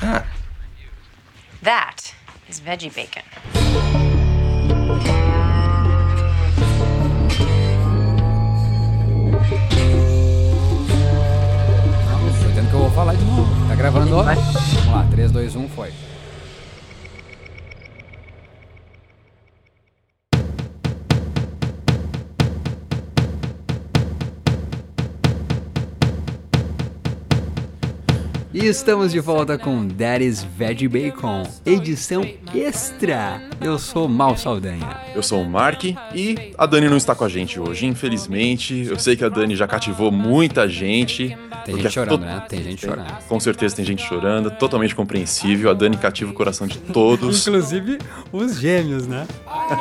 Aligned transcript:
that? 0.00 0.26
That 1.62 2.14
is 2.48 2.60
veggie 2.60 2.90
bacon. 2.94 3.22
Não, 12.06 12.18
tô 12.40 12.48
dizendo 12.48 12.68
que 12.68 12.74
eu 12.74 12.80
vou 12.80 12.90
falar 12.90 13.14
de 13.14 13.24
novo. 13.24 13.68
Tá 13.68 13.74
gravando, 13.74 14.16
ó. 14.16 14.22
Vamos 14.22 14.86
lá, 14.86 15.06
3, 15.10 15.30
2, 15.30 15.56
1, 15.56 15.68
foi. 15.68 15.92
E 28.60 28.66
estamos 28.66 29.10
de 29.12 29.20
volta 29.20 29.56
com 29.56 29.86
Daddy's 29.86 30.42
Veggie 30.42 30.86
Bacon, 30.86 31.44
edição 31.64 32.22
extra. 32.54 33.40
Eu 33.58 33.78
sou 33.78 34.06
Mal 34.06 34.36
Saldanha. 34.36 35.00
Eu 35.14 35.22
sou 35.22 35.40
o 35.42 35.48
Mark 35.48 35.84
e 35.84 36.52
a 36.58 36.66
Dani 36.66 36.88
não 36.88 36.96
está 36.98 37.14
com 37.14 37.24
a 37.24 37.28
gente 37.28 37.58
hoje, 37.58 37.86
infelizmente. 37.86 38.86
Eu 38.86 38.98
sei 38.98 39.16
que 39.16 39.24
a 39.24 39.28
Dani 39.30 39.56
já 39.56 39.66
cativou 39.66 40.12
muita 40.12 40.68
gente. 40.68 41.36
Tem 41.64 41.74
gente 41.76 41.86
é 41.86 41.90
chorando, 41.90 42.20
to- 42.20 42.24
né? 42.26 42.42
Tem 42.48 42.62
gente 42.62 42.86
chorando. 42.86 43.12
Com 43.28 43.38
certeza 43.40 43.76
tem 43.76 43.84
gente 43.84 44.02
chorando, 44.02 44.50
totalmente 44.50 44.94
compreensível. 44.94 45.70
A 45.70 45.74
Dani 45.74 45.96
cativa 45.96 46.30
o 46.30 46.34
coração 46.34 46.66
de 46.66 46.78
todos, 46.78 47.46
Inclusive 47.48 47.98
os 48.32 48.58
gêmeos, 48.58 49.06
né? 49.06 49.26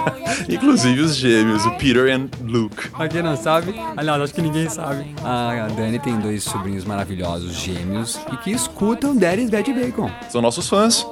inclusive 0.49 1.01
os 1.01 1.15
gêmeos, 1.15 1.65
o 1.65 1.71
Peter 1.71 2.07
e 2.07 2.43
Luke. 2.43 2.89
Pra 2.89 3.07
quem 3.07 3.21
não 3.23 3.35
sabe, 3.37 3.73
aliás, 3.95 4.21
acho 4.21 4.33
que 4.33 4.41
ninguém 4.41 4.69
sabe. 4.69 5.05
A 5.23 5.67
Dani 5.75 5.99
tem 5.99 6.17
dois 6.19 6.43
sobrinhos 6.43 6.83
maravilhosos, 6.85 7.53
gêmeos, 7.55 8.19
e 8.31 8.37
que 8.37 8.51
escutam 8.69 9.15
Daddy's 9.15 9.49
Veggie 9.49 9.73
Bacon. 9.73 10.09
São 10.29 10.41
nossos 10.41 10.69
fãs. 10.69 11.05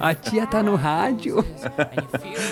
A 0.00 0.14
tia 0.14 0.46
tá 0.46 0.62
no 0.62 0.74
rádio. 0.74 1.44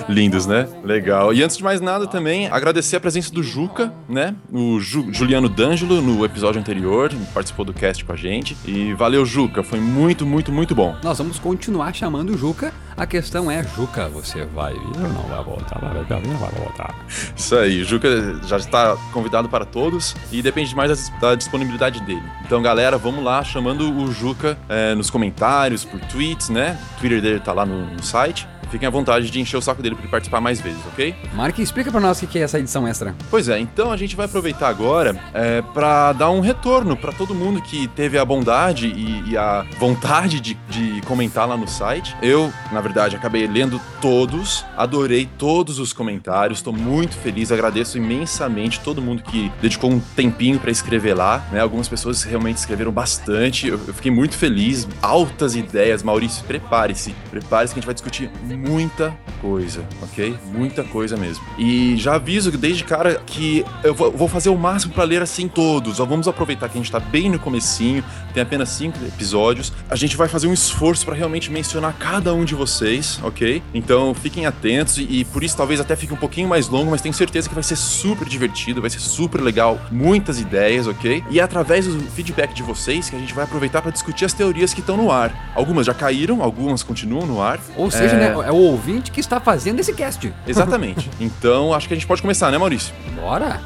Lindos, 0.09 0.47
né? 0.47 0.69
Legal. 0.85 1.33
E 1.33 1.43
antes 1.43 1.57
de 1.57 1.63
mais 1.65 1.81
nada 1.81 2.07
também, 2.07 2.49
agradecer 2.49 2.97
a 2.97 3.01
presença 3.01 3.33
do 3.33 3.43
Juca, 3.43 3.93
né? 4.09 4.35
O 4.53 4.81
Ju- 4.81 5.13
Juliano 5.13 5.49
D'Angelo 5.49 6.01
no 6.01 6.25
episódio 6.25 6.61
anterior, 6.61 7.13
participou 7.35 7.65
do 7.65 7.73
cast 7.73 8.05
com 8.05 8.13
a 8.13 8.17
gente. 8.17 8.57
E 8.65 8.93
valeu, 8.95 9.25
Juca. 9.25 9.63
Foi 9.63 9.81
muito, 9.81 10.25
muito, 10.27 10.53
muito 10.53 10.75
bom. 10.75 10.97
Nós 11.03 11.19
vamos 11.19 11.39
continuar 11.39 11.95
chamando 11.95 12.31
o 12.31 12.39
Juca. 12.39 12.73
A 12.97 13.07
questão 13.07 13.51
é, 13.51 13.63
Juca, 13.77 14.09
você 14.09 14.45
vai 14.45 14.75
vir 14.75 14.81
ou 15.03 15.09
não 15.09 15.23
vai 15.23 15.43
voltar? 15.43 15.79
Vai 15.81 16.05
vir 16.05 16.13
ou 16.15 16.33
não 16.33 16.39
vai 16.39 16.51
voltar? 16.51 16.95
Isso 17.35 17.57
aí, 17.57 17.81
o 17.81 17.85
Juca 17.85 18.39
já 18.47 18.59
está 18.59 18.95
convidado 19.13 19.49
para 19.49 19.65
todos 19.65 20.15
e 20.31 20.43
depende 20.43 20.75
mais 20.77 21.11
da 21.21 21.35
disponibilidade 21.35 22.01
dele. 22.03 22.23
Então, 22.45 22.61
galera, 22.61 22.99
vamos 22.99 23.25
lá, 23.25 23.43
chamando 23.43 23.91
o 23.91 24.13
Juca 24.13 24.59
é, 24.69 24.95
nos 24.95 25.09
comentários, 25.09 25.83
por 25.85 25.99
tweets, 26.01 26.51
né? 26.51 26.79
Twitter 26.99 27.20
dele 27.21 27.41
tá 27.41 27.53
lá 27.53 27.65
no, 27.65 27.87
no 27.87 28.03
site. 28.03 28.49
Fiquem 28.71 28.87
à 28.87 28.91
vontade 28.91 29.31
de 29.31 29.41
encher 29.41 29.57
o 29.57 29.63
saco 29.63 29.83
dele 29.83 29.95
para 29.95 30.05
ele 30.05 30.11
participar 30.11 30.41
mais 30.41 30.61
vezes, 30.61 30.81
ok? 30.87 31.15
Mark, 31.35 31.59
explica 31.59 31.91
pra 31.91 32.01
nós 32.01 32.23
o 32.23 32.27
que 32.27 32.39
é 32.39 32.43
essa 32.43 32.59
edição 32.59 32.87
extra. 32.87 33.15
Pois 33.31 33.49
é, 33.49 33.59
então 33.59 33.91
a 33.91 33.97
gente 33.97 34.15
vai 34.15 34.27
aproveitar 34.27 34.69
agora 34.69 35.21
é, 35.35 35.63
para 35.63 36.13
dar 36.13 36.31
um 36.31 36.41
retorno 36.41 36.97
para 36.97 37.13
todo 37.13 37.35
mundo 37.35 37.61
que 37.61 37.89
teve 37.89 38.19
a 38.19 38.25
bondade 38.25 38.87
e, 38.87 39.31
e 39.31 39.37
a 39.37 39.67
vontade 39.79 40.41
de, 40.41 40.55
de 40.69 41.01
comentar 41.03 41.49
lá 41.49 41.57
no 41.57 41.67
site. 41.67 42.17
Eu, 42.23 42.53
na 42.71 42.81
verdade, 42.81 43.17
acabei 43.17 43.47
lendo 43.47 43.81
todos, 44.01 44.65
adorei 44.77 45.29
todos 45.39 45.79
os 45.79 45.93
comentários, 45.93 46.59
estou 46.59 46.73
muito 46.73 47.17
feliz, 47.17 47.51
agradeço 47.51 47.99
imensamente 47.99 48.81
todo 48.81 49.03
mundo 49.03 49.23
que 49.23 49.51
dedicou 49.61 49.91
um 49.91 50.01
tempinho 50.01 50.59
para 50.59 50.71
escrever 50.71 51.15
lá. 51.15 51.45
Né? 51.51 51.61
Algumas 51.61 51.89
pessoas 51.89 52.23
realmente 52.23 52.59
escreveram 52.59 52.93
bastante, 52.93 53.67
eu, 53.69 53.81
eu 53.87 53.95
fiquei 53.95 54.11
muito 54.11 54.37
feliz, 54.37 54.87
altas 55.03 55.55
ideias. 55.55 56.03
Maurício, 56.03 56.45
prepare-se, 56.45 57.15
prepare-se 57.31 57.75
que 57.75 57.79
a 57.79 57.81
gente 57.81 57.87
vai 57.87 57.95
discutir 57.95 58.31
muita 58.61 59.17
coisa, 59.41 59.85
ok? 60.03 60.37
Muita 60.53 60.85
coisa 60.85 61.17
mesmo. 61.17 61.43
E 61.59 61.97
já 61.97 62.15
aviso 62.15 62.51
desde 62.51 62.85
cara 62.85 63.21
que 63.27 63.65
eu 63.83 63.95
vou 63.95 64.29
fazer 64.29 64.51
o 64.51 64.57
máximo 64.57 64.93
pra 64.93 65.05
ler 65.05 65.23
assim 65.23 65.49
todos. 65.49 65.99
Vamos 65.99 66.29
aproveitar 66.29 66.69
que 66.69 66.79
a 66.79 66.81
gente 66.81 66.93
tá 66.93 67.01
bem 67.01 67.31
no 67.31 67.39
comecinho, 67.39 68.05
tem 68.35 68.43
apenas 68.43 68.69
cinco 68.71 68.99
episódios. 69.05 69.73
A 69.89 69.97
gente 69.97 70.17
vai 70.17 70.29
fazer 70.29 70.47
um 70.47 70.53
esforço 70.53 71.05
pra 71.05 71.15
realmente 71.15 71.51
mencionar 71.51 71.95
cada 71.99 72.35
um 72.35 72.45
de 72.45 72.55
vocês, 72.55 73.19
ok? 73.23 73.63
Então 73.73 74.13
fiquem 74.15 74.47
atentos 74.47 74.99
e, 74.99 75.03
e 75.03 75.25
por 75.25 75.43
isso 75.43 75.57
talvez 75.57 75.81
até 75.81 75.97
fique 75.97 76.13
um 76.13 76.17
pouquinho 76.17 76.49
mais 76.49 76.69
longo, 76.69 76.91
mas 76.91 77.01
tenho 77.01 77.15
certeza 77.15 77.49
que 77.49 77.55
vai 77.55 77.65
ser 77.65 77.77
super 77.77 78.29
divertido, 78.29 78.81
vai 78.81 78.91
ser 78.91 79.01
super 79.01 79.41
legal, 79.41 79.81
muitas 79.91 80.41
ideias, 80.41 80.87
ok? 80.87 81.25
E 81.31 81.41
é 81.41 81.43
através 81.43 81.87
do 81.87 82.01
feedback 82.11 82.53
de 82.55 82.63
vocês 82.63 83.09
que 83.09 83.17
a 83.17 83.19
gente 83.19 83.33
vai 83.33 83.45
aproveitar 83.45 83.81
pra 83.83 83.91
discutir 83.91 84.25
as 84.25 84.33
teorias 84.33 84.75
que 84.75 84.81
estão 84.81 84.97
no 84.97 85.11
ar. 85.11 85.53
Algumas 85.55 85.87
já 85.87 85.95
caíram, 85.95 86.43
algumas 86.43 86.83
continuam 86.83 87.27
no 87.27 87.41
ar. 87.41 87.59
Ou 87.77 87.91
seja, 87.91 88.17
É, 88.17 88.19
né, 88.35 88.50
é 88.51 88.53
o 88.53 88.57
ouvinte 88.57 89.13
que 89.13 89.21
está 89.21 89.41
fazendo 89.41 89.79
esse 89.79 89.93
cast. 89.93 90.33
Exatamente. 90.47 91.09
então, 91.21 91.73
acho 91.73 91.87
que 91.87 91.95
a 91.95 91.97
gente 91.97 92.07
pode 92.07 92.21
começar, 92.21 92.51
né, 92.51 92.59
Maurício? 92.59 92.93
Bora! 93.15 93.61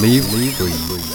Live, 0.00 0.26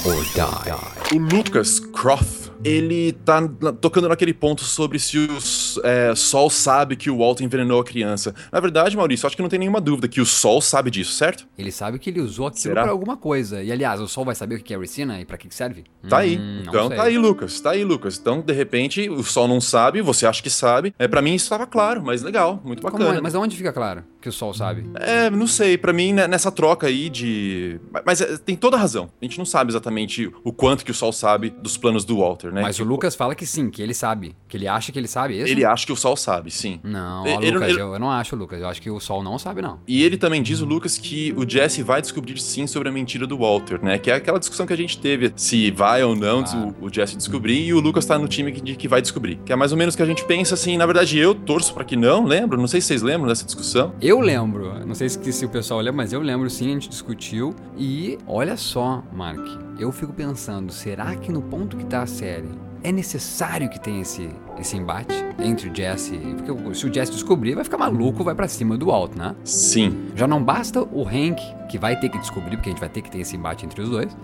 or 0.05 0.23
die. 0.35 1.15
O 1.15 1.19
Lucas 1.19 1.79
Croft, 1.79 2.46
ele 2.63 3.11
tá 3.11 3.41
tocando 3.81 4.09
naquele 4.09 4.33
ponto 4.33 4.63
sobre 4.63 4.99
se 4.99 5.17
o 5.17 5.37
é, 5.83 6.13
Sol 6.15 6.49
sabe 6.49 6.95
que 6.95 7.09
o 7.09 7.17
Walt 7.17 7.41
envenenou 7.41 7.79
a 7.79 7.83
criança. 7.83 8.33
Na 8.51 8.59
verdade, 8.59 8.95
Maurício, 8.95 9.27
acho 9.27 9.35
que 9.35 9.41
não 9.41 9.49
tem 9.49 9.59
nenhuma 9.59 9.81
dúvida 9.81 10.07
que 10.07 10.21
o 10.21 10.25
Sol 10.25 10.61
sabe 10.61 10.89
disso, 10.89 11.13
certo? 11.13 11.47
Ele 11.57 11.71
sabe 11.71 11.99
que 11.99 12.09
ele 12.09 12.21
usou 12.21 12.47
aquilo 12.47 12.61
Será? 12.61 12.83
pra 12.83 12.91
alguma 12.91 13.17
coisa. 13.17 13.63
E 13.63 13.71
aliás, 13.71 13.99
o 14.01 14.07
Sol 14.07 14.25
vai 14.25 14.35
saber 14.35 14.55
o 14.55 14.63
que 14.63 14.73
é 14.73 14.77
ricina 14.77 15.19
e 15.19 15.25
pra 15.25 15.37
que 15.37 15.53
serve? 15.53 15.83
Tá 16.07 16.19
aí. 16.19 16.37
Hum, 16.37 16.63
então 16.67 16.89
tá 16.89 17.03
aí, 17.03 17.17
Lucas. 17.17 17.59
Tá 17.59 17.71
aí, 17.71 17.83
Lucas. 17.83 18.17
Então, 18.17 18.41
de 18.41 18.53
repente, 18.53 19.09
o 19.09 19.23
Sol 19.23 19.47
não 19.47 19.61
sabe, 19.61 20.01
você 20.01 20.25
acha 20.25 20.41
que 20.41 20.49
sabe. 20.49 20.93
É, 20.97 21.07
para 21.07 21.21
mim 21.21 21.35
isso 21.35 21.45
estava 21.45 21.65
claro, 21.65 22.01
mas 22.03 22.21
legal, 22.21 22.61
muito 22.63 22.81
Como 22.81 22.97
bacana. 22.97 23.17
é? 23.17 23.21
Mas 23.21 23.35
aonde 23.35 23.55
fica 23.55 23.71
claro 23.71 24.03
que 24.21 24.29
o 24.29 24.31
Sol 24.31 24.53
sabe? 24.53 24.85
É, 24.95 25.29
não 25.29 25.47
sei, 25.47 25.77
pra 25.77 25.93
mim, 25.93 26.13
né, 26.13 26.27
nessa 26.27 26.51
troca 26.51 26.87
aí 26.87 27.09
de. 27.09 27.79
Mas 28.05 28.21
é, 28.21 28.37
tem 28.37 28.55
toda 28.55 28.75
a 28.77 28.79
razão. 28.79 29.09
A 29.21 29.25
gente 29.25 29.37
não 29.37 29.45
sabe 29.45 29.71
exatamente 29.71 30.31
o 30.43 30.51
quanto 30.51 30.83
que 30.83 30.91
o 30.91 30.93
Sol 30.93 31.11
sabe 31.13 31.49
dos 31.49 31.77
planos 31.77 32.03
do 32.05 32.17
Walter, 32.19 32.51
né? 32.51 32.61
Mas 32.61 32.75
o 32.77 32.79
Tipo, 32.79 32.89
Lucas 32.89 33.15
fala 33.15 33.35
que 33.35 33.45
sim, 33.45 33.69
que 33.69 33.81
ele 33.81 33.93
sabe. 33.93 34.35
Que 34.47 34.57
ele 34.57 34.67
acha 34.67 34.91
que 34.91 34.99
ele 34.99 35.07
sabe, 35.07 35.35
é 35.39 35.43
isso? 35.43 35.51
Ele 35.51 35.65
acha 35.65 35.85
que 35.85 35.91
o 35.91 35.95
Sol 35.95 36.15
sabe, 36.15 36.49
sim. 36.51 36.79
Não, 36.83 37.23
ó, 37.23 37.27
Ele- 37.41 37.51
Lucas, 37.51 37.69
ele- 37.69 37.81
Eu, 37.81 37.93
eu 37.93 37.99
não 37.99 38.09
acho, 38.11 38.35
Lucas. 38.35 38.59
Eu 38.59 38.67
acho 38.67 38.81
que 38.81 38.89
o 38.89 38.99
Sol 38.99 39.21
não 39.23 39.37
sabe, 39.37 39.61
não. 39.61 39.79
E 39.87 40.03
ele 40.03 40.17
também 40.17 40.41
diz, 40.41 40.61
o 40.61 40.65
Lucas, 40.65 40.97
que 40.97 41.33
o 41.37 41.47
Jesse 41.47 41.83
vai 41.83 42.01
descobrir 42.01 42.37
sim 42.39 42.65
sobre 42.67 42.89
a 42.89 42.91
mentira 42.91 43.25
do 43.27 43.37
Walter, 43.37 43.79
né? 43.83 43.97
Que 43.97 44.11
é 44.11 44.15
aquela 44.15 44.39
discussão 44.39 44.65
que 44.65 44.73
a 44.73 44.77
gente 44.77 44.99
teve, 44.99 45.31
se 45.35 45.71
vai 45.71 46.03
ou 46.03 46.15
não 46.15 46.43
o, 46.81 46.85
o 46.87 46.93
Jesse 46.93 47.15
descobrir, 47.17 47.65
e 47.67 47.73
o 47.73 47.79
Lucas 47.79 48.05
tá 48.05 48.17
no 48.17 48.27
time 48.27 48.51
que, 48.51 48.61
de 48.61 48.75
que 48.75 48.87
vai 48.87 49.01
descobrir. 49.01 49.39
Que 49.45 49.53
é 49.53 49.55
mais 49.55 49.71
ou 49.71 49.77
menos 49.77 49.93
o 49.93 49.97
que 49.97 50.03
a 50.03 50.05
gente 50.05 50.23
pensa 50.25 50.53
assim, 50.53 50.77
na 50.77 50.85
verdade 50.85 51.17
eu 51.17 51.33
torço 51.35 51.73
pra 51.73 51.83
que 51.83 51.95
não, 51.95 52.25
lembro? 52.25 52.59
Não 52.59 52.67
sei 52.67 52.81
se 52.81 52.87
vocês 52.87 53.01
lembram 53.01 53.27
dessa 53.27 53.45
discussão. 53.45 53.93
Eu 54.07 54.21
lembro, 54.21 54.85
não 54.85 54.95
sei 54.95 55.09
se, 55.09 55.33
se 55.33 55.45
o 55.45 55.49
pessoal 55.49 55.81
lembra, 55.81 55.97
mas 55.97 56.13
eu 56.13 56.21
lembro 56.21 56.49
sim, 56.49 56.69
a 56.69 56.73
gente 56.75 56.87
discutiu. 56.87 57.53
E 57.77 58.17
olha 58.25 58.55
só, 58.55 59.03
Mark, 59.11 59.45
eu 59.77 59.91
fico 59.91 60.13
pensando, 60.13 60.71
será 60.71 61.13
que 61.17 61.29
no 61.29 61.41
ponto 61.41 61.75
que 61.75 61.85
tá 61.85 62.03
a 62.03 62.07
série 62.07 62.47
é 62.81 62.89
necessário 62.89 63.69
que 63.69 63.77
tenha 63.77 64.01
esse, 64.01 64.29
esse 64.57 64.77
embate 64.77 65.13
entre 65.37 65.69
o 65.69 65.75
Jesse? 65.75 66.15
Porque 66.15 66.73
se 66.73 66.87
o 66.87 66.93
Jesse 66.93 67.11
descobrir, 67.11 67.53
vai 67.53 67.65
ficar 67.65 67.77
maluco, 67.77 68.23
vai 68.23 68.33
pra 68.33 68.47
cima 68.47 68.77
do 68.77 68.85
Walt, 68.85 69.13
né? 69.13 69.35
Sim. 69.43 70.07
Já 70.15 70.25
não 70.25 70.41
basta 70.41 70.81
o 70.83 71.05
Hank, 71.05 71.41
que 71.67 71.77
vai 71.77 71.99
ter 71.99 72.07
que 72.07 72.17
descobrir, 72.17 72.55
porque 72.55 72.69
a 72.69 72.71
gente 72.71 72.79
vai 72.79 72.87
ter 72.87 73.01
que 73.01 73.11
ter 73.11 73.19
esse 73.19 73.35
embate 73.35 73.65
entre 73.65 73.81
os 73.81 73.89
dois. 73.89 74.15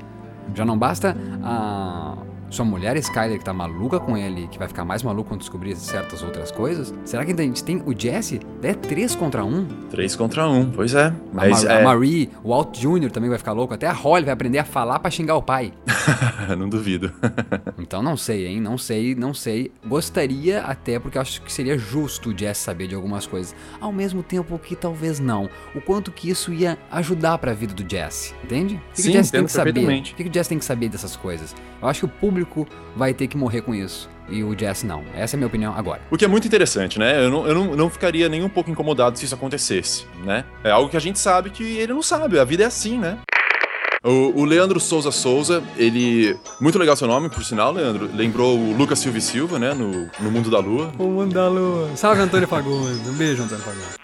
Já 0.55 0.63
não 0.63 0.77
basta 0.77 1.13
a 1.43 2.15
sua 2.53 2.65
mulher 2.65 2.95
Skyler, 2.97 3.39
que 3.39 3.45
tá 3.45 3.53
maluca 3.53 3.99
com 3.99 4.15
ele, 4.15 4.47
que 4.47 4.59
vai 4.59 4.67
ficar 4.67 4.85
mais 4.85 5.01
maluco 5.03 5.29
quando 5.29 5.39
descobrir 5.41 5.75
certas 5.75 6.21
outras 6.21 6.51
coisas. 6.51 6.93
Será 7.03 7.23
que 7.25 7.31
ainda 7.31 7.41
a 7.41 7.45
gente 7.45 7.63
tem 7.63 7.81
o 7.85 7.93
Jesse? 7.97 8.39
É 8.61 8.73
3 8.73 9.15
contra 9.15 9.43
1? 9.43 9.65
Três 9.89 10.15
contra 10.15 10.47
um, 10.47 10.69
pois 10.69 10.93
é. 10.93 11.07
A, 11.07 11.13
Mas 11.33 11.63
Mar- 11.63 11.71
a 11.71 11.79
é, 11.79 11.83
Marie, 11.83 12.29
o 12.43 12.49
Walt 12.49 12.77
Jr. 12.79 13.11
também 13.11 13.29
vai 13.29 13.37
ficar 13.39 13.53
louco. 13.53 13.73
Até 13.73 13.87
a 13.87 13.93
Holly 13.93 14.25
vai 14.25 14.33
aprender 14.33 14.59
a 14.59 14.63
falar 14.63 14.99
pra 14.99 15.09
xingar 15.09 15.35
o 15.35 15.41
pai. 15.41 15.73
não 16.57 16.69
duvido. 16.69 17.11
Então 17.79 18.01
não 18.01 18.15
sei, 18.15 18.47
hein? 18.47 18.61
Não 18.61 18.77
sei, 18.77 19.13
não 19.13 19.33
sei. 19.33 19.71
Gostaria 19.85 20.61
até 20.61 20.99
porque 20.99 21.17
acho 21.17 21.41
que 21.41 21.51
seria 21.51 21.77
justo 21.77 22.29
o 22.29 22.37
Jess 22.37 22.57
saber 22.57 22.87
de 22.87 22.95
algumas 22.95 23.27
coisas. 23.27 23.53
Ao 23.79 23.91
mesmo 23.91 24.23
tempo 24.23 24.57
que 24.57 24.75
talvez 24.75 25.19
não. 25.19 25.49
O 25.75 25.81
quanto 25.81 26.11
que 26.11 26.29
isso 26.29 26.53
ia 26.53 26.77
ajudar 26.91 27.37
pra 27.39 27.53
vida 27.53 27.73
do 27.73 27.87
Jess, 27.89 28.33
entende? 28.43 28.75
O 28.75 28.79
que, 28.79 28.95
que 28.95 29.01
Sim, 29.01 29.09
o 29.09 29.13
Jess 29.13 29.31
tem 29.31 29.45
que 29.45 29.51
saber? 29.51 29.71
O 29.71 30.01
que, 30.03 30.23
que 30.23 30.29
o 30.29 30.33
Jess 30.33 30.47
tem 30.47 30.57
que 30.59 30.65
saber 30.65 30.89
dessas 30.89 31.15
coisas? 31.15 31.53
Eu 31.81 31.87
acho 31.87 31.99
que 32.01 32.05
o 32.05 32.09
público 32.09 32.42
vai 32.95 33.13
ter 33.13 33.27
que 33.27 33.37
morrer 33.37 33.61
com 33.61 33.73
isso. 33.73 34.09
E 34.29 34.43
o 34.43 34.57
Jess 34.57 34.83
não. 34.83 35.03
Essa 35.15 35.35
é 35.35 35.37
a 35.37 35.39
minha 35.39 35.47
opinião 35.47 35.73
agora. 35.75 36.01
O 36.09 36.17
que 36.17 36.25
é 36.25 36.27
muito 36.27 36.47
interessante, 36.47 36.97
né? 36.97 37.23
Eu 37.23 37.29
não, 37.29 37.47
eu 37.47 37.53
não, 37.53 37.75
não 37.75 37.89
ficaria 37.89 38.29
nem 38.29 38.43
um 38.43 38.49
pouco 38.49 38.71
incomodado 38.71 39.17
se 39.17 39.25
isso 39.25 39.35
acontecesse, 39.35 40.05
né? 40.23 40.45
É 40.63 40.71
algo 40.71 40.89
que 40.89 40.97
a 40.97 41.01
gente 41.01 41.19
sabe 41.19 41.49
que 41.49 41.63
ele 41.63 41.93
não 41.93 42.01
sabe. 42.01 42.39
A 42.39 42.43
vida 42.43 42.63
é 42.63 42.67
assim, 42.67 42.97
né? 42.97 43.17
O, 44.03 44.41
o 44.41 44.45
Leandro 44.45 44.79
Souza 44.81 45.11
Souza, 45.11 45.63
ele. 45.77 46.37
Muito 46.59 46.77
legal 46.77 46.95
seu 46.95 47.07
nome, 47.07 47.29
por 47.29 47.43
sinal, 47.43 47.71
Leandro. 47.71 48.09
Lembrou 48.13 48.57
o 48.57 48.75
Lucas 48.75 48.99
Silva 48.99 49.17
e 49.17 49.21
Silva, 49.21 49.57
né? 49.57 49.73
No, 49.73 50.09
no 50.19 50.29
Mundo 50.29 50.51
da 50.51 50.59
Lua. 50.59 50.91
O 50.99 51.05
mundo 51.05 51.33
da 51.33 51.47
lua. 51.47 51.89
Salve, 51.95 52.21
Antônio 52.21 52.47
Fagundes. 52.47 53.07
Um 53.07 53.13
beijo, 53.13 53.43
Antônio 53.43 53.63
Fagundes. 53.63 54.02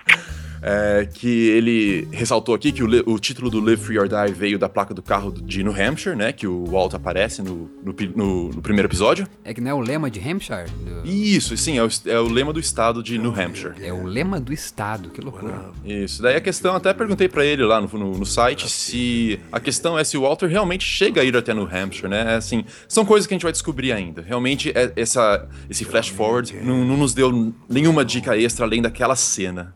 É, 0.61 1.07
que 1.13 1.27
ele 1.49 2.07
ressaltou 2.11 2.53
aqui 2.55 2.71
que 2.71 2.83
o, 2.83 2.87
o 3.13 3.19
título 3.19 3.49
do 3.49 3.59
Live 3.59 3.81
Free 3.83 3.99
or 3.99 4.07
Die 4.07 4.33
veio 4.33 4.57
da 4.59 4.67
placa 4.69 4.93
do 4.93 5.01
carro 5.01 5.31
de 5.31 5.63
New 5.63 5.73
Hampshire, 5.73 6.15
né? 6.15 6.31
Que 6.31 6.47
o 6.47 6.65
Walt 6.65 6.93
aparece 6.93 7.41
no, 7.41 7.69
no, 7.83 7.95
no- 8.15 8.49
no 8.49 8.61
primeiro 8.61 8.87
episódio. 8.87 9.27
É 9.43 9.53
que 9.53 9.61
não 9.61 9.71
é 9.71 9.73
o 9.73 9.79
lema 9.79 10.09
de 10.09 10.19
Hampshire? 10.19 10.69
Do- 10.69 11.07
Isso, 11.07 11.55
sim, 11.57 11.77
é 11.77 11.83
o, 11.83 11.87
é 12.05 12.19
o 12.19 12.27
lema 12.27 12.51
do 12.53 12.59
estado 12.59 13.01
de 13.03 13.17
New 13.17 13.31
Hampshire. 13.31 13.73
É 13.81 13.91
o 13.93 14.03
lema 14.05 14.39
do 14.39 14.51
estado, 14.53 15.09
que 15.09 15.21
loucura. 15.21 15.69
Isso. 15.85 16.21
Daí 16.21 16.35
a 16.35 16.41
questão, 16.41 16.75
até 16.75 16.93
perguntei 16.93 17.27
pra 17.29 17.45
ele 17.45 17.63
lá 17.63 17.79
no, 17.81 17.87
no, 17.97 18.17
no 18.19 18.25
site 18.25 18.69
se 18.69 19.39
a 19.51 19.59
questão 19.59 19.97
é 19.97 20.03
se 20.03 20.17
o 20.17 20.21
Walter 20.21 20.47
realmente 20.47 20.83
chega 20.85 21.21
a 21.21 21.23
ir 21.23 21.35
até 21.35 21.53
New 21.53 21.67
Hampshire, 21.71 22.07
né? 22.09 22.35
Assim, 22.35 22.63
são 22.87 23.05
coisas 23.05 23.25
que 23.27 23.33
a 23.33 23.35
gente 23.35 23.43
vai 23.43 23.51
descobrir 23.51 23.91
ainda. 23.91 24.21
Realmente, 24.21 24.71
é- 24.75 24.91
essa, 24.95 25.47
esse 25.69 25.85
flash 25.85 26.09
forward 26.09 26.55
não, 26.63 26.83
não 26.85 26.97
nos 26.97 27.13
deu 27.13 27.53
nenhuma 27.69 28.03
dica 28.03 28.37
extra 28.37 28.65
além 28.65 28.81
daquela 28.81 29.15
cena. 29.15 29.75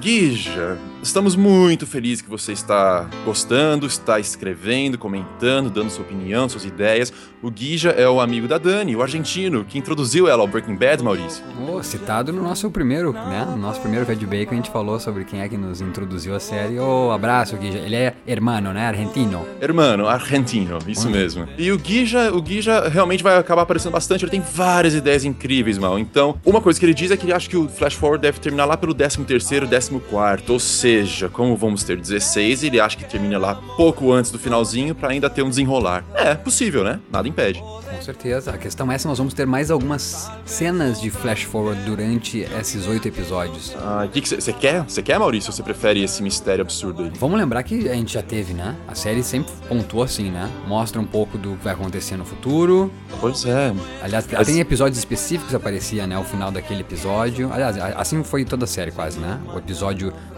Guija, 0.00 0.78
estamos 1.02 1.34
muito 1.34 1.86
felizes 1.86 2.20
que 2.20 2.28
você 2.28 2.52
está 2.52 3.08
gostando, 3.24 3.86
está 3.86 4.20
escrevendo, 4.20 4.98
comentando, 4.98 5.70
dando 5.70 5.90
sua 5.90 6.04
opinião, 6.04 6.48
suas 6.48 6.64
ideias. 6.64 7.12
O 7.42 7.50
Guija 7.50 7.90
é 7.90 8.08
o 8.08 8.20
amigo 8.20 8.46
da 8.46 8.58
Dani, 8.58 8.94
o 8.94 9.02
argentino, 9.02 9.64
que 9.64 9.78
introduziu 9.78 10.28
ela 10.28 10.42
ao 10.42 10.48
Breaking 10.48 10.76
Bad, 10.76 11.02
Maurício. 11.02 11.44
Oh, 11.68 11.82
citado 11.82 12.32
no 12.32 12.42
nosso 12.42 12.70
primeiro, 12.70 13.12
né? 13.12 13.46
No 13.48 13.56
nosso 13.56 13.80
primeiro 13.80 14.04
Veg 14.04 14.24
Bacon, 14.26 14.52
a 14.52 14.56
gente 14.56 14.70
falou 14.70 14.98
sobre 15.00 15.24
quem 15.24 15.40
é 15.40 15.48
que 15.48 15.56
nos 15.56 15.80
introduziu 15.80 16.34
a 16.34 16.40
série. 16.40 16.78
Ô, 16.78 17.10
abraço, 17.10 17.56
Guija. 17.56 17.78
Ele 17.78 17.96
é 17.96 18.14
hermano, 18.26 18.72
né? 18.72 18.86
Argentino. 18.86 19.46
Hermano, 19.60 20.06
argentino, 20.08 20.78
isso 20.86 21.08
mesmo. 21.08 21.48
E 21.56 21.70
o 21.72 21.78
Guija, 21.78 22.32
o 22.32 22.42
Guija 22.42 22.88
realmente 22.88 23.22
vai 23.22 23.36
acabar 23.36 23.62
aparecendo 23.62 23.92
bastante, 23.92 24.24
ele 24.24 24.30
tem 24.30 24.40
várias 24.40 24.94
ideias 24.94 25.24
incríveis, 25.24 25.78
mal. 25.78 25.98
Então, 25.98 26.38
uma 26.44 26.60
coisa 26.60 26.78
que 26.78 26.86
ele 26.86 26.94
diz 26.94 27.10
é 27.10 27.16
que 27.16 27.24
ele 27.24 27.32
acha 27.32 27.48
que 27.48 27.56
o 27.56 27.68
Flash 27.68 27.94
Forward 27.94 28.20
deve 28.20 28.40
terminar 28.40 28.64
lá 28.64 28.76
pelo 28.76 28.94
13º, 28.94 29.66
14º, 29.90 30.50
ou 30.50 30.58
seja, 30.60 31.28
como 31.28 31.56
vamos 31.56 31.82
ter 31.84 31.96
16, 31.96 32.64
ele 32.64 32.80
acha 32.80 32.96
que 32.96 33.04
termina 33.04 33.38
lá 33.38 33.54
pouco 33.76 34.12
antes 34.12 34.30
do 34.30 34.38
finalzinho 34.38 34.94
pra 34.94 35.10
ainda 35.10 35.28
ter 35.30 35.42
um 35.42 35.48
desenrolar. 35.48 36.04
É, 36.14 36.34
possível, 36.34 36.82
né? 36.84 37.00
Nada 37.10 37.28
impede. 37.28 37.60
Com 37.60 38.02
certeza. 38.02 38.50
A 38.50 38.58
questão 38.58 38.90
é 38.90 38.98
se 38.98 39.06
nós 39.06 39.16
vamos 39.18 39.32
ter 39.32 39.46
mais 39.46 39.70
algumas 39.70 40.30
cenas 40.44 41.00
de 41.00 41.08
flash 41.10 41.42
forward 41.44 41.80
durante 41.84 42.40
esses 42.60 42.86
oito 42.86 43.06
episódios. 43.08 43.74
Ah, 43.78 44.04
o 44.04 44.08
que 44.08 44.20
você 44.20 44.52
quer? 44.52 44.82
Você 44.82 45.02
quer, 45.02 45.18
Maurício, 45.18 45.50
ou 45.50 45.56
você 45.56 45.62
prefere 45.62 46.02
esse 46.02 46.22
mistério 46.22 46.62
absurdo 46.62 47.04
aí? 47.04 47.12
Vamos 47.18 47.38
lembrar 47.38 47.62
que 47.62 47.88
a 47.88 47.94
gente 47.94 48.12
já 48.14 48.22
teve, 48.22 48.52
né? 48.54 48.76
A 48.88 48.94
série 48.94 49.22
sempre 49.22 49.52
pontuou 49.68 50.02
assim, 50.02 50.30
né? 50.30 50.50
Mostra 50.66 51.00
um 51.00 51.06
pouco 51.06 51.38
do 51.38 51.56
que 51.56 51.64
vai 51.64 51.74
acontecer 51.74 52.16
no 52.16 52.24
futuro. 52.24 52.92
Pois 53.20 53.44
é. 53.44 53.72
Aliás, 54.02 54.26
Mas- 54.30 54.46
tem 54.46 54.58
episódios 54.60 54.98
específicos 54.98 55.50
que 55.50 55.56
aparecia, 55.56 56.06
né? 56.06 56.18
O 56.18 56.24
final 56.24 56.50
daquele 56.50 56.80
episódio. 56.80 57.50
Aliás, 57.52 57.76
assim 57.96 58.22
foi 58.24 58.44
toda 58.44 58.64
a 58.64 58.68
série 58.68 58.90
quase, 58.90 59.18
né? 59.18 59.38
O 59.54 59.58
episódio... 59.58 59.75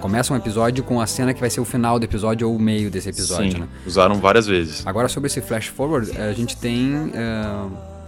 Começa 0.01 0.33
um 0.33 0.37
episódio 0.37 0.83
com 0.85 1.01
a 1.01 1.07
cena 1.07 1.35
que 1.35 1.41
vai 1.41 1.51
ser 1.51 1.61
o 1.61 1.65
final 1.65 1.99
do 1.99 2.05
episódio 2.05 2.49
ou 2.49 2.57
o 2.57 2.59
meio 2.59 2.91
desse 2.91 3.09
episódio, 3.09 3.53
Sim, 3.53 3.59
né? 3.59 3.69
usaram 3.87 4.17
várias 4.17 4.47
vezes. 4.47 4.87
Agora, 4.87 5.09
sobre 5.09 5.27
esse 5.27 5.41
flash 5.41 5.67
forward, 5.67 6.11
a 6.17 6.33
gente 6.33 6.57
tem 6.57 7.11
eh, 7.15 7.67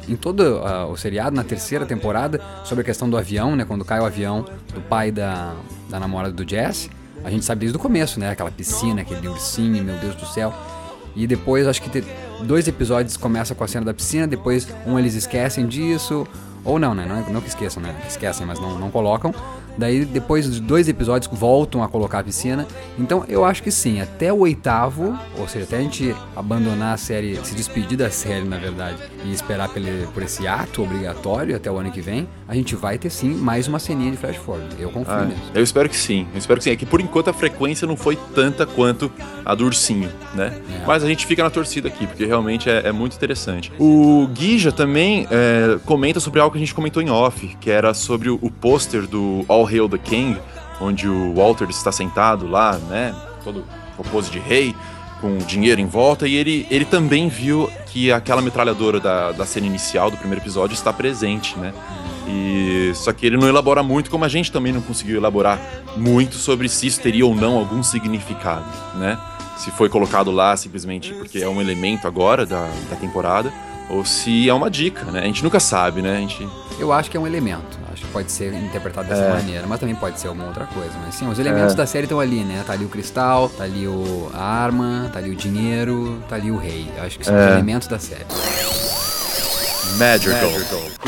em 0.09 0.17
todo 0.17 0.59
ah, 0.65 0.87
o 0.87 0.97
seriado, 0.97 1.35
na 1.35 1.45
terceira 1.45 1.85
temporada, 1.87 2.41
sobre 2.65 2.83
a 2.83 2.85
questão 2.85 3.09
do 3.09 3.17
avião, 3.17 3.55
né? 3.57 3.65
Quando 3.65 3.85
cai 3.85 4.01
o 4.01 4.05
avião 4.05 4.45
do 4.75 4.81
pai 4.81 5.11
da, 5.11 5.55
da 5.89 6.01
namorada 6.01 6.33
do 6.33 6.49
Jesse, 6.49 6.91
a 7.25 7.31
gente 7.31 7.45
sabe 7.45 7.61
desde 7.61 7.77
o 7.77 7.81
começo, 7.81 8.19
né? 8.19 8.31
Aquela 8.31 8.51
piscina, 8.51 9.03
aquele 9.03 9.29
ursinho, 9.29 9.83
meu 9.85 9.97
Deus 9.99 10.15
do 10.15 10.27
céu. 10.27 10.55
E 11.15 11.27
depois, 11.27 11.67
acho 11.67 11.83
que 11.83 12.05
dois 12.45 12.67
episódios 12.69 13.17
começam 13.17 13.57
com 13.57 13.65
a 13.65 13.69
cena 13.69 13.85
da 13.85 13.93
piscina, 13.95 14.27
depois 14.27 14.69
um 14.87 14.99
eles 14.99 15.15
esquecem 15.15 15.67
disso, 15.67 16.27
ou 16.65 16.79
não, 16.79 16.95
né? 16.95 17.05
Não, 17.07 17.17
é- 17.17 17.31
não 17.33 17.41
que 17.41 17.49
esqueçam, 17.49 17.83
né? 17.83 17.95
Que 18.03 18.09
esquecem, 18.09 18.47
mas 18.47 18.61
não, 18.61 18.79
não 18.79 18.91
colocam. 18.91 19.35
Daí, 19.77 20.05
depois 20.05 20.51
de 20.51 20.61
dois 20.61 20.89
episódios, 20.89 21.31
voltam 21.33 21.83
a 21.83 21.89
colocar 21.89 22.21
a 22.21 22.25
piscina. 22.25 22.67
Então, 22.99 23.25
eu 23.29 23.45
acho 23.45 23.63
que 23.63 23.71
sim, 23.71 24.01
até 24.01 24.33
o 24.33 24.41
oitavo, 24.41 25.19
ou 25.39 25.49
seja, 25.49 25.65
até 25.65 25.79
a 25.79 25.81
gente 25.81 26.15
abandonar 26.37 26.95
a 26.95 26.97
série, 26.97 27.39
se 27.45 27.55
despedir 27.55 27.97
da 27.97 28.11
série, 28.11 28.47
na 28.47 28.59
verdade, 28.59 28.99
e 29.25 29.33
esperar 29.33 29.69
por 30.13 30.23
esse 30.23 30.47
ato 30.47 30.83
obrigatório 30.83 31.57
até 31.57 31.71
o 31.71 31.79
ano 31.79 31.91
que 31.91 32.01
vem, 32.01 32.29
a 32.51 32.55
gente 32.57 32.75
vai 32.75 32.99
ter 32.99 33.11
sim 33.11 33.33
mais 33.33 33.69
uma 33.69 33.79
ceninha 33.79 34.11
de 34.11 34.17
flash 34.17 34.35
forward. 34.35 34.75
Eu 34.77 34.91
confio 34.91 35.15
Ah, 35.15 35.25
nisso. 35.25 35.41
eu 35.55 35.63
espero 35.63 35.89
que 35.89 35.97
sim. 35.97 36.27
Eu 36.33 36.39
espero 36.39 36.59
que 36.59 36.65
sim. 36.65 36.71
É 36.71 36.77
que 36.77 36.85
por 36.85 37.01
enquanto 37.01 37.31
a 37.31 37.33
frequência 37.33 37.87
não 37.87 37.97
foi 37.97 38.19
tanta 38.35 38.67
quanto 38.67 39.09
a 39.45 39.55
do 39.55 39.65
ursinho, 39.67 40.11
né? 40.35 40.61
É. 40.83 40.85
Mas 40.85 41.05
a 41.05 41.07
gente 41.07 41.27
fica 41.27 41.45
na 41.45 41.51
torcida 41.51 41.87
aqui, 41.87 42.09
porque 42.09 42.27
realmente 42.27 42.69
é, 42.69 42.89
é 42.89 42.91
muito 42.91 43.15
interessante. 43.15 43.71
O 43.79 44.27
Guija 44.35 44.73
também 44.73 45.29
é, 45.31 45.79
comenta 45.87 46.19
sobre 46.19 46.41
algo 46.41 46.51
que 46.51 46.59
a 46.59 46.61
gente 46.61 46.75
comentou 46.75 47.01
em 47.01 47.09
off, 47.09 47.57
que 47.61 47.71
era 47.71 47.95
sobre 47.95 48.29
o, 48.29 48.37
o 48.43 48.51
pôster 48.51 49.07
do 49.07 49.45
All 49.47 49.65
Hail 49.65 49.89
the 49.89 49.99
King, 49.99 50.37
onde 50.81 51.07
o 51.07 51.33
Walter 51.35 51.71
está 51.71 51.93
sentado 51.93 52.49
lá, 52.49 52.77
né? 52.89 53.15
Todo 53.45 53.65
com 53.97 54.03
pose 54.03 54.29
de 54.29 54.41
rei, 54.41 54.75
com 55.21 55.39
dinheiro 55.39 55.81
em 55.81 55.87
volta, 55.87 56.27
e 56.27 56.35
ele, 56.35 56.67
ele 56.69 56.85
também 56.85 57.29
viu 57.29 57.71
que 57.93 58.13
aquela 58.13 58.41
metralhadora 58.41 59.01
da, 59.01 59.33
da 59.33 59.45
cena 59.45 59.67
inicial 59.67 60.11
do 60.11 60.17
primeiro 60.17 60.43
episódio 60.43 60.75
está 60.75 60.93
presente, 60.93 61.59
né? 61.59 61.73
E 62.29 62.93
só 62.95 63.13
que 63.13 63.27
ele 63.27 63.37
não 63.37 63.49
elabora 63.49 63.83
muito, 63.83 64.11
como 64.11 64.25
a 64.25 64.29
gente 64.29 64.53
também 64.53 64.73
não 64.73 64.81
conseguiu 64.81 65.17
elaborar 65.17 65.61
muito 65.97 66.37
sobre 66.37 66.69
se 66.69 66.87
isso 66.87 67.01
teria 67.01 67.27
ou 67.27 67.35
não 67.35 67.59
algum 67.59 67.83
significado, 67.83 68.65
né? 68.97 69.19
Se 69.57 69.71
foi 69.73 69.89
colocado 69.89 70.31
lá 70.31 70.57
simplesmente 70.57 71.13
porque 71.15 71.39
é 71.39 71.49
um 71.49 71.61
elemento 71.61 72.07
agora 72.07 72.47
da, 72.47 72.69
da 72.89 72.97
temporada, 72.97 73.53
ou 73.91 74.05
se 74.05 74.49
é 74.49 74.55
uma 74.55 74.71
dica, 74.71 75.05
né? 75.11 75.21
A 75.21 75.27
gente 75.27 75.43
nunca 75.43 75.59
sabe, 75.59 76.01
né? 76.01 76.17
A 76.17 76.21
gente 76.21 76.49
Eu 76.79 76.93
acho 76.93 77.11
que 77.11 77.17
é 77.17 77.21
um 77.21 77.27
elemento. 77.27 77.79
Pode 78.13 78.33
ser 78.33 78.53
interpretado 78.55 79.09
dessa 79.09 79.23
É. 79.23 79.29
maneira, 79.33 79.67
mas 79.67 79.79
também 79.79 79.95
pode 79.95 80.19
ser 80.19 80.29
alguma 80.29 80.47
outra 80.49 80.67
coisa. 80.67 80.91
Mas 81.05 81.15
sim, 81.15 81.29
os 81.29 81.39
elementos 81.39 81.75
da 81.75 81.87
série 81.87 82.05
estão 82.07 82.19
ali, 82.19 82.43
né? 82.45 82.63
Tá 82.67 82.73
ali 82.73 82.85
o 82.85 82.89
cristal, 82.89 83.49
tá 83.49 83.65
ali 83.65 83.87
o, 83.87 84.31
a 84.35 84.43
arma, 84.43 85.09
tá 85.13 85.19
ali 85.21 85.31
o 85.31 85.37
dinheiro, 85.37 86.21
tá 86.29 86.35
ali 86.37 86.51
o 86.51 86.57
rei. 86.57 86.91
Eu 86.97 87.05
acho 87.05 87.19
que 87.19 87.25
são 87.25 87.35
os 87.35 87.41
É. 87.41 87.51
elementos 87.53 87.87
da 87.89 87.99
série. 87.99 88.27
Magical. 90.01 90.51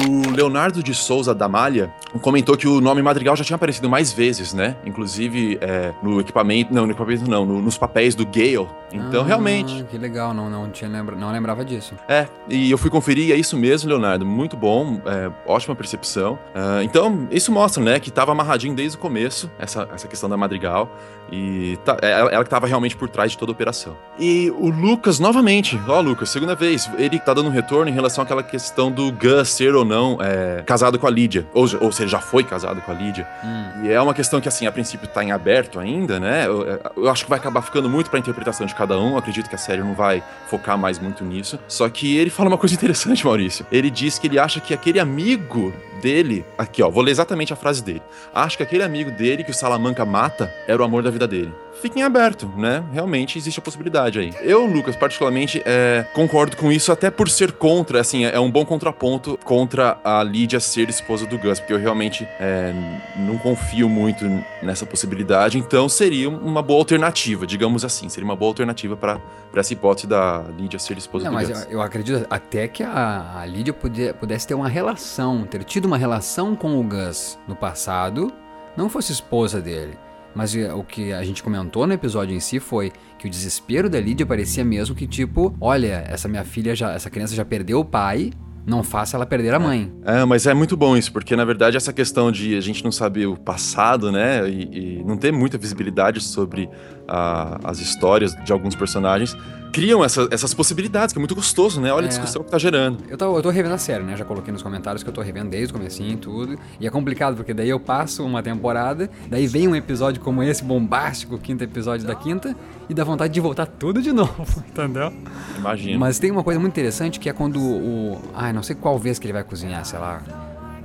O 0.07 0.31
Leonardo 0.37 0.83
de 0.83 0.93
Souza 0.95 1.35
da 1.35 1.49
Malha 1.49 1.91
comentou 2.21 2.59
que 2.59 2.69
o 2.69 2.79
nome 2.79 3.01
Madrigal 3.01 3.35
já 3.35 3.43
tinha 3.43 3.55
aparecido 3.57 3.89
mais 3.89 4.13
vezes, 4.13 4.53
né? 4.53 4.77
Inclusive 4.85 5.57
é, 5.63 5.95
no 6.03 6.21
equipamento. 6.21 6.75
Não, 6.75 6.85
no 6.85 6.93
equipamento 6.93 7.29
não, 7.31 7.47
no- 7.47 7.63
nos 7.63 7.79
papéis 7.79 8.15
do 8.15 8.27
Gale. 8.27 8.69
Então, 8.93 9.23
Ah, 9.23 9.27
realmente. 9.27 9.83
Que 9.85 9.97
legal, 9.97 10.35
não, 10.35 10.51
não, 10.51 10.69
tinha 10.71 10.91
lembra, 10.91 11.17
não 11.17 11.33
lembrava 11.33 11.65
disso. 11.65 11.95
É, 12.07 12.27
e 12.51 12.71
eu 12.71 12.77
fui 12.77 12.91
conferir 12.91 13.29
e 13.29 13.33
é 13.33 13.37
isso 13.37 13.57
mesmo, 13.57 13.89
Leonardo. 13.89 14.27
Muito 14.27 14.55
bom, 14.59 15.01
é, 15.07 15.31
ótima 15.47 15.75
percepção. 15.75 16.39
Ah, 16.55 16.81
então, 16.85 17.27
isso 17.31 17.51
mostra, 17.51 17.83
né, 17.83 17.99
que 17.99 18.11
tava 18.11 18.33
amarradinho 18.33 18.75
desde 18.75 18.99
o 18.99 19.01
começo, 19.01 19.51
essa, 19.59 19.89
essa 19.95 20.07
questão 20.07 20.29
da 20.29 20.37
Madrigal. 20.37 20.95
E 21.31 21.79
tá- 21.83 21.97
é, 22.03 22.11
ela, 22.11 22.31
ela 22.31 22.45
que 22.45 22.51
tava 22.51 22.67
realmente 22.67 22.95
por 22.95 23.09
trás 23.09 23.31
de 23.31 23.39
toda 23.39 23.51
a 23.51 23.55
operação. 23.55 23.97
E 24.19 24.51
o 24.59 24.69
Lucas, 24.69 25.19
novamente, 25.19 25.81
ó, 25.89 25.99
Lucas, 26.01 26.29
segunda 26.29 26.55
vez, 26.55 26.91
ele 26.99 27.19
tá 27.19 27.33
dando 27.33 27.47
um 27.49 27.53
retorno 27.53 27.89
em 27.91 27.95
relação 27.95 28.23
àquela 28.23 28.43
questão 28.43 28.82
do 28.91 29.13
Gus 29.13 29.49
ser 29.51 29.75
ou 29.75 29.85
não 29.85 30.19
é, 30.21 30.63
casado 30.63 30.99
com 30.99 31.07
a 31.07 31.11
Lídia. 31.11 31.47
Ou, 31.53 31.67
ou 31.81 31.93
se 31.93 32.03
ele 32.03 32.11
já 32.11 32.21
foi 32.21 32.45
casado 32.45 32.81
com 32.81 32.91
a 32.91 32.95
Lídia. 32.95 33.27
Hum. 33.45 33.85
E 33.85 33.91
é 33.91 34.01
uma 34.01 34.15
questão 34.15 34.41
que, 34.41 34.49
assim, 34.49 34.67
a 34.67 34.73
princípio 34.73 35.09
tá 35.09 35.23
em 35.23 35.33
aberto 35.33 35.79
ainda, 35.79 36.19
né? 36.19 36.47
Eu, 36.47 36.81
eu 36.97 37.09
acho 37.09 37.25
que 37.25 37.31
vai 37.31 37.39
acabar 37.39 37.63
ficando 37.63 37.89
muito 37.89 38.11
pra 38.11 38.19
interpretação 38.19 38.67
de 38.67 38.75
cada 38.75 38.99
um. 38.99 39.13
Eu 39.13 39.19
acredito 39.19 39.49
que 39.49 39.55
a 39.55 39.59
série 39.59 39.83
não 39.83 39.95
vai 39.95 40.23
focar 40.49 40.79
mais 40.79 40.99
muito 40.99 41.25
nisso. 41.25 41.59
Só 41.69 41.89
que 41.89 42.17
ele 42.17 42.31
fala 42.31 42.49
uma 42.49 42.59
coisa 42.59 42.75
interessante, 42.75 43.25
Maurício. 43.27 43.67
Ele 43.71 43.91
diz 43.91 44.19
que 44.19 44.27
ele 44.27 44.39
acha 44.39 44.61
que 44.61 44.73
aquele 44.73 44.99
amigo 44.99 45.73
dele. 46.01 46.45
Aqui, 46.59 46.83
ó, 46.83 46.91
vou 46.91 47.03
ler 47.03 47.13
exatamente 47.13 47.53
a 47.53 47.57
frase 47.57 47.83
dele. 47.83 48.03
Acho 48.35 48.57
que 48.57 48.63
aquele 48.63 48.83
amigo 48.83 49.11
dele 49.11 49.45
que 49.45 49.51
o 49.51 49.55
Salamanca 49.55 50.05
mata 50.05 50.53
era 50.67 50.83
o 50.83 50.85
amor 50.85 51.03
da 51.03 51.11
vida 51.11 51.27
dele. 51.27 51.53
Fica 51.83 51.99
em 51.99 52.03
aberto, 52.05 52.47
né? 52.57 52.85
Realmente 52.93 53.37
existe 53.37 53.59
a 53.59 53.63
possibilidade 53.63 54.19
aí. 54.21 54.33
Eu, 54.41 54.65
Lucas, 54.65 54.95
particularmente, 54.95 55.61
é, 55.67 56.07
concordo 56.15 56.57
com 56.57 56.71
isso, 56.71 56.93
até 56.93 57.11
por 57.11 57.29
ser 57.29 57.51
contra, 57.53 58.01
assim, 58.01 58.25
é 58.25 58.39
um 58.39 58.49
bom 58.51 58.65
contraponto 58.65 59.37
contra 59.45 59.99
a 60.05 60.23
Lídia 60.23 60.61
ser 60.61 60.89
esposa 60.89 61.27
do 61.27 61.37
Gus, 61.37 61.59
porque 61.59 61.73
eu 61.73 61.79
realmente 61.79 62.25
é, 62.39 62.73
não 63.17 63.37
confio 63.37 63.89
muito 63.89 64.25
nessa 64.63 64.87
possibilidade, 64.87 65.59
então 65.59 65.89
seria 65.89 66.31
uma 66.31 66.63
boa 66.63 66.79
alternativa, 66.79 67.45
digamos 67.47 67.85
assim, 67.85 68.09
seria 68.09 68.25
uma 68.25 68.37
boa 68.37 68.51
alternativa 68.51 68.97
para 68.97 69.19
essa 69.57 69.73
hipótese 69.73 70.07
da 70.07 70.45
Lídia 70.57 70.79
ser 70.79 70.97
esposa 70.97 71.25
Não, 71.25 71.33
do 71.33 71.35
mas 71.35 71.49
Gus. 71.49 71.65
eu, 71.65 71.71
eu 71.73 71.83
acredito 71.83 72.25
até 72.31 72.69
que 72.69 72.85
a, 72.85 73.41
a 73.41 73.45
Lídia 73.45 73.73
podia- 73.73 74.15
pudesse 74.15 74.47
ter 74.47 74.55
uma 74.55 74.69
relação, 74.69 75.45
ter 75.45 75.65
tido 75.65 75.87
uma 75.87 75.99
relação 75.99 76.55
com 76.55 76.79
o 76.79 76.83
Gus 76.85 77.37
no 77.49 77.57
passado, 77.57 78.33
não 78.77 78.89
fosse 78.89 79.11
esposa 79.13 79.61
dele. 79.61 79.99
Mas 80.35 80.55
eh, 80.55 80.73
o 80.73 80.83
que 80.83 81.13
a 81.13 81.23
gente 81.23 81.43
comentou 81.43 81.87
no 81.87 81.93
episódio 81.93 82.35
em 82.35 82.41
si 82.41 82.59
foi 82.59 82.93
que 83.19 83.27
o 83.27 83.31
desespero 83.31 83.89
da 83.89 84.01
Lídia 84.01 84.27
parecia 84.27 84.65
mesmo 84.65 84.95
que, 84.95 85.07
tipo, 85.07 85.55
olha, 85.61 86.05
essa 86.09 86.29
minha 86.29 86.45
filha 86.45 86.75
já, 86.75 86.93
essa 86.93 87.11
criança 87.11 87.35
já 87.35 87.45
perdeu 87.45 87.81
o 87.81 87.85
pai, 87.85 88.33
não 88.65 88.83
faça 88.83 89.17
ela 89.17 89.27
perder 89.27 89.55
a 89.55 89.59
mãe. 89.59 89.93
É, 90.05 90.25
mas 90.25 90.47
é 90.47 90.55
muito 90.55 90.77
bom 90.77 90.97
isso, 90.97 91.13
porque 91.13 91.35
na 91.35 91.45
verdade 91.45 91.77
essa 91.77 91.93
questão 91.93 92.31
de 92.31 92.57
a 92.57 92.61
gente 92.61 92.85
não 92.85 92.93
saber 92.93 93.27
o 93.27 93.37
passado, 93.37 94.13
né, 94.13 94.49
e, 94.49 94.99
e 95.01 95.05
não 95.05 95.17
ter 95.17 95.33
muita 95.33 95.59
visibilidade 95.59 96.21
sobre 96.21 96.69
ah, 97.09 97.59
as 97.65 97.79
histórias 97.81 98.35
de 98.45 98.53
alguns 98.53 98.75
personagens, 98.75 99.37
criam 99.73 100.05
essa- 100.05 100.29
essas 100.31 100.53
possibilidades, 100.53 101.15
que 101.15 101.19
é 101.19 101.21
muito 101.21 101.35
gostoso, 101.35 101.81
né? 101.81 101.91
Olha 101.91 102.05
a 102.05 102.07
É. 102.07 102.09
discussão 102.09 102.43
que 102.45 102.51
tá 102.51 102.59
gerando. 102.59 102.99
Eu 103.09 103.17
tô, 103.17 103.37
eu 103.39 103.43
tô 103.43 103.49
revendo 103.49 103.75
a 103.75 103.79
série, 103.79 104.05
né? 104.05 104.15
Já 104.19 104.25
coloquei 104.25 104.53
nos 104.53 104.63
comentários 104.63 105.03
que 105.03 105.09
eu 105.09 105.15
tô 105.15 105.23
revendo 105.23 105.49
desde 105.49 105.73
o 105.73 105.79
comecinho 105.79 106.13
e 106.13 106.17
tudo. 106.17 106.59
E 106.79 106.87
é 106.87 106.91
complicado, 106.91 107.37
porque 107.37 107.55
daí 107.55 107.71
eu 107.71 107.81
passo 107.81 108.23
uma 108.23 108.43
temporada, 108.43 109.09
daí 109.31 109.47
vem 109.47 109.67
um 109.67 109.75
episódio 109.75 110.21
como 110.21 110.43
esse, 110.43 110.63
bombástico, 110.63 111.39
quinto 111.39 111.65
episódio 111.65 112.07
da 112.07 112.15
quinta, 112.15 112.55
e 112.87 112.93
dá 112.93 113.03
vontade 113.03 113.33
de 113.33 113.41
voltar 113.41 113.65
tudo 113.65 114.03
de 114.03 114.13
novo, 114.13 114.63
entendeu? 114.69 115.11
Imagina. 115.57 115.99
Mas 115.99 116.19
tem 116.19 116.31
uma 116.31 116.45
coisa 116.45 116.61
muito 116.61 116.75
interessante 116.75 117.19
que 117.19 117.31
é 117.31 117.33
quando 117.33 117.59
o. 117.59 118.21
Ai, 118.35 118.53
não 118.53 118.63
sei 118.63 118.77
qual 118.77 118.99
vez 118.99 119.19
que 119.19 119.27
ele 119.27 119.33
vai 119.33 119.43
cozinhar, 119.43 119.83
sei 119.87 119.99
lá. 119.99 120.21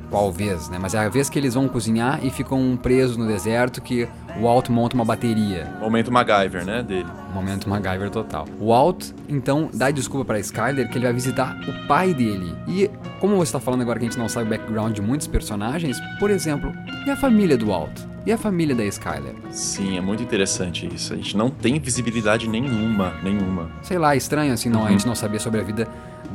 Qual 0.10 0.32
vez, 0.32 0.70
né? 0.70 0.78
Mas 0.80 0.94
é 0.94 1.00
a 1.00 1.10
vez 1.10 1.30
que 1.30 1.38
eles 1.38 1.54
vão 1.54 1.68
cozinhar 1.68 2.26
e 2.26 2.30
ficam 2.30 2.78
presos 2.82 3.18
no 3.18 3.28
deserto 3.28 3.82
que 3.82 4.08
o 4.38 4.44
Walt 4.44 4.70
monta 4.70 4.96
uma 4.96 5.04
bateria. 5.04 5.68
Momento 5.80 6.12
MacGyver, 6.12 6.66
né, 6.66 6.82
dele. 6.82 7.10
Momento 7.34 7.70
MacGyver 7.70 8.10
total. 8.10 8.48
O 8.60 8.68
Walt, 8.68 9.12
então, 9.28 9.70
dá 9.74 9.92
desculpa 9.92 10.26
pra 10.26 10.40
Skyler 10.40 10.90
que 10.90 10.98
ele 10.98 11.06
vai 11.06 11.14
visitar 11.14 11.58
o 11.68 11.88
pai 11.88 12.14
dele. 12.14 12.56
E, 12.68 12.90
como 13.20 13.36
você 13.36 13.52
tá 13.52 13.60
falando 13.60 13.82
agora 13.82 14.00
que 14.00 14.06
a 14.06 14.10
gente 14.10 14.20
não 14.20 14.30
sabe 14.30 14.46
o 14.46 14.50
background 14.50 14.96
de 14.96 15.02
muitos 15.02 15.28
personagens, 15.28 15.98
por 16.20 16.30
exemplo, 16.30 16.72
e 17.06 17.12
a 17.12 17.18
família 17.18 17.58
do 17.58 17.68
Walt? 17.68 18.00
E 18.26 18.32
a 18.32 18.38
família 18.38 18.76
da 18.76 18.84
Skyler? 18.84 19.34
Sim, 19.52 19.98
é 19.98 20.02
muito 20.02 20.22
interessante 20.22 20.86
isso. 20.94 21.14
A 21.14 21.16
gente 21.16 21.38
não 21.38 21.50
tem 21.50 21.80
visibilidade 21.80 22.50
nenhuma, 22.50 23.14
nenhuma. 23.24 23.70
Sei 23.82 23.98
lá, 23.98 24.18
estranho 24.18 24.52
assim, 24.52 24.70
não, 24.70 24.86
a 24.86 24.90
gente 24.90 25.08
não 25.08 25.16
sabia 25.16 25.40
sobre 25.40 25.62
a 25.62 25.64
vida 25.64 25.88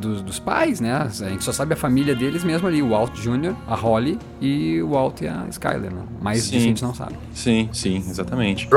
dos, 0.03 0.23
dos 0.23 0.39
pais, 0.39 0.81
né? 0.81 0.93
A 0.95 1.09
gente 1.09 1.45
só 1.45 1.53
sabe 1.53 1.73
a 1.75 1.77
família 1.77 2.15
deles 2.15 2.45
mesmo 2.45 2.67
ali, 2.67 2.83
o 2.83 2.91
Walt 2.91 3.15
Jr., 3.15 3.55
a 3.67 3.75
Holly 3.75 4.19
e 4.41 4.83
o 4.83 4.91
Walt 4.91 5.21
e 5.23 5.29
a 5.29 5.47
Skyler, 5.49 5.93
né? 5.93 6.03
Mais 6.21 6.45
disso 6.45 6.57
a 6.57 6.61
gente 6.61 6.83
não 6.83 6.95
sabe. 6.95 7.17
Sim, 7.33 7.69
sim, 7.73 7.97
exatamente. 7.97 8.69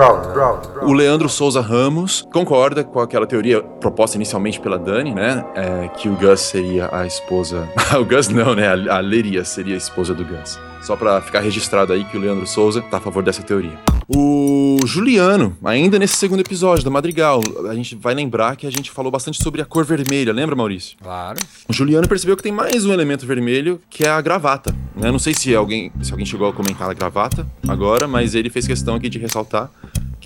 O 0.84 0.94
Leandro 0.94 1.28
Souza 1.28 1.60
Ramos 1.60 2.26
concorda 2.32 2.84
com 2.84 3.00
aquela 3.00 3.26
teoria 3.26 3.62
proposta 3.62 4.16
inicialmente 4.16 4.60
pela 4.60 4.78
Dani, 4.78 5.14
né? 5.14 5.44
É, 5.56 5.88
que 5.90 6.08
o 6.08 6.16
Gus 6.16 6.40
seria 6.42 6.90
a 6.92 7.06
esposa. 7.06 7.68
o 8.00 8.06
Gus 8.06 8.30
não, 8.30 8.54
né? 8.54 8.68
A, 8.68 8.98
a 8.98 9.00
Leria 9.00 9.44
seria 9.44 9.74
a 9.74 9.78
esposa 9.78 10.14
do 10.14 10.24
Gus. 10.24 10.60
Só 10.86 10.96
pra 10.96 11.20
ficar 11.20 11.40
registrado 11.40 11.92
aí 11.94 12.04
que 12.06 12.16
o 12.16 12.20
Leandro 12.20 12.46
Souza 12.46 12.80
tá 12.80 12.98
a 12.98 13.02
favor 13.02 13.24
dessa 13.24 13.42
teoria. 13.42 13.74
O 14.08 14.78
Juliano, 14.86 15.58
ainda 15.66 15.98
nesse 15.98 16.16
segundo 16.16 16.42
episódio 16.42 16.86
da 16.86 16.92
Madrigal, 16.92 17.42
a 17.68 17.74
gente 17.74 17.96
vai 17.96 18.14
lembrar 18.14 18.56
que 18.56 18.68
a 18.68 18.70
gente 18.70 18.92
falou 18.92 19.12
bastante 19.12 19.42
sobre 19.42 19.64
a 19.64 19.66
cor 19.66 19.84
vermelha, 19.84 20.32
lembra, 20.32 20.56
Maurício? 20.56 20.96
Claro. 21.02 21.40
O 21.68 21.74
Juliano 21.74 22.08
percebeu 22.08 22.38
que 22.38 22.44
tem 22.44 22.52
mais 22.52 22.86
um 22.86 22.94
elemento 22.94 23.26
vermelho, 23.26 23.82
que 23.90 24.04
é 24.04 24.10
a 24.10 24.22
gravata. 24.22 24.76
Né? 24.96 25.12
Não 25.12 25.18
sei 25.18 25.34
se 25.34 25.56
alguém, 25.56 25.92
se 26.04 26.12
alguém 26.12 26.26
chegou 26.26 26.48
a 26.48 26.54
comentar 26.54 26.88
a 26.88 26.94
gravata 26.94 27.48
agora, 27.68 28.08
mas 28.08 28.36
ele 28.36 28.52
fez 28.52 28.68
questão 28.68 28.94
aqui 28.94 29.10
de 29.10 29.18
ressaltar 29.18 29.72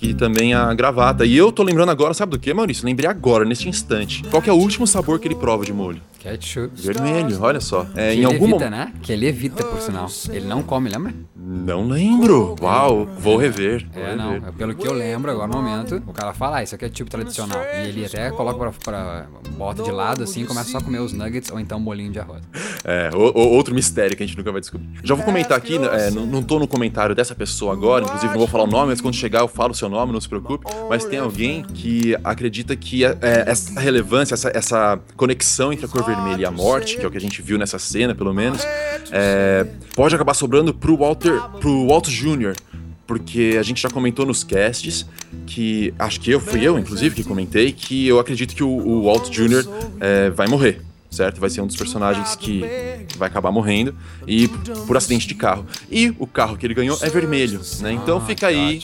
que 0.00 0.14
também 0.14 0.54
a 0.54 0.72
gravata. 0.72 1.26
E 1.26 1.36
eu 1.36 1.52
tô 1.52 1.62
lembrando 1.62 1.90
agora, 1.90 2.14
sabe 2.14 2.30
do 2.32 2.38
que, 2.38 2.54
Maurício? 2.54 2.86
Lembrei 2.86 3.08
agora, 3.08 3.44
neste 3.44 3.68
instante. 3.68 4.22
Qual 4.30 4.40
que 4.40 4.48
é 4.48 4.52
o 4.52 4.56
último 4.56 4.86
sabor 4.86 5.18
que 5.18 5.28
ele 5.28 5.34
prova 5.34 5.62
de 5.64 5.74
molho? 5.74 6.00
Ketchup. 6.18 6.70
Vermelho, 6.74 7.38
olha 7.40 7.60
só. 7.60 7.86
É, 7.96 8.10
Que 8.10 8.16
em 8.16 8.18
ele 8.18 8.24
algum 8.26 8.36
evita, 8.48 8.50
momento. 8.66 8.70
né? 8.70 8.92
Que 9.02 9.12
ele 9.12 9.26
evita, 9.26 9.64
por 9.64 9.80
sinal. 9.80 10.06
Ele 10.30 10.46
não 10.46 10.62
come, 10.62 10.88
lembra? 10.90 11.14
Não 11.34 11.88
lembro. 11.88 12.56
Uau, 12.60 13.06
vou 13.18 13.38
rever. 13.38 13.86
Vou 13.92 14.02
É, 14.04 14.14
não. 14.16 14.32
rever. 14.32 14.48
É 14.48 14.52
Pelo 14.52 14.74
que 14.74 14.86
eu 14.86 14.92
lembro 14.92 15.30
agora 15.30 15.48
no 15.48 15.54
momento, 15.62 15.96
o 16.06 16.12
cara 16.12 16.34
fala, 16.34 16.58
ah, 16.58 16.62
isso 16.62 16.74
aqui 16.74 16.84
é 16.84 16.88
tipo 16.90 17.10
tradicional. 17.10 17.58
E 17.74 17.88
ele 17.88 18.04
até 18.04 18.30
coloca 18.30 18.58
pra, 18.58 18.70
pra 18.84 19.26
bota 19.56 19.82
de 19.82 19.90
lado 19.90 20.22
assim 20.22 20.42
e 20.42 20.46
começa 20.46 20.70
só 20.70 20.78
a 20.78 20.82
comer 20.82 20.98
os 21.00 21.12
nuggets 21.14 21.50
ou 21.50 21.58
então 21.58 21.78
um 21.78 21.82
bolinho 21.84 22.12
de 22.12 22.18
arroz. 22.20 22.42
É, 22.84 23.10
o- 23.14 23.18
o- 23.38 23.48
outro 23.52 23.74
mistério 23.74 24.14
que 24.14 24.22
a 24.22 24.26
gente 24.26 24.36
nunca 24.36 24.52
vai 24.52 24.60
descobrir. 24.60 24.88
Já 25.02 25.14
vou 25.14 25.24
comentar 25.24 25.56
aqui, 25.56 25.78
né, 25.78 25.88
é, 26.08 26.10
não, 26.10 26.26
não 26.26 26.42
tô 26.42 26.58
no 26.58 26.68
comentário 26.68 27.14
dessa 27.14 27.34
pessoa 27.34 27.72
agora, 27.72 28.04
inclusive 28.04 28.30
não 28.32 28.38
vou 28.38 28.46
falar 28.48 28.64
o 28.64 28.66
nome, 28.66 28.88
mas 28.88 29.00
quando 29.00 29.14
chegar 29.14 29.40
eu 29.40 29.48
falo 29.48 29.72
o 29.72 29.74
seu 29.74 29.88
nome, 29.90 30.12
não 30.12 30.20
se 30.20 30.28
preocupe. 30.28 30.64
Mas 30.88 31.04
tem 31.04 31.18
alguém 31.18 31.62
que 31.62 32.16
acredita 32.24 32.74
que 32.76 33.04
é, 33.04 33.16
é, 33.20 33.44
essa 33.46 33.78
relevância, 33.78 34.34
essa, 34.34 34.50
essa 34.54 35.00
conexão 35.16 35.72
entre 35.72 35.86
a 35.86 35.88
cor 35.88 36.04
vermelha 36.04 36.42
e 36.42 36.44
a 36.44 36.50
morte, 36.50 36.96
que 36.96 37.04
é 37.04 37.08
o 37.08 37.10
que 37.10 37.18
a 37.18 37.20
gente 37.20 37.42
viu 37.42 37.58
nessa 37.58 37.78
cena, 37.78 38.14
pelo 38.14 38.32
menos, 38.32 38.62
é, 39.10 39.66
pode 39.94 40.14
acabar 40.14 40.34
sobrando 40.34 40.72
pro 40.72 40.96
Walter, 40.96 41.40
pro 41.60 41.88
Walt 41.88 42.08
Jr., 42.08 42.54
porque 43.06 43.56
a 43.58 43.62
gente 43.64 43.82
já 43.82 43.90
comentou 43.90 44.24
nos 44.24 44.44
casts 44.44 45.04
que 45.44 45.92
acho 45.98 46.20
que 46.20 46.30
eu 46.30 46.38
fui 46.38 46.62
eu, 46.62 46.78
inclusive, 46.78 47.12
que 47.12 47.24
comentei 47.24 47.72
que 47.72 48.06
eu 48.06 48.20
acredito 48.20 48.54
que 48.54 48.62
o, 48.62 48.68
o 48.68 49.04
Walt 49.04 49.28
Jr. 49.30 49.68
é, 49.98 50.30
vai 50.30 50.46
morrer, 50.46 50.80
certo? 51.10 51.40
Vai 51.40 51.50
ser 51.50 51.60
um 51.60 51.66
dos 51.66 51.76
personagens 51.76 52.36
que 52.36 52.60
vai 53.16 53.28
acabar 53.28 53.50
morrendo 53.50 53.94
e 54.26 54.48
por 54.86 54.96
acidente 54.96 55.26
de 55.26 55.34
carro. 55.34 55.66
E 55.90 56.14
o 56.18 56.26
carro 56.26 56.56
que 56.56 56.64
ele 56.66 56.74
ganhou 56.74 56.96
é 57.02 57.08
vermelho, 57.08 57.60
né? 57.80 57.92
Então 57.92 58.18
Ah, 58.18 58.20
fica 58.20 58.46
aí, 58.46 58.82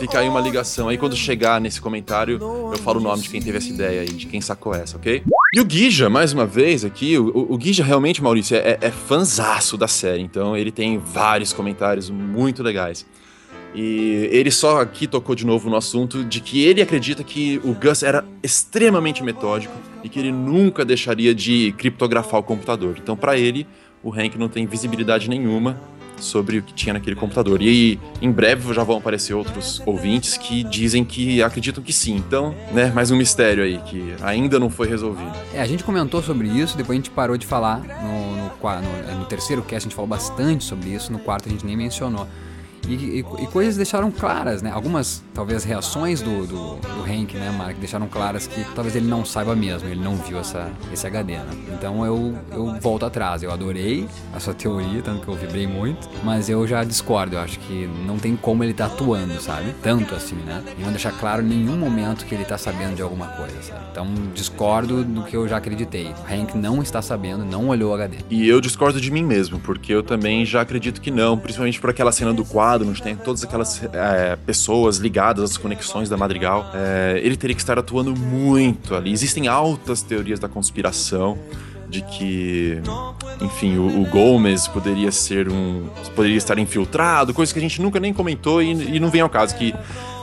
fica 0.00 0.18
aí 0.18 0.28
uma 0.28 0.40
ligação. 0.40 0.88
Aí 0.88 0.96
quando 0.98 1.14
chegar 1.16 1.60
nesse 1.60 1.80
comentário, 1.80 2.38
eu 2.72 2.78
falo 2.78 2.98
o 3.00 3.02
nome 3.02 3.22
de 3.22 3.28
quem 3.28 3.40
teve 3.42 3.58
essa 3.58 3.68
ideia 3.68 4.00
aí, 4.00 4.08
de 4.08 4.26
quem 4.26 4.40
sacou 4.40 4.74
essa, 4.74 4.96
ok? 4.96 5.22
E 5.54 5.60
o 5.60 5.64
Guija, 5.66 6.08
mais 6.08 6.32
uma 6.32 6.46
vez 6.46 6.82
aqui, 6.84 7.18
o, 7.18 7.26
o- 7.28 7.52
o 7.54 7.58
Guija 7.58 7.84
realmente, 7.84 8.22
Maurício, 8.22 8.56
é, 8.56 8.78
é 8.80 8.90
fanzaço 8.90 9.76
da 9.76 9.86
série, 9.86 10.22
então 10.22 10.56
ele 10.56 10.72
tem 10.72 10.96
vários 10.98 11.52
comentários 11.52 12.08
muito 12.08 12.62
legais. 12.62 13.04
E 13.74 14.28
ele 14.30 14.50
só 14.50 14.80
aqui 14.80 15.06
tocou 15.06 15.34
de 15.34 15.46
novo 15.46 15.68
no 15.70 15.76
assunto 15.76 16.24
de 16.24 16.40
que 16.40 16.62
ele 16.62 16.80
acredita 16.82 17.22
que 17.24 17.60
o 17.64 17.72
Gus 17.74 18.02
era 18.02 18.24
extremamente 18.42 19.22
metódico 19.22 19.72
e 20.02 20.08
que 20.08 20.18
ele 20.18 20.32
nunca 20.32 20.84
deixaria 20.84 21.34
de 21.34 21.72
criptografar 21.78 22.40
o 22.40 22.42
computador. 22.42 22.96
Então, 23.02 23.16
pra 23.16 23.36
ele, 23.38 23.66
o 24.02 24.12
Hank 24.12 24.36
não 24.38 24.48
tem 24.48 24.66
visibilidade 24.66 25.28
nenhuma 25.28 25.78
sobre 26.18 26.58
o 26.58 26.62
que 26.62 26.72
tinha 26.72 26.92
naquele 26.92 27.16
computador. 27.16 27.60
E 27.60 27.98
em 28.20 28.30
breve 28.30 28.72
já 28.72 28.84
vão 28.84 28.98
aparecer 28.98 29.34
outros 29.34 29.82
ouvintes 29.84 30.36
que 30.36 30.62
dizem 30.62 31.04
que 31.04 31.42
acreditam 31.42 31.82
que 31.82 31.92
sim. 31.92 32.14
Então, 32.16 32.54
né, 32.72 32.92
mais 32.94 33.10
um 33.10 33.16
mistério 33.16 33.64
aí 33.64 33.78
que 33.86 34.14
ainda 34.22 34.58
não 34.60 34.70
foi 34.70 34.86
resolvido. 34.88 35.32
É, 35.52 35.60
a 35.60 35.66
gente 35.66 35.82
comentou 35.82 36.22
sobre 36.22 36.46
isso, 36.48 36.76
depois 36.76 36.96
a 36.96 37.00
gente 37.02 37.10
parou 37.10 37.36
de 37.36 37.44
falar. 37.46 37.78
No, 37.80 38.36
no, 38.36 39.12
no- 39.12 39.18
no 39.20 39.24
terceiro 39.26 39.62
cast 39.62 39.76
a 39.86 39.88
gente 39.88 39.94
falou 39.96 40.08
bastante 40.08 40.62
sobre 40.62 40.90
isso, 40.90 41.12
no 41.12 41.18
quarto 41.18 41.48
a 41.48 41.50
gente 41.52 41.66
nem 41.66 41.76
mencionou. 41.76 42.28
E, 42.88 43.20
e- 43.20 43.46
coisas 43.52 43.76
deixaram 43.76 44.10
claras, 44.10 44.62
né? 44.62 44.70
Algumas, 44.72 45.22
talvez, 45.34 45.62
reações 45.64 46.20
do, 46.20 46.46
do, 46.46 46.74
do 46.76 47.02
Hank, 47.02 47.34
né, 47.36 47.50
Mark, 47.56 47.76
deixaram 47.78 48.08
claras 48.08 48.46
que 48.46 48.64
talvez 48.74 48.96
ele 48.96 49.06
não 49.06 49.24
saiba 49.24 49.54
mesmo, 49.54 49.88
ele 49.88 50.00
não 50.00 50.16
viu 50.16 50.38
essa, 50.38 50.70
esse 50.92 51.06
HD, 51.06 51.34
né? 51.34 51.46
Então 51.72 52.04
eu, 52.04 52.34
eu 52.50 52.80
volto 52.80 53.04
atrás. 53.06 53.42
Eu 53.42 53.52
adorei 53.52 54.08
a 54.34 54.40
sua 54.40 54.54
teoria, 54.54 55.02
tanto 55.02 55.22
que 55.22 55.28
eu 55.28 55.34
vibrei 55.34 55.66
muito, 55.66 56.08
mas 56.24 56.48
eu 56.48 56.66
já 56.66 56.82
discordo. 56.82 57.36
Eu 57.36 57.40
acho 57.40 57.58
que 57.60 57.88
não 58.06 58.18
tem 58.18 58.34
como 58.36 58.64
ele 58.64 58.72
tá 58.74 58.86
atuando, 58.86 59.40
sabe? 59.40 59.74
Tanto 59.82 60.14
assim, 60.14 60.36
né? 60.36 60.62
E 60.78 60.82
não 60.82 60.90
deixar 60.90 61.12
claro 61.12 61.42
em 61.42 61.48
nenhum 61.48 61.76
momento 61.76 62.24
que 62.24 62.34
ele 62.34 62.44
tá 62.44 62.56
sabendo 62.58 62.96
de 62.96 63.02
alguma 63.02 63.26
coisa, 63.28 63.62
sabe? 63.62 63.80
Então 63.90 64.06
discordo 64.34 65.04
do 65.04 65.22
que 65.24 65.36
eu 65.36 65.46
já 65.46 65.56
acreditei. 65.58 66.06
O 66.06 66.32
Hank 66.34 66.56
não 66.56 66.82
está 66.82 67.00
sabendo, 67.02 67.44
não 67.44 67.68
olhou 67.68 67.90
o 67.90 67.94
HD. 67.94 68.18
E 68.30 68.48
eu 68.48 68.60
discordo 68.60 69.00
de 69.00 69.10
mim 69.10 69.22
mesmo, 69.22 69.60
porque 69.60 69.92
eu 69.92 70.02
também 70.02 70.44
já 70.44 70.60
acredito 70.60 71.00
que 71.00 71.10
não, 71.10 71.38
principalmente 71.38 71.80
por 71.80 71.90
aquela 71.90 72.10
cena 72.12 72.32
do 72.32 72.44
quadro, 72.44 72.71
onde 72.80 73.02
tem 73.02 73.16
todas 73.16 73.44
aquelas 73.44 73.82
é, 73.92 74.36
pessoas 74.36 74.96
ligadas 74.98 75.50
às 75.50 75.56
conexões 75.56 76.08
da 76.08 76.16
Madrigal. 76.16 76.70
É, 76.74 77.20
ele 77.22 77.36
teria 77.36 77.54
que 77.54 77.62
estar 77.62 77.78
atuando 77.78 78.14
muito 78.16 78.94
ali. 78.94 79.12
Existem 79.12 79.48
altas 79.48 80.02
teorias 80.02 80.40
da 80.40 80.48
conspiração 80.48 81.38
de 81.92 82.00
que, 82.02 82.80
enfim, 83.40 83.76
o, 83.76 84.00
o 84.00 84.06
Gomes 84.06 84.66
poderia 84.66 85.12
ser 85.12 85.48
um. 85.50 85.84
poderia 86.16 86.38
estar 86.38 86.58
infiltrado, 86.58 87.34
coisa 87.34 87.52
que 87.52 87.58
a 87.58 87.62
gente 87.62 87.80
nunca 87.82 88.00
nem 88.00 88.12
comentou 88.14 88.62
e, 88.62 88.96
e 88.96 88.98
não 88.98 89.10
vem 89.10 89.20
ao 89.20 89.28
caso, 89.28 89.54
que 89.54 89.74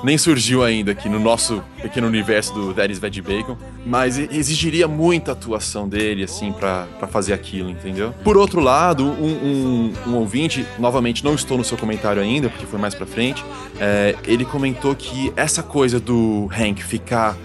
nem 0.04 0.18
surgiu 0.18 0.64
ainda 0.64 0.92
aqui 0.94 1.08
no 1.08 1.20
nosso 1.20 1.62
pequeno 1.82 2.08
universo 2.08 2.54
do 2.54 2.74
That 2.74 2.92
is 2.92 2.98
Veg 3.00 3.22
Bacon, 3.22 3.56
mas 3.86 4.18
exigiria 4.18 4.88
muita 4.88 5.34
atuação 5.34 5.88
dele, 5.88 6.24
assim, 6.24 6.52
pra 6.54 6.88
fazer 7.12 7.34
aquilo, 7.34 7.70
entendeu? 7.70 8.14
Por 8.24 8.36
outro 8.38 8.62
lado, 8.62 9.04
um, 9.06 9.28
um- 9.28 9.94
um 10.08 10.16
ouvinte, 10.16 10.66
novamente 10.80 11.24
não 11.24 11.36
estou 11.36 11.58
no 11.58 11.64
seu 11.64 11.78
comentário 11.78 12.22
ainda, 12.22 12.50
porque 12.50 12.66
foi 12.66 12.80
mais 12.80 12.96
pra 12.96 13.06
frente, 13.06 13.44
é, 13.80 14.16
ele 14.26 14.44
comentou 14.46 14.96
que 14.96 15.32
essa 15.36 15.62
coisa 15.62 16.00
do 16.00 16.50
Hank 16.52 16.82
ficar 16.84 17.36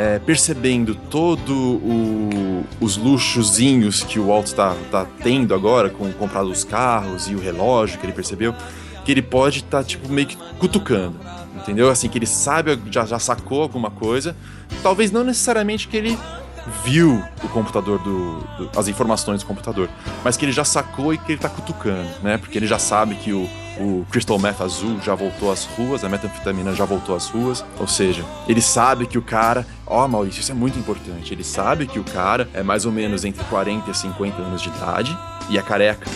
é, 0.00 0.20
percebendo 0.20 0.94
todo 0.94 1.52
o- 1.52 2.64
os 2.80 2.96
luxozinhos 2.96 4.04
que 4.04 4.20
o 4.20 4.28
Walt 4.28 4.52
tá, 4.52 4.76
tá 4.92 5.04
tendo 5.24 5.52
agora, 5.52 5.90
com 5.90 6.12
comprar 6.12 6.44
os 6.44 6.62
carros 6.62 7.26
e 7.28 7.34
o 7.34 7.40
relógio 7.40 7.98
que 7.98 8.06
ele 8.06 8.12
percebeu, 8.12 8.54
que 9.04 9.10
ele 9.10 9.22
pode 9.22 9.58
estar, 9.58 9.82
tipo, 9.82 10.08
meio 10.08 10.28
que 10.28 10.36
cutucando. 10.60 11.16
Entendeu? 11.56 11.90
Assim, 11.90 12.08
que 12.08 12.16
ele 12.16 12.26
sabe, 12.26 12.78
já, 12.92 13.04
já 13.04 13.18
sacou 13.18 13.60
alguma 13.62 13.90
coisa. 13.90 14.36
Talvez 14.84 15.10
não 15.10 15.24
necessariamente 15.24 15.88
que 15.88 15.96
ele 15.96 16.16
viu 16.84 17.20
o 17.42 17.48
computador 17.48 17.98
do, 17.98 18.38
do- 18.56 18.70
as 18.78 18.86
informações 18.86 19.40
do 19.42 19.46
computador, 19.46 19.88
mas 20.22 20.36
que 20.36 20.44
ele 20.44 20.52
já 20.52 20.64
sacou 20.64 21.12
e 21.12 21.18
que 21.18 21.32
ele 21.32 21.40
tá 21.40 21.48
cutucando, 21.48 22.08
né? 22.22 22.38
Porque 22.38 22.56
ele 22.56 22.66
já 22.68 22.78
sabe 22.78 23.16
que 23.16 23.32
o, 23.32 23.48
o 23.78 24.06
Crystal 24.10 24.38
Meth 24.38 24.60
azul 24.60 24.98
já 25.00 25.14
voltou 25.14 25.52
às 25.52 25.64
ruas, 25.64 26.04
a 26.04 26.08
metanfetamina 26.08 26.74
já 26.74 26.84
voltou 26.84 27.14
às 27.14 27.28
ruas, 27.28 27.64
ou 27.78 27.86
seja, 27.86 28.24
ele 28.48 28.60
sabe 28.60 29.06
que 29.06 29.18
o 29.18 29.22
cara, 29.22 29.66
ó, 29.86 30.06
Maurício, 30.08 30.40
isso 30.40 30.52
é 30.52 30.54
muito 30.54 30.78
importante. 30.78 31.32
Ele 31.32 31.44
sabe 31.44 31.86
que 31.86 31.98
o 31.98 32.04
cara 32.04 32.48
é 32.52 32.62
mais 32.62 32.84
ou 32.84 32.92
menos 32.92 33.24
entre 33.24 33.42
40 33.44 33.90
e 33.90 33.94
50 33.94 34.42
anos 34.42 34.62
de 34.62 34.68
idade 34.68 35.16
e 35.48 35.58
é 35.58 35.62
careca. 35.62 36.06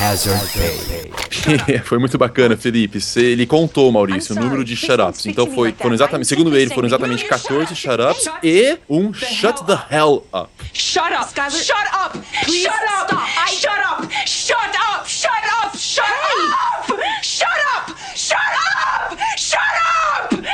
Hazard 0.00 0.50
Pay. 0.52 1.78
foi 1.84 1.98
muito 1.98 2.18
bacana, 2.18 2.56
Felipe. 2.56 2.98
Ele 3.16 3.46
contou, 3.46 3.90
Maurício, 3.92 4.34
o 4.36 4.38
número 4.40 4.64
de 4.64 4.74
shut-ups. 4.76 5.26
Então 5.26 5.46
foi, 5.52 5.72
foram 5.72 5.94
exatamente, 5.94 6.26
segundo 6.26 6.56
ele, 6.56 6.72
foram 6.74 6.86
exatamente 6.86 7.24
14 7.24 7.74
shut-ups 7.74 8.28
e 8.42 8.76
um 8.88 9.12
shut 9.12 9.64
the 9.64 9.78
hell 9.90 10.26
up. 10.32 10.50
Shut 10.72 11.12
up! 11.12 11.30
Shut 11.50 11.76
up! 11.94 12.18
Please 12.44 12.62
shut 12.62 12.74
up! 12.74 13.06
stop. 13.06 13.22
I- 13.22 13.54
Shut 13.54 13.70
up! 13.78 14.08
Shut 14.26 14.58
up! 14.58 15.08
Shut 15.08 15.28
up! 15.54 15.76
Shut 15.76 16.04
up! 16.08 17.22
Shut 17.22 17.48
up! 17.76 17.94
Shut 18.16 18.38
up! 18.38 19.16
Shut 19.36 19.60
up! 19.60 20.44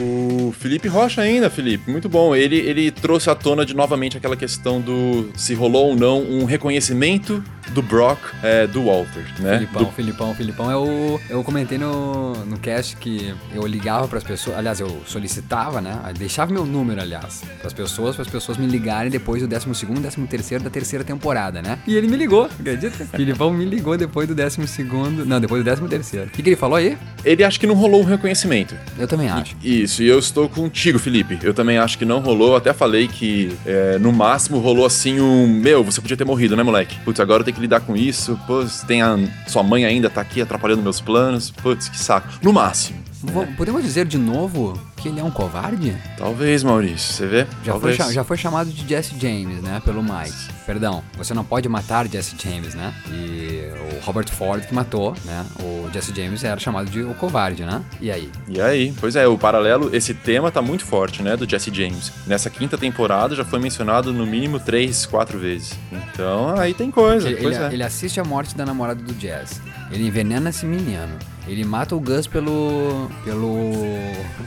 O 0.00 0.52
Felipe 0.58 0.86
Rocha 0.88 1.22
ainda, 1.22 1.48
Felipe, 1.48 1.90
muito 1.90 2.08
bom. 2.08 2.36
Ele, 2.36 2.56
ele 2.56 2.90
trouxe 2.90 3.30
à 3.30 3.34
tona 3.34 3.64
de 3.64 3.74
novamente 3.74 4.16
aquela 4.16 4.36
questão 4.36 4.80
do 4.80 5.30
se 5.34 5.54
rolou 5.54 5.88
ou 5.88 5.96
não 5.96 6.20
um 6.22 6.44
reconhecimento 6.44 7.42
do 7.72 7.82
Brock 7.82 8.18
é, 8.42 8.66
do 8.66 8.84
Walter, 8.84 9.24
né? 9.40 9.54
Filipão, 9.58 9.84
Do- 9.84 9.92
Filipão, 9.92 10.34
Filipão. 10.34 10.70
Eu, 10.70 11.20
eu 11.28 11.44
comentei 11.44 11.78
no, 11.78 12.32
no 12.44 12.58
cast 12.58 12.96
que 12.96 13.34
eu 13.54 13.66
ligava 13.66 14.06
pras 14.08 14.24
pessoas, 14.24 14.56
aliás, 14.58 14.80
eu 14.80 15.00
solicitava, 15.06 15.80
né? 15.80 15.98
Deixava 16.18 16.52
meu 16.52 16.64
número, 16.64 17.00
aliás, 17.00 17.42
pras 17.60 17.72
pessoas, 17.72 18.14
para 18.16 18.22
as 18.22 18.28
pessoas 18.30 18.56
me 18.58 18.66
ligarem 18.66 19.10
depois 19.10 19.42
do 19.42 19.48
12 19.48 19.66
º 19.66 19.98
13 20.00 20.26
terceiro 20.26 20.64
da 20.64 20.70
terceira 20.70 21.04
temporada, 21.04 21.60
né? 21.62 21.78
E 21.86 21.96
ele 21.96 22.08
me 22.08 22.16
ligou, 22.16 22.44
acredita? 22.44 23.04
Filipão 23.16 23.52
me 23.52 23.64
ligou 23.64 23.96
depois 23.96 24.26
do 24.28 24.34
12 24.34 24.58
º 24.60 25.24
não, 25.24 25.40
depois 25.40 25.62
do 25.62 25.64
13 25.64 25.88
terceiro. 25.88 26.26
O 26.26 26.30
que, 26.30 26.42
que 26.42 26.48
ele 26.50 26.56
falou 26.56 26.76
aí? 26.76 26.96
Ele 27.24 27.44
acha 27.44 27.58
que 27.58 27.66
não 27.66 27.74
rolou 27.74 28.00
um 28.02 28.04
reconhecimento. 28.04 28.74
Eu 28.98 29.06
também 29.08 29.28
acho. 29.28 29.56
Isso, 29.62 30.02
e 30.02 30.08
eu 30.08 30.18
estou 30.18 30.48
contigo, 30.48 30.98
Felipe. 30.98 31.38
Eu 31.42 31.52
também 31.52 31.78
acho 31.78 31.98
que 31.98 32.04
não 32.04 32.20
rolou. 32.20 32.56
Até 32.56 32.72
falei 32.72 33.08
que 33.08 33.56
é, 33.66 33.98
no 33.98 34.12
máximo 34.12 34.58
rolou 34.58 34.86
assim 34.86 35.20
um. 35.20 35.46
Meu, 35.46 35.82
você 35.84 36.00
podia 36.00 36.16
ter 36.16 36.24
morrido, 36.24 36.56
né, 36.56 36.62
moleque? 36.62 36.96
Putz, 37.04 37.20
agora 37.20 37.40
eu 37.40 37.44
tenho 37.44 37.54
que 37.54 37.57
lidar 37.60 37.80
com 37.80 37.96
isso. 37.96 38.38
Putz, 38.46 38.82
tem 38.82 39.02
a. 39.02 39.16
Sua 39.46 39.62
mãe 39.62 39.84
ainda 39.84 40.08
tá 40.10 40.20
aqui 40.20 40.40
atrapalhando 40.40 40.82
meus 40.82 41.00
planos. 41.00 41.50
Putz, 41.50 41.88
que 41.88 41.98
saco. 41.98 42.28
No 42.42 42.52
máximo. 42.52 43.07
Vo- 43.22 43.46
Podemos 43.56 43.82
dizer 43.82 44.06
de 44.06 44.16
novo 44.18 44.78
que 44.96 45.08
ele 45.08 45.18
é 45.20 45.24
um 45.24 45.30
covarde? 45.30 45.96
Talvez, 46.16 46.62
Maurício. 46.62 47.14
Você 47.14 47.26
vê? 47.26 47.46
Já 47.64 47.78
foi, 47.78 47.94
já 48.12 48.24
foi 48.24 48.36
chamado 48.36 48.70
de 48.70 48.86
Jesse 48.88 49.14
James, 49.18 49.60
né? 49.62 49.80
Pelo 49.84 50.02
Mike. 50.02 50.34
Perdão, 50.66 51.02
você 51.16 51.32
não 51.34 51.44
pode 51.44 51.68
matar 51.68 52.06
Jesse 52.08 52.34
James, 52.42 52.74
né? 52.74 52.92
E 53.10 53.70
o 53.96 54.04
Robert 54.04 54.28
Ford 54.30 54.64
que 54.64 54.74
matou, 54.74 55.14
né? 55.24 55.44
O 55.60 55.88
Jesse 55.92 56.12
James 56.14 56.44
era 56.44 56.60
chamado 56.60 56.90
de 56.90 57.00
o 57.02 57.14
covarde, 57.14 57.64
né? 57.64 57.82
E 58.00 58.10
aí? 58.10 58.30
E 58.48 58.60
aí? 58.60 58.94
Pois 59.00 59.16
é, 59.16 59.26
o 59.26 59.36
paralelo, 59.38 59.94
esse 59.94 60.14
tema 60.14 60.50
tá 60.50 60.60
muito 60.62 60.84
forte, 60.84 61.22
né, 61.22 61.36
do 61.36 61.48
Jesse 61.48 61.72
James. 61.74 62.12
Nessa 62.26 62.50
quinta 62.50 62.76
temporada 62.78 63.34
já 63.34 63.44
foi 63.44 63.58
mencionado 63.58 64.12
no 64.12 64.26
mínimo 64.26 64.60
três, 64.60 65.06
quatro 65.06 65.38
vezes. 65.38 65.72
Então, 65.90 66.56
aí 66.58 66.74
tem 66.74 66.90
coisa. 66.90 67.28
Ele, 67.28 67.46
ele- 67.46 67.54
é. 67.54 67.72
ele 67.72 67.82
assiste 67.82 68.20
a 68.20 68.24
morte 68.24 68.56
da 68.56 68.64
namorada 68.66 69.02
do 69.02 69.18
Jesse. 69.18 69.60
Ele 69.90 70.06
envenena 70.06 70.50
esse 70.50 70.66
menino. 70.66 71.08
Ele 71.48 71.64
mata 71.64 71.96
o 71.96 72.00
Gus 72.00 72.26
pelo. 72.26 73.10
pelo. 73.24 73.72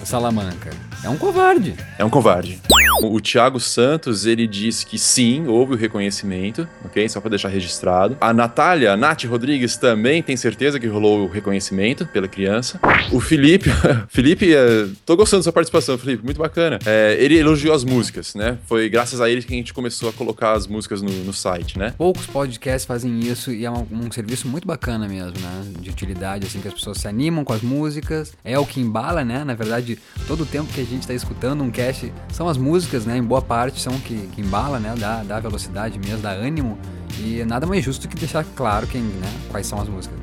Salamanca. 0.06 0.70
É 1.04 1.10
um 1.10 1.18
covarde. 1.18 1.74
É 1.98 2.06
um 2.06 2.10
covarde. 2.10 2.60
O, 3.02 3.16
o 3.16 3.22
Thiago 3.22 3.60
Santos, 3.60 4.26
ele 4.26 4.46
diz 4.46 4.84
que 4.84 5.00
sim, 5.00 5.48
houve 5.48 5.74
o 5.74 5.78
reconhecimento, 5.78 6.68
ok? 6.86 7.08
Só 7.10 7.20
pra 7.20 7.30
deixar 7.30 7.50
registrado. 7.50 8.18
A 8.22 8.32
Natália, 8.32 8.94
a 8.94 8.98
Nath 8.98 9.24
Rodrigues, 9.24 9.78
também 9.78 10.22
tem 10.22 10.38
certeza 10.38 10.80
que 10.80 10.88
rolou 10.88 11.26
o 11.26 11.28
reconhecimento 11.28 12.06
pela 12.06 12.28
criança. 12.28 12.80
O 13.12 13.20
Felipe, 13.20 13.70
Felipe, 14.10 14.54
é, 14.54 14.88
tô 15.06 15.16
gostando 15.16 15.40
da 15.40 15.44
sua 15.46 15.54
participação, 15.54 15.98
Felipe, 15.98 16.24
muito 16.24 16.38
bacana. 16.38 16.78
É, 16.86 17.18
ele 17.20 17.38
elogiou 17.38 17.74
as 17.74 17.84
músicas, 17.84 18.36
né? 18.36 18.58
Foi 18.68 18.88
graças 18.90 19.20
a 19.22 19.30
ele 19.30 19.42
que 19.42 19.54
a 19.54 19.58
gente 19.58 19.74
começou 19.74 20.10
a 20.10 20.14
colocar 20.14 20.54
as 20.54 20.68
músicas 20.68 21.02
no, 21.02 21.12
no 21.12 21.34
site, 21.34 21.80
né? 21.80 21.94
Poucos 21.98 22.28
podcasts 22.28 22.86
fazem 22.86 23.20
isso 23.22 23.52
e 23.52 23.66
é 23.66 23.72
um, 23.72 23.88
um 23.92 24.12
serviço 24.12 24.48
muito 24.48 24.68
bacana 24.68 25.08
mesmo, 25.08 25.40
né? 25.40 25.64
De 25.80 25.90
utilidade, 25.90 26.46
assim, 26.46 26.60
que 26.60 26.68
as 26.68 26.74
pessoas 26.74 26.91
se 26.94 27.08
animam 27.08 27.44
com 27.44 27.54
as 27.54 27.62
músicas. 27.62 28.34
É 28.44 28.58
o 28.58 28.66
que 28.66 28.80
embala, 28.80 29.24
né? 29.24 29.44
Na 29.44 29.54
verdade, 29.54 29.98
todo 30.28 30.44
o 30.44 30.46
tempo 30.46 30.72
que 30.72 30.82
a 30.82 30.86
gente 30.86 31.08
tá 31.08 31.14
escutando 31.14 31.64
um 31.64 31.72
cast 31.72 32.12
são 32.32 32.48
as 32.48 32.58
músicas, 32.58 33.06
né? 33.06 33.18
Em 33.18 33.24
boa 33.24 33.42
parte 33.42 33.80
são 33.82 34.00
que, 34.00 34.28
que 34.28 34.42
embala, 34.42 34.80
né? 34.80 34.94
Dá, 34.98 35.24
dá 35.24 35.40
velocidade 35.40 36.00
mesmo, 36.00 36.22
dá 36.22 36.32
ânimo. 36.32 36.78
E 37.20 37.44
nada 37.46 37.68
mais 37.68 37.84
justo 37.84 38.08
que 38.08 38.16
deixar 38.16 38.44
claro 38.56 38.88
quem, 38.88 39.02
né? 39.02 39.28
quais 39.50 39.68
são 39.68 39.80
as 39.80 39.88
músicas. 39.88 40.18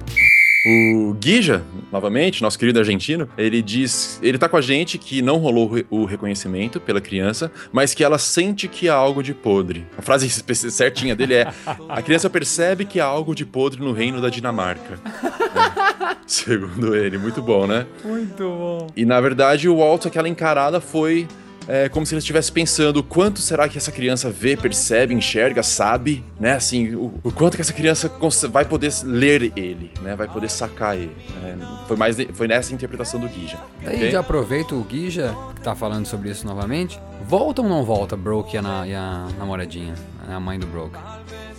O 0.71 1.15
Guija, 1.15 1.63
novamente, 1.91 2.43
nosso 2.43 2.59
querido 2.59 2.79
argentino, 2.79 3.29
ele 3.39 3.63
diz, 3.63 4.19
ele 4.23 4.37
tá 4.37 4.49
com 4.49 4.57
a 4.57 4.61
gente 4.61 4.99
que 4.99 5.23
não 5.23 5.39
rolou 5.39 5.69
o 5.71 5.75
re- 5.75 5.87
o 5.89 6.05
reconhecimento 6.05 6.79
pela 6.79 7.01
criança, 7.01 7.51
mas 7.73 7.95
que 7.95 8.05
ela 8.05 8.19
sente 8.19 8.69
que 8.69 8.89
há 8.89 8.95
algo 8.95 9.23
de 9.23 9.33
podre. 9.33 9.87
A 9.97 10.03
frase 10.03 10.29
certinha 10.71 11.17
dele 11.17 11.35
é: 11.35 11.53
a 11.89 12.03
criança 12.03 12.29
percebe 12.29 12.85
que 12.85 13.01
há 13.01 13.05
algo 13.07 13.35
de 13.35 13.47
podre 13.47 13.81
no 13.81 13.93
reino 13.93 14.21
da 14.21 14.29
Dinamarca. 14.29 14.99
É, 15.05 16.17
Segundo 16.27 16.95
ele, 16.95 17.17
muito 17.17 17.41
bom, 17.41 17.67
né? 17.67 17.87
Muito 18.05 18.43
bom. 18.45 18.87
E 18.97 19.05
na 19.07 19.21
verdade, 19.21 19.69
o 19.69 19.77
Walt, 19.79 20.05
aquela 20.07 20.29
encarada 20.29 20.81
foi 20.81 21.27
é, 21.69 21.89
como 21.89 22.05
se 22.07 22.15
ele 22.15 22.19
estivesse 22.21 22.51
pensando: 22.51 22.97
o 22.99 23.03
quanto 23.03 23.41
será 23.41 23.69
que 23.69 23.77
essa 23.79 23.93
criança 23.93 24.31
vê, 24.31 24.57
percebe, 24.57 25.13
enxerga, 25.15 25.63
sabe, 25.63 26.25
né? 26.41 26.53
Assim, 26.55 26.95
o, 26.95 27.13
o 27.23 27.31
quanto 27.31 27.57
que 27.57 27.61
essa 27.61 27.73
criança 27.75 28.11
vai 28.51 28.65
poder 28.65 28.91
ler 29.05 29.53
ele, 29.55 29.91
né? 30.03 30.17
Vai 30.17 30.27
poder 30.27 30.49
sacar 30.51 30.97
ele. 30.97 31.15
né? 31.43 31.59
Foi, 31.87 31.97
mais, 31.97 32.17
foi 32.33 32.49
nessa 32.49 32.73
interpretação 32.75 33.21
do 33.21 33.29
Guija. 33.29 33.59
Daí 33.85 33.97
ok? 33.97 34.11
já 34.11 34.21
aproveita 34.21 34.75
o 34.75 34.83
Guija, 34.83 35.35
que 35.55 35.61
tá 35.61 35.75
falando 35.75 36.07
sobre 36.07 36.31
isso 36.31 36.47
novamente. 36.47 36.99
Volta 37.29 37.61
ou 37.61 37.69
não 37.69 37.85
volta 37.85 38.17
Broke 38.17 38.57
e 38.57 38.59
a, 38.59 38.63
na- 38.63 38.87
e 38.87 38.95
a 38.95 39.29
namoradinha, 39.39 39.95
a 40.27 40.41
mãe 40.41 40.59
do 40.59 40.67
Broke? 40.67 40.97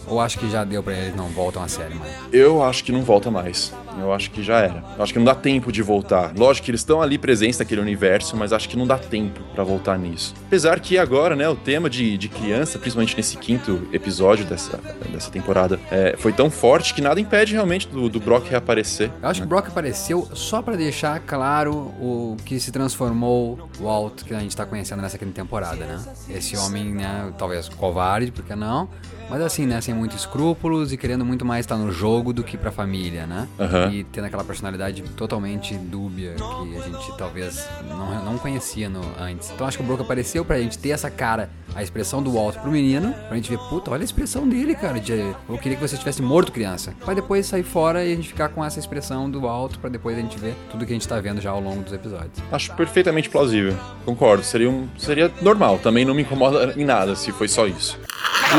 Ou 0.09 0.19
acho 0.19 0.39
que 0.39 0.49
já 0.49 0.63
deu 0.63 0.81
pra 0.81 0.93
eles 0.93 1.15
não 1.15 1.27
voltam 1.27 1.61
a 1.61 1.67
série 1.67 1.93
mais? 1.95 2.11
Eu 2.31 2.63
acho 2.63 2.83
que 2.83 2.91
não 2.91 3.03
volta 3.03 3.29
mais. 3.29 3.73
Eu 3.99 4.13
acho 4.13 4.31
que 4.31 4.41
já 4.41 4.59
era. 4.59 4.83
Eu 4.97 5.03
acho 5.03 5.13
que 5.13 5.19
não 5.19 5.25
dá 5.25 5.35
tempo 5.35 5.71
de 5.71 5.81
voltar. 5.81 6.33
Lógico 6.35 6.65
que 6.65 6.71
eles 6.71 6.81
estão 6.81 7.01
ali 7.01 7.17
presentes 7.17 7.59
naquele 7.59 7.81
universo, 7.81 8.35
mas 8.35 8.53
acho 8.53 8.67
que 8.69 8.77
não 8.77 8.87
dá 8.87 8.97
tempo 8.97 9.41
pra 9.53 9.63
voltar 9.63 9.97
nisso. 9.97 10.33
Apesar 10.47 10.79
que 10.79 10.97
agora, 10.97 11.35
né, 11.35 11.47
o 11.47 11.55
tema 11.55 11.89
de, 11.89 12.17
de 12.17 12.27
criança, 12.29 12.79
principalmente 12.79 13.15
nesse 13.15 13.37
quinto 13.37 13.87
episódio 13.91 14.45
dessa, 14.45 14.79
dessa 15.11 15.29
temporada, 15.29 15.79
é, 15.91 16.15
foi 16.17 16.33
tão 16.33 16.49
forte 16.49 16.93
que 16.93 17.01
nada 17.01 17.19
impede 17.19 17.53
realmente 17.53 17.87
do, 17.87 18.09
do 18.09 18.19
Brock 18.19 18.47
reaparecer. 18.49 19.11
Eu 19.21 19.29
acho 19.29 19.41
que 19.41 19.45
o 19.45 19.49
Brock 19.49 19.67
apareceu 19.67 20.27
só 20.33 20.61
pra 20.61 20.75
deixar 20.75 21.19
claro 21.19 21.73
o 21.99 22.37
que 22.45 22.59
se 22.59 22.71
transformou 22.71 23.69
o 23.79 23.83
Walt 23.83 24.23
que 24.23 24.33
a 24.33 24.39
gente 24.39 24.55
tá 24.55 24.65
conhecendo 24.65 25.01
nessa 25.01 25.17
quinta 25.17 25.33
temporada, 25.33 25.85
né? 25.85 25.99
Esse 26.29 26.55
homem, 26.57 26.93
né, 26.93 27.33
talvez 27.37 27.67
covarde, 27.69 28.31
por 28.31 28.43
que 28.43 28.55
não? 28.55 28.89
Mas 29.29 29.41
assim, 29.41 29.65
né, 29.65 29.79
sem 29.79 29.93
muitos 29.99 30.21
escrúpulos 30.21 30.93
e 30.93 30.97
querendo 30.97 31.25
muito 31.25 31.45
mais 31.45 31.65
estar 31.65 31.77
no 31.77 31.91
jogo 31.91 32.31
do 32.31 32.43
que 32.43 32.57
pra 32.57 32.71
família, 32.71 33.27
né? 33.27 33.47
Aham. 33.59 33.91
E 33.91 34.03
tendo 34.05 34.25
aquela 34.25 34.43
personalidade 34.43 35.01
totalmente 35.15 35.75
dúbia 35.75 36.35
que 36.35 36.77
a 36.77 36.81
gente 36.81 37.17
talvez 37.17 37.67
não, 37.87 38.25
não 38.25 38.37
conhecia 38.37 38.89
no, 38.89 39.01
antes. 39.19 39.51
Então 39.51 39.67
acho 39.67 39.77
que 39.77 39.83
o 39.83 39.85
Brock 39.85 40.01
apareceu 40.01 40.45
pra 40.45 40.59
gente 40.59 40.77
ter 40.77 40.89
essa 40.89 41.09
cara, 41.09 41.49
a 41.75 41.83
expressão 41.83 42.23
do 42.23 42.31
Walt 42.31 42.55
pro 42.57 42.71
menino, 42.71 43.13
pra 43.27 43.35
gente 43.35 43.49
ver, 43.49 43.59
puta, 43.69 43.91
olha 43.91 44.01
a 44.01 44.05
expressão 44.05 44.47
dele, 44.47 44.73
cara. 44.73 44.99
De, 44.99 45.11
eu 45.11 45.57
queria 45.57 45.77
que 45.77 45.87
você 45.87 45.97
tivesse 45.97 46.21
morto, 46.21 46.51
criança. 46.51 46.93
Pra 47.03 47.13
depois 47.13 47.45
sair 47.45 47.63
fora 47.63 48.03
e 48.05 48.13
a 48.13 48.15
gente 48.15 48.29
ficar 48.29 48.49
com 48.49 48.63
essa 48.63 48.79
expressão 48.79 49.29
do 49.29 49.41
Walt, 49.41 49.77
pra 49.77 49.89
depois 49.89 50.17
a 50.17 50.21
gente 50.21 50.39
ver 50.39 50.55
tudo 50.71 50.85
que 50.85 50.93
a 50.93 50.95
gente 50.95 51.07
tá 51.07 51.19
vendo 51.19 51.41
já 51.41 51.51
ao 51.51 51.59
longo 51.59 51.83
dos 51.83 51.93
episódios. 51.93 52.31
Acho 52.51 52.73
perfeitamente 52.75 53.29
plausível. 53.29 53.75
Concordo. 54.05 54.43
Seria, 54.43 54.69
um, 54.69 54.87
seria 54.97 55.31
normal. 55.41 55.79
Também 55.79 56.05
não 56.05 56.13
me 56.13 56.21
incomoda 56.21 56.73
em 56.77 56.85
nada 56.85 57.15
se 57.15 57.31
foi 57.31 57.47
só 57.47 57.67
isso. 57.67 57.99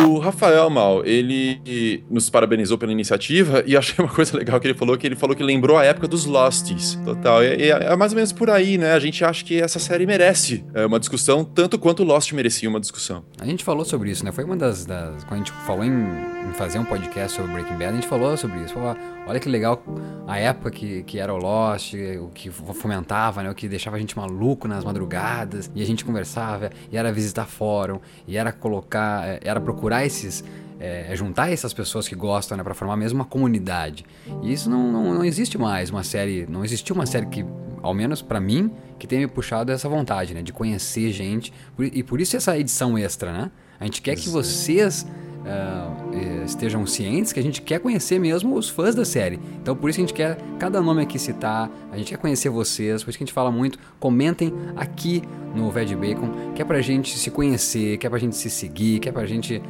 O 0.07 0.19
Rafael 0.21 0.71
Mal, 0.71 1.05
ele 1.05 2.03
nos 2.09 2.31
parabenizou 2.31 2.79
pela 2.79 2.93
iniciativa 2.93 3.63
e 3.67 3.77
achei 3.77 4.03
uma 4.03 4.13
coisa 4.13 4.37
legal 4.37 4.61
que 4.61 4.69
ele 4.69 4.75
falou, 4.75 4.97
que 4.97 5.05
ele 5.07 5.17
falou 5.17 5.35
que 5.35 5.43
lembrou 5.43 5.77
a 5.77 5.85
época 5.85 6.07
dos 6.07 6.25
Losties. 6.27 6.95
Total. 7.05 7.43
E, 7.43 7.71
é 7.71 7.97
mais 7.97 8.13
ou 8.13 8.17
menos 8.17 8.33
por 8.33 8.49
aí, 8.51 8.79
né? 8.79 8.93
A 8.93 9.01
gente 9.01 9.25
acha 9.25 9.45
que 9.45 9.61
essa 9.61 9.81
série 9.81 10.07
merece 10.07 10.65
é, 10.75 10.87
uma 10.87 11.01
discussão, 11.01 11.45
tanto 11.45 11.77
quanto 11.79 12.05
Lost 12.05 12.33
merecia 12.33 12.69
uma 12.69 12.79
discussão. 12.79 13.25
A 13.41 13.45
gente 13.45 13.65
falou 13.65 13.85
sobre 13.85 14.11
isso, 14.11 14.25
né? 14.25 14.31
Foi 14.31 14.45
uma 14.45 14.57
das. 14.57 14.87
das- 14.87 15.25
quando 15.25 15.35
a 15.35 15.45
gente 15.45 15.53
falou 15.67 15.85
em, 15.85 15.91
em 15.91 16.53
fazer 16.55 16.79
um 16.79 16.85
podcast 16.85 17.37
sobre 17.37 17.53
Breaking 17.53 17.75
Bad, 17.75 17.87
a 17.87 17.93
gente 17.95 18.07
falou 18.07 18.37
sobre 18.37 18.61
isso. 18.61 18.75
Falou, 18.75 18.97
olha 19.27 19.41
que 19.41 19.49
legal 19.49 19.83
a 20.27 20.39
época 20.39 20.71
que, 20.71 21.03
que 21.03 21.19
era 21.19 21.35
o 21.35 21.37
Lost, 21.37 21.95
o 21.95 22.29
que 22.33 22.49
fomentava, 22.51 23.43
né? 23.43 23.51
O 23.51 23.55
que 23.55 23.69
deixava 23.69 23.97
a 23.97 24.01
gente 24.01 24.17
maluco 24.17 24.69
nas 24.69 24.85
madrugadas, 24.85 25.69
e 25.75 25.83
a 25.83 25.87
gente 25.87 26.05
conversava, 26.05 26.71
e 26.93 26.97
era 26.97 27.11
visitar 27.13 27.47
fórum, 27.47 27.99
e 28.29 28.37
era 28.37 28.53
colocar. 28.53 29.27
eh, 29.27 29.41
Era 29.51 29.61
procurar 29.61 30.05
esses. 30.07 30.45
é, 30.81 31.15
juntar 31.15 31.53
essas 31.53 31.75
pessoas 31.75 32.09
que 32.09 32.15
gostam, 32.15 32.57
né, 32.57 32.65
para 32.65 32.73
formar 32.73 32.97
mesmo 32.97 33.19
uma 33.19 33.25
comunidade. 33.27 34.05
E 34.43 34.51
isso 34.51 34.71
não, 34.71 34.91
não, 34.91 35.15
não 35.15 35.25
existe 35.25 35.59
mais 35.59 35.91
uma 35.91 36.03
série, 36.03 36.47
não 36.49 36.65
existiu 36.65 36.95
uma 36.95 37.05
série 37.05 37.27
que, 37.27 37.45
ao 37.83 37.93
menos 37.93 38.23
pra 38.23 38.41
mim, 38.41 38.73
que 38.99 39.07
tenha 39.07 39.21
me 39.21 39.29
puxado 39.29 39.71
essa 39.71 39.89
vontade, 39.91 40.33
né, 40.33 40.43
de 40.43 40.55
conhecer 40.55 41.13
gente. 41.13 41.53
E 41.79 42.03
por 42.03 42.19
isso 42.19 42.35
essa 42.35 42.59
edição 42.59 42.97
extra, 42.97 43.31
né? 43.31 43.51
A 43.79 43.85
gente 43.85 44.01
quer 44.01 44.17
que 44.17 44.29
vocês 44.31 45.07
eh, 45.45 46.43
estejam 46.45 46.87
cientes 46.87 47.33
que 47.33 47.41
a 47.41 47.43
gente 47.43 47.63
quer 47.63 47.81
conhecer 47.81 48.19
mesmo 48.19 48.55
os 48.57 48.69
fãs 48.69 48.95
da 48.95 49.05
série. 49.05 49.39
Então 49.63 49.75
por 49.75 49.89
isso 49.89 49.97
que 49.97 50.03
a 50.03 50.07
gente 50.07 50.15
quer 50.15 50.39
cada 50.59 50.81
nome 50.81 51.03
aqui 51.03 51.19
citar, 51.19 51.71
a 51.91 51.97
gente 51.97 52.11
quer 52.11 52.19
conhecer 52.19 52.49
vocês, 52.49 53.03
por 53.03 53.11
isso 53.11 53.19
que 53.19 53.25
a 53.25 53.27
gente 53.27 53.35
fala 53.35 53.51
muito. 53.51 53.79
Comentem 53.99 54.53
aqui 54.77 55.23
no 55.55 55.71
Veg 55.71 55.95
Bacon, 55.95 56.53
que 56.55 56.63
é 56.63 56.65
pra 56.65 56.81
gente 56.81 57.19
se 57.19 57.31
conhecer, 57.31 57.99
que 57.99 58.07
é 58.07 58.11
pra 58.11 58.19
gente 58.19 58.37
se 58.37 58.51
seguir, 58.51 59.01
que 59.01 59.09
é 59.09 59.13
pra 59.13 59.27
gente 59.27 59.63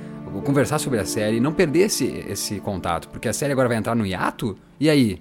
conversar 0.44 0.78
sobre 0.78 0.98
a 0.98 1.04
série, 1.04 1.40
não 1.40 1.52
perder 1.52 1.86
esse, 1.86 2.24
esse 2.28 2.60
contato, 2.60 3.08
porque 3.08 3.28
a 3.28 3.32
série 3.32 3.52
agora 3.52 3.68
vai 3.68 3.76
entrar 3.76 3.94
no 3.94 4.06
hiato, 4.06 4.56
e 4.78 4.88
aí? 4.88 5.20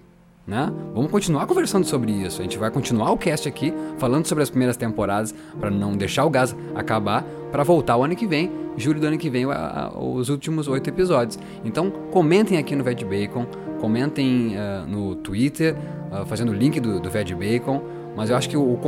Né? 0.50 0.74
Vamos 0.96 1.12
continuar 1.12 1.46
conversando 1.46 1.86
sobre 1.86 2.12
isso. 2.12 2.42
A 2.42 2.44
gente 2.44 2.58
vai 2.58 2.72
continuar 2.72 3.12
o 3.12 3.18
cast 3.18 3.48
aqui 3.48 3.72
falando 4.00 4.26
sobre 4.26 4.42
as 4.42 4.50
primeiras 4.50 4.76
temporadas 4.76 5.32
para 5.60 5.70
não 5.70 5.96
deixar 5.96 6.26
o 6.26 6.30
gás 6.30 6.56
acabar 6.74 7.24
para 7.52 7.64
voltar 7.64 7.96
o 7.98 8.04
ano 8.04 8.16
que 8.16 8.26
vem, 8.26 8.52
julho 8.76 9.00
do 9.00 9.06
ano 9.06 9.18
que 9.18 9.30
vem, 9.30 9.46
os 9.46 10.30
últimos 10.30 10.68
oito 10.68 10.90
episódios. 10.90 11.38
Então 11.64 11.92
comentem 12.12 12.58
aqui 12.58 12.76
no 12.76 12.84
Veg 12.84 13.06
Bacon, 13.06 13.46
comentem 13.80 14.56
uh, 14.56 14.88
no 14.88 15.16
Twitter, 15.18 15.76
uh, 16.12 16.26
fazendo 16.26 16.50
o 16.52 16.56
link 16.56 16.80
do, 16.80 17.00
do 17.00 17.10
Bacon. 17.38 17.84
Mas 18.18 18.32
eu 18.32 18.36
acho 18.36 18.50
que 18.50 18.58
o, 18.58 18.80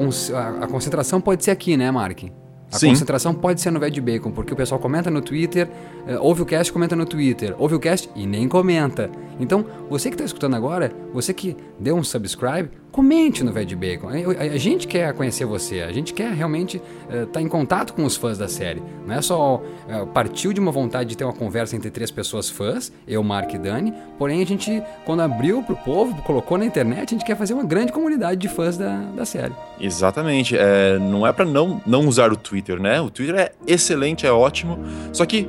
a 0.62 0.68
concentração 0.68 1.22
pode 1.22 1.44
ser 1.44 1.52
aqui, 1.52 1.78
né, 1.78 1.92
Mark? 1.92 2.24
A 2.72 2.78
Sim. 2.78 2.90
concentração 2.90 3.34
pode 3.34 3.60
ser 3.60 3.70
no 3.70 3.80
Veg 3.80 4.00
Bacon, 4.00 4.32
porque 4.32 4.54
o 4.54 4.56
pessoal 4.56 4.80
comenta 4.80 5.12
no 5.12 5.22
Twitter, 5.22 5.70
eh, 6.08 6.18
ouve 6.20 6.42
o 6.42 6.46
cast, 6.46 6.72
comenta 6.72 6.96
no 6.96 7.06
Twitter, 7.06 7.54
ouve 7.58 7.76
o 7.76 7.80
cast 7.80 8.10
e 8.16 8.26
nem 8.26 8.48
comenta. 8.48 9.10
Então, 9.40 9.66
você 9.90 10.10
que 10.10 10.16
está 10.16 10.24
escutando 10.24 10.56
agora, 10.56 10.92
você 11.14 11.34
que 11.34 11.58
deu 11.78 11.96
um 11.98 12.04
subscribe, 12.04 12.70
comente 12.92 13.44
no 13.44 13.52
Veg 13.52 13.74
Bacon. 13.76 14.10
A, 14.10 14.58
gente 14.58 14.88
quer 14.88 15.14
conhecer 15.14 15.46
você, 15.46 15.82
a 15.82 15.92
gente 15.92 16.14
quer 16.14 16.32
realmente 16.34 16.82
estar 17.10 17.24
uh, 17.24 17.26
tá 17.28 17.42
em 17.42 17.48
contato 17.48 17.94
com 17.94 18.04
os 18.04 18.16
fãs 18.16 18.38
da 18.38 18.48
série. 18.48 18.82
Não 19.06 19.16
é 19.16 19.22
só 19.22 19.56
uh, 19.56 20.08
partiu 20.08 20.52
de 20.52 20.60
uma 20.60 20.72
vontade 20.72 21.10
de 21.10 21.18
ter 21.18 21.24
uma 21.24 21.34
conversa 21.34 21.76
entre 21.76 21.90
três 21.90 22.12
pessoas 22.12 22.50
fãs, 22.50 22.92
eu, 23.08 23.24
Mark 23.24 23.54
e 23.54 23.58
Dani, 23.58 23.94
porém 24.18 24.42
a 24.42 24.46
gente, 24.46 24.84
quando 25.06 25.22
abriu 25.22 25.64
pro 25.64 25.76
povo, 25.76 26.22
colocou 26.24 26.58
na 26.58 26.66
internet, 26.66 27.14
a 27.14 27.18
gente 27.18 27.26
quer 27.26 27.38
fazer 27.38 27.54
uma 27.54 27.64
grande 27.64 27.92
comunidade 27.92 28.40
de 28.40 28.50
fãs 28.50 28.78
da, 28.78 28.98
da 29.16 29.26
série. 29.26 29.54
Exatamente. 29.80 30.56
É, 30.58 31.00
não 31.00 31.26
é 31.26 31.32
para 31.32 31.46
não, 31.46 31.82
não 31.86 32.08
usar 32.08 32.32
o 32.32 32.36
Twitter, 32.36 32.80
né? 32.80 33.00
O 33.00 33.10
Twitter 33.10 33.36
é 33.36 33.52
excelente, 33.66 34.26
é 34.26 34.32
ótimo. 34.32 34.78
Só 35.14 35.26
que 35.26 35.48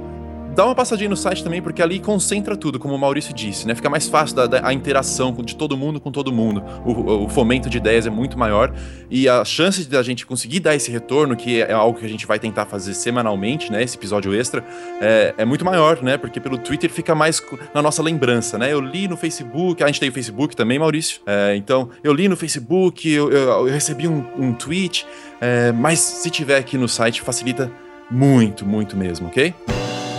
dá 0.55 0.65
uma 0.67 0.75
passadinha 0.75 1.09
no 1.09 1.17
site 1.17 1.43
também, 1.43 1.63
porque 1.63 1.83
ali 1.83 1.99
concentra 1.99 2.57
tudo, 2.57 2.79
como 2.79 2.95
o 2.95 2.99
Maurício 2.99 3.35
disse, 3.35 3.67
né? 3.67 3.75
Fica 3.75 3.89
mais 3.89 4.07
fácil 4.07 4.37
da, 4.37 4.47
da 4.47 4.67
a 4.67 4.73
interação 4.73 5.33
de 5.33 5.57
todo 5.57 5.77
mundo 5.77 6.01
com 6.01 6.11
todo 6.11 6.33
mundo. 6.33 6.63
O, 6.85 7.25
o, 7.25 7.29
fomento 7.29 7.69
de 7.71 7.79
ideias 7.79 8.07
é 8.07 8.11
muito 8.11 8.39
maior 8.39 8.73
e 9.11 9.29
a 9.29 9.45
chance 9.45 9.89
da 9.89 10.03
gente 10.03 10.27
conseguir 10.27 10.61
dar 10.61 10.75
esse 10.75 10.91
retorno, 10.91 11.35
que 11.37 11.63
é 11.63 11.73
algo 11.73 11.99
que 11.99 12.05
a 12.05 12.09
gente 12.09 12.27
vai 12.27 12.39
tentar 12.39 12.67
fazer 12.67 12.95
semanalmente, 12.95 13.73
né? 13.73 13.83
Esse 13.83 13.97
episódio 13.97 14.35
extra, 14.35 14.65
é, 15.01 15.35
é 15.39 15.45
muito 15.45 15.65
maior, 15.65 16.03
né? 16.03 16.17
Porque 16.17 16.39
pelo 16.39 16.59
Twitter 16.59 16.91
fica 16.91 17.15
mais 17.15 17.43
na 17.75 17.83
nossa 17.83 18.03
lembrança, 18.03 18.59
né? 18.59 18.73
Eu 18.73 18.81
li 18.81 19.09
no 19.09 19.17
Facebook, 19.17 19.83
a 19.83 19.87
gente 19.87 20.01
tem 20.01 20.11
o 20.11 20.13
Facebook 20.13 20.55
também, 20.55 20.79
Maurício. 20.79 21.21
É, 21.27 21.57
então, 21.57 21.89
eu 22.05 22.13
li 22.13 22.29
no 22.29 22.37
Facebook, 22.37 23.09
eu, 23.11 23.31
eu, 23.31 23.67
eu 23.67 23.73
recebi 23.73 24.07
um, 24.07 24.25
um 24.39 24.53
tweet, 24.53 25.07
é, 25.41 25.73
mas 25.73 25.99
se 25.99 26.31
tiver 26.31 26.59
aqui 26.59 26.77
no 26.77 26.89
site, 26.89 27.23
facilita 27.23 27.71
muito, 28.11 28.67
muito 28.67 28.97
mesmo, 28.97 29.29
ok? 29.29 29.55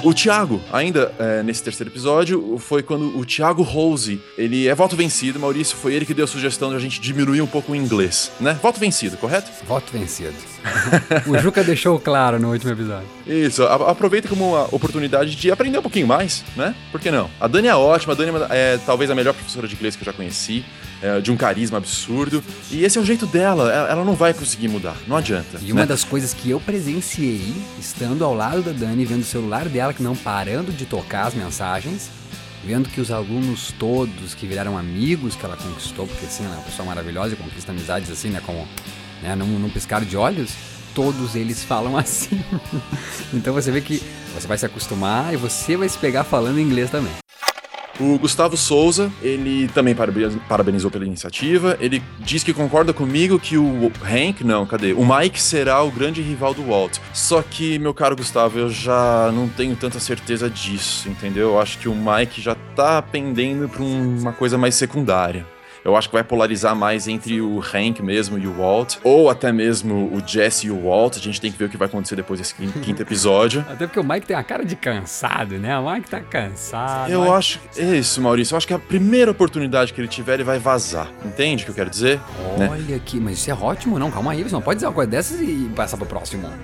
O 0.04 0.13
Thiago, 0.13 0.62
ainda 0.72 1.13
é, 1.18 1.42
nesse 1.44 1.63
terceiro 1.63 1.89
episódio, 1.89 2.58
foi 2.60 2.84
quando 2.84 3.18
o 3.18 3.26
Thiago 3.26 3.63
Rose, 3.63 4.20
ele 4.38 4.68
é 4.68 4.76
voto 4.76 4.98
vencido, 4.98 5.39
Maurício, 5.39 5.78
foi 5.78 5.94
ele 5.94 6.06
que 6.06 6.13
deu 6.13 6.26
a 6.26 6.28
sugestão 6.28 6.72
de 6.72 6.76
a 6.76 6.80
gente 6.80 7.00
diminuir 7.00 7.42
um 7.42 7.48
pouco 7.48 7.72
o 7.72 7.76
inglês, 7.76 8.30
né? 8.38 8.60
Voto 8.62 8.82
vencido, 8.82 9.16
correto? 9.16 9.50
Voto 9.66 9.94
vencido. 9.94 10.36
o 11.26 11.38
Juca 11.38 11.63
deixou 11.63 11.98
claro 12.00 12.38
no 12.38 12.52
último 12.52 12.74
episódio. 12.74 13.08
Isso, 13.26 13.63
a, 13.63 13.92
aproveita 13.92 14.28
como 14.28 14.50
uma 14.50 14.68
oportunidade 14.76 15.38
de 15.38 15.50
aprender 15.50 15.80
um 15.80 15.82
pouquinho 15.82 16.08
mais, 16.08 16.44
né? 16.56 16.76
Por 16.92 17.00
que 17.00 17.10
não? 17.10 17.30
A 17.39 17.48
Dani 17.48 17.70
é 17.70 17.76
ótima, 17.76 18.12
a 18.12 18.16
Dani 18.16 18.32
é 18.50 18.78
talvez 18.86 19.10
a 19.10 19.16
melhor 19.16 19.34
professora 19.34 19.70
de 19.70 19.76
inglês 19.76 19.96
que 19.96 20.02
eu 20.02 20.06
já 20.06 20.13
conheci 20.13 20.66
é, 21.04 21.20
de 21.20 21.30
um 21.30 21.36
carisma 21.36 21.78
absurdo. 21.78 22.42
E 22.72 22.86
esse 22.86 22.98
é 22.98 23.02
o 23.02 23.06
jeito 23.06 23.26
dela, 23.26 23.70
ela 23.72 24.06
não 24.06 24.16
vai 24.16 24.34
conseguir 24.34 24.70
mudar, 24.70 24.96
não 25.06 25.18
adianta. 25.18 25.60
E 25.62 25.72
uma 25.74 25.82
né? 25.82 25.88
das 25.88 26.06
coisas 26.06 26.34
que 26.34 26.50
eu 26.50 26.62
presenciei, 26.62 27.54
estando 27.78 28.24
ao 28.24 28.34
lado 28.34 28.62
da 28.62 28.72
Dani, 28.72 29.04
vendo 29.04 29.22
o 29.22 29.26
celular 29.26 29.68
dela 29.68 29.94
que 29.94 30.02
não 30.02 30.16
parando 30.16 30.72
de 30.72 30.86
tocar 30.86 31.28
as 31.28 31.34
mensagens, 31.34 32.10
vendo 32.63 32.88
que 32.88 33.02
os 33.02 33.12
alunos 33.12 33.74
todos 33.78 34.34
que 34.34 34.48
viraram 34.48 34.78
amigos 34.78 35.36
que 35.36 35.46
ela 35.46 35.58
conquistou, 35.58 36.08
porque 36.08 36.26
assim, 36.26 36.46
ela 36.46 36.56
é 36.56 36.58
uma 36.58 36.63
pessoa 36.63 36.86
maravilhosa 36.86 37.34
e 37.34 37.36
conquista 37.36 37.74
amizades 37.74 38.10
assim, 38.10 38.30
né, 38.30 38.42
como 38.46 38.66
né, 39.22 39.36
num, 39.36 39.60
num 39.60 39.70
piscar 39.70 40.06
de 40.06 40.16
olhos, 40.16 40.54
todos 40.96 41.36
eles 41.36 41.62
falam 41.66 41.98
assim. 41.98 42.42
então 43.34 43.54
você 43.54 43.72
vê 43.72 43.82
que 43.82 44.02
você 44.34 44.48
vai 44.48 44.58
se 44.58 44.66
acostumar 44.66 45.34
e 45.34 45.38
você 45.38 45.76
vai 45.76 45.89
se 45.89 45.98
pegar 45.98 46.24
falando 46.24 46.60
inglês 46.60 46.89
também. 46.89 47.12
O 47.99 48.17
Gustavo 48.17 48.58
Souza, 48.58 49.12
ele 49.21 49.67
também 49.67 49.95
parabenizou 50.49 50.89
pela 50.89 51.06
iniciativa. 51.06 51.77
Ele 51.79 52.01
diz 52.19 52.43
que 52.43 52.51
concorda 52.51 52.91
comigo 52.91 53.39
que 53.39 53.56
o 53.56 53.91
Hank, 54.03 54.43
não, 54.43 54.65
cadê? 54.65 54.93
O 54.93 55.06
Mike 55.06 55.39
será 55.39 55.82
o 55.84 55.91
grande 55.91 56.19
rival 56.21 56.56
do 56.56 56.63
Walt. 56.63 56.97
Só 57.13 57.43
que, 57.43 57.77
meu 57.77 57.93
caro 57.93 58.15
Gustavo, 58.15 58.58
eu 58.58 58.69
já 58.69 59.32
não 59.32 59.47
tenho 59.47 59.75
tanta 59.75 59.99
certeza 59.99 60.49
disso, 60.49 61.08
entendeu? 61.08 61.49
Eu 61.49 61.60
acho 61.60 61.77
que 61.77 61.88
o 61.88 61.95
Mike 61.95 62.41
já 62.41 62.56
tá 62.75 62.99
pendendo 62.99 63.69
pra 63.69 63.84
uma 63.84 64.34
coisa 64.34 64.58
mais 64.58 64.73
secundária. 64.73 65.45
Eu 65.84 65.98
acho 65.98 66.08
que 66.08 66.13
vai 66.13 66.24
polarizar 66.24 66.76
mais 66.76 67.08
entre 67.10 67.41
o 67.41 67.60
Hank 67.60 68.02
mesmo 68.02 68.38
e 68.38 68.48
o 68.48 68.54
Walt, 68.54 68.96
ou 69.04 69.30
até 69.30 69.52
mesmo 69.52 70.10
o 70.13 70.26
Jesse 70.26 70.67
e 70.67 70.72
o 70.72 70.84
Walt. 70.84 71.17
A 71.17 71.19
gente 71.19 71.41
tem 71.41 71.52
que 71.52 71.58
ver 71.58 71.65
o 71.65 71.69
que 71.69 71.76
vai 71.76 71.88
acontecer 71.88 72.15
depois 72.15 72.39
desse 72.39 72.56
quinto 72.56 73.02
episódio. 73.02 73.65
Até 73.69 73.86
porque 73.86 74.00
o 74.00 74.04
Mike 74.04 74.26
tem 74.26 74.36
a 74.36 74.43
cara 74.43 74.63
de 74.63 74.78
cansado, 74.78 75.58
né? 75.58 75.78
O 75.78 75.91
Mike 75.91 76.10
tá 76.10 76.22
cansado. 76.22 77.12
Eu 77.12 77.22
Mike... 77.24 77.34
acho. 77.34 77.60
É 77.78 77.98
isso, 77.98 78.22
Maurício. 78.22 78.54
Eu 78.54 78.58
acho 78.58 78.67
que 78.67 78.74
a 78.74 78.80
primeira 78.80 79.30
oportunidade 79.32 79.91
que 79.91 80.00
ele 80.00 80.08
tiver, 80.08 80.36
ele 80.36 80.43
vai 80.43 80.58
vazar. 80.58 81.10
Entende 81.26 81.63
o 81.63 81.65
que 81.65 81.72
eu 81.72 81.76
quero 81.76 81.89
dizer? 81.89 82.19
Né? 82.58 82.69
Olha 82.72 82.82
né? 82.82 82.96
aqui, 82.96 83.19
mas 83.19 83.39
isso 83.39 83.52
é 83.52 83.54
ótimo, 83.54 84.00
não? 84.00 84.10
Calma 84.10 84.32
aí, 84.32 84.41
você 84.41 84.54
não 84.54 84.62
pode 84.62 84.78
dizer 84.78 84.88
uma 84.88 84.93
coisa 84.93 85.12
dessas 85.12 85.41
e 85.41 85.69
passar 85.76 85.98
pro 85.98 86.06
próximo. 86.06 86.50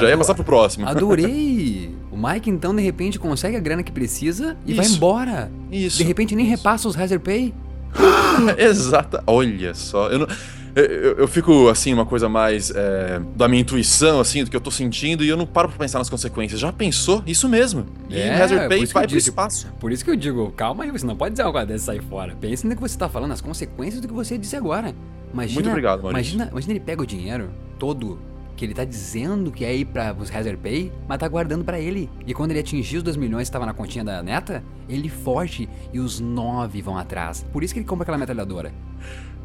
já 0.00 0.08
ia 0.08 0.16
passar 0.16 0.34
pro 0.34 0.44
próximo. 0.44 0.88
Adorei! 0.88 1.94
O 2.10 2.16
Mike, 2.16 2.48
então, 2.48 2.74
de 2.74 2.82
repente, 2.82 3.18
consegue 3.18 3.56
a 3.56 3.60
grana 3.60 3.82
que 3.82 3.92
precisa 3.92 4.56
e 4.64 4.72
isso. 4.72 4.80
vai 4.80 4.90
embora. 4.90 5.52
Isso. 5.70 5.98
De 5.98 6.04
repente, 6.04 6.34
nem 6.34 6.46
isso. 6.46 6.56
repassa 6.56 6.88
os 6.88 6.98
Hazard 6.98 7.22
Pay. 7.22 7.52
Exata. 8.58 9.22
Olha 9.26 9.74
só. 9.74 10.08
Eu, 10.08 10.20
não, 10.20 10.26
eu, 10.74 11.18
eu, 11.18 11.28
fico, 11.28 11.68
assim, 11.68 11.92
uma 11.92 12.06
coisa 12.06 12.28
mais 12.28 12.70
é, 12.70 13.20
da 13.34 13.48
minha 13.48 13.60
intuição, 13.60 14.20
assim, 14.20 14.44
do 14.44 14.50
que 14.50 14.56
eu 14.56 14.60
tô 14.60 14.70
sentindo, 14.70 15.24
e 15.24 15.28
eu 15.28 15.36
não 15.36 15.46
paro 15.46 15.68
pra 15.68 15.78
pensar 15.78 15.98
nas 15.98 16.08
consequências. 16.08 16.60
Já 16.60 16.72
pensou? 16.72 17.22
Isso 17.26 17.48
mesmo. 17.48 17.86
E 18.08 18.18
é, 18.18 18.40
Hazard 18.40 18.68
Pay 18.68 18.86
vai 18.86 19.06
pro 19.06 19.16
espaço. 19.16 19.66
Por 19.80 19.90
isso 19.90 20.04
que 20.04 20.10
eu 20.10 20.16
digo, 20.16 20.50
calma 20.52 20.84
aí, 20.84 20.90
você 20.90 21.04
não 21.04 21.16
pode 21.16 21.32
dizer 21.32 21.42
algo 21.42 21.64
desse 21.64 21.86
sair 21.86 22.02
fora. 22.02 22.36
Pense 22.40 22.66
no 22.66 22.74
que 22.74 22.80
você 22.80 22.96
tá 22.96 23.08
falando, 23.08 23.32
as 23.32 23.40
consequências 23.40 24.00
do 24.00 24.08
que 24.08 24.14
você 24.14 24.38
disse 24.38 24.56
agora. 24.56 24.94
Imagina, 25.32 25.54
Muito 25.54 25.68
obrigado, 25.70 26.02
Maurício. 26.02 26.34
Imagina, 26.34 26.50
imagina 26.50 26.72
ele 26.72 26.80
pega 26.80 27.02
o 27.02 27.06
dinheiro 27.06 27.50
todo 27.78 28.18
que 28.60 28.66
ele 28.66 28.74
tá 28.74 28.84
dizendo 28.84 29.50
que 29.50 29.64
é 29.64 29.74
ir 29.74 29.86
para 29.86 30.12
os 30.12 30.30
Hazard 30.30 30.58
Pay, 30.58 30.92
mas 31.08 31.16
tá 31.16 31.26
guardando 31.26 31.64
para 31.64 31.80
ele. 31.80 32.10
E 32.26 32.34
quando 32.34 32.50
ele 32.50 32.60
atingir 32.60 32.98
os 32.98 33.02
2 33.02 33.16
milhões 33.16 33.44
que 33.44 33.48
estava 33.48 33.64
na 33.64 33.72
continha 33.72 34.04
da 34.04 34.22
neta, 34.22 34.62
ele 34.86 35.08
foge 35.08 35.66
e 35.94 35.98
os 35.98 36.20
9 36.20 36.82
vão 36.82 36.98
atrás. 36.98 37.42
Por 37.54 37.64
isso 37.64 37.72
que 37.72 37.80
ele 37.80 37.86
compra 37.86 38.02
aquela 38.02 38.18
metralhadora. 38.18 38.70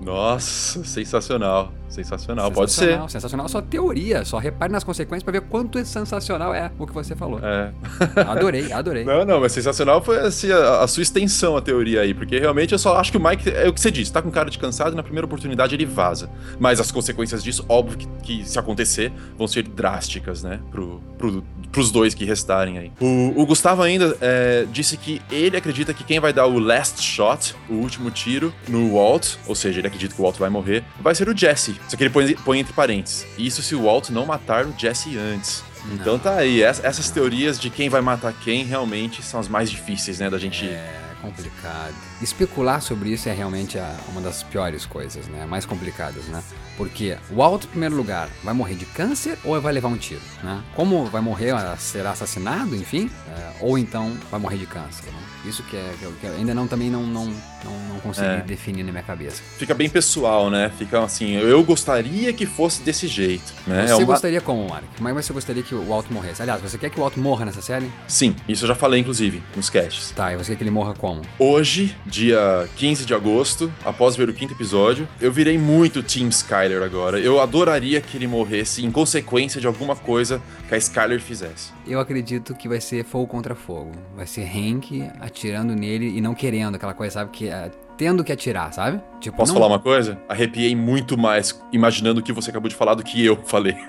Nossa, 0.01 0.83
sensacional. 0.83 1.71
Sensacional, 1.87 2.51
pode 2.51 2.71
ser. 2.71 2.99
Sensacional, 3.09 3.47
só 3.47 3.61
teoria. 3.61 4.25
Só 4.25 4.37
repare 4.37 4.71
nas 4.71 4.83
consequências 4.83 5.23
para 5.23 5.33
ver 5.33 5.41
quanto 5.41 5.83
sensacional 5.85 6.53
é 6.53 6.71
o 6.77 6.85
que 6.85 6.93
você 6.93 7.15
falou. 7.15 7.39
É. 7.39 7.71
Adorei, 8.27 8.71
adorei. 8.71 9.05
Não, 9.05 9.23
não, 9.23 9.39
mas 9.39 9.51
sensacional 9.51 10.03
foi 10.03 10.19
assim, 10.19 10.51
a, 10.51 10.81
a, 10.81 10.87
sua 10.87 11.03
extensão, 11.03 11.55
a 11.55 11.61
teoria 11.61 12.01
aí. 12.01 12.13
Porque 12.13 12.37
realmente 12.37 12.73
eu 12.73 12.79
só 12.79 12.97
acho 12.97 13.11
que 13.11 13.17
o 13.17 13.23
Mike, 13.23 13.49
é 13.49 13.67
o 13.67 13.73
que 13.73 13.79
você 13.79 13.91
disse, 13.91 14.11
tá 14.11 14.21
com 14.21 14.29
cara 14.29 14.49
de 14.49 14.57
cansado 14.57 14.93
e 14.93 14.95
na 14.95 15.03
primeira 15.03 15.25
oportunidade 15.25 15.75
ele 15.75 15.85
vaza. 15.85 16.29
Mas 16.59 16.79
as 16.79 16.91
consequências 16.91 17.43
disso, 17.43 17.65
óbvio 17.69 17.97
que, 17.97 18.07
que 18.23 18.49
se 18.49 18.59
acontecer, 18.59 19.11
vão 19.37 19.47
ser 19.47 19.63
drásticas, 19.63 20.43
né? 20.43 20.59
Pro, 20.71 21.01
pro, 21.17 21.43
pros 21.71 21.91
dois 21.91 22.13
que 22.13 22.25
restarem 22.25 22.77
aí. 22.77 22.91
O, 22.99 23.41
o 23.41 23.45
Gustavo 23.45 23.83
ainda 23.83 24.17
é, 24.19 24.65
disse 24.71 24.97
que 24.97 25.21
ele 25.31 25.55
acredita 25.55 25.93
que 25.93 26.03
quem 26.03 26.19
vai 26.19 26.33
dar 26.33 26.47
o 26.47 26.59
last 26.59 27.01
shot, 27.01 27.55
o 27.69 27.75
último 27.75 28.11
tiro, 28.11 28.53
no 28.67 28.93
Walt, 28.93 29.35
ou 29.47 29.55
seja, 29.55 29.81
ele 29.85 29.89
acredita 29.89 30.13
que 30.15 30.21
o 30.21 30.23
Walt 30.23 30.37
vai 30.37 30.49
morrer, 30.49 30.83
vai 30.99 31.15
ser 31.15 31.29
o 31.29 31.37
Jesse. 31.37 31.79
Só 31.87 31.95
que 31.95 32.03
ele 32.03 32.09
põe, 32.09 32.33
põe 32.35 32.59
entre 32.59 32.73
parênteses. 32.73 33.25
Isso 33.37 33.61
se 33.61 33.75
o 33.75 33.83
Walt 33.83 34.09
não 34.09 34.25
matar 34.25 34.65
o 34.65 34.73
Jesse 34.77 35.17
antes. 35.17 35.63
Não. 35.85 35.95
Então 35.95 36.19
tá 36.19 36.35
aí, 36.37 36.63
essas 36.63 37.09
teorias 37.09 37.59
de 37.59 37.69
quem 37.69 37.89
vai 37.89 38.01
matar 38.01 38.33
quem 38.33 38.65
realmente 38.65 39.21
são 39.21 39.39
as 39.39 39.47
mais 39.47 39.69
difíceis, 39.69 40.19
né, 40.19 40.29
da 40.29 40.37
gente... 40.37 40.65
É 40.65 41.05
complicado. 41.25 41.93
Especular 42.21 42.81
sobre 42.81 43.09
isso 43.09 43.27
é 43.27 43.33
realmente 43.33 43.77
uma 44.09 44.21
das 44.21 44.43
piores 44.43 44.85
coisas, 44.85 45.27
né? 45.27 45.45
Mais 45.45 45.65
complicadas, 45.65 46.25
né? 46.25 46.43
Porque 46.77 47.17
o 47.31 47.35
Walt, 47.35 47.65
em 47.65 47.67
primeiro 47.67 47.95
lugar, 47.95 48.29
vai 48.43 48.53
morrer 48.53 48.75
de 48.75 48.85
câncer 48.85 49.37
ou 49.43 49.59
vai 49.59 49.73
levar 49.73 49.87
um 49.87 49.97
tiro, 49.97 50.21
né? 50.43 50.63
Como 50.75 51.05
vai 51.05 51.21
morrer, 51.21 51.53
será 51.77 52.11
assassinado, 52.11 52.75
enfim, 52.75 53.09
é, 53.29 53.51
ou 53.61 53.77
então 53.77 54.15
vai 54.29 54.39
morrer 54.39 54.57
de 54.57 54.65
câncer, 54.65 55.05
né? 55.07 55.19
Isso 55.45 55.63
que, 55.63 55.75
é, 55.75 55.93
que, 55.99 56.11
que 56.21 56.27
ainda 56.27 56.53
não 56.53 56.67
também 56.67 56.89
não, 56.89 57.03
não, 57.03 57.33
não, 57.65 57.93
não 57.93 57.99
consegui 57.99 58.27
é. 58.27 58.41
definir 58.41 58.83
na 58.83 58.91
minha 58.91 59.03
cabeça. 59.03 59.41
Fica 59.57 59.73
bem 59.73 59.89
pessoal, 59.89 60.49
né? 60.49 60.71
Fica 60.77 61.03
assim, 61.03 61.35
eu 61.35 61.63
gostaria 61.63 62.31
que 62.31 62.45
fosse 62.45 62.81
desse 62.81 63.07
jeito, 63.07 63.53
né? 63.65 63.87
Você 63.87 63.93
é 63.93 63.95
uma... 63.95 64.05
gostaria 64.05 64.39
como, 64.39 64.67
Mark? 64.69 64.85
Como 64.95 65.09
é 65.09 65.13
que 65.13 65.23
você 65.23 65.33
gostaria 65.33 65.63
que 65.63 65.73
o 65.73 65.83
Walt 65.85 66.05
morresse? 66.09 66.41
Aliás, 66.41 66.61
você 66.61 66.77
quer 66.77 66.89
que 66.89 66.97
o 66.97 67.01
Walt 67.01 67.17
morra 67.17 67.45
nessa 67.45 67.61
série? 67.61 67.91
Sim, 68.07 68.35
isso 68.47 68.63
eu 68.63 68.67
já 68.67 68.75
falei, 68.75 68.99
inclusive, 68.99 69.41
nos 69.55 69.69
casts. 69.69 70.11
Tá, 70.11 70.31
e 70.31 70.37
você 70.37 70.51
quer 70.51 70.57
que 70.57 70.63
ele 70.63 70.71
morra 70.71 70.93
como? 70.93 71.21
Hoje, 71.39 71.95
dia 72.05 72.69
15 72.75 73.05
de 73.05 73.13
agosto, 73.13 73.71
após 73.83 74.15
ver 74.15 74.29
o 74.29 74.33
quinto 74.33 74.53
episódio. 74.53 75.07
Eu 75.19 75.31
virei 75.31 75.57
muito 75.57 76.03
Team 76.03 76.29
Skyler 76.29 76.83
agora. 76.83 77.19
Eu 77.19 77.41
adoraria 77.41 77.99
que 78.01 78.17
ele 78.17 78.27
morresse 78.27 78.85
em 78.85 78.91
consequência 78.91 79.59
de 79.59 79.67
alguma 79.67 79.95
coisa 79.95 80.41
que 80.67 80.75
a 80.75 80.77
Skyler 80.77 81.19
fizesse. 81.19 81.73
Eu 81.87 81.99
acredito 81.99 82.55
que 82.55 82.67
vai 82.67 82.81
ser 82.81 83.03
fogo 83.03 83.27
contra 83.27 83.55
fogo. 83.55 83.91
Vai 84.15 84.25
ser 84.25 84.43
Hank 84.43 85.09
atirando 85.19 85.75
nele 85.75 86.17
e 86.17 86.21
não 86.21 86.33
querendo 86.33 86.75
aquela 86.75 86.93
coisa, 86.93 87.15
sabe? 87.15 87.31
Que 87.31 87.47
é, 87.47 87.54
tendo 87.97 88.23
que 88.23 88.31
atirar, 88.31 88.73
sabe? 88.73 89.01
Tipo, 89.19 89.37
Posso 89.37 89.53
não... 89.53 89.61
falar 89.61 89.73
uma 89.73 89.79
coisa? 89.79 90.19
Arrepiei 90.27 90.75
muito 90.75 91.17
mais 91.17 91.59
imaginando 91.71 92.19
o 92.19 92.23
que 92.23 92.33
você 92.33 92.49
acabou 92.49 92.69
de 92.69 92.75
falar 92.75 92.95
do 92.95 93.03
que 93.03 93.23
eu 93.23 93.37
falei. 93.45 93.75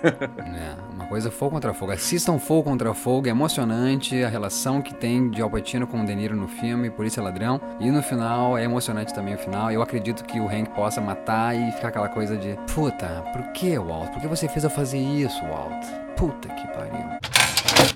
É, 0.57 0.95
uma 0.95 1.07
coisa 1.07 1.31
fogo 1.31 1.53
contra 1.53 1.75
fogo. 1.75 1.93
Assistam 1.93 2.39
fogo 2.39 2.65
contra 2.65 2.95
fogo, 2.95 3.27
é 3.27 3.31
emocionante 3.31 4.23
a 4.23 4.29
relação 4.29 4.81
que 4.81 4.95
tem 4.95 5.29
de 5.29 5.43
Al 5.43 5.51
Pacino 5.51 5.87
com 5.87 6.01
o 6.01 6.07
De 6.07 6.15
Niro 6.15 6.35
no 6.35 6.49
filme, 6.49 6.89
por 6.89 7.05
isso 7.05 7.21
é 7.21 7.23
ladrão. 7.23 7.61
E 7.79 7.91
no 7.91 8.03
final 8.03 8.57
é 8.57 8.65
emocionante 8.65 9.13
também 9.13 9.35
o 9.35 9.39
final. 9.39 9.71
Eu 9.71 9.83
acredito 9.83 10.25
que 10.25 10.41
o 10.41 10.47
Hank 10.47 10.71
possa 10.71 11.01
matar 11.01 11.55
e 11.55 11.73
ficar 11.73 11.89
aquela 11.89 12.09
coisa 12.09 12.37
de 12.37 12.57
puta, 12.73 13.25
por 13.33 13.43
que, 13.53 13.79
Walt? 13.79 14.11
Por 14.13 14.21
que 14.23 14.29
você 14.29 14.49
fez 14.49 14.65
eu 14.65 14.71
fazer 14.71 14.99
isso, 14.99 15.41
Walt? 15.45 15.85
Puta 16.17 16.49
que 16.49 16.67
pariu. 16.69 17.46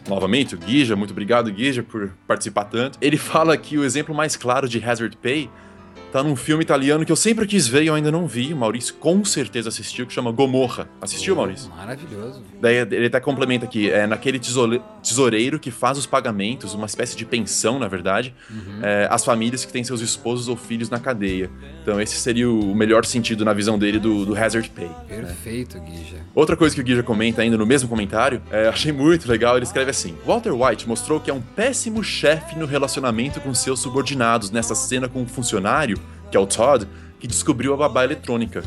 Novamente, 0.09 0.55
o 0.55 0.59
Guija, 0.59 0.97
muito 0.97 1.13
obrigado, 1.13 1.51
Guija, 1.51 1.83
por 1.83 2.11
participar 2.27 2.65
tanto. 2.65 2.99
Ele 3.01 3.17
fala 3.17 3.57
que 3.57 3.79
o 3.79 3.85
exemplo 3.85 4.15
mais 4.15 4.37
claro 4.37 4.69
de 4.69 4.83
Hazard 4.83 5.17
Pay 5.17 5.51
tá 6.11 6.23
num 6.23 6.37
filme 6.37 6.63
italiano 6.63 7.05
que 7.05 7.13
eu 7.13 7.17
sempre 7.17 7.47
quis 7.47 7.67
ver 7.67 7.83
e 7.83 7.87
eu 7.87 7.95
ainda 7.95 8.11
não 8.11 8.27
vi. 8.27 8.53
O 8.53 8.57
Maurício 8.57 8.95
com 8.95 9.25
certeza 9.25 9.69
assistiu, 9.69 10.07
que 10.07 10.13
chama 10.13 10.31
Gomorra. 10.31 10.89
Assistiu, 11.01 11.37
Maurício? 11.37 11.71
Maravilhoso. 11.71 12.43
Daí 12.61 12.77
ele 12.77 13.07
até 13.07 13.21
complementa 13.21 13.65
aqui, 13.65 13.91
é 13.91 14.07
naquele 14.07 14.39
tesoureiro 14.39 15.59
que 15.59 15.71
faz 15.71 15.97
os 15.97 16.07
pagamentos, 16.07 16.75
uma 16.75 16.87
espécie 16.87 17.17
de 17.17 17.25
pensão, 17.25 17.79
na 17.79 17.89
verdade, 17.89 18.35
é, 18.83 19.09
às 19.11 19.25
famílias 19.25 19.65
que 19.65 19.73
têm 19.73 19.85
seus 19.85 20.01
esposos 20.01 20.49
ou 20.49 20.57
filhos 20.57 20.91
na 20.91 20.99
cadeia. 20.99 21.51
Então 21.83 22.01
esse 22.01 22.17
seria 22.17 22.51
o 22.51 22.75
melhor 22.75 23.05
sentido 23.05 23.45
na 23.45 23.53
visão 23.53 23.79
dele 23.79 23.99
do, 23.99 24.27
do 24.27 24.37
Hazard 24.37 24.69
Pay. 24.71 24.91
Perfeito, 25.09 25.81
Guija. 25.81 26.19
Outra 26.35 26.57
coisa 26.57 26.75
que 26.75 26.81
o 26.81 26.85
Guija 26.85 27.03
comenta 27.03 27.43
ainda 27.43 27.57
no 27.57 27.67
mesmo 27.67 27.89
comentário, 27.89 28.43
é, 28.51 28.69
achei 28.69 28.93
muito 28.93 29.29
legal, 29.29 29.57
ele 29.57 29.65
escreve 29.65 29.91
assim: 29.91 30.17
Walter 30.27 30.53
White 30.53 30.89
mostrou 30.89 31.21
que 31.21 31.31
é 31.31 31.35
um 31.35 31.41
péssimo 31.41 32.03
chefe 32.03 32.59
no 32.59 32.67
relacionamento 32.67 33.41
com 33.41 33.53
seus 33.55 33.81
subordinados 33.81 34.51
nessa 34.51 34.75
cena 34.75 35.09
com 35.09 35.23
um 35.23 35.27
funcionário, 35.27 36.00
que 36.31 36.37
é 36.37 36.41
o 36.41 36.47
Todd, 36.47 36.87
que 37.19 37.27
descobriu 37.27 37.75
a 37.75 37.77
babá 37.77 38.05
eletrônica. 38.05 38.63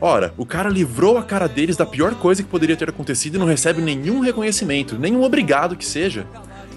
Ora, 0.00 0.34
o 0.36 0.44
cara 0.44 0.68
livrou 0.68 1.16
a 1.16 1.22
cara 1.22 1.48
deles 1.48 1.76
da 1.76 1.86
pior 1.86 2.14
coisa 2.16 2.42
que 2.42 2.48
poderia 2.48 2.76
ter 2.76 2.88
acontecido 2.88 3.36
e 3.36 3.38
não 3.38 3.46
recebe 3.46 3.80
nenhum 3.80 4.20
reconhecimento, 4.20 4.98
nenhum 4.98 5.22
obrigado 5.22 5.76
que 5.76 5.84
seja. 5.84 6.26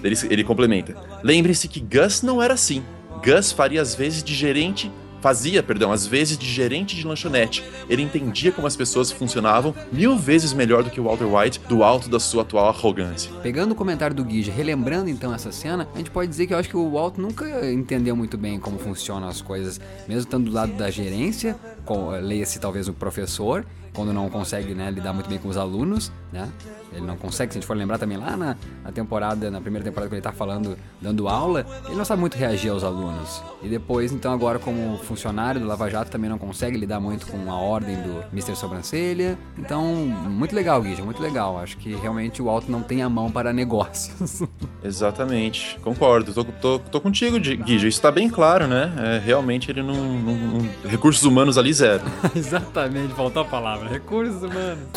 Ele, 0.02 0.16
ele 0.30 0.44
complementa: 0.44 0.94
Lembre-se 1.22 1.68
que 1.68 1.80
Gus 1.80 2.22
não 2.22 2.42
era 2.42 2.54
assim. 2.54 2.82
Gus 3.24 3.50
faria 3.52 3.82
às 3.82 3.94
vezes 3.94 4.22
de 4.22 4.34
gerente 4.34 4.90
fazia, 5.20 5.62
perdão, 5.62 5.92
às 5.92 6.06
vezes 6.06 6.36
de 6.38 6.46
gerente 6.46 6.96
de 6.96 7.06
lanchonete. 7.06 7.64
Ele 7.88 8.02
entendia 8.02 8.52
como 8.52 8.66
as 8.66 8.76
pessoas 8.76 9.10
funcionavam 9.10 9.74
mil 9.92 10.16
vezes 10.16 10.52
melhor 10.52 10.82
do 10.82 10.90
que 10.90 11.00
o 11.00 11.04
Walter 11.04 11.26
White 11.26 11.60
do 11.68 11.82
alto 11.82 12.08
da 12.08 12.20
sua 12.20 12.42
atual 12.42 12.68
arrogância. 12.68 13.30
Pegando 13.42 13.72
o 13.72 13.74
comentário 13.74 14.14
do 14.14 14.24
Guija, 14.24 14.52
relembrando 14.52 15.10
então 15.10 15.34
essa 15.34 15.52
cena, 15.52 15.88
a 15.94 15.98
gente 15.98 16.10
pode 16.10 16.28
dizer 16.28 16.46
que 16.46 16.54
eu 16.54 16.58
acho 16.58 16.68
que 16.68 16.76
o 16.76 16.90
Walt 16.90 17.18
nunca 17.18 17.70
entendeu 17.70 18.14
muito 18.14 18.36
bem 18.36 18.58
como 18.58 18.78
funcionam 18.78 19.28
as 19.28 19.40
coisas, 19.40 19.80
mesmo 20.06 20.22
estando 20.22 20.48
do 20.48 20.52
lado 20.52 20.72
da 20.72 20.90
gerência, 20.90 21.56
leia-se 22.22 22.58
talvez 22.58 22.88
o 22.88 22.92
professor, 22.92 23.64
quando 23.92 24.12
não 24.12 24.28
consegue 24.28 24.74
né, 24.74 24.90
lidar 24.90 25.12
muito 25.12 25.28
bem 25.28 25.38
com 25.38 25.48
os 25.48 25.56
alunos, 25.56 26.12
né? 26.32 26.48
Ele 26.92 27.06
não 27.06 27.16
consegue, 27.16 27.52
se 27.52 27.58
a 27.58 27.60
gente 27.60 27.66
for 27.66 27.76
lembrar 27.76 27.98
também 27.98 28.16
lá 28.16 28.36
na, 28.36 28.56
na 28.82 28.90
temporada, 28.92 29.50
na 29.50 29.60
primeira 29.60 29.84
temporada 29.84 30.08
que 30.08 30.14
ele 30.14 30.22
tá 30.22 30.32
falando, 30.32 30.76
dando 31.00 31.28
aula, 31.28 31.66
ele 31.86 31.94
não 31.96 32.04
sabe 32.04 32.20
muito 32.20 32.36
reagir 32.36 32.70
aos 32.70 32.82
alunos. 32.82 33.42
E 33.62 33.68
depois, 33.68 34.10
então, 34.12 34.32
agora 34.32 34.58
como 34.58 34.98
funcionário 34.98 35.60
do 35.60 35.66
Lava 35.66 35.88
Jato, 35.90 36.10
também 36.10 36.30
não 36.30 36.38
consegue 36.38 36.76
lidar 36.78 36.98
muito 37.00 37.26
com 37.26 37.50
a 37.50 37.56
ordem 37.56 37.96
do 37.96 38.24
Mr. 38.32 38.56
Sobrancelha. 38.56 39.38
Então, 39.56 39.84
muito 39.84 40.54
legal, 40.54 40.80
Guija, 40.82 41.02
muito 41.04 41.22
legal. 41.22 41.58
Acho 41.58 41.76
que 41.76 41.94
realmente 41.94 42.40
o 42.42 42.48
Alto 42.48 42.70
não 42.70 42.82
tem 42.82 43.02
a 43.02 43.08
mão 43.08 43.30
para 43.30 43.52
negócios. 43.52 44.42
Exatamente, 44.82 45.78
concordo. 45.82 46.32
Tô, 46.32 46.44
tô, 46.44 46.78
tô 46.78 47.00
contigo, 47.00 47.38
Guija. 47.38 47.86
Isso 47.88 48.00
tá 48.00 48.10
bem 48.10 48.28
claro, 48.30 48.66
né? 48.66 48.92
É, 48.98 49.18
realmente 49.18 49.70
ele 49.70 49.82
não, 49.82 49.94
não- 49.94 50.34
não- 50.34 50.68
Recursos 50.84 51.22
humanos 51.24 51.58
ali 51.58 51.72
zero. 51.72 52.02
Exatamente, 52.34 53.12
faltou 53.14 53.42
a 53.42 53.44
palavra. 53.44 53.88
Recursos 53.88 54.42
humanos. 54.42 54.88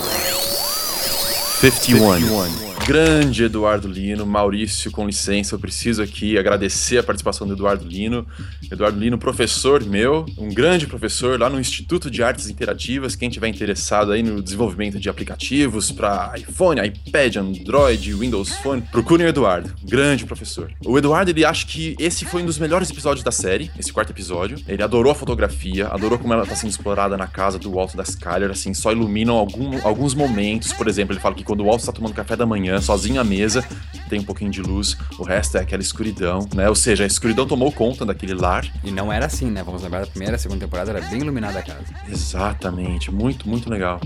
51. 1.62 2.71
Grande 2.86 3.44
Eduardo 3.46 3.88
Lino, 3.88 4.26
Maurício, 4.26 4.92
com 4.92 5.06
licença, 5.06 5.56
eu 5.56 5.60
preciso 5.60 6.02
aqui 6.02 6.38
agradecer 6.38 6.98
a 6.98 7.04
participação 7.04 7.48
do 7.48 7.54
Eduardo 7.54 7.88
Lino. 7.88 8.28
Eduardo 8.70 9.00
Lino, 9.00 9.18
professor 9.18 9.84
meu, 9.86 10.26
um 10.38 10.50
grande 10.54 10.88
professor 10.88 11.40
lá 11.40 11.50
no 11.50 11.60
Instituto 11.60 12.10
de 12.12 12.22
Artes 12.24 12.50
Interativas. 12.50 13.16
Quem 13.16 13.30
tiver 13.30 13.48
interessado 13.48 14.12
aí 14.12 14.22
no 14.24 14.42
desenvolvimento 14.42 15.00
de 15.00 15.10
aplicativos 15.10 15.92
para 15.92 16.34
iPhone, 16.38 16.82
iPad, 16.86 17.38
Android, 17.38 18.14
Windows 18.14 18.56
Phone, 18.58 18.82
procurem 18.92 19.26
o 19.28 19.30
Eduardo, 19.30 19.72
grande 19.84 20.26
professor. 20.26 20.72
O 20.84 20.98
Eduardo, 20.98 21.30
ele 21.32 21.46
acha 21.46 21.66
que 21.68 21.96
esse 22.00 22.26
foi 22.26 22.42
um 22.42 22.46
dos 22.46 22.58
melhores 22.58 22.90
episódios 22.90 23.24
da 23.24 23.32
série, 23.32 23.72
esse 23.78 23.94
quarto 23.94 24.10
episódio. 24.12 24.58
Ele 24.68 24.84
adorou 24.84 25.12
a 25.12 25.16
fotografia, 25.16 25.88
adorou 25.88 26.18
como 26.18 26.34
ela 26.34 26.46
tá 26.46 26.56
sendo 26.56 26.72
explorada 26.72 27.16
na 27.16 27.28
casa 27.28 27.58
do 27.60 27.72
Walt 27.72 27.96
da 27.96 28.04
Skyler, 28.04 28.50
assim, 28.50 28.74
só 28.74 28.92
iluminam 28.92 29.36
algum- 29.38 29.80
alguns 29.86 30.14
momentos. 30.14 30.74
Por 30.74 30.88
exemplo, 30.88 31.14
ele 31.14 31.22
fala 31.22 31.36
que 31.36 31.44
quando 31.44 31.62
o 31.62 31.66
Walt 31.68 31.80
está 31.80 31.92
tomando 31.94 32.14
café 32.14 32.36
da 32.36 32.46
manhã, 32.46 32.71
sozinho 32.80 33.20
à 33.20 33.24
mesa, 33.24 33.66
tem 34.10 34.20
um 34.20 34.24
pouquinho 34.24 34.52
de 34.52 34.62
luz, 34.62 34.98
o 35.18 35.24
resto 35.24 35.58
é 35.58 35.62
aquela 35.62 35.82
escuridão, 35.82 36.48
né? 36.54 36.70
Ou 36.70 36.76
seja, 36.76 37.04
a 37.04 37.08
escuridão 37.08 37.48
tomou 37.48 37.72
conta 37.72 38.06
daquele 38.06 38.34
lar. 38.34 38.66
E 38.84 38.92
não 38.92 39.12
era 39.12 39.26
assim, 39.26 39.50
né? 39.50 39.64
Vamos 39.64 39.82
lembrar 39.84 40.02
da 40.02 40.08
primeira 40.08 40.36
e 40.36 40.40
segunda 40.40 40.60
temporada, 40.66 40.92
era 40.92 41.02
bem 41.08 41.22
iluminada 41.22 41.60
a 41.60 41.64
casa. 41.64 41.86
Exatamente, 42.08 43.10
muito, 43.10 43.48
muito 43.48 43.70
legal. 43.70 44.00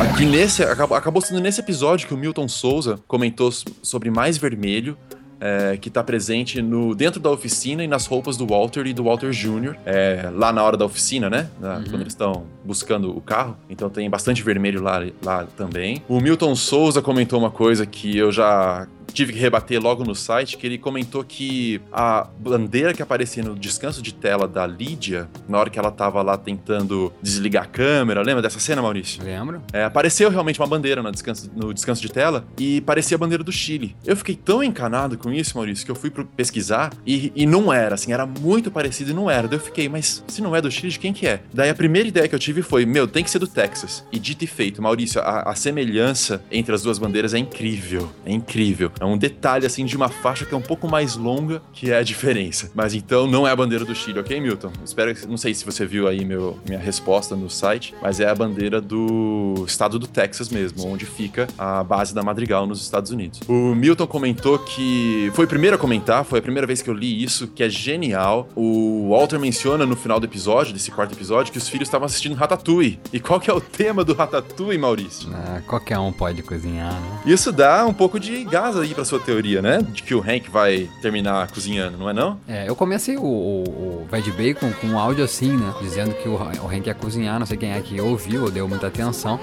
Aqui 0.00 0.24
nesse, 0.24 0.62
acabou, 0.62 0.96
acabou 0.96 1.20
sendo 1.20 1.40
nesse 1.40 1.60
episódio 1.60 2.06
que 2.06 2.14
o 2.14 2.16
Milton 2.16 2.48
Souza 2.48 3.00
comentou 3.06 3.50
sobre 3.82 4.10
Mais 4.10 4.38
Vermelho, 4.38 4.96
é, 5.40 5.76
que 5.76 5.88
tá 5.90 6.02
presente 6.02 6.60
no, 6.60 6.94
dentro 6.94 7.20
da 7.20 7.30
oficina 7.30 7.84
e 7.84 7.86
nas 7.86 8.06
roupas 8.06 8.36
do 8.36 8.46
Walter 8.46 8.86
e 8.86 8.92
do 8.92 9.04
Walter 9.04 9.30
Jr., 9.30 9.76
é, 9.86 10.30
lá 10.34 10.52
na 10.52 10.62
hora 10.62 10.76
da 10.76 10.84
oficina, 10.84 11.30
né? 11.30 11.48
Na- 11.60 11.76
Quando 11.88 12.00
eles 12.00 12.12
estão 12.12 12.44
buscando 12.64 13.16
o 13.16 13.20
carro. 13.20 13.56
Então 13.70 13.88
tem 13.88 14.08
bastante 14.10 14.42
vermelho 14.42 14.82
lá, 14.82 15.00
lá 15.22 15.46
também. 15.56 16.02
O 16.08 16.20
Milton 16.20 16.54
Souza 16.56 17.00
comentou 17.00 17.38
uma 17.38 17.50
coisa 17.50 17.86
que 17.86 18.16
eu 18.16 18.32
já 18.32 18.86
tive 19.12 19.32
que 19.32 19.38
rebater 19.38 19.80
logo 19.80 20.04
no 20.04 20.14
site, 20.14 20.56
que 20.56 20.66
ele 20.66 20.78
comentou 20.78 21.24
que 21.24 21.80
a 21.92 22.26
bandeira 22.38 22.92
que 22.92 23.02
aparecia 23.02 23.42
no 23.42 23.54
descanso 23.54 24.02
de 24.02 24.12
tela 24.14 24.46
da 24.46 24.66
Lídia, 24.66 25.28
na 25.48 25.58
hora 25.58 25.70
que 25.70 25.78
ela 25.78 25.90
tava 25.90 26.22
lá 26.22 26.36
tentando 26.36 27.12
desligar 27.22 27.64
a 27.64 27.66
câmera, 27.66 28.22
lembra 28.22 28.42
dessa 28.42 28.58
cena, 28.58 28.82
Maurício? 28.82 29.22
Lembro? 29.22 29.62
É, 29.72 29.84
apareceu 29.84 30.30
realmente 30.30 30.60
uma 30.60 30.66
bandeira 30.66 31.02
no 31.02 31.10
descanso, 31.10 31.50
no 31.54 31.72
descanso 31.72 32.00
de 32.00 32.10
tela 32.10 32.44
e 32.58 32.80
parecia 32.82 33.16
a 33.16 33.18
bandeira 33.18 33.42
do 33.42 33.52
Chile. 33.52 33.96
Eu 34.04 34.16
fiquei 34.16 34.36
tão 34.36 34.62
encanado 34.62 35.16
com 35.18 35.32
isso, 35.32 35.56
Maurício, 35.56 35.84
que 35.84 35.90
eu 35.90 35.96
fui 35.96 36.10
pesquisar 36.36 36.92
e, 37.06 37.32
e 37.34 37.46
não 37.46 37.72
era, 37.72 37.94
assim, 37.94 38.12
era 38.12 38.26
muito 38.26 38.70
parecido 38.70 39.10
e 39.10 39.14
não 39.14 39.30
era. 39.30 39.48
Daí 39.48 39.58
eu 39.58 39.62
fiquei, 39.62 39.88
mas 39.88 40.22
se 40.26 40.40
não 40.40 40.54
é 40.54 40.60
do 40.60 40.70
Chile, 40.70 40.92
de 40.92 40.98
quem 40.98 41.12
que 41.12 41.26
é? 41.26 41.40
Daí 41.52 41.70
a 41.70 41.74
primeira 41.74 42.08
ideia 42.08 42.28
que 42.28 42.34
eu 42.34 42.38
tive 42.38 42.62
foi, 42.62 42.86
meu, 42.86 43.06
tem 43.06 43.24
que 43.24 43.30
ser 43.30 43.38
do 43.38 43.46
Texas. 43.46 44.04
E 44.12 44.18
dito 44.18 44.44
e 44.44 44.46
feito, 44.46 44.82
Maurício, 44.82 45.20
a, 45.20 45.50
a 45.50 45.54
semelhança 45.54 46.42
entre 46.50 46.74
as 46.74 46.82
duas 46.82 46.98
bandeiras 46.98 47.34
é 47.34 47.38
incrível. 47.38 48.10
É 48.24 48.32
incrível. 48.32 48.90
É 49.00 49.04
um 49.04 49.16
detalhe, 49.16 49.66
assim, 49.66 49.84
de 49.84 49.96
uma 49.96 50.08
faixa 50.08 50.44
que 50.44 50.54
é 50.54 50.56
um 50.56 50.62
pouco 50.62 50.88
mais 50.88 51.16
longa 51.16 51.62
que 51.72 51.90
é 51.90 51.98
a 51.98 52.02
diferença. 52.02 52.70
Mas 52.74 52.94
então 52.94 53.26
não 53.26 53.46
é 53.46 53.50
a 53.50 53.56
bandeira 53.56 53.84
do 53.84 53.94
Chile, 53.94 54.18
ok, 54.18 54.40
Milton? 54.40 54.72
Espero 54.84 55.14
que. 55.14 55.26
Não 55.26 55.36
sei 55.36 55.54
se 55.54 55.64
você 55.64 55.86
viu 55.86 56.08
aí 56.08 56.24
meu, 56.24 56.58
minha 56.66 56.78
resposta 56.78 57.36
no 57.36 57.50
site, 57.50 57.94
mas 58.02 58.20
é 58.20 58.28
a 58.28 58.34
bandeira 58.34 58.80
do 58.80 59.64
estado 59.66 59.98
do 59.98 60.06
Texas 60.06 60.48
mesmo, 60.48 60.86
onde 60.86 61.04
fica 61.06 61.46
a 61.58 61.82
base 61.82 62.14
da 62.14 62.22
Madrigal 62.22 62.66
nos 62.66 62.82
Estados 62.82 63.10
Unidos. 63.10 63.40
O 63.48 63.74
Milton 63.74 64.06
comentou 64.06 64.58
que. 64.58 65.30
Foi 65.34 65.44
o 65.44 65.48
primeiro 65.48 65.76
a 65.76 65.78
comentar, 65.78 66.24
foi 66.24 66.38
a 66.38 66.42
primeira 66.42 66.66
vez 66.66 66.82
que 66.82 66.90
eu 66.90 66.94
li 66.94 67.22
isso, 67.22 67.46
que 67.48 67.62
é 67.62 67.68
genial. 67.68 68.48
O 68.54 69.10
Walter 69.10 69.38
menciona 69.38 69.86
no 69.86 69.96
final 69.96 70.18
do 70.18 70.26
episódio, 70.26 70.72
desse 70.72 70.90
quarto 70.90 71.14
episódio, 71.14 71.52
que 71.52 71.58
os 71.58 71.68
filhos 71.68 71.88
estavam 71.88 72.06
assistindo 72.06 72.34
Ratatouille. 72.34 72.98
E 73.12 73.20
qual 73.20 73.40
que 73.40 73.50
é 73.50 73.54
o 73.54 73.60
tema 73.60 74.04
do 74.04 74.14
Ratatouille, 74.14 74.78
Maurício? 74.78 75.28
Ah, 75.32 75.60
qualquer 75.66 75.98
um 75.98 76.12
pode 76.12 76.42
cozinhar, 76.42 76.92
né? 76.92 77.20
Isso 77.26 77.52
dá 77.52 77.86
um 77.86 77.94
pouco 77.94 78.18
de 78.18 78.44
gás 78.44 78.76
aí 78.76 78.87
pra 78.94 79.04
sua 79.04 79.20
teoria, 79.20 79.62
né? 79.62 79.78
De 79.82 80.02
que 80.02 80.14
o 80.14 80.20
Hank 80.20 80.50
vai 80.50 80.88
terminar 81.00 81.50
cozinhando, 81.50 81.98
não 81.98 82.10
é 82.10 82.12
não? 82.12 82.40
É, 82.48 82.68
eu 82.68 82.76
comecei 82.76 83.16
o, 83.16 83.22
o, 83.22 84.02
o 84.02 84.08
Veg 84.10 84.30
Bacon 84.32 84.72
com 84.80 84.86
um 84.88 84.98
áudio 84.98 85.24
assim, 85.24 85.56
né? 85.56 85.74
Dizendo 85.80 86.14
que 86.14 86.28
o, 86.28 86.34
o 86.34 86.68
Hank 86.68 86.86
ia 86.86 86.94
cozinhar, 86.94 87.38
não 87.38 87.46
sei 87.46 87.56
quem 87.56 87.72
é 87.72 87.80
que 87.80 88.00
ouviu 88.00 88.44
ou 88.44 88.50
deu 88.50 88.68
muita 88.68 88.86
atenção. 88.86 89.40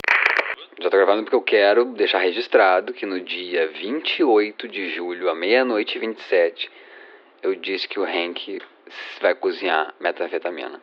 Já 0.81 0.89
tô 0.89 0.97
gravando 0.97 1.23
porque 1.23 1.36
eu 1.36 1.41
quero 1.41 1.86
deixar 1.93 2.19
registrado 2.19 2.93
que 2.93 3.05
no 3.05 3.19
dia 3.19 3.71
28 3.81 4.67
de 4.67 4.93
julho, 4.95 5.29
à 5.29 5.36
meia-noite 5.36 5.97
e 5.97 5.99
27, 5.99 6.69
eu 7.41 7.55
disse 7.55 7.88
que 7.88 7.99
o 7.99 8.03
Hank 8.03 8.60
vai 9.21 9.34
cozinhar 9.36 9.93
metanfetamina. 9.99 10.79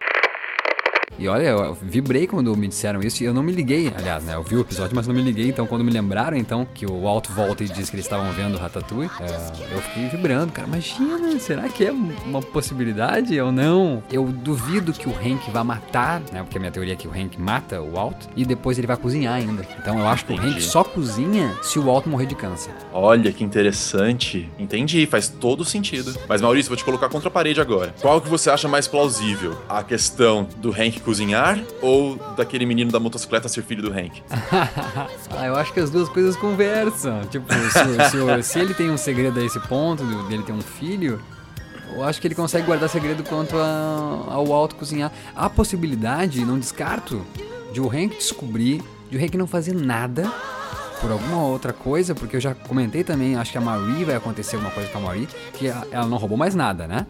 E 1.18 1.28
olha, 1.28 1.48
eu 1.48 1.74
vibrei 1.80 2.26
quando 2.26 2.54
me 2.56 2.68
disseram 2.68 3.00
isso 3.00 3.22
e 3.22 3.26
eu 3.26 3.34
não 3.34 3.42
me 3.42 3.52
liguei. 3.52 3.92
Aliás, 3.96 4.24
né? 4.24 4.34
Eu 4.34 4.42
vi 4.42 4.56
o 4.56 4.60
episódio, 4.60 4.94
mas 4.94 5.06
não 5.06 5.14
me 5.14 5.22
liguei. 5.22 5.48
Então, 5.48 5.66
quando 5.66 5.84
me 5.84 5.90
lembraram, 5.90 6.36
então, 6.36 6.66
que 6.74 6.86
o 6.86 7.02
Walt 7.02 7.28
volta 7.28 7.62
e 7.62 7.68
diz 7.68 7.90
que 7.90 7.96
eles 7.96 8.06
estavam 8.06 8.30
vendo 8.32 8.54
o 8.54 8.58
Ratatouille, 8.58 9.10
é, 9.20 9.74
eu 9.74 9.80
fiquei 9.82 10.08
vibrando, 10.08 10.52
cara. 10.52 10.66
Imagina, 10.66 11.38
será 11.38 11.68
que 11.68 11.84
é 11.84 11.92
uma 11.92 12.40
possibilidade 12.40 13.38
ou 13.40 13.52
não? 13.52 14.02
Eu 14.10 14.24
duvido 14.26 14.92
que 14.92 15.08
o 15.08 15.12
Hank 15.12 15.50
vá 15.50 15.62
matar, 15.62 16.20
né? 16.32 16.42
Porque 16.42 16.56
a 16.56 16.60
minha 16.60 16.72
teoria 16.72 16.94
é 16.94 16.96
que 16.96 17.06
o 17.06 17.10
Hank 17.10 17.40
mata 17.40 17.80
o 17.80 17.92
Walt 17.92 18.16
e 18.36 18.44
depois 18.44 18.78
ele 18.78 18.86
vai 18.86 18.96
cozinhar 18.96 19.34
ainda. 19.34 19.66
Então, 19.78 19.98
eu 19.98 20.08
acho 20.08 20.24
que 20.24 20.32
o. 20.32 20.36
Hank 20.36 20.60
só 20.62 20.82
cozinha 20.82 21.54
se 21.62 21.78
o 21.78 21.84
Walt 21.84 22.06
morrer 22.06 22.26
de 22.26 22.34
câncer. 22.34 22.72
Olha 22.92 23.32
que 23.32 23.44
interessante. 23.44 24.50
Entendi, 24.58 25.06
faz 25.06 25.28
todo 25.28 25.64
sentido. 25.64 26.14
Mas 26.28 26.40
Maurício, 26.40 26.70
vou 26.70 26.76
te 26.76 26.84
colocar 26.84 27.08
contra 27.08 27.28
a 27.28 27.30
parede 27.30 27.60
agora. 27.60 27.94
Qual 28.00 28.20
que 28.20 28.28
você 28.28 28.50
acha 28.50 28.68
mais 28.68 28.88
plausível? 28.88 29.56
A 29.68 29.82
questão 29.82 30.48
do 30.56 30.70
Hank 30.70 31.01
cozinhar 31.02 31.58
ou 31.80 32.16
daquele 32.36 32.64
menino 32.66 32.90
da 32.90 32.98
motocicleta 33.00 33.48
ser 33.48 33.62
filho 33.62 33.82
do 33.82 33.90
Hank? 33.92 34.22
ah, 35.36 35.46
eu 35.46 35.56
acho 35.56 35.72
que 35.72 35.80
as 35.80 35.90
duas 35.90 36.08
coisas 36.08 36.36
conversam. 36.36 37.20
Tipo, 37.30 37.46
se, 37.52 38.10
se 38.10 38.42
se 38.42 38.58
ele 38.58 38.74
tem 38.74 38.90
um 38.90 38.96
segredo 38.96 39.38
a 39.40 39.44
esse 39.44 39.60
ponto, 39.60 40.02
dele 40.28 40.42
ter 40.42 40.52
um 40.52 40.60
filho, 40.60 41.20
eu 41.94 42.04
acho 42.04 42.20
que 42.20 42.26
ele 42.26 42.34
consegue 42.34 42.66
guardar 42.66 42.88
segredo 42.88 43.22
quanto 43.24 43.56
a- 43.58 44.24
ao 44.28 44.46
Walt 44.46 44.74
cozinhar. 44.74 45.12
Há 45.36 45.48
possibilidade, 45.50 46.44
não 46.44 46.58
descarto, 46.58 47.24
de 47.72 47.80
o 47.80 47.88
Hank 47.88 48.16
descobrir, 48.16 48.82
de 49.10 49.16
o 49.16 49.20
Hank 49.24 49.36
não 49.36 49.46
fazer 49.46 49.74
nada 49.74 50.30
por 51.00 51.10
alguma 51.10 51.42
outra 51.42 51.72
coisa, 51.72 52.14
porque 52.14 52.36
eu 52.36 52.40
já 52.40 52.54
comentei 52.54 53.02
também, 53.02 53.34
acho 53.36 53.50
que 53.50 53.58
a 53.58 53.60
Marie 53.60 54.04
vai 54.04 54.14
acontecer 54.14 54.54
alguma 54.56 54.72
coisa 54.72 54.88
com 54.90 54.98
a 54.98 55.00
Marie, 55.00 55.28
que 55.54 55.66
ela 55.66 56.06
não 56.06 56.16
roubou 56.16 56.38
mais 56.38 56.54
nada, 56.54 56.86
né? 56.86 57.06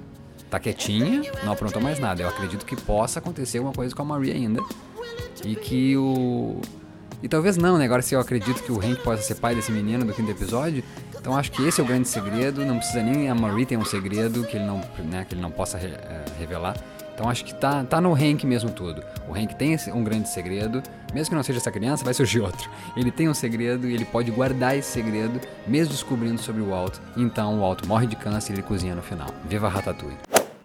Tá 0.53 0.61
quietinha, 0.61 1.23
não 1.45 1.55
aprontou 1.55 1.81
mais 1.81 1.99
nada. 1.99 2.21
Eu 2.23 2.29
acredito 2.29 2.67
que 2.67 2.77
possa 2.77 3.21
acontecer 3.21 3.57
alguma 3.57 3.73
coisa 3.75 3.95
com 3.97 4.03
a 4.03 4.05
Marie 4.05 4.33
ainda. 4.33 4.61
E 5.43 5.57
que 5.57 5.97
o. 5.97 6.61
E 7.23 7.29
talvez 7.29 7.57
não, 7.57 7.79
né? 7.79 7.87
Agora 7.87 8.03
se 8.03 8.15
eu 8.15 8.21
acredito 8.21 8.63
que 8.63 8.71
o 8.71 8.79
Hank 8.79 9.03
possa 9.03 9.23
ser 9.23 9.37
pai 9.37 9.55
desse 9.55 9.73
menino 9.73 10.05
do 10.05 10.13
quinto 10.13 10.31
episódio, 10.31 10.85
então 11.19 11.35
acho 11.39 11.51
que 11.53 11.67
esse 11.67 11.81
é 11.81 11.85
o 11.85 11.87
grande 11.87 12.07
segredo. 12.07 12.67
Não 12.67 12.77
precisa 12.77 13.03
nem 13.03 13.31
a 13.31 13.35
Marie 13.35 13.65
ter 13.65 13.79
um 13.79 13.85
segredo 13.87 14.45
que 14.45 14.59
ele 14.59 14.67
não, 14.67 14.83
né, 15.11 15.25
que 15.27 15.35
ele 15.35 15.41
não 15.41 15.51
possa 15.51 15.79
re- 15.79 15.87
eh, 15.95 16.25
revelar. 16.39 16.77
Então 17.15 17.31
acho 17.31 17.47
que 17.47 17.55
tá, 17.55 17.83
tá 17.85 17.99
no 17.99 18.13
Hank 18.13 18.45
mesmo 18.45 18.69
tudo. 18.71 19.03
O 19.27 19.33
Hank 19.35 19.55
tem 19.57 19.75
um 19.95 20.05
grande 20.05 20.29
segredo, 20.29 20.83
mesmo 21.15 21.31
que 21.31 21.35
não 21.37 21.43
seja 21.43 21.61
essa 21.61 21.71
criança, 21.73 22.05
vai 22.05 22.13
surgir 22.13 22.41
outro. 22.45 22.69
Ele 22.95 23.11
tem 23.11 23.27
um 23.27 23.35
segredo 23.35 23.89
e 23.89 23.95
ele 23.95 24.05
pode 24.05 24.31
guardar 24.31 24.77
esse 24.77 24.91
segredo, 24.91 25.41
mesmo 25.67 25.95
descobrindo 25.95 26.43
sobre 26.43 26.61
o 26.61 26.69
Walt. 26.69 26.99
Então 27.17 27.55
o 27.57 27.61
Walt 27.61 27.87
morre 27.87 28.07
de 28.07 28.17
câncer 28.17 28.53
e 28.53 28.57
ele 28.57 28.63
cozinha 28.63 28.95
no 28.95 29.03
final. 29.03 29.29
Viva 29.49 29.67
Ratatouille. 29.71 30.19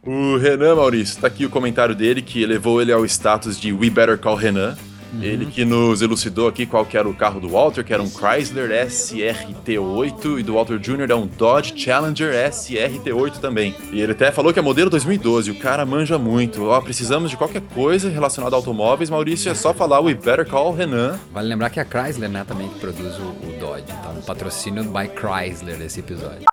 O 0.08 0.38
Renan 0.38 0.76
Maurício, 0.76 1.20
tá 1.20 1.28
aqui 1.28 1.46
o 1.46 1.50
comentário 1.50 1.94
dele 1.94 2.22
que 2.22 2.42
elevou 2.42 2.82
ele 2.82 2.94
ao 2.94 3.04
status 3.04 3.60
de 3.60 3.74
We 3.74 3.90
Better 3.90 4.18
Call 4.18 4.36
Renan. 4.36 4.78
Ele 5.22 5.46
que 5.46 5.66
nos 5.66 6.02
elucidou 6.02 6.48
aqui 6.48 6.66
qual 6.66 6.86
que 6.86 6.98
era 6.98 7.10
o 7.10 7.14
carro 7.14 7.42
do 7.42 7.50
Walter, 7.50 7.84
que 7.84 7.94
era 7.94 8.02
um 8.02 8.10
Chrysler 8.10 8.70
SRT8 8.88 10.40
e 10.40 10.44
do 10.44 10.54
Walter 10.54 10.78
Jr. 10.80 11.12
é 11.12 11.16
um 11.16 11.28
Dodge 11.28 11.74
Challenger 11.78 12.34
SRT8 12.50 13.40
também. 13.40 13.76
E 13.92 14.00
ele 14.00 14.14
até 14.14 14.32
falou 14.32 14.54
que 14.54 14.60
é 14.60 14.62
modelo 14.62 14.90
2012, 14.90 15.52
o 15.52 15.60
cara 15.60 15.86
manja 15.86 16.18
muito. 16.18 16.64
Ó, 16.64 16.80
precisamos 16.80 17.30
de 17.30 17.36
qualquer 17.36 17.62
coisa 17.74 18.10
relacionada 18.10 18.56
a 18.56 18.60
automóveis, 18.60 19.10
Maurício, 19.10 19.52
é 19.52 19.56
só 19.56 19.74
falar 19.74 20.00
We 20.00 20.14
Better 20.14 20.48
Call 20.48 20.74
Renan. 20.74 21.20
Vale 21.34 21.50
lembrar 21.50 21.70
que 21.70 21.82
é 21.82 21.84
a 21.84 21.86
Chrysler, 21.86 22.30
né, 22.30 22.46
também 22.48 22.70
que 22.70 22.80
produz 22.80 23.18
o, 23.18 23.24
o 23.24 23.58
Dodge. 23.60 23.88
Então, 23.90 24.22
patrocínio 24.26 24.86
by 24.86 25.10
Chrysler 25.20 25.78
desse 25.78 26.00
episódio. 26.00 26.48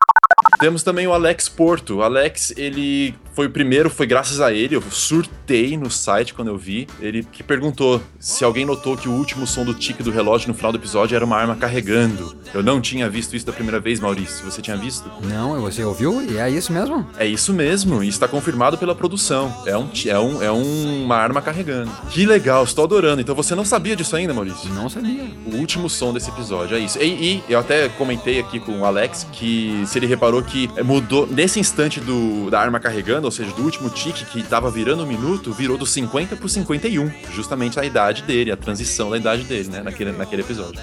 Temos 0.65 0.83
também 0.83 1.07
o 1.07 1.13
Alex 1.13 1.47
Porto. 1.47 1.97
O 1.97 2.03
Alex, 2.03 2.55
ele 2.57 3.15
foi 3.35 3.49
o 3.49 3.51
primeiro, 3.51 3.91
foi 3.91 4.07
graças 4.07 4.41
a 4.41 4.51
ele, 4.51 4.75
eu 4.77 4.83
surtei 4.91 5.77
no 5.77 5.91
site 5.91 6.33
quando 6.33 6.49
eu 6.49 6.57
vi. 6.57 6.87
Ele 7.03 7.23
que 7.31 7.43
perguntou 7.43 8.01
se 8.19 8.43
alguém 8.45 8.65
notou 8.65 8.97
que 8.97 9.07
o 9.07 9.13
último 9.13 9.47
som 9.47 9.63
do 9.63 9.75
tique 9.75 10.03
do 10.03 10.11
relógio 10.11 10.49
no 10.49 10.55
final 10.55 10.73
do 10.73 10.79
episódio 10.79 11.17
era 11.17 11.25
uma 11.25 11.37
arma 11.37 11.55
carregando. 11.55 12.35
Eu 12.55 12.63
não 12.63 12.81
tinha 12.81 13.11
visto 13.11 13.37
isso 13.37 13.45
da 13.45 13.53
primeira 13.53 13.79
vez, 13.79 14.01
Maurício. 14.01 14.43
Você 14.51 14.63
tinha 14.63 14.75
visto? 14.75 15.11
Não, 15.29 15.61
você 15.61 15.85
ouviu? 15.85 16.23
E 16.23 16.39
é 16.39 16.49
isso 16.49 16.73
mesmo? 16.73 17.07
É 17.19 17.27
isso 17.27 17.53
mesmo, 17.53 18.03
e 18.03 18.09
está 18.09 18.27
confirmado 18.27 18.79
pela 18.79 18.95
produção. 18.95 19.55
É, 19.67 19.77
um, 19.77 19.91
é, 20.07 20.19
um, 20.19 20.43
é 20.45 20.51
um- 20.51 21.05
uma 21.05 21.17
arma 21.17 21.43
carregando. 21.43 21.91
Que 22.09 22.25
legal, 22.25 22.65
estou 22.65 22.85
adorando. 22.85 23.21
Então 23.21 23.35
você 23.35 23.55
não 23.55 23.67
sabia 23.67 23.95
disso 23.95 24.17
ainda, 24.17 24.33
Maurício? 24.33 24.71
Não 24.73 24.89
sabia. 24.89 25.25
O 25.45 25.57
último 25.57 25.91
som 25.91 26.11
desse 26.15 26.31
episódio, 26.31 26.75
é 26.75 26.81
isso. 26.81 26.99
E, 27.03 27.05
e 27.05 27.45
eu 27.53 27.59
até 27.59 27.87
comentei 27.91 28.41
aqui 28.41 28.59
com 28.59 28.81
o 28.81 28.87
Alex 28.87 29.27
que 29.31 29.83
se 29.87 29.99
ele 29.99 30.07
reparou 30.07 30.43
que 30.43 30.54
mudou 30.85 31.27
nesse 31.27 31.61
instante 31.61 32.01
do, 32.01 32.51
da 32.51 32.61
arma 32.61 32.81
carregando, 32.81 33.27
ou 33.27 33.31
seja, 33.31 33.51
do 33.53 33.63
último 33.63 33.91
tique 33.91 34.25
que 34.27 34.43
tava 34.43 34.71
virando 34.71 35.03
um 35.03 35.07
minuto, 35.07 35.53
virou 35.53 35.77
do 35.77 35.87
50 35.87 36.37
pro 36.37 36.49
51. 36.49 37.11
Justamente 37.33 37.79
a 37.79 37.85
idade 37.85 38.23
dele, 38.23 38.51
a 38.51 38.57
transição 38.57 39.11
da 39.11 39.17
idade 39.17 39.45
dele, 39.45 39.69
né? 39.69 39.83
Naquele, 39.83 40.13
naquele 40.13 40.43
episódio. 40.43 40.81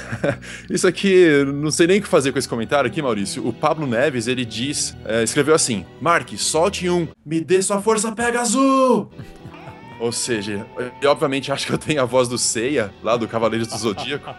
Isso 0.70 0.86
aqui, 0.86 1.44
não 1.46 1.70
sei 1.70 1.86
nem 1.86 1.98
o 1.98 2.02
que 2.02 2.08
fazer 2.08 2.32
com 2.32 2.38
esse 2.38 2.48
comentário 2.48 2.88
aqui, 2.88 3.00
Maurício. 3.00 3.46
O 3.46 3.52
Pablo 3.52 3.86
Neves, 3.86 4.26
ele 4.26 4.44
diz, 4.44 4.96
é, 5.04 5.22
escreveu 5.22 5.54
assim: 5.54 5.84
Mark, 6.00 6.30
solte 6.36 6.88
um, 6.88 7.08
me 7.24 7.40
dê 7.40 7.60
sua 7.62 7.80
força, 7.80 8.12
pega 8.12 8.40
azul! 8.40 9.10
Ou 10.00 10.12
seja, 10.12 10.64
eu 11.02 11.10
obviamente 11.10 11.50
acho 11.50 11.66
que 11.66 11.72
eu 11.72 11.78
tenho 11.78 12.00
a 12.00 12.04
voz 12.04 12.28
do 12.28 12.38
Seiya, 12.38 12.92
lá 13.02 13.16
do 13.16 13.26
Cavaleiros 13.26 13.66
do 13.66 13.76
Zodíaco. 13.76 14.32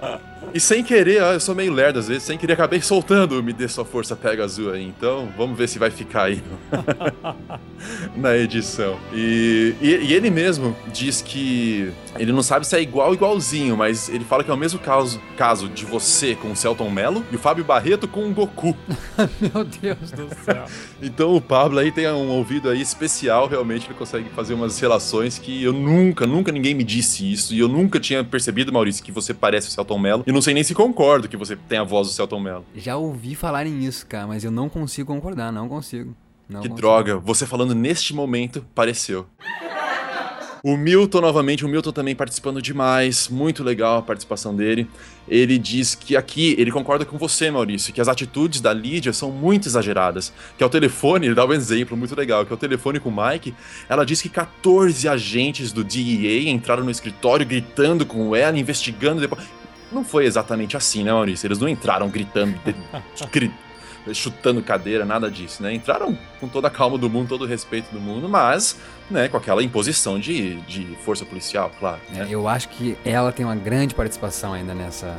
E 0.54 0.60
sem 0.60 0.82
querer, 0.82 1.22
ó, 1.22 1.32
eu 1.32 1.40
sou 1.40 1.54
meio 1.54 1.72
lerdo 1.72 1.98
às 1.98 2.08
vezes, 2.08 2.22
sem 2.22 2.38
querer 2.38 2.54
acabei 2.54 2.80
soltando 2.80 3.38
o 3.38 3.42
Me 3.42 3.52
Dê 3.52 3.68
Sua 3.68 3.84
Força 3.84 4.16
Pega 4.16 4.44
Azul 4.44 4.72
aí. 4.72 4.84
Então, 4.84 5.28
vamos 5.36 5.56
ver 5.56 5.68
se 5.68 5.78
vai 5.78 5.90
ficar 5.90 6.24
aí 6.24 6.42
na 8.16 8.36
edição. 8.36 8.98
E, 9.12 9.74
e, 9.80 9.88
e 9.88 10.14
ele 10.14 10.30
mesmo 10.30 10.76
diz 10.92 11.20
que 11.20 11.92
ele 12.18 12.32
não 12.32 12.42
sabe 12.42 12.66
se 12.66 12.76
é 12.76 12.82
igual 12.82 13.14
igualzinho, 13.14 13.76
mas 13.76 14.08
ele 14.08 14.24
fala 14.24 14.42
que 14.42 14.50
é 14.50 14.54
o 14.54 14.56
mesmo 14.56 14.78
caso, 14.78 15.20
caso 15.36 15.68
de 15.68 15.84
você 15.84 16.34
com 16.34 16.50
o 16.50 16.56
Celton 16.56 16.90
Mello 16.90 17.24
e 17.30 17.36
o 17.36 17.38
Fábio 17.38 17.64
Barreto 17.64 18.08
com 18.08 18.28
o 18.28 18.34
Goku. 18.34 18.76
Meu 19.40 19.64
Deus 19.64 20.10
do 20.10 20.28
céu. 20.44 20.66
Então 21.00 21.36
o 21.36 21.40
Pablo 21.40 21.78
aí 21.78 21.92
tem 21.92 22.08
um 22.08 22.28
ouvido 22.30 22.68
aí 22.68 22.80
especial, 22.80 23.46
realmente 23.46 23.86
ele 23.86 23.94
consegue 23.94 24.28
fazer 24.30 24.54
umas 24.54 24.80
relações 24.80 25.38
que 25.38 25.62
eu 25.62 25.72
nunca, 25.72 26.26
nunca 26.26 26.50
ninguém 26.50 26.74
me 26.74 26.82
disse 26.82 27.30
isso. 27.30 27.54
E 27.54 27.60
eu 27.60 27.68
nunca 27.68 28.00
tinha 28.00 28.24
percebido, 28.24 28.72
Maurício, 28.72 29.04
que 29.04 29.12
você 29.12 29.32
parece 29.32 29.68
o 29.68 29.70
Celton 29.70 29.98
Mello. 29.98 30.24
E 30.28 30.32
não 30.32 30.42
sei 30.42 30.52
nem 30.52 30.62
se 30.62 30.74
concordo 30.74 31.26
que 31.26 31.38
você 31.38 31.56
tem 31.56 31.78
a 31.78 31.82
voz 31.82 32.06
do 32.08 32.12
Celton 32.12 32.38
Mello. 32.38 32.62
Já 32.76 32.98
ouvi 32.98 33.34
falarem 33.34 33.82
isso, 33.82 34.06
cara, 34.06 34.26
mas 34.26 34.44
eu 34.44 34.50
não 34.50 34.68
consigo 34.68 35.10
concordar, 35.10 35.50
não 35.50 35.66
consigo. 35.70 36.14
Não 36.46 36.60
Que 36.60 36.68
consigo. 36.68 36.76
droga, 36.76 37.16
você 37.16 37.46
falando 37.46 37.74
neste 37.74 38.14
momento, 38.14 38.62
pareceu. 38.74 39.24
O 40.62 40.76
Milton, 40.76 41.22
novamente, 41.22 41.64
o 41.64 41.68
Milton 41.68 41.92
também 41.92 42.14
participando 42.14 42.60
demais, 42.60 43.30
muito 43.30 43.64
legal 43.64 43.96
a 43.96 44.02
participação 44.02 44.54
dele. 44.54 44.86
Ele 45.26 45.56
diz 45.56 45.94
que 45.94 46.14
aqui, 46.14 46.54
ele 46.58 46.70
concorda 46.70 47.06
com 47.06 47.16
você, 47.16 47.50
Maurício, 47.50 47.90
que 47.90 48.00
as 48.00 48.08
atitudes 48.08 48.60
da 48.60 48.74
Lídia 48.74 49.14
são 49.14 49.30
muito 49.30 49.66
exageradas. 49.66 50.30
Que 50.58 50.62
ao 50.64 50.68
telefone, 50.68 51.28
ele 51.28 51.34
dá 51.34 51.46
um 51.46 51.54
exemplo 51.54 51.96
muito 51.96 52.14
legal, 52.14 52.44
que 52.44 52.52
ao 52.52 52.58
telefone 52.58 53.00
com 53.00 53.08
o 53.08 53.16
Mike, 53.16 53.54
ela 53.88 54.04
diz 54.04 54.20
que 54.20 54.28
14 54.28 55.08
agentes 55.08 55.72
do 55.72 55.82
DEA 55.82 56.50
entraram 56.50 56.84
no 56.84 56.90
escritório 56.90 57.46
gritando 57.46 58.04
com 58.04 58.36
ela, 58.36 58.58
investigando 58.58 59.22
depois. 59.22 59.56
Não 59.90 60.04
foi 60.04 60.24
exatamente 60.26 60.76
assim, 60.76 61.02
né, 61.04 61.12
Maurício? 61.12 61.46
Eles 61.46 61.58
não 61.58 61.68
entraram 61.68 62.08
gritando, 62.08 62.54
chutando 64.12 64.62
cadeira, 64.62 65.04
nada 65.04 65.30
disso, 65.30 65.62
né? 65.62 65.74
Entraram 65.74 66.16
com 66.40 66.48
toda 66.48 66.68
a 66.68 66.70
calma 66.70 66.96
do 66.96 67.10
mundo, 67.10 67.28
todo 67.28 67.42
o 67.42 67.46
respeito 67.46 67.92
do 67.92 68.00
mundo, 68.00 68.26
mas, 68.26 68.78
né, 69.10 69.28
com 69.28 69.36
aquela 69.36 69.62
imposição 69.62 70.18
de, 70.18 70.54
de 70.62 70.84
força 71.04 71.26
policial, 71.26 71.70
claro. 71.78 71.98
É, 72.14 72.20
Né? 72.20 72.26
eu 72.30 72.48
acho 72.48 72.70
que 72.70 72.96
ela 73.04 73.30
tem 73.32 73.44
uma 73.44 73.56
grande 73.56 73.94
participação 73.94 74.54
ainda 74.54 74.72
nessa, 74.74 75.14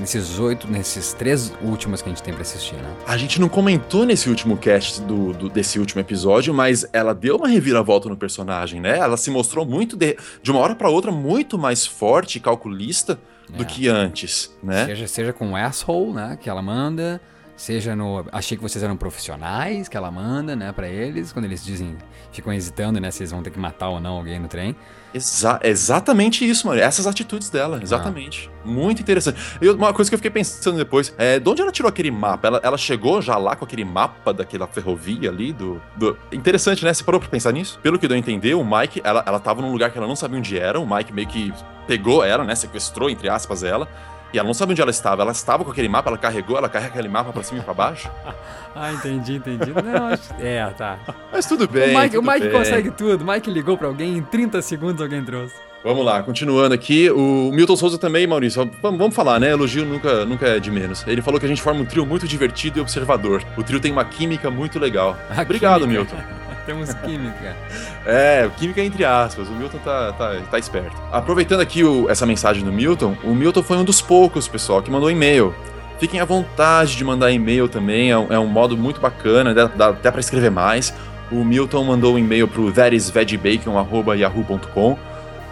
nesses 0.00 0.38
oito, 0.40 0.66
nesses 0.68 1.12
três 1.12 1.52
últimos 1.62 2.02
que 2.02 2.08
a 2.08 2.12
gente 2.12 2.22
tem 2.24 2.32
pra 2.34 2.42
assistir, 2.42 2.74
né? 2.74 2.92
A 3.06 3.16
gente 3.16 3.40
não 3.40 3.48
comentou 3.48 4.04
nesse 4.04 4.28
último 4.28 4.56
cast 4.56 5.00
do, 5.02 5.32
do- 5.32 5.48
desse 5.48 5.78
último 5.78 6.00
episódio, 6.00 6.52
mas 6.52 6.84
ela 6.92 7.14
deu 7.14 7.36
uma 7.36 7.46
reviravolta 7.46 8.08
no 8.08 8.16
personagem, 8.16 8.80
né? 8.80 8.98
Ela 8.98 9.16
se 9.16 9.30
mostrou 9.30 9.64
muito, 9.64 9.96
de, 9.96 10.16
de 10.42 10.50
uma 10.50 10.58
hora 10.60 10.74
pra 10.74 10.88
outra, 10.88 11.12
muito 11.12 11.56
mais 11.56 11.86
forte 11.86 12.38
e 12.38 12.40
calculista 12.40 13.16
do 13.48 13.62
É. 13.62 13.66
que 13.66 13.88
antes, 13.88 14.54
né? 14.62 14.86
Seja, 14.86 15.06
seja 15.06 15.32
com 15.32 15.52
o 15.52 15.56
asshole, 15.56 16.12
né, 16.12 16.38
que 16.40 16.48
ela 16.48 16.62
manda, 16.62 17.20
seja 17.56 17.94
no 17.94 18.24
achei 18.32 18.56
que 18.56 18.62
vocês 18.62 18.82
eram 18.82 18.96
profissionais, 18.96 19.88
que 19.88 19.96
ela 19.96 20.10
manda, 20.10 20.56
né, 20.56 20.72
pra 20.72 20.88
eles, 20.88 21.32
quando 21.32 21.44
eles 21.44 21.64
dizem, 21.64 21.96
ficam 22.32 22.52
hesitando, 22.52 23.00
né, 23.00 23.10
se 23.10 23.22
eles 23.22 23.30
vão 23.30 23.42
ter 23.42 23.50
que 23.50 23.58
matar 23.58 23.88
ou 23.88 24.00
não 24.00 24.16
alguém 24.16 24.38
no 24.38 24.48
trem. 24.48 24.74
Exa 25.14 25.60
exatamente 25.62 26.48
isso, 26.48 26.66
mano. 26.66 26.80
Essas 26.80 27.06
atitudes 27.06 27.48
dela, 27.48 27.78
exatamente. 27.80 28.50
Muito 28.64 29.00
interessante. 29.00 29.38
E 29.62 29.68
uma 29.68 29.94
coisa 29.94 30.10
que 30.10 30.14
eu 30.14 30.18
fiquei 30.18 30.30
pensando 30.30 30.76
depois, 30.76 31.14
é, 31.16 31.38
de 31.38 31.48
onde 31.48 31.62
ela 31.62 31.70
tirou 31.70 31.88
aquele 31.88 32.10
mapa? 32.10 32.48
Ela, 32.48 32.60
ela 32.64 32.76
chegou 32.76 33.22
já 33.22 33.36
lá 33.36 33.54
com 33.54 33.64
aquele 33.64 33.84
mapa 33.84 34.32
daquela 34.32 34.66
ferrovia 34.66 35.30
ali, 35.30 35.52
do, 35.52 35.80
do... 35.94 36.18
Interessante, 36.32 36.84
né? 36.84 36.92
Você 36.92 37.04
parou 37.04 37.20
pra 37.20 37.28
pensar 37.28 37.52
nisso? 37.52 37.78
Pelo 37.80 37.96
que 37.96 38.08
deu 38.08 38.16
a 38.16 38.18
entender, 38.18 38.54
o 38.54 38.64
Mike, 38.64 39.00
ela, 39.04 39.22
ela 39.24 39.38
tava 39.38 39.62
num 39.62 39.70
lugar 39.70 39.92
que 39.92 39.98
ela 39.98 40.08
não 40.08 40.16
sabia 40.16 40.38
onde 40.38 40.58
era, 40.58 40.80
o 40.80 40.94
Mike 40.94 41.12
meio 41.12 41.28
que 41.28 41.52
pegou 41.86 42.24
ela, 42.24 42.42
né? 42.42 42.54
Sequestrou, 42.56 43.08
entre 43.08 43.28
aspas, 43.28 43.62
ela. 43.62 43.88
E 44.34 44.38
ela 44.38 44.46
não 44.48 44.52
sabe 44.52 44.72
onde 44.72 44.82
ela 44.82 44.90
estava. 44.90 45.22
Ela 45.22 45.30
estava 45.30 45.64
com 45.64 45.70
aquele 45.70 45.88
mapa, 45.88 46.10
ela 46.10 46.18
carregou, 46.18 46.58
ela 46.58 46.68
carrega 46.68 46.92
aquele 46.92 47.08
mapa 47.08 47.32
pra 47.32 47.44
cima 47.44 47.60
e 47.60 47.62
pra 47.62 47.72
baixo. 47.72 48.10
Ah, 48.76 48.92
entendi, 48.92 49.36
entendi. 49.36 49.70
Não, 49.72 50.08
acho... 50.08 50.34
É, 50.40 50.66
tá. 50.76 50.98
Mas 51.32 51.46
tudo 51.46 51.68
bem. 51.68 51.94
o 51.96 52.00
Mike, 52.00 52.16
o 52.16 52.20
tudo 52.20 52.32
Mike 52.32 52.48
bem. 52.48 52.50
consegue 52.50 52.90
tudo. 52.90 53.22
O 53.22 53.24
Mike 53.24 53.48
ligou 53.48 53.78
pra 53.78 53.86
alguém, 53.86 54.18
em 54.18 54.22
30 54.22 54.60
segundos 54.62 55.00
alguém 55.00 55.24
trouxe. 55.24 55.54
Vamos 55.84 56.04
lá, 56.04 56.20
continuando 56.24 56.74
aqui. 56.74 57.08
O 57.08 57.52
Milton 57.52 57.76
Souza 57.76 57.98
também, 57.98 58.26
Maurício. 58.26 58.68
Vamos, 58.82 58.98
vamos 58.98 59.14
falar, 59.14 59.38
né? 59.38 59.52
Elogio 59.52 59.84
nunca, 59.86 60.24
nunca 60.24 60.48
é 60.48 60.58
de 60.58 60.72
menos. 60.72 61.06
Ele 61.06 61.22
falou 61.22 61.38
que 61.38 61.46
a 61.46 61.48
gente 61.48 61.62
forma 61.62 61.82
um 61.82 61.84
trio 61.84 62.04
muito 62.04 62.26
divertido 62.26 62.80
e 62.80 62.82
observador. 62.82 63.44
O 63.56 63.62
trio 63.62 63.78
tem 63.78 63.92
uma 63.92 64.04
química 64.04 64.50
muito 64.50 64.76
legal. 64.80 65.16
A 65.30 65.42
Obrigado, 65.42 65.82
química. 65.82 66.00
Milton. 66.00 66.16
Temos 66.66 66.92
química. 66.94 67.56
É, 68.06 68.50
química 68.58 68.82
entre 68.82 69.02
aspas. 69.02 69.48
O 69.48 69.52
Milton 69.52 69.78
tá, 69.78 70.12
tá, 70.12 70.36
tá 70.50 70.58
esperto. 70.58 70.94
Aproveitando 71.10 71.60
aqui 71.60 71.82
o- 71.82 72.06
essa 72.10 72.26
mensagem 72.26 72.62
do 72.62 72.70
Milton, 72.70 73.16
o 73.24 73.34
Milton 73.34 73.62
foi 73.62 73.78
um 73.78 73.84
dos 73.84 74.02
poucos, 74.02 74.46
pessoal, 74.46 74.82
que 74.82 74.90
mandou 74.90 75.10
e-mail. 75.10 75.54
Fiquem 75.98 76.20
à 76.20 76.24
vontade 76.26 76.96
de 76.96 77.02
mandar 77.04 77.30
e-mail 77.30 77.66
também, 77.66 78.10
é 78.10 78.18
um, 78.18 78.26
é 78.30 78.38
um 78.38 78.46
modo 78.46 78.76
muito 78.76 79.00
bacana, 79.00 79.54
dá, 79.54 79.64
dá 79.66 79.88
até 79.88 80.10
pra 80.10 80.20
escrever 80.20 80.50
mais. 80.50 80.92
O 81.32 81.42
Milton 81.44 81.82
mandou 81.84 82.12
um 82.14 82.18
e-mail 82.18 82.46
pro 82.46 82.70
thatisvegbacon.yahoo.com 82.70 84.98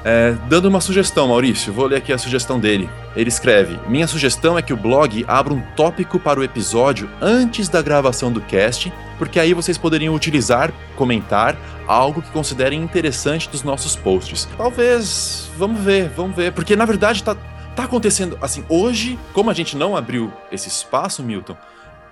é, 0.04 0.34
dando 0.48 0.66
uma 0.66 0.80
sugestão, 0.80 1.28
Maurício, 1.28 1.72
vou 1.72 1.86
ler 1.86 1.96
aqui 1.96 2.12
a 2.12 2.18
sugestão 2.18 2.58
dele. 2.58 2.90
Ele 3.14 3.28
escreve: 3.28 3.78
Minha 3.88 4.06
sugestão 4.06 4.58
é 4.58 4.62
que 4.62 4.72
o 4.72 4.76
blog 4.76 5.24
abra 5.28 5.54
um 5.54 5.60
tópico 5.76 6.18
para 6.18 6.40
o 6.40 6.44
episódio 6.44 7.08
antes 7.20 7.68
da 7.68 7.80
gravação 7.80 8.32
do 8.32 8.40
cast, 8.40 8.92
porque 9.18 9.38
aí 9.38 9.54
vocês 9.54 9.78
poderiam 9.78 10.14
utilizar, 10.14 10.72
comentar 10.96 11.56
algo 11.86 12.22
que 12.22 12.30
considerem 12.30 12.80
interessante 12.80 13.48
dos 13.48 13.62
nossos 13.62 13.94
posts. 13.94 14.48
Talvez, 14.56 15.50
vamos 15.56 15.80
ver, 15.80 16.08
vamos 16.16 16.34
ver, 16.34 16.52
porque 16.52 16.74
na 16.74 16.84
verdade 16.84 17.22
tá, 17.22 17.36
tá 17.76 17.84
acontecendo 17.84 18.38
assim. 18.40 18.64
Hoje, 18.68 19.18
como 19.32 19.50
a 19.50 19.54
gente 19.54 19.76
não 19.76 19.96
abriu 19.96 20.32
esse 20.50 20.68
espaço, 20.68 21.22
Milton. 21.22 21.56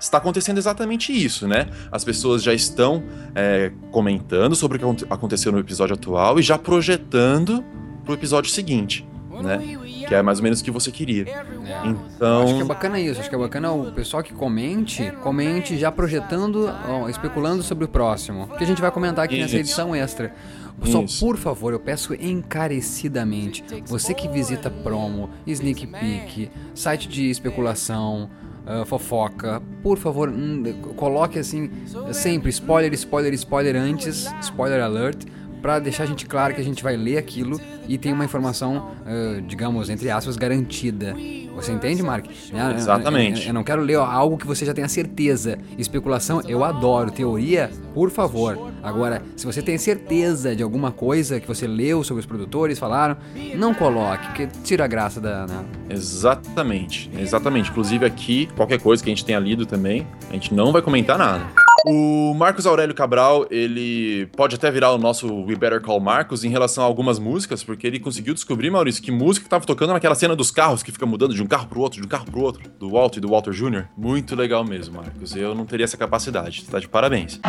Está 0.01 0.17
acontecendo 0.19 0.59
exatamente 0.59 1.13
isso, 1.13 1.47
né? 1.47 1.67
As 1.93 2.03
pessoas 2.03 2.43
já 2.43 2.55
estão 2.55 3.03
é, 3.35 3.71
comentando 3.91 4.57
sobre 4.57 4.77
o 4.77 4.79
que 4.81 4.85
aconte- 4.85 5.07
aconteceu 5.11 5.53
no 5.53 5.59
episódio 5.59 5.95
atual 5.95 6.39
e 6.41 6.43
já 6.43 6.57
projetando 6.59 7.63
pro 8.05 8.15
episódio 8.15 8.51
seguinte, 8.51 9.07
né? 9.43 9.59
Que 10.09 10.15
é 10.15 10.23
mais 10.23 10.39
ou 10.39 10.43
menos 10.45 10.61
o 10.61 10.65
que 10.65 10.71
você 10.71 10.91
queria. 10.91 11.29
É. 11.29 11.87
Então, 11.87 12.43
Acho 12.43 12.57
que 12.57 12.63
é 12.63 12.65
bacana 12.65 12.99
isso, 12.99 13.21
acho 13.21 13.29
que 13.29 13.35
é 13.35 13.39
bacana 13.39 13.71
o 13.71 13.93
pessoal 13.93 14.23
que 14.23 14.33
comente, 14.33 15.13
comente 15.23 15.79
já 15.79 15.93
projetando, 15.93 16.69
ó, 16.89 17.09
especulando 17.09 17.63
sobre 17.63 17.85
o 17.85 17.89
próximo. 17.89 18.49
Que 18.59 18.65
a 18.65 18.67
gente 18.67 18.81
vai 18.81 18.91
comentar 18.91 19.25
aqui 19.25 19.35
nessa 19.37 19.49
Isso. 19.51 19.57
edição 19.57 19.95
extra. 19.95 20.35
Pessoal, 20.81 21.05
Isso. 21.05 21.25
por 21.25 21.37
favor, 21.37 21.73
eu 21.75 21.79
peço 21.79 22.15
encarecidamente, 22.15 23.63
você 23.87 24.15
que 24.15 24.27
visita 24.29 24.71
promo, 24.71 25.29
sneak 25.47 25.87
peek, 25.87 26.51
site 26.75 27.07
de 27.09 27.29
especulação, 27.31 28.31
ah, 28.71 28.85
fofoca, 28.85 29.61
por 29.83 29.99
favor, 29.99 30.29
hum, 30.29 30.63
coloque 30.97 31.39
assim, 31.39 31.71
sempre 32.13 32.51
spoiler, 32.51 32.93
spoiler, 32.95 33.35
spoiler 33.35 33.77
antes, 33.77 34.27
spoiler 34.43 34.81
alert, 34.81 35.25
pra 35.61 35.79
deixar 35.79 36.05
a 36.05 36.07
gente 36.07 36.27
claro 36.27 36.55
que 36.55 36.61
a 36.61 36.65
gente 36.65 36.83
vai 36.83 36.97
ler 36.97 37.19
aquilo 37.19 37.61
e 37.89 37.99
tem 37.99 38.13
uma 38.13 38.25
informação, 38.25 38.91
ah, 39.07 39.41
digamos, 39.47 39.91
entre 39.91 40.11
aspas, 40.11 40.37
garantida. 40.37 41.15
Você 41.55 41.73
entende, 41.73 42.03
Mark? 42.03 42.27
Exatamente. 42.77 43.43
Eu, 43.43 43.49
eu 43.49 43.55
não 43.55 43.63
quero 43.63 43.83
ler 43.83 43.97
algo 43.97 44.39
que 44.39 44.47
você 44.47 44.65
já 44.65 44.73
tenha 44.73 44.89
certeza. 44.89 45.59
Especulação, 45.77 46.41
eu 46.47 46.65
adoro. 46.65 47.11
Teoria, 47.11 47.71
por 47.93 48.11
favor. 48.11 48.71
Agora, 48.83 49.21
se 49.37 49.45
você 49.45 49.61
tem 49.61 49.77
certeza 49.77 50.57
de 50.57 50.63
alguma 50.63 50.91
coisa 50.91 51.39
que 51.39 51.47
você 51.47 51.67
leu 51.67 52.03
sobre 52.03 52.21
os 52.21 52.27
produtores, 52.27 52.79
falaram, 52.79 53.17
não 53.55 53.75
coloque, 53.75 54.27
porque 54.27 54.49
tira 54.65 54.85
a 54.85 54.89
graça 54.89 55.21
da. 55.21 55.47
Né? 55.47 55.65
exatamente, 55.91 57.11
exatamente. 57.19 57.71
Inclusive 57.71 58.07
aqui, 58.07 58.49
qualquer 58.57 58.81
coisa 58.81 59.03
que 59.03 59.11
a 59.11 59.13
gente 59.13 59.25
tenha 59.25 59.39
lido 59.39 59.67
também, 59.67 60.07
a 60.31 60.33
gente 60.33 60.55
não 60.55 60.73
vai 60.73 60.81
comentar 60.81 61.19
nada. 61.19 61.45
O 61.87 62.35
Marcos 62.35 62.67
Aurélio 62.67 62.95
Cabral, 62.95 63.47
ele 63.51 64.27
pode 64.37 64.55
até 64.55 64.71
virar 64.71 64.93
o 64.93 64.99
nosso 64.99 65.27
We 65.45 65.57
Better 65.57 65.81
Call 65.81 66.01
Marcos 66.01 66.45
em 66.45 66.49
relação 66.49 66.85
a 66.85 66.87
algumas 66.87 67.19
músicas, 67.19 67.65
porque 67.65 67.87
ele 67.87 67.99
conseguiu 67.99 68.35
descobrir, 68.35 68.71
Maurício, 68.71 69.03
que 69.03 69.11
música 69.11 69.45
que 69.45 69.51
tava 69.51 69.65
tocando 69.65 69.93
naquela 69.93 70.15
cena 70.15 70.37
dos 70.37 70.51
carros, 70.51 70.83
que 70.83 70.93
fica 70.93 71.07
mudando 71.07 71.35
de 71.35 71.43
um 71.43 71.47
carro 71.47 71.67
pro 71.67 71.81
outro, 71.81 72.01
de 72.01 72.07
um 72.07 72.09
carro 72.09 72.27
pro 72.27 72.41
outro, 72.41 72.69
do 72.79 72.91
Walt 72.91 73.17
e 73.17 73.21
do 73.21 73.29
Walter 73.29 73.53
Jr. 73.53 73.85
Muito 73.97 74.37
legal 74.37 74.65
mesmo, 74.65 74.97
Marcos. 74.97 75.35
Eu 75.35 75.55
não 75.55 75.65
teria 75.65 75.85
essa 75.85 75.97
capacidade. 75.97 76.65
Tá 76.65 76.79
de 76.79 76.89
parabéns. 76.89 77.41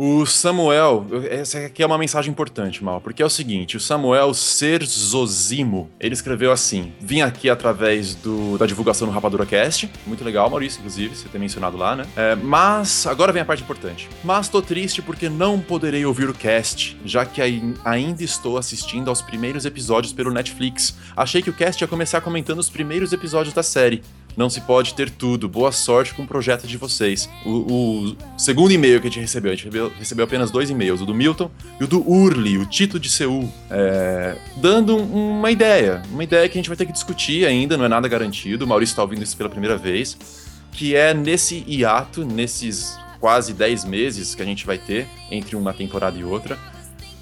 O 0.00 0.24
Samuel, 0.24 1.04
essa 1.28 1.58
aqui 1.58 1.82
é 1.82 1.86
uma 1.86 1.98
mensagem 1.98 2.30
importante, 2.30 2.84
Mal, 2.84 3.00
porque 3.00 3.20
é 3.20 3.26
o 3.26 3.28
seguinte, 3.28 3.76
o 3.76 3.80
Samuel 3.80 4.32
Serzozimo, 4.32 5.90
ele 5.98 6.14
escreveu 6.14 6.52
assim, 6.52 6.92
vim 7.00 7.20
aqui 7.20 7.50
através 7.50 8.14
do, 8.14 8.56
da 8.56 8.64
divulgação 8.64 9.08
no 9.08 9.12
Rapadura 9.12 9.44
Cast, 9.44 9.90
muito 10.06 10.22
legal, 10.22 10.48
Maurício, 10.48 10.78
inclusive, 10.78 11.16
você 11.16 11.28
ter 11.28 11.40
mencionado 11.40 11.76
lá, 11.76 11.96
né? 11.96 12.06
É, 12.16 12.36
mas, 12.36 13.08
agora 13.08 13.32
vem 13.32 13.42
a 13.42 13.44
parte 13.44 13.64
importante, 13.64 14.08
mas 14.22 14.48
tô 14.48 14.62
triste 14.62 15.02
porque 15.02 15.28
não 15.28 15.58
poderei 15.58 16.06
ouvir 16.06 16.28
o 16.28 16.32
cast, 16.34 16.96
já 17.04 17.24
que 17.26 17.42
ai- 17.42 17.74
ainda 17.84 18.22
estou 18.22 18.56
assistindo 18.56 19.08
aos 19.08 19.20
primeiros 19.20 19.64
episódios 19.64 20.12
pelo 20.12 20.30
Netflix. 20.30 20.96
Achei 21.16 21.42
que 21.42 21.50
o 21.50 21.52
cast 21.52 21.82
ia 21.82 21.88
começar 21.88 22.20
comentando 22.20 22.60
os 22.60 22.70
primeiros 22.70 23.12
episódios 23.12 23.52
da 23.52 23.64
série. 23.64 24.04
Não 24.38 24.48
se 24.48 24.60
pode 24.60 24.94
ter 24.94 25.10
tudo. 25.10 25.48
Boa 25.48 25.72
sorte 25.72 26.14
com 26.14 26.22
o 26.22 26.26
projeto 26.26 26.64
de 26.64 26.76
vocês. 26.76 27.28
O, 27.44 27.50
o 28.12 28.16
segundo 28.38 28.70
e-mail 28.70 29.00
que 29.00 29.08
a 29.08 29.10
gente 29.10 29.18
recebeu, 29.22 29.50
a 29.50 29.54
gente 29.56 29.64
recebeu, 29.64 29.92
recebeu 29.98 30.24
apenas 30.24 30.48
dois 30.48 30.70
e-mails, 30.70 31.00
o 31.00 31.04
do 31.04 31.12
Milton 31.12 31.50
e 31.80 31.82
o 31.82 31.88
do 31.88 32.08
Urli, 32.08 32.56
o 32.56 32.64
Tito 32.64 33.00
de 33.00 33.10
Seul, 33.10 33.52
é, 33.68 34.36
dando 34.58 34.96
um- 34.96 35.38
uma 35.40 35.50
ideia, 35.50 36.02
uma 36.12 36.22
ideia 36.22 36.48
que 36.48 36.56
a 36.56 36.60
gente 36.60 36.68
vai 36.68 36.76
ter 36.76 36.86
que 36.86 36.92
discutir 36.92 37.44
ainda, 37.46 37.76
não 37.76 37.84
é 37.84 37.88
nada 37.88 38.06
garantido. 38.06 38.64
O 38.64 38.68
Maurício 38.68 38.92
está 38.92 39.02
ouvindo 39.02 39.24
isso 39.24 39.36
pela 39.36 39.48
primeira 39.50 39.76
vez, 39.76 40.16
que 40.70 40.94
é 40.94 41.12
nesse 41.12 41.64
hiato, 41.66 42.24
nesses 42.24 42.96
quase 43.18 43.52
10 43.52 43.84
meses 43.84 44.36
que 44.36 44.42
a 44.42 44.44
gente 44.44 44.64
vai 44.64 44.78
ter 44.78 45.08
entre 45.32 45.56
uma 45.56 45.74
temporada 45.74 46.16
e 46.16 46.22
outra, 46.22 46.56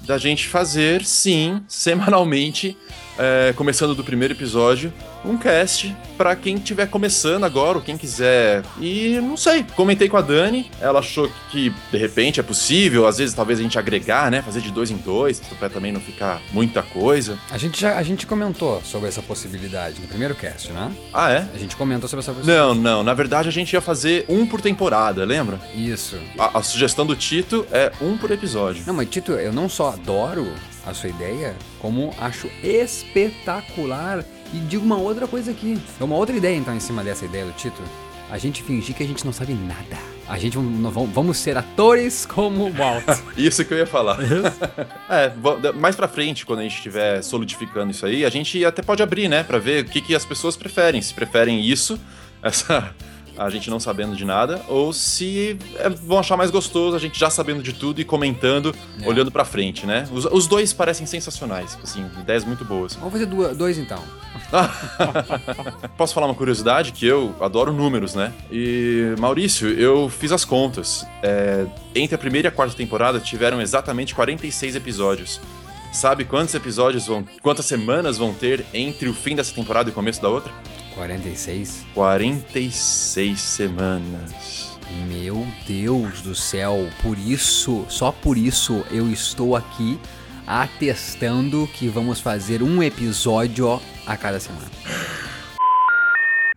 da 0.05 0.19
gente 0.19 0.47
fazer, 0.47 1.03
sim, 1.03 1.63
semanalmente, 1.67 2.77
é, 3.17 3.53
começando 3.53 3.95
do 3.95 4.03
primeiro 4.03 4.33
episódio, 4.33 4.93
um 5.25 5.37
cast 5.37 5.95
pra 6.17 6.35
quem 6.35 6.55
estiver 6.55 6.87
começando 6.87 7.43
agora, 7.43 7.77
ou 7.77 7.83
quem 7.83 7.97
quiser. 7.97 8.63
E 8.79 9.19
não 9.21 9.37
sei, 9.37 9.65
comentei 9.75 10.07
com 10.07 10.17
a 10.17 10.21
Dani, 10.21 10.69
ela 10.79 10.99
achou 10.99 11.29
que 11.51 11.73
de 11.91 11.97
repente 11.97 12.39
é 12.39 12.43
possível, 12.43 13.05
às 13.07 13.17
vezes 13.17 13.35
talvez 13.35 13.59
a 13.59 13.63
gente 13.63 13.77
agregar, 13.77 14.31
né? 14.31 14.41
Fazer 14.41 14.61
de 14.61 14.71
dois 14.71 14.91
em 14.91 14.97
dois, 14.97 15.39
pra 15.59 15.69
também 15.69 15.91
não 15.91 15.99
ficar 15.99 16.41
muita 16.51 16.81
coisa. 16.81 17.37
A 17.51 17.57
gente 17.57 17.79
já 17.79 17.97
a 17.97 18.03
gente 18.03 18.25
comentou 18.25 18.81
sobre 18.83 19.09
essa 19.09 19.21
possibilidade 19.21 19.99
no 20.01 20.07
primeiro 20.07 20.35
cast, 20.35 20.71
né? 20.71 20.91
Ah, 21.13 21.31
é? 21.31 21.47
A 21.53 21.57
gente 21.57 21.75
comentou 21.75 22.07
sobre 22.07 22.23
essa 22.23 22.31
possibilidade. 22.31 22.67
Não, 22.67 22.75
não, 22.75 23.03
na 23.03 23.13
verdade 23.13 23.47
a 23.49 23.51
gente 23.51 23.73
ia 23.73 23.81
fazer 23.81 24.25
um 24.27 24.45
por 24.45 24.61
temporada, 24.61 25.25
lembra? 25.25 25.59
Isso. 25.75 26.17
A, 26.37 26.59
a 26.59 26.63
sugestão 26.63 27.05
do 27.05 27.15
Tito 27.15 27.65
é 27.71 27.91
um 28.01 28.17
por 28.17 28.31
episódio. 28.31 28.83
Não, 28.85 28.93
mas 28.93 29.09
Tito, 29.09 29.33
eu 29.33 29.51
não 29.53 29.67
só 29.67 29.89
adoro 29.89 30.47
a 30.87 30.93
sua 30.93 31.09
ideia, 31.09 31.55
como 31.79 32.13
acho 32.19 32.47
espetacular. 32.63 34.23
E 34.53 34.57
digo 34.59 34.85
uma 34.85 34.97
outra 34.97 35.27
coisa 35.27 35.51
aqui. 35.51 35.77
É 35.99 36.03
uma 36.03 36.15
outra 36.15 36.35
ideia, 36.35 36.55
então, 36.55 36.73
em 36.75 36.79
cima 36.79 37.03
dessa 37.03 37.25
ideia 37.25 37.45
do 37.45 37.51
Tito. 37.51 37.81
A 38.29 38.37
gente 38.37 38.61
fingir 38.63 38.95
que 38.95 39.03
a 39.03 39.07
gente 39.07 39.25
não 39.25 39.31
sabe 39.31 39.53
nada. 39.53 39.97
A 40.27 40.37
gente 40.37 40.57
vamos 40.57 41.09
vamos 41.13 41.37
ser 41.37 41.57
atores 41.57 42.25
como 42.25 42.65
o 42.67 42.73
Walt. 42.73 43.03
Isso 43.37 43.63
que 43.63 43.73
eu 43.73 43.77
ia 43.77 43.87
falar. 43.87 44.17
é, 45.09 45.29
vo- 45.29 45.57
mais 45.75 45.95
pra 45.95 46.07
frente, 46.07 46.45
quando 46.45 46.59
a 46.59 46.63
gente 46.63 46.75
estiver 46.75 47.21
solidificando 47.21 47.91
isso 47.91 48.05
aí, 48.05 48.25
a 48.25 48.29
gente 48.29 48.63
até 48.65 48.81
pode 48.81 49.01
abrir, 49.01 49.29
né, 49.29 49.43
Pra 49.43 49.57
ver 49.59 49.85
o 49.85 49.87
que, 49.87 50.01
que 50.01 50.13
as 50.13 50.25
pessoas 50.25 50.57
preferem. 50.57 51.01
Se 51.01 51.13
preferem 51.13 51.61
isso, 51.61 51.97
essa 52.43 52.93
a 53.37 53.49
gente 53.49 53.69
não 53.69 53.79
sabendo 53.79 54.15
de 54.15 54.25
nada, 54.25 54.61
ou 54.67 54.91
se 54.93 55.57
é, 55.77 55.89
vão 55.89 56.19
achar 56.19 56.35
mais 56.37 56.49
gostoso 56.51 56.95
a 56.95 56.99
gente 56.99 57.19
já 57.19 57.29
sabendo 57.29 57.61
de 57.61 57.73
tudo 57.73 58.01
e 58.01 58.03
comentando, 58.03 58.73
É. 59.01 59.07
olhando 59.07 59.31
pra 59.31 59.45
frente, 59.45 59.85
né? 59.85 60.07
Os, 60.11 60.25
os 60.25 60.47
dois 60.47 60.73
parecem 60.73 61.05
sensacionais, 61.05 61.77
assim, 61.83 62.05
ideias 62.19 62.43
muito 62.43 62.65
boas. 62.65 62.95
Vamos 62.95 63.11
fazer 63.11 63.25
duas, 63.25 63.55
dois 63.55 63.77
então. 63.77 64.01
Posso 65.97 66.13
falar 66.13 66.27
uma 66.27 66.35
curiosidade? 66.35 66.91
Que 66.91 67.05
eu 67.05 67.35
adoro 67.41 67.71
números, 67.73 68.15
né? 68.15 68.33
E, 68.51 69.13
Maurício, 69.19 69.67
eu 69.69 70.09
fiz 70.09 70.31
as 70.31 70.45
contas. 70.45 71.05
É, 71.21 71.65
entre 71.95 72.15
a 72.15 72.17
primeira 72.17 72.47
e 72.47 72.49
a 72.49 72.51
quarta 72.51 72.75
temporada 72.75 73.19
tiveram 73.19 73.61
exatamente 73.61 74.13
46 74.15 74.75
episódios. 74.75 75.39
Sabe 75.91 76.25
quantos 76.25 76.53
episódios 76.53 77.07
vão. 77.07 77.25
quantas 77.41 77.65
semanas 77.65 78.17
vão 78.17 78.33
ter 78.33 78.65
entre 78.73 79.07
o 79.09 79.13
fim 79.13 79.35
dessa 79.35 79.53
temporada 79.53 79.89
e 79.89 79.91
o 79.91 79.95
começo 79.95 80.21
da 80.21 80.29
outra? 80.29 80.51
46. 80.97 81.85
46 81.93 83.39
semanas. 83.39 84.77
Meu 85.07 85.45
Deus 85.67 86.21
do 86.21 86.33
céu, 86.33 86.89
por 87.03 87.17
isso, 87.17 87.85
só 87.87 88.11
por 88.11 88.37
isso 88.37 88.83
eu 88.89 89.07
estou 89.09 89.55
aqui 89.55 89.99
atestando 90.47 91.69
que 91.73 91.87
vamos 91.87 92.19
fazer 92.19 92.63
um 92.63 92.81
episódio 92.81 93.79
a 94.07 94.17
cada 94.17 94.39
semana. 94.39 94.65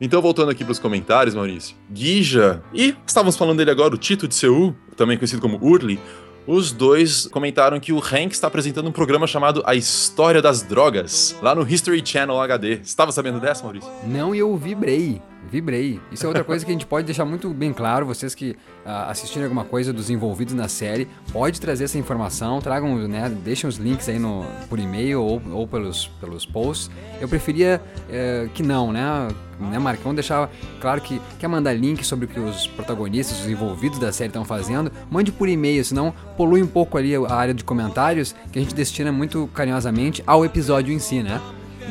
Então, 0.00 0.22
voltando 0.22 0.50
aqui 0.50 0.64
pros 0.64 0.78
comentários, 0.78 1.34
Maurício. 1.34 1.76
Guija, 1.90 2.62
e 2.72 2.96
estávamos 3.06 3.36
falando 3.36 3.58
dele 3.58 3.70
agora, 3.70 3.94
o 3.94 3.98
Tito 3.98 4.26
de 4.26 4.34
Seul, 4.34 4.74
também 4.96 5.18
conhecido 5.18 5.42
como 5.42 5.58
Urli. 5.62 6.00
Os 6.46 6.72
dois 6.72 7.26
comentaram 7.26 7.78
que 7.78 7.92
o 7.92 7.98
Hank 7.98 8.32
está 8.32 8.46
apresentando 8.46 8.88
um 8.88 8.92
programa 8.92 9.26
chamado 9.26 9.62
A 9.66 9.74
História 9.74 10.40
das 10.40 10.62
Drogas, 10.62 11.36
lá 11.42 11.54
no 11.54 11.68
History 11.68 12.02
Channel 12.04 12.40
HD. 12.40 12.80
Estava 12.82 13.12
sabendo 13.12 13.38
dessa, 13.38 13.62
Maurício? 13.62 13.90
Não, 14.06 14.34
e 14.34 14.38
eu 14.38 14.56
vibrei. 14.56 15.20
Vibrei. 15.48 16.00
Isso 16.12 16.24
é 16.24 16.28
outra 16.28 16.44
coisa 16.44 16.64
que 16.64 16.70
a 16.70 16.74
gente 16.74 16.86
pode 16.86 17.06
deixar 17.06 17.24
muito 17.24 17.48
bem 17.50 17.72
claro. 17.72 18.06
Vocês 18.06 18.34
que 18.34 18.56
ah, 18.84 19.10
assistirem 19.10 19.44
alguma 19.44 19.64
coisa 19.64 19.92
dos 19.92 20.10
envolvidos 20.10 20.54
na 20.54 20.68
série, 20.68 21.08
pode 21.32 21.60
trazer 21.60 21.84
essa 21.84 21.98
informação, 21.98 22.60
tragam, 22.60 22.96
né, 23.08 23.28
deixem 23.28 23.68
os 23.68 23.76
links 23.76 24.08
aí 24.08 24.18
no, 24.18 24.44
por 24.68 24.78
e-mail 24.78 25.22
ou, 25.22 25.42
ou 25.52 25.66
pelos, 25.66 26.08
pelos 26.20 26.46
posts. 26.46 26.90
Eu 27.20 27.28
preferia 27.28 27.80
eh, 28.08 28.48
que 28.54 28.62
não, 28.62 28.92
né? 28.92 29.28
Né, 29.58 29.78
Marco? 29.78 30.02
Vamos 30.02 30.16
deixar 30.16 30.50
claro 30.80 31.02
que 31.02 31.20
quer 31.38 31.46
mandar 31.46 31.74
link 31.74 32.02
sobre 32.04 32.24
o 32.24 32.28
que 32.28 32.40
os 32.40 32.66
protagonistas, 32.66 33.40
os 33.40 33.46
envolvidos 33.46 33.98
da 33.98 34.10
série 34.10 34.28
estão 34.28 34.44
fazendo, 34.44 34.90
mande 35.10 35.30
por 35.30 35.48
e-mail, 35.48 35.84
senão 35.84 36.14
polui 36.36 36.62
um 36.62 36.66
pouco 36.66 36.96
ali 36.96 37.14
a 37.14 37.34
área 37.34 37.52
de 37.52 37.62
comentários 37.62 38.34
que 38.50 38.58
a 38.58 38.62
gente 38.62 38.74
destina 38.74 39.12
muito 39.12 39.50
carinhosamente 39.52 40.22
ao 40.26 40.44
episódio 40.46 40.94
em 40.94 40.98
si, 40.98 41.22
né? 41.22 41.38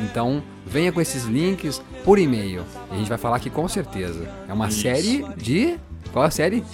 Então, 0.02 0.42
venha 0.66 0.90
com 0.92 1.00
esses 1.00 1.24
links 1.24 1.82
por 2.04 2.18
e-mail. 2.18 2.64
E 2.90 2.94
a 2.94 2.98
gente 2.98 3.08
vai 3.08 3.18
falar 3.18 3.36
aqui 3.36 3.50
com 3.50 3.68
certeza. 3.68 4.28
É 4.48 4.52
uma 4.52 4.68
Isso. 4.68 4.80
série 4.80 5.24
de. 5.36 5.76
Qual 6.12 6.24
a 6.24 6.30
série? 6.30 6.64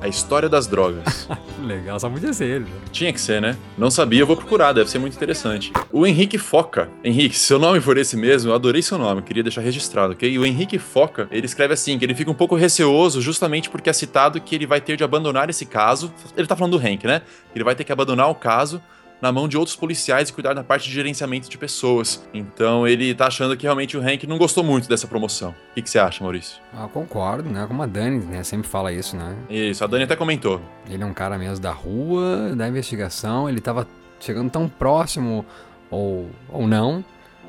A 0.00 0.06
História 0.06 0.48
das 0.48 0.68
Drogas. 0.68 1.28
Legal, 1.60 1.98
só 1.98 2.08
podia 2.08 2.32
ser 2.32 2.44
ele. 2.44 2.64
né? 2.66 2.70
Tinha 2.92 3.12
que 3.12 3.20
ser, 3.20 3.42
né? 3.42 3.56
Não 3.76 3.90
sabia, 3.90 4.24
vou 4.24 4.36
procurar, 4.36 4.72
deve 4.72 4.88
ser 4.88 5.00
muito 5.00 5.16
interessante. 5.16 5.72
O 5.92 6.06
Henrique 6.06 6.38
Foca. 6.38 6.88
Henrique, 7.02 7.36
se 7.36 7.46
seu 7.46 7.58
nome 7.58 7.80
for 7.80 7.98
esse 7.98 8.16
mesmo, 8.16 8.52
eu 8.52 8.54
adorei 8.54 8.80
seu 8.80 8.96
nome, 8.96 9.22
queria 9.22 9.42
deixar 9.42 9.60
registrado, 9.60 10.12
ok? 10.12 10.38
O 10.38 10.46
Henrique 10.46 10.78
Foca, 10.78 11.26
ele 11.32 11.46
escreve 11.46 11.74
assim, 11.74 11.98
que 11.98 12.04
ele 12.04 12.14
fica 12.14 12.30
um 12.30 12.34
pouco 12.34 12.54
receoso 12.54 13.20
justamente 13.20 13.68
porque 13.68 13.90
é 13.90 13.92
citado 13.92 14.40
que 14.40 14.54
ele 14.54 14.66
vai 14.66 14.80
ter 14.80 14.96
de 14.96 15.02
abandonar 15.02 15.50
esse 15.50 15.66
caso. 15.66 16.12
Ele 16.36 16.46
tá 16.46 16.54
falando 16.54 16.78
do 16.78 16.86
Hank, 16.86 17.04
né? 17.04 17.22
Ele 17.52 17.64
vai 17.64 17.74
ter 17.74 17.82
que 17.82 17.90
abandonar 17.90 18.30
o 18.30 18.36
caso 18.36 18.80
na 19.20 19.32
mão 19.32 19.48
de 19.48 19.56
outros 19.56 19.76
policiais 19.76 20.28
e 20.28 20.32
cuidar 20.32 20.54
da 20.54 20.62
parte 20.62 20.88
de 20.88 20.94
gerenciamento 20.94 21.48
de 21.48 21.58
pessoas. 21.58 22.24
Então 22.32 22.86
ele 22.86 23.14
tá 23.14 23.26
achando 23.26 23.56
que 23.56 23.64
realmente 23.64 23.96
o 23.96 24.00
Hank 24.00 24.26
não 24.26 24.38
gostou 24.38 24.62
muito 24.62 24.88
dessa 24.88 25.06
promoção. 25.06 25.50
O 25.50 25.74
que, 25.74 25.82
que 25.82 25.90
você 25.90 25.98
acha, 25.98 26.22
Maurício? 26.22 26.60
Ah, 26.72 26.82
eu 26.82 26.88
concordo, 26.88 27.48
né? 27.48 27.64
Como 27.66 27.82
a 27.82 27.86
Dani, 27.86 28.24
né? 28.24 28.42
Sempre 28.42 28.68
fala 28.68 28.92
isso, 28.92 29.16
né? 29.16 29.36
Isso, 29.50 29.82
a 29.82 29.86
Dani 29.86 30.04
até 30.04 30.16
comentou. 30.16 30.60
Ele 30.88 31.02
é 31.02 31.06
um 31.06 31.14
cara 31.14 31.36
mesmo 31.38 31.60
da 31.60 31.72
rua, 31.72 32.54
da 32.56 32.68
investigação, 32.68 33.48
ele 33.48 33.60
tava 33.60 33.86
chegando 34.20 34.50
tão 34.50 34.68
próximo, 34.68 35.44
ou, 35.90 36.30
ou 36.48 36.66
não, 36.66 37.04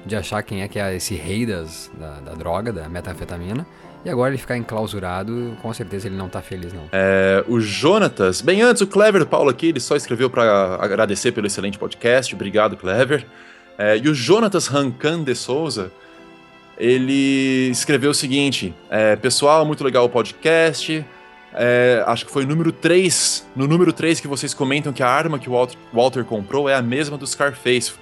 de 0.05 0.15
achar 0.15 0.41
quem 0.43 0.61
é 0.61 0.67
que 0.67 0.79
é 0.79 0.95
esse 0.95 1.15
rei 1.15 1.45
das, 1.45 1.91
da, 1.97 2.19
da 2.19 2.33
droga, 2.33 2.71
da 2.71 2.87
metanfetamina. 2.87 3.65
E 4.03 4.09
agora 4.09 4.31
ele 4.31 4.37
ficar 4.37 4.57
enclausurado, 4.57 5.57
com 5.61 5.73
certeza 5.73 6.07
ele 6.07 6.15
não 6.15 6.29
tá 6.29 6.41
feliz, 6.41 6.71
não. 6.71 6.83
É, 6.91 7.43
o 7.47 7.59
Jonatas, 7.59 8.41
bem 8.41 8.61
antes, 8.61 8.81
o 8.81 8.87
Clever 8.87 9.25
Paulo 9.25 9.49
aqui, 9.49 9.67
ele 9.67 9.79
só 9.79 9.95
escreveu 9.95 10.29
para 10.29 10.77
agradecer 10.79 11.33
pelo 11.33 11.47
excelente 11.47 11.77
podcast. 11.77 12.33
Obrigado, 12.33 12.77
Clever. 12.77 13.25
É, 13.77 13.97
e 13.97 14.07
o 14.07 14.13
Jonatas 14.13 14.67
Rancan 14.67 15.23
de 15.23 15.35
Souza, 15.35 15.91
ele 16.77 17.69
escreveu 17.71 18.11
o 18.11 18.13
seguinte: 18.13 18.73
é, 18.89 19.17
Pessoal, 19.17 19.65
muito 19.65 19.83
legal 19.83 20.05
o 20.05 20.09
podcast. 20.09 21.05
É, 21.53 22.03
acho 22.07 22.25
que 22.25 22.31
foi 22.31 22.45
número 22.45 22.71
3. 22.71 23.47
No 23.55 23.67
número 23.67 23.91
3 23.91 24.19
que 24.21 24.27
vocês 24.27 24.53
comentam 24.53 24.93
que 24.93 25.03
a 25.03 25.09
arma 25.09 25.37
que 25.37 25.49
o 25.49 25.53
Walter, 25.53 25.77
Walter 25.91 26.23
comprou 26.23 26.69
é 26.69 26.75
a 26.75 26.81
mesma 26.81 27.17
do 27.17 27.27
Scarface. 27.27 27.93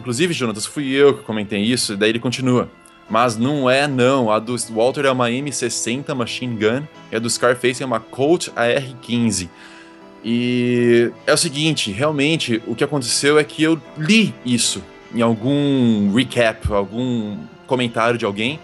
Inclusive, 0.00 0.32
Jonatas, 0.32 0.66
fui 0.66 0.88
eu 0.90 1.18
que 1.18 1.22
comentei 1.22 1.60
isso, 1.62 1.92
e 1.92 1.96
daí 1.96 2.10
ele 2.10 2.18
continua. 2.18 2.68
Mas 3.08 3.36
não 3.36 3.68
é, 3.68 3.86
não. 3.86 4.30
A 4.30 4.38
do 4.38 4.56
Walter 4.70 5.04
é 5.04 5.10
uma 5.10 5.28
M60 5.28 6.14
Machine 6.14 6.56
Gun, 6.56 6.82
e 7.12 7.16
a 7.16 7.18
do 7.18 7.28
Scarface 7.28 7.82
é 7.82 7.86
uma 7.86 8.00
Colt 8.00 8.48
AR-15. 8.56 9.48
E 10.24 11.10
é 11.26 11.34
o 11.34 11.36
seguinte, 11.36 11.92
realmente, 11.92 12.62
o 12.66 12.74
que 12.74 12.82
aconteceu 12.82 13.38
é 13.38 13.44
que 13.44 13.62
eu 13.62 13.80
li 13.98 14.34
isso 14.44 14.82
em 15.14 15.20
algum 15.20 16.12
recap, 16.12 16.72
algum 16.72 17.36
comentário 17.66 18.18
de 18.18 18.24
alguém, 18.24 18.58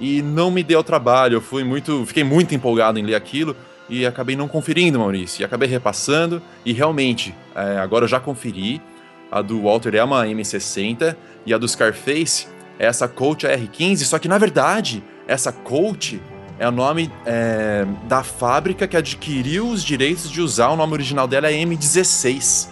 e 0.00 0.20
não 0.22 0.50
me 0.50 0.62
deu 0.62 0.82
trabalho. 0.82 1.36
Eu 1.36 1.40
fui 1.40 1.62
muito, 1.62 2.04
fiquei 2.04 2.24
muito 2.24 2.54
empolgado 2.54 2.98
em 2.98 3.02
ler 3.02 3.14
aquilo 3.14 3.56
e 3.88 4.04
acabei 4.04 4.34
não 4.34 4.48
conferindo, 4.48 4.98
Maurício. 4.98 5.42
E 5.42 5.44
acabei 5.44 5.68
repassando 5.68 6.42
e 6.64 6.72
realmente, 6.72 7.34
é, 7.54 7.78
agora 7.78 8.04
eu 8.04 8.08
já 8.08 8.18
conferi. 8.18 8.82
A 9.30 9.40
do 9.40 9.62
Walter 9.62 9.94
é 9.94 10.04
uma 10.04 10.26
M60 10.26 11.16
e 11.46 11.52
a 11.54 11.58
do 11.58 11.66
Scarface 11.66 12.46
essa 12.78 13.08
Colt 13.08 13.44
AR-15, 13.44 14.04
só 14.04 14.18
que 14.18 14.28
na 14.28 14.38
verdade, 14.38 15.02
essa 15.26 15.52
Colt 15.52 16.14
é 16.58 16.68
o 16.68 16.72
nome 16.72 17.10
é, 17.26 17.86
da 18.04 18.22
fábrica 18.22 18.86
que 18.86 18.96
adquiriu 18.96 19.68
os 19.68 19.82
direitos 19.82 20.30
de 20.30 20.40
usar 20.40 20.68
o 20.68 20.76
nome 20.76 20.92
original 20.92 21.26
dela 21.26 21.50
é 21.50 21.54
M16. 21.54 22.68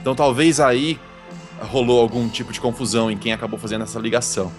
Então 0.00 0.14
talvez 0.14 0.60
aí 0.60 0.98
rolou 1.60 2.00
algum 2.00 2.28
tipo 2.28 2.52
de 2.52 2.60
confusão 2.60 3.10
em 3.10 3.16
quem 3.16 3.32
acabou 3.32 3.58
fazendo 3.58 3.84
essa 3.84 3.98
ligação. 3.98 4.50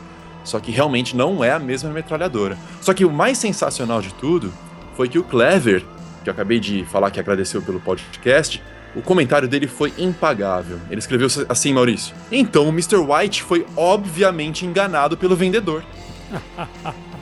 Só 0.44 0.60
que 0.60 0.72
realmente 0.72 1.16
não 1.16 1.44
é 1.44 1.52
a 1.52 1.60
mesma 1.60 1.90
metralhadora. 1.90 2.58
Só 2.82 2.94
que 2.94 3.06
o 3.06 3.12
mais 3.12 3.38
sensacional 3.38 4.02
de 4.02 4.14
tudo 4.14 4.54
foi 4.96 5.08
que 5.08 5.18
o 5.18 5.24
Clever, 5.24 5.84
que 6.24 6.30
eu 6.30 6.34
acabei 6.34 6.60
de 6.60 6.86
falar 6.86 7.12
que 7.12 7.20
agradeceu 7.20 7.62
pelo 7.62 7.80
podcast, 7.80 8.62
o 8.96 9.02
comentário 9.02 9.48
dele 9.48 9.68
foi 9.68 9.94
impagável. 9.98 10.80
Ele 10.90 11.00
escreveu 11.00 11.28
assim, 11.50 11.74
Maurício. 11.74 12.16
Então 12.32 12.66
o 12.66 12.70
Mr. 12.70 12.98
White 12.98 13.44
foi 13.44 13.66
obviamente 13.76 14.66
enganado 14.66 15.18
pelo 15.18 15.36
vendedor. 15.36 15.84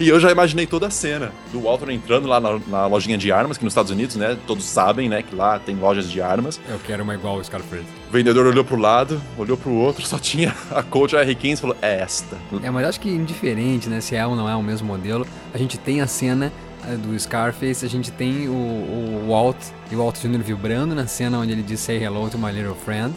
e 0.00 0.08
eu 0.08 0.18
já 0.20 0.30
imaginei 0.30 0.66
toda 0.66 0.86
a 0.86 0.90
cena 0.90 1.32
do 1.52 1.60
Walter 1.60 1.90
entrando 1.90 2.28
lá 2.28 2.40
na, 2.40 2.58
na, 2.66 2.86
lojinha 2.86 3.18
de 3.18 3.32
armas, 3.32 3.58
que 3.58 3.64
nos 3.64 3.72
Estados 3.72 3.90
Unidos, 3.90 4.16
né, 4.16 4.36
todos 4.46 4.64
sabem, 4.64 5.08
né, 5.08 5.22
que 5.22 5.34
lá 5.34 5.58
tem 5.58 5.74
lojas 5.74 6.10
de 6.10 6.20
armas. 6.20 6.60
Eu 6.68 6.78
quero 6.78 7.02
uma 7.02 7.14
igual 7.14 7.36
ao 7.36 7.44
Scarface. 7.44 7.86
O 8.08 8.12
vendedor 8.12 8.46
olhou 8.46 8.64
pro 8.64 8.76
lado, 8.76 9.20
olhou 9.36 9.56
pro 9.56 9.72
outro, 9.72 10.06
só 10.06 10.18
tinha 10.18 10.54
a 10.70 10.82
Colt 10.82 11.14
AR-15 11.14 11.52
e 11.52 11.56
falou, 11.56 11.76
é 11.82 12.00
esta. 12.00 12.36
É, 12.62 12.70
mas 12.70 12.86
acho 12.86 13.00
que 13.00 13.08
indiferente, 13.08 13.88
né, 13.88 14.00
se 14.00 14.14
é 14.14 14.26
ou 14.26 14.36
não 14.36 14.48
é 14.48 14.54
o 14.54 14.62
mesmo 14.62 14.86
modelo, 14.86 15.26
a 15.52 15.58
gente 15.58 15.78
tem 15.78 16.00
a 16.00 16.06
cena 16.06 16.52
do 16.94 17.18
Scarface, 17.18 17.84
a 17.84 17.88
gente 17.88 18.10
tem 18.12 18.48
o, 18.48 18.52
o 18.52 19.26
Walt 19.28 19.56
e 19.90 19.94
o 19.94 19.98
Walt 19.98 20.20
Jr. 20.20 20.42
vibrando 20.42 20.94
na 20.94 21.06
cena 21.06 21.38
onde 21.38 21.52
ele 21.52 21.62
diz 21.62 21.80
Say 21.80 22.02
Hello 22.02 22.28
to 22.30 22.38
My 22.38 22.52
Little 22.52 22.74
Friend. 22.74 23.12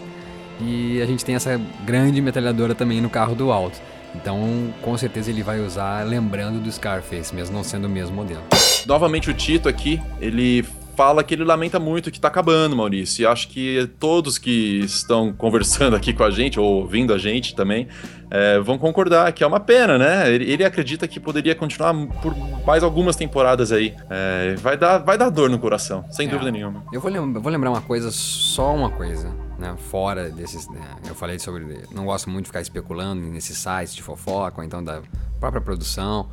E 0.62 1.02
a 1.02 1.06
gente 1.06 1.24
tem 1.24 1.36
essa 1.36 1.60
grande 1.86 2.22
metralhadora 2.22 2.76
também 2.76 3.00
no 3.00 3.10
carro 3.10 3.36
do 3.36 3.48
Walt. 3.48 3.76
Então, 4.16 4.74
com 4.82 4.98
certeza 4.98 5.30
ele 5.30 5.44
vai 5.44 5.60
usar 5.60 6.06
lembrando 6.06 6.60
do 6.60 6.72
Scarface, 6.72 7.34
mesmo 7.34 7.56
não 7.56 7.64
sendo 7.64 7.86
o 7.86 7.90
mesmo 7.90 8.16
modelo. 8.16 8.44
Novamente 8.86 9.30
o 9.30 9.34
Tito 9.34 9.70
aqui, 9.70 10.02
ele 10.20 10.66
fala 11.00 11.24
que 11.24 11.34
ele 11.34 11.46
lamenta 11.46 11.80
muito 11.80 12.12
que 12.12 12.20
tá 12.20 12.28
acabando, 12.28 12.76
Maurício. 12.76 13.24
E 13.24 13.26
acho 13.26 13.48
que 13.48 13.90
todos 14.02 14.38
que 14.38 14.80
estão 14.84 15.32
conversando 15.38 15.96
aqui 15.96 16.12
com 16.12 16.26
a 16.26 16.30
gente, 16.30 16.60
ou 16.60 16.82
ouvindo 16.82 17.14
a 17.14 17.18
gente 17.18 17.56
também, 17.56 17.88
é, 18.30 18.60
vão 18.60 18.78
concordar 18.78 19.32
que 19.32 19.42
é 19.42 19.48
uma 19.48 19.62
pena, 19.62 19.98
né? 19.98 20.30
Ele, 20.30 20.52
ele, 20.52 20.66
acredita 20.66 21.08
que 21.08 21.18
poderia 21.18 21.56
continuar 21.56 21.94
por 22.22 22.36
mais 22.68 22.84
algumas 22.84 23.16
temporadas 23.16 23.72
aí. 23.72 23.96
É, 24.10 24.56
vai, 24.56 24.76
dar, 24.76 24.98
vai 24.98 25.18
dar 25.18 25.30
dor 25.30 25.50
no 25.50 25.58
coração, 25.58 26.04
sem 26.12 26.28
É. 26.28 26.30
dúvida 26.30 26.52
nenhuma. 26.52 26.84
Eu 26.92 27.00
vou, 27.00 27.10
lem- 27.10 27.32
vou 27.32 27.50
lembrar 27.50 27.70
uma 27.70 27.82
coisa, 27.82 28.12
só 28.12 28.76
uma 28.76 28.90
coisa, 28.90 29.34
né? 29.58 29.74
Fora 29.78 30.30
desses. 30.30 30.68
né, 30.68 30.82
Eu 31.08 31.16
falei 31.16 31.40
sobre. 31.40 31.80
Não 31.94 32.04
gosto 32.04 32.30
muito 32.30 32.44
de 32.44 32.50
ficar 32.50 32.60
especulando 32.62 33.22
nesses 33.22 33.58
sites 33.58 33.96
de 33.96 34.04
fofoca, 34.04 34.60
ou 34.60 34.66
então 34.66 34.84
da 34.84 35.02
própria 35.40 35.62
produção. 35.62 36.28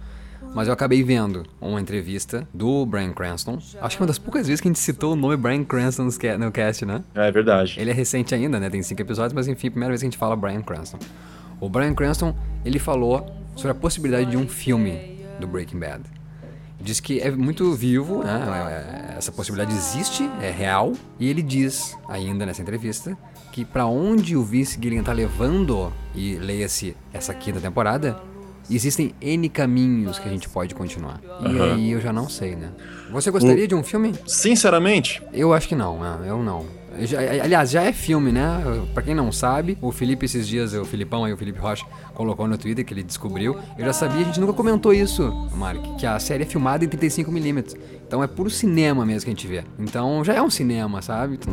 Mas 0.57 0.69
eu 0.69 0.73
acabei 0.73 1.05
vendo 1.05 1.45
uma 1.61 1.79
entrevista 1.79 2.49
do 2.55 2.87
Brian 2.87 3.13
Cranston. 3.13 3.59
Acho 3.79 3.95
que 3.95 3.97
é 3.97 4.01
uma 4.01 4.07
das 4.07 4.19
poucas 4.19 4.47
vezes 4.47 4.59
que 4.59 4.67
a 4.67 4.71
gente 4.71 4.79
citou 4.79 5.13
o 5.13 5.15
nome 5.15 5.37
Brian 5.37 5.63
Cranston 5.63 6.09
no 6.39 6.51
cast, 6.51 6.83
né? 6.87 7.05
É 7.15 7.31
verdade. 7.31 7.77
Ele 7.79 7.91
é 7.91 7.93
recente 7.93 8.35
ainda, 8.35 8.59
né? 8.59 8.71
Tem 8.71 8.83
cinco 8.83 9.03
episódios, 9.03 9.35
mas 9.35 9.47
enfim, 9.49 9.69
primeira 9.71 9.91
vez 9.93 10.01
que 10.01 10.07
a 10.07 10.09
gente 10.09 10.17
fala 10.17 10.35
Brian 10.35 10.63
Cranston. 10.63 10.99
O 11.61 11.69
Brian 11.69 11.93
Cranston, 11.93 12.35
ele 12.65 12.79
falou 12.79 13.31
sobre 13.55 13.73
a 13.73 13.75
possibilidade 13.75 14.31
de 14.31 14.39
um 14.39 14.49
filme 14.49 15.21
do 15.39 15.47
Breaking 15.47 15.79
Bad. 15.79 16.05
Diz 16.81 17.01
que 17.01 17.21
é 17.21 17.31
muito 17.31 17.75
vivo, 17.75 18.25
né? 18.25 19.13
É- 19.13 19.19
Essa 19.19 19.31
possibilidade 19.31 19.77
existe, 19.77 20.27
é 20.41 20.51
real. 20.51 20.95
E 21.21 21.29
ele 21.29 21.43
diz, 21.43 21.95
ainda 22.09 22.47
nessa 22.47 22.63
entrevista, 22.63 23.15
que 23.53 23.63
pra 23.63 23.85
onde 23.85 24.35
o 24.35 24.43
Vince 24.43 24.79
Gilligan 24.81 25.03
tá 25.03 25.13
levando, 25.13 25.93
e 26.15 26.37
leia-se 26.37 26.97
essa 27.13 27.35
quinta 27.35 27.61
temporada, 27.61 28.17
existem 28.75 29.15
N 29.21 29.49
caminhos 29.49 30.19
que 30.19 30.29
a 30.29 30.31
gente 30.33 30.49
pode 30.49 30.75
continuar. 30.75 31.21
E 31.41 31.47
Aham. 31.47 31.75
aí 31.75 31.91
eu 31.93 32.01
já 32.01 32.13
não 32.13 32.29
sei, 32.29 32.57
né? 32.57 32.71
Você 33.11 33.31
gostaria 33.31 33.69
de 33.69 33.75
um 33.75 33.83
filme? 33.83 34.13
Sinceramente, 34.27 35.23
Eu 35.33 35.53
acho 35.53 35.69
que 35.69 35.75
não, 35.77 35.99
né? 36.01 36.19
eu 36.29 36.43
não. 36.43 36.65
Já- 37.01 37.19
aliás, 37.21 37.71
já 37.71 37.83
é 37.83 37.93
filme, 37.93 38.33
né? 38.33 38.59
Pra 38.95 39.03
quem 39.03 39.15
não 39.15 39.31
sabe, 39.31 39.77
o 39.83 39.93
Felipe 39.93 40.25
esses 40.25 40.49
dias, 40.49 40.73
o 40.73 40.83
Filipão 40.85 41.25
aí, 41.25 41.33
o 41.33 41.37
Felipe 41.37 41.59
Rocha, 41.59 41.85
colocou 42.15 42.49
no 42.49 42.57
Twitter 42.57 42.85
que 42.87 42.95
ele 42.95 43.03
descobriu. 43.03 43.55
Eu 43.77 43.85
já 43.85 43.93
sabia, 43.93 44.23
a 44.23 44.25
gente 44.25 44.41
nunca 44.41 44.55
comentou 44.55 44.95
isso, 44.95 45.31
Mark, 45.55 45.81
que 45.99 46.07
a 46.07 46.19
série 46.19 46.45
é 46.45 46.47
filmada 46.47 46.85
em 46.85 46.89
35mm. 46.89 47.77
Então 48.07 48.23
é 48.23 48.27
puro 48.27 48.49
cinema 48.49 49.05
mesmo 49.05 49.25
que 49.25 49.31
a 49.31 49.35
gente 49.35 49.47
vê. 49.47 49.63
Então 49.79 50.25
já 50.25 50.33
é 50.35 50.41
um 50.41 50.49
cinema, 50.49 51.03
sabe? 51.03 51.35
Então, 51.35 51.53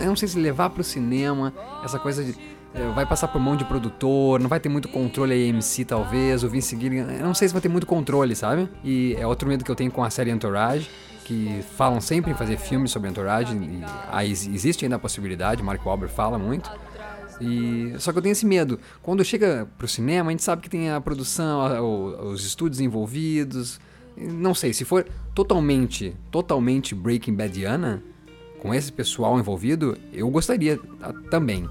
eu 0.00 0.06
não 0.06 0.16
sei 0.16 0.28
se 0.28 0.38
levar 0.38 0.70
pro 0.70 0.84
cinema, 0.84 1.52
essa 1.84 1.98
coisa 1.98 2.22
de. 2.22 2.34
É, 2.74 2.88
vai 2.92 3.06
passar 3.06 3.28
por 3.28 3.40
mão 3.40 3.56
de 3.56 3.64
produtor, 3.64 4.40
não 4.40 4.48
vai 4.48 4.58
ter 4.60 4.68
muito 4.68 4.88
controle 4.88 5.32
a 5.32 5.50
AMC 5.50 5.84
talvez, 5.84 6.42
o 6.42 6.48
Vince 6.48 6.76
Gilligan, 6.78 7.10
eu 7.12 7.24
não 7.24 7.34
sei 7.34 7.48
se 7.48 7.54
vai 7.54 7.60
ter 7.62 7.68
muito 7.68 7.86
controle, 7.86 8.34
sabe? 8.34 8.68
E 8.82 9.14
é 9.18 9.26
outro 9.26 9.48
medo 9.48 9.64
que 9.64 9.70
eu 9.70 9.76
tenho 9.76 9.90
com 9.90 10.02
a 10.02 10.10
série 10.10 10.30
Entourage, 10.30 10.88
que 11.24 11.60
falam 11.76 12.00
sempre 12.00 12.32
em 12.32 12.34
fazer 12.34 12.56
filmes 12.58 12.90
sobre 12.90 13.08
Entourage, 13.08 13.54
e 13.54 13.82
aí 14.10 14.30
existe 14.30 14.84
ainda 14.84 14.96
a 14.96 14.98
possibilidade, 14.98 15.62
Mark 15.62 15.84
Wahlberg 15.84 16.12
fala 16.14 16.38
muito. 16.38 16.70
E 17.40 17.94
só 17.98 18.12
que 18.12 18.18
eu 18.18 18.22
tenho 18.22 18.32
esse 18.32 18.46
medo. 18.46 18.78
Quando 19.02 19.24
chega 19.24 19.66
pro 19.76 19.88
cinema, 19.88 20.28
a 20.28 20.30
gente 20.30 20.42
sabe 20.44 20.62
que 20.62 20.68
tem 20.70 20.90
a 20.90 21.00
produção, 21.00 21.60
a- 21.62 21.80
o- 21.82 22.30
os 22.32 22.44
estúdios 22.44 22.80
envolvidos. 22.80 23.80
Não 24.16 24.54
sei, 24.54 24.72
se 24.72 24.84
for 24.84 25.04
totalmente, 25.34 26.14
totalmente 26.30 26.94
Breaking 26.94 27.34
Badiana, 27.34 28.02
com 28.60 28.72
esse 28.72 28.92
pessoal 28.92 29.36
envolvido, 29.38 29.96
eu 30.12 30.28
gostaria 30.30 30.78
ah, 31.02 31.12
também 31.28 31.68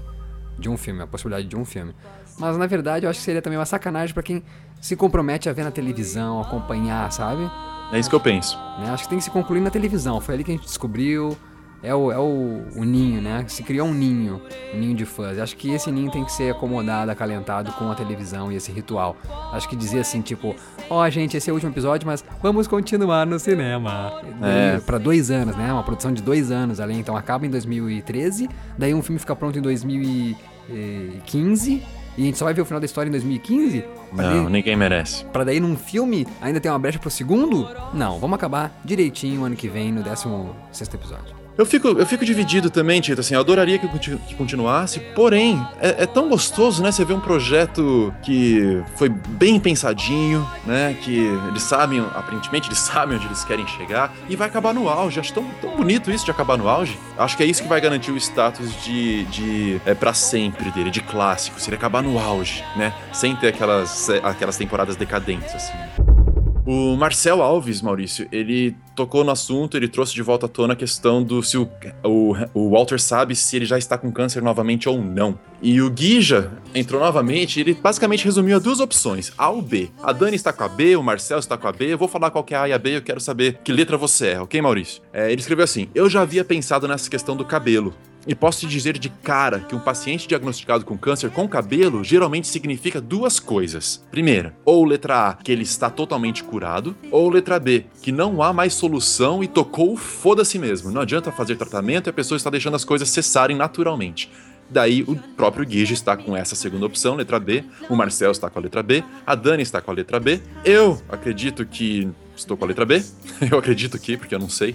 de 0.58 0.68
um 0.68 0.76
filme, 0.76 1.02
a 1.02 1.06
possibilidade 1.06 1.46
de 1.48 1.56
um 1.56 1.64
filme. 1.64 1.94
Mas 2.38 2.56
na 2.56 2.66
verdade 2.66 3.06
eu 3.06 3.10
acho 3.10 3.18
que 3.20 3.24
seria 3.24 3.40
também 3.42 3.58
uma 3.58 3.66
sacanagem 3.66 4.12
pra 4.12 4.22
quem 4.22 4.42
se 4.80 4.96
compromete 4.96 5.48
a 5.48 5.52
ver 5.52 5.64
na 5.64 5.70
televisão, 5.70 6.40
acompanhar, 6.40 7.10
sabe? 7.12 7.48
É 7.92 7.98
isso 7.98 8.08
que 8.08 8.14
eu 8.16 8.20
penso. 8.20 8.56
né? 8.80 8.90
Acho 8.90 9.04
que 9.04 9.08
tem 9.10 9.18
que 9.18 9.24
se 9.24 9.30
concluir 9.30 9.60
na 9.60 9.70
televisão. 9.70 10.20
Foi 10.20 10.34
ali 10.34 10.44
que 10.44 10.50
a 10.50 10.54
gente 10.54 10.64
descobriu. 10.64 11.36
É 11.84 11.94
o, 11.94 12.10
é 12.10 12.18
o, 12.18 12.62
o 12.76 12.82
ninho, 12.84 13.20
né? 13.20 13.44
Se 13.46 13.62
criou 13.62 13.86
um 13.86 13.92
ninho, 13.92 14.40
um 14.74 14.78
ninho 14.78 14.94
de 14.96 15.04
fãs. 15.04 15.38
Acho 15.38 15.54
que 15.56 15.70
esse 15.70 15.92
ninho 15.92 16.10
tem 16.10 16.24
que 16.24 16.32
ser 16.32 16.50
acomodado, 16.50 17.10
acalentado 17.10 17.70
com 17.72 17.90
a 17.90 17.94
televisão 17.94 18.50
e 18.50 18.56
esse 18.56 18.72
ritual. 18.72 19.14
Acho 19.52 19.68
que 19.68 19.76
dizer 19.76 20.00
assim, 20.00 20.22
tipo, 20.22 20.56
ó, 20.88 21.06
gente, 21.10 21.36
esse 21.36 21.50
é 21.50 21.52
o 21.52 21.56
último 21.56 21.72
episódio, 21.72 22.06
mas 22.06 22.24
vamos 22.42 22.66
continuar 22.66 23.26
no 23.26 23.38
cinema. 23.38 24.12
É. 24.42 24.80
Pra 24.80 24.96
dois 24.96 25.30
anos, 25.30 25.54
né? 25.56 25.70
Uma 25.72 25.82
produção 25.82 26.10
de 26.12 26.22
dois 26.22 26.50
anos 26.50 26.80
ali. 26.80 26.94
Então 26.98 27.14
acaba 27.16 27.44
em 27.46 27.50
2013, 27.50 28.48
daí 28.78 28.94
um 28.94 29.02
filme 29.02 29.18
fica 29.18 29.36
pronto 29.36 29.58
em 29.58 29.62
2015, 29.62 31.82
e 32.16 32.22
a 32.22 32.24
gente 32.24 32.38
só 32.38 32.44
vai 32.46 32.54
ver 32.54 32.62
o 32.62 32.64
final 32.64 32.80
da 32.80 32.86
história 32.86 33.08
em 33.08 33.12
2015? 33.12 33.84
Pra 34.14 34.30
Não, 34.30 34.44
daí- 34.44 34.52
ninguém 34.52 34.76
merece. 34.76 35.24
Pra 35.26 35.44
daí 35.44 35.60
num 35.60 35.76
filme 35.76 36.26
ainda 36.40 36.58
ter 36.60 36.70
uma 36.70 36.78
brecha 36.78 36.98
pro 36.98 37.10
segundo? 37.10 37.68
Não, 37.92 38.18
vamos 38.18 38.36
acabar 38.36 38.80
direitinho 38.84 39.44
ano 39.44 39.54
que 39.56 39.68
vem, 39.68 39.92
no 39.92 40.02
16 40.02 40.94
episódio. 40.94 41.43
Eu 41.56 41.64
fico, 41.64 41.86
eu 41.88 42.04
fico 42.04 42.24
dividido 42.24 42.68
também, 42.68 43.00
Tito, 43.00 43.20
assim, 43.20 43.34
eu 43.34 43.40
adoraria 43.40 43.78
que, 43.78 43.86
que 43.88 44.34
continuasse, 44.34 44.98
porém, 45.14 45.64
é, 45.80 46.02
é 46.02 46.06
tão 46.06 46.28
gostoso, 46.28 46.82
né, 46.82 46.90
você 46.90 47.04
ver 47.04 47.14
um 47.14 47.20
projeto 47.20 48.12
que 48.22 48.82
foi 48.96 49.08
bem 49.08 49.60
pensadinho, 49.60 50.44
né, 50.66 50.96
que 51.00 51.16
eles 51.48 51.62
sabem, 51.62 52.00
aparentemente 52.00 52.68
eles 52.68 52.80
sabem 52.80 53.16
onde 53.16 53.26
eles 53.26 53.44
querem 53.44 53.64
chegar, 53.68 54.12
e 54.28 54.34
vai 54.34 54.48
acabar 54.48 54.74
no 54.74 54.88
auge, 54.88 55.20
acho 55.20 55.32
tão, 55.32 55.44
tão 55.60 55.76
bonito 55.76 56.10
isso 56.10 56.24
de 56.24 56.30
acabar 56.32 56.58
no 56.58 56.68
auge, 56.68 56.98
acho 57.16 57.36
que 57.36 57.44
é 57.44 57.46
isso 57.46 57.62
que 57.62 57.68
vai 57.68 57.80
garantir 57.80 58.10
o 58.10 58.16
status 58.16 58.74
de, 58.82 59.24
de 59.26 59.80
é, 59.86 59.94
para 59.94 60.12
sempre 60.12 60.72
dele, 60.72 60.90
de 60.90 61.02
clássico, 61.02 61.60
se 61.60 61.68
ele 61.68 61.76
acabar 61.76 62.02
no 62.02 62.18
auge, 62.18 62.64
né, 62.74 62.92
sem 63.12 63.36
ter 63.36 63.48
aquelas, 63.48 64.10
aquelas 64.24 64.56
temporadas 64.56 64.96
decadentes, 64.96 65.54
assim. 65.54 66.33
O 66.66 66.96
Marcel 66.96 67.42
Alves, 67.42 67.82
Maurício, 67.82 68.26
ele 68.32 68.74
tocou 68.96 69.22
no 69.22 69.30
assunto, 69.30 69.76
ele 69.76 69.86
trouxe 69.86 70.14
de 70.14 70.22
volta 70.22 70.46
à 70.46 70.48
tona 70.48 70.72
a 70.72 70.76
questão 70.76 71.22
do 71.22 71.42
se 71.42 71.58
o, 71.58 71.68
o, 72.02 72.34
o 72.54 72.70
Walter 72.70 72.98
sabe 72.98 73.36
se 73.36 73.54
ele 73.54 73.66
já 73.66 73.76
está 73.76 73.98
com 73.98 74.10
câncer 74.10 74.42
novamente 74.42 74.88
ou 74.88 75.02
não. 75.02 75.38
E 75.60 75.82
o 75.82 75.90
Guija 75.90 76.52
entrou 76.74 76.98
novamente 76.98 77.60
ele 77.60 77.74
basicamente 77.74 78.24
resumiu 78.24 78.56
a 78.56 78.58
duas 78.58 78.80
opções, 78.80 79.30
A 79.36 79.50
ou 79.50 79.60
B. 79.60 79.90
A 80.02 80.10
Dani 80.10 80.36
está 80.36 80.54
com 80.54 80.64
a 80.64 80.68
B, 80.68 80.96
o 80.96 81.02
Marcel 81.02 81.38
está 81.38 81.58
com 81.58 81.68
a 81.68 81.72
B, 81.72 81.92
eu 81.92 81.98
vou 81.98 82.08
falar 82.08 82.30
qual 82.30 82.42
que 82.42 82.54
é 82.54 82.56
A 82.56 82.68
e 82.68 82.72
a 82.72 82.78
B, 82.78 82.96
eu 82.96 83.02
quero 83.02 83.20
saber 83.20 83.58
que 83.62 83.70
letra 83.70 83.98
você 83.98 84.28
é, 84.28 84.40
ok, 84.40 84.62
Maurício? 84.62 85.02
É, 85.12 85.30
ele 85.30 85.42
escreveu 85.42 85.64
assim, 85.64 85.88
eu 85.94 86.08
já 86.08 86.22
havia 86.22 86.44
pensado 86.44 86.88
nessa 86.88 87.10
questão 87.10 87.36
do 87.36 87.44
cabelo. 87.44 87.92
E 88.26 88.34
posso 88.34 88.60
te 88.60 88.66
dizer 88.66 88.98
de 88.98 89.08
cara 89.08 89.60
que 89.60 89.74
um 89.74 89.80
paciente 89.80 90.26
diagnosticado 90.26 90.84
com 90.84 90.96
câncer 90.96 91.30
com 91.30 91.48
cabelo 91.48 92.02
geralmente 92.02 92.46
significa 92.46 93.00
duas 93.00 93.38
coisas. 93.38 94.04
Primeira, 94.10 94.56
ou 94.64 94.84
letra 94.84 95.28
A, 95.28 95.34
que 95.34 95.52
ele 95.52 95.62
está 95.62 95.90
totalmente 95.90 96.42
curado, 96.42 96.96
ou 97.10 97.28
letra 97.28 97.58
B, 97.60 97.86
que 98.02 98.10
não 98.10 98.42
há 98.42 98.52
mais 98.52 98.74
solução 98.74 99.42
e 99.44 99.48
tocou 99.48 99.96
foda-se 99.96 100.58
mesmo. 100.58 100.90
Não 100.90 101.02
adianta 101.02 101.30
fazer 101.30 101.56
tratamento 101.56 102.08
e 102.08 102.10
a 102.10 102.14
pessoa 102.14 102.36
está 102.36 102.50
deixando 102.50 102.76
as 102.76 102.84
coisas 102.84 103.08
cessarem 103.08 103.56
naturalmente. 103.56 104.30
Daí 104.70 105.02
o 105.02 105.14
próprio 105.36 105.66
Guija 105.66 105.92
está 105.92 106.16
com 106.16 106.34
essa 106.34 106.54
segunda 106.54 106.86
opção, 106.86 107.16
letra 107.16 107.38
B, 107.38 107.64
o 107.88 107.94
Marcel 107.94 108.30
está 108.30 108.48
com 108.48 108.58
a 108.58 108.62
letra 108.62 108.82
B, 108.82 109.04
a 109.26 109.34
Dani 109.34 109.62
está 109.62 109.80
com 109.80 109.90
a 109.90 109.94
letra 109.94 110.18
B, 110.18 110.40
eu 110.64 111.00
acredito 111.08 111.66
que 111.66 112.08
estou 112.36 112.56
com 112.56 112.64
a 112.64 112.68
letra 112.68 112.84
B, 112.84 113.02
eu 113.50 113.58
acredito 113.58 113.98
que, 113.98 114.16
porque 114.16 114.34
eu 114.34 114.38
não 114.38 114.48
sei. 114.48 114.74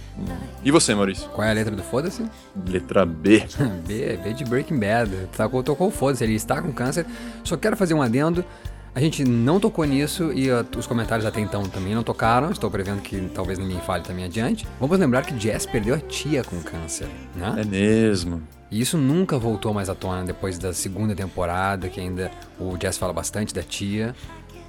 E 0.63 0.71
você, 0.71 0.93
Maurício? 0.95 1.29
Qual 1.29 1.45
é 1.45 1.51
a 1.51 1.53
letra 1.53 1.75
do 1.75 1.83
foda-se? 1.83 2.23
Letra 2.67 3.05
B. 3.05 3.43
B, 3.85 4.17
B 4.17 4.33
de 4.33 4.45
Breaking 4.45 4.79
Bad. 4.79 5.11
Tocou, 5.35 5.63
tocou 5.63 5.87
o 5.87 5.91
foda-se, 5.91 6.23
ele 6.23 6.35
está 6.35 6.61
com 6.61 6.71
câncer. 6.71 7.05
Só 7.43 7.57
quero 7.57 7.77
fazer 7.77 7.93
um 7.93 8.01
adendo. 8.01 8.43
A 8.93 8.99
gente 8.99 9.23
não 9.23 9.59
tocou 9.59 9.85
nisso 9.85 10.33
e 10.33 10.51
uh, 10.51 10.65
os 10.77 10.87
comentários 10.87 11.25
até 11.25 11.39
então 11.39 11.63
também 11.63 11.93
não 11.93 12.03
tocaram. 12.03 12.51
Estou 12.51 12.71
prevendo 12.71 13.01
que 13.01 13.29
talvez 13.33 13.59
ninguém 13.59 13.79
fale 13.81 14.03
também 14.03 14.25
adiante. 14.25 14.67
Vamos 14.79 14.97
lembrar 14.97 15.23
que 15.25 15.39
Jess 15.39 15.65
perdeu 15.65 15.95
a 15.95 15.99
tia 15.99 16.43
com 16.43 16.59
câncer, 16.61 17.07
né? 17.35 17.55
É 17.61 17.63
mesmo. 17.63 18.41
E 18.71 18.81
isso 18.81 18.97
nunca 18.97 19.37
voltou 19.37 19.73
mais 19.73 19.89
à 19.89 19.95
tona 19.95 20.23
depois 20.23 20.57
da 20.57 20.73
segunda 20.73 21.15
temporada, 21.15 21.87
que 21.87 21.99
ainda 21.99 22.31
o 22.59 22.77
Jess 22.79 22.97
fala 22.97 23.13
bastante 23.13 23.53
da 23.53 23.63
tia, 23.63 24.15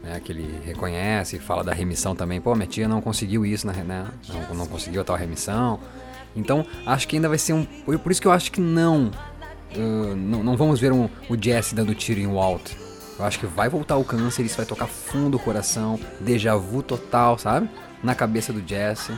né, 0.03 0.21
que 0.23 0.33
ele 0.33 0.61
reconhece, 0.65 1.39
fala 1.39 1.63
da 1.63 1.73
remissão 1.73 2.15
também. 2.15 2.41
Pô, 2.41 2.55
minha 2.55 2.67
tia 2.67 2.89
não 2.89 3.01
conseguiu 3.01 3.45
isso, 3.45 3.67
né, 3.67 3.73
né, 3.87 4.07
não, 4.29 4.55
não 4.55 4.67
conseguiu 4.67 5.01
a 5.01 5.05
tal 5.05 5.17
remissão. 5.17 5.79
Então, 6.35 6.65
acho 6.87 7.09
que 7.09 7.17
ainda 7.17 7.29
vai 7.29 7.39
ser 7.39 7.53
um... 7.53 7.65
Por 7.65 8.13
isso 8.13 8.21
que 8.21 8.27
eu 8.27 8.33
acho 8.33 8.53
que 8.53 8.61
não... 8.61 9.11
uh, 9.77 10.17
não, 10.17 10.43
não 10.43 10.57
vamos 10.57 10.79
ver 10.79 10.93
um, 10.93 11.09
o 11.29 11.37
Jesse 11.41 11.75
dando 11.75 11.95
tiro 11.95 12.21
em 12.21 12.27
Walt. 12.27 12.71
Eu 13.19 13.25
acho 13.25 13.39
que 13.39 13.47
vai 13.47 13.69
voltar 13.69 13.97
o 13.97 14.05
câncer, 14.05 14.45
isso 14.45 14.57
vai 14.57 14.65
tocar 14.65 14.87
fundo 14.87 15.37
o 15.37 15.41
coração, 15.41 15.99
déjà 16.21 16.57
vu 16.57 16.83
total, 16.83 17.37
sabe? 17.37 17.69
Na 18.03 18.15
cabeça 18.15 18.53
do 18.53 18.67
Jesse. 18.67 19.13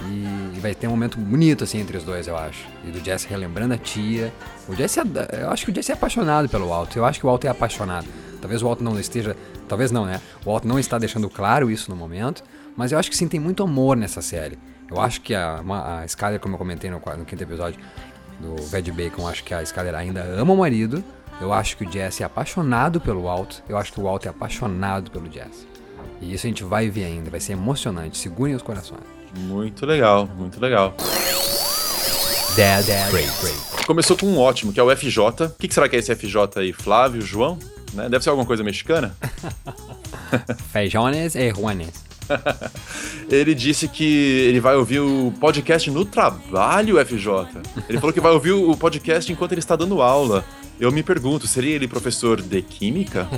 E, 0.00 0.56
e 0.56 0.60
vai 0.60 0.74
ter 0.74 0.86
um 0.86 0.90
momento 0.90 1.18
bonito 1.18 1.64
assim 1.64 1.80
entre 1.80 1.96
os 1.96 2.04
dois, 2.04 2.28
eu 2.28 2.36
acho. 2.36 2.64
E 2.84 2.90
do 2.90 3.04
Jesse 3.04 3.26
relembrando 3.26 3.74
a 3.74 3.76
tia. 3.76 4.32
O 4.68 4.74
Jesse, 4.74 5.00
é- 5.00 5.42
eu 5.42 5.50
acho 5.50 5.66
que 5.66 5.72
o 5.72 5.74
Jesse 5.74 5.90
é 5.90 5.94
apaixonado 5.94 6.48
pelo 6.48 6.68
Walt. 6.68 6.94
Eu 6.94 7.04
acho 7.04 7.18
que 7.18 7.26
o 7.26 7.28
Walt 7.28 7.44
é 7.44 7.48
apaixonado. 7.48 8.06
Talvez 8.40 8.62
o 8.62 8.66
Walt 8.66 8.80
não 8.80 8.98
esteja, 8.98 9.36
talvez 9.68 9.90
não, 9.92 10.04
né? 10.06 10.20
O 10.44 10.50
Walt 10.50 10.64
não 10.64 10.78
está 10.78 10.98
deixando 10.98 11.28
claro 11.30 11.70
isso 11.70 11.90
no 11.90 11.96
momento, 11.96 12.42
mas 12.76 12.90
eu 12.92 12.98
acho 12.98 13.10
que 13.10 13.16
sim 13.16 13.28
tem 13.28 13.38
muito 13.38 13.62
amor 13.62 13.96
nessa 13.96 14.20
série. 14.22 14.58
Eu 14.90 15.00
acho 15.00 15.20
que 15.20 15.34
a, 15.34 15.60
uma- 15.62 16.00
a 16.00 16.04
Skyler, 16.06 16.40
como 16.40 16.54
eu 16.54 16.58
comentei 16.58 16.90
no, 16.90 17.00
no 17.16 17.24
quinto 17.24 17.42
episódio 17.42 17.78
do 18.40 18.56
Ved 18.64 18.90
Bacon, 18.90 19.28
acho 19.28 19.44
que 19.44 19.52
a 19.52 19.62
Skyler 19.62 19.94
ainda 19.94 20.22
ama 20.22 20.52
o 20.54 20.56
marido. 20.56 21.04
Eu 21.40 21.52
acho 21.52 21.76
que 21.76 21.84
o 21.84 21.92
Jesse 21.92 22.22
é 22.22 22.26
apaixonado 22.26 23.00
pelo 23.00 23.22
Walt. 23.24 23.58
Eu 23.68 23.76
acho 23.76 23.92
que 23.92 24.00
o 24.00 24.04
Walt 24.04 24.24
é 24.26 24.28
apaixonado 24.28 25.10
pelo 25.10 25.30
Jesse. 25.30 25.68
E 26.20 26.32
isso 26.34 26.46
a 26.46 26.48
gente 26.48 26.64
vai 26.64 26.88
ver 26.88 27.04
ainda, 27.04 27.30
vai 27.30 27.38
ser 27.38 27.52
emocionante. 27.52 28.18
Segurem 28.18 28.54
os 28.56 28.62
corações. 28.62 29.02
Muito 29.36 29.84
legal, 29.86 30.26
muito 30.36 30.58
legal. 30.60 30.94
Great, 33.10 33.30
great. 33.40 33.86
Começou 33.86 34.16
com 34.16 34.26
um 34.26 34.38
ótimo, 34.38 34.72
que 34.72 34.80
é 34.80 34.82
o 34.82 34.94
FJ. 34.96 35.20
O 35.46 35.50
que, 35.58 35.68
que 35.68 35.74
será 35.74 35.88
que 35.88 35.94
é 35.96 35.98
esse 36.00 36.14
FJ 36.14 36.58
aí? 36.60 36.72
Flávio, 36.72 37.20
João? 37.22 37.58
Né? 37.92 38.08
Deve 38.08 38.22
ser 38.22 38.30
alguma 38.30 38.46
coisa 38.46 38.62
mexicana? 38.62 39.16
Feijones 40.72 41.34
e 41.34 41.50
Juanes. 41.54 42.08
Ele 43.30 43.54
disse 43.54 43.88
que 43.88 44.46
ele 44.48 44.60
vai 44.60 44.76
ouvir 44.76 45.00
o 45.00 45.32
podcast 45.40 45.90
no 45.90 46.04
trabalho, 46.04 47.04
FJ. 47.04 47.46
Ele 47.88 47.98
falou 47.98 48.12
que 48.12 48.20
vai 48.20 48.32
ouvir 48.32 48.52
o 48.52 48.76
podcast 48.76 49.30
enquanto 49.32 49.52
ele 49.52 49.60
está 49.60 49.76
dando 49.76 50.02
aula. 50.02 50.44
Eu 50.80 50.92
me 50.92 51.02
pergunto, 51.02 51.46
seria 51.46 51.74
ele 51.74 51.88
professor 51.88 52.40
de 52.40 52.62
química? 52.62 53.28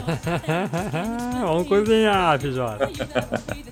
Vamos 1.40 1.66
cozinhar, 1.68 2.38
FJ. 2.38 2.60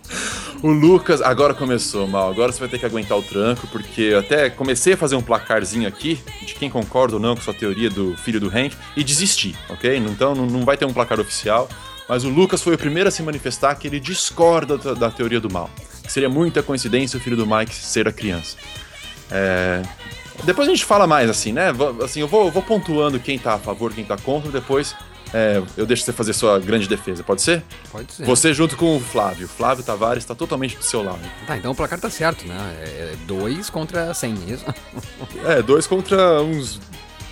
O 0.60 0.70
Lucas, 0.72 1.22
agora 1.22 1.54
começou 1.54 2.08
mal, 2.08 2.32
agora 2.32 2.50
você 2.50 2.58
vai 2.58 2.68
ter 2.68 2.80
que 2.80 2.86
aguentar 2.86 3.16
o 3.16 3.22
tranco, 3.22 3.68
porque 3.68 4.00
eu 4.00 4.18
até 4.18 4.50
comecei 4.50 4.94
a 4.94 4.96
fazer 4.96 5.14
um 5.14 5.22
placarzinho 5.22 5.86
aqui, 5.86 6.20
de 6.44 6.54
quem 6.54 6.68
concorda 6.68 7.14
ou 7.14 7.20
não 7.20 7.36
com 7.36 7.42
sua 7.42 7.54
teoria 7.54 7.88
do 7.88 8.16
filho 8.16 8.40
do 8.40 8.48
Hank, 8.48 8.74
e 8.96 9.04
desisti, 9.04 9.54
ok? 9.68 9.96
Então 9.96 10.34
não, 10.34 10.64
vai 10.64 10.76
ter 10.76 10.84
um 10.84 10.92
placar 10.92 11.20
oficial, 11.20 11.68
mas 12.08 12.24
o 12.24 12.28
Lucas 12.28 12.60
foi 12.60 12.74
o 12.74 12.78
primeiro 12.78 13.08
a 13.08 13.12
se 13.12 13.22
manifestar 13.22 13.76
que 13.76 13.86
ele 13.86 14.00
discorda 14.00 14.76
da, 14.76 14.94
da 14.94 15.10
teoria 15.12 15.38
do 15.38 15.48
mal. 15.48 15.70
Que 16.02 16.10
seria 16.10 16.28
muita 16.28 16.60
coincidência 16.60 17.18
o 17.18 17.20
filho 17.20 17.36
do 17.36 17.46
Mike 17.46 17.72
ser 17.72 18.08
a 18.08 18.12
criança. 18.12 18.56
É, 19.30 19.82
Depois 20.44 20.68
a 20.68 20.70
gente 20.70 20.84
fala 20.84 21.06
mais, 21.06 21.28
assim, 21.28 21.52
né? 21.52 21.66
Assim, 22.02 22.20
eu 22.20 22.28
vou, 22.28 22.50
vou 22.50 22.62
pontuando 22.62 23.18
quem 23.18 23.38
tá 23.38 23.54
a 23.54 23.58
favor, 23.58 23.92
quem 23.92 24.04
tá 24.04 24.16
contra, 24.16 24.50
depois 24.50 24.94
é, 25.32 25.62
eu 25.76 25.84
deixo 25.84 26.04
você 26.04 26.12
fazer 26.12 26.32
sua 26.32 26.58
grande 26.58 26.88
defesa, 26.88 27.22
pode 27.22 27.42
ser? 27.42 27.62
Pode 27.90 28.12
ser. 28.12 28.24
Você 28.24 28.54
junto 28.54 28.76
com 28.76 28.96
o 28.96 29.00
Flávio. 29.00 29.46
Flávio 29.46 29.84
Tavares 29.84 30.24
tá 30.24 30.34
totalmente 30.34 30.76
do 30.76 30.82
seu 30.82 31.02
lado. 31.02 31.20
Tá, 31.46 31.56
então 31.56 31.72
o 31.72 31.74
placar 31.74 32.00
tá 32.00 32.08
certo, 32.08 32.46
né? 32.46 32.56
É 32.80 33.14
2 33.26 33.68
contra 33.70 34.14
100, 34.14 34.34
isso? 34.48 34.64
É, 35.44 35.62
dois 35.62 35.86
contra 35.86 36.42
uns 36.42 36.80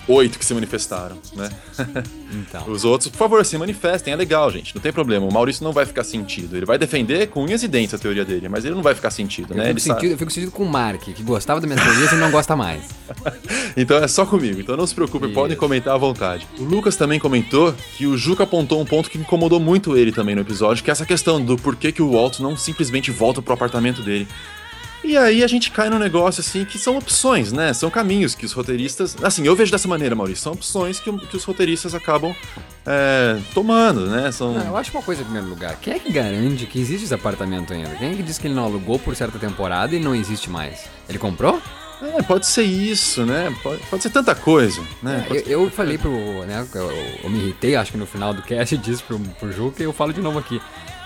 oito 0.08 0.38
que 0.38 0.44
se 0.44 0.54
manifestaram, 0.54 1.18
né? 1.34 1.50
Então. 2.28 2.68
Os 2.68 2.84
outros, 2.84 3.08
por 3.08 3.18
favor, 3.18 3.44
se 3.44 3.56
manifestem, 3.56 4.12
é 4.12 4.16
legal, 4.16 4.50
gente, 4.50 4.74
não 4.74 4.82
tem 4.82 4.92
problema. 4.92 5.24
O 5.24 5.32
Maurício 5.32 5.62
não 5.62 5.72
vai 5.72 5.86
ficar 5.86 6.02
sentido. 6.02 6.56
Ele 6.56 6.66
vai 6.66 6.76
defender 6.76 7.28
com 7.28 7.44
unhas 7.44 7.62
e 7.62 7.68
dentes 7.68 7.94
a 7.94 7.98
teoria 7.98 8.24
dele, 8.24 8.48
mas 8.48 8.64
ele 8.64 8.74
não 8.74 8.82
vai 8.82 8.96
ficar 8.96 9.10
sentido, 9.12 9.52
Eu 9.52 9.58
né? 9.58 9.70
Ele 9.70 9.78
sabe. 9.80 10.00
sentido, 10.00 10.12
eu 10.12 10.18
fico 10.18 10.32
sentido 10.32 10.50
com 10.50 10.64
o 10.64 10.68
Mark, 10.68 11.02
que 11.02 11.22
gostava 11.22 11.60
das 11.60 11.70
minhas 11.70 11.82
teorias 11.84 12.10
e 12.12 12.16
não 12.16 12.30
gosta 12.30 12.56
mais. 12.56 12.82
Então 13.76 13.98
é 13.98 14.08
só 14.08 14.24
comigo, 14.24 14.58
então 14.58 14.74
não 14.76 14.86
se 14.86 14.94
preocupe, 14.94 15.26
Isso. 15.26 15.34
podem 15.34 15.56
comentar 15.56 15.94
à 15.94 15.98
vontade. 15.98 16.48
O 16.58 16.64
Lucas 16.64 16.96
também 16.96 17.20
comentou 17.20 17.74
que 17.96 18.06
o 18.06 18.16
Juca 18.16 18.44
apontou 18.44 18.80
um 18.80 18.86
ponto 18.86 19.10
que 19.10 19.18
incomodou 19.18 19.60
muito 19.60 19.96
ele 19.96 20.10
também 20.12 20.34
no 20.34 20.40
episódio, 20.40 20.82
que 20.82 20.90
é 20.90 20.92
essa 20.92 21.04
questão 21.04 21.44
do 21.44 21.56
porquê 21.58 21.92
que 21.92 22.00
o 22.00 22.12
Walt 22.12 22.40
não 22.40 22.56
simplesmente 22.56 23.10
volta 23.10 23.42
pro 23.42 23.52
apartamento 23.52 24.02
dele. 24.02 24.26
E 25.04 25.16
aí 25.16 25.44
a 25.44 25.46
gente 25.46 25.70
cai 25.70 25.88
num 25.88 25.98
negócio 25.98 26.40
assim 26.40 26.64
que 26.64 26.78
são 26.78 26.96
opções, 26.96 27.52
né? 27.52 27.72
São 27.72 27.90
caminhos 27.90 28.34
que 28.34 28.44
os 28.44 28.52
roteiristas. 28.52 29.16
Assim, 29.22 29.46
eu 29.46 29.54
vejo 29.54 29.70
dessa 29.70 29.86
maneira, 29.86 30.14
Maurício. 30.14 30.42
São 30.42 30.52
opções 30.52 30.98
que, 30.98 31.12
que 31.12 31.36
os 31.36 31.44
roteiristas 31.44 31.94
acabam 31.94 32.34
é, 32.84 33.38
tomando, 33.54 34.06
né? 34.06 34.32
São. 34.32 34.56
Ah, 34.56 34.64
eu 34.66 34.76
acho 34.76 34.90
uma 34.90 35.02
coisa 35.02 35.22
em 35.22 35.24
primeiro 35.24 35.48
lugar. 35.48 35.76
Quem 35.76 35.94
é 35.94 35.98
que 35.98 36.10
garante 36.10 36.66
que 36.66 36.80
existe 36.80 37.04
esse 37.04 37.14
apartamento 37.14 37.72
ainda? 37.72 37.90
Quem 37.96 38.12
é 38.12 38.14
que 38.14 38.22
diz 38.22 38.38
que 38.38 38.46
ele 38.46 38.54
não 38.54 38.64
alugou 38.64 38.98
por 38.98 39.14
certa 39.14 39.38
temporada 39.38 39.94
e 39.94 40.00
não 40.00 40.14
existe 40.14 40.50
mais? 40.50 40.88
Ele 41.08 41.18
comprou? 41.18 41.60
É, 42.02 42.22
pode 42.22 42.46
ser 42.46 42.62
isso, 42.62 43.24
né? 43.24 43.54
Pode, 43.62 43.80
pode 43.88 44.02
ser 44.02 44.10
tanta 44.10 44.34
coisa, 44.34 44.82
né? 45.02 45.26
É, 45.30 45.36
eu, 45.46 45.62
eu 45.62 45.70
falei 45.70 45.96
pro. 45.96 46.10
Né, 46.44 46.66
eu, 46.74 46.90
eu 47.24 47.30
me 47.30 47.38
irritei, 47.38 47.74
acho 47.74 47.92
que 47.92 47.98
no 47.98 48.06
final 48.06 48.34
do 48.34 48.42
cast 48.42 48.76
disse 48.78 49.02
pro, 49.02 49.18
pro 49.18 49.52
Juca 49.52 49.82
e 49.82 49.86
eu 49.86 49.92
falo 49.92 50.12
de 50.12 50.20
novo 50.20 50.38
aqui. 50.38 50.60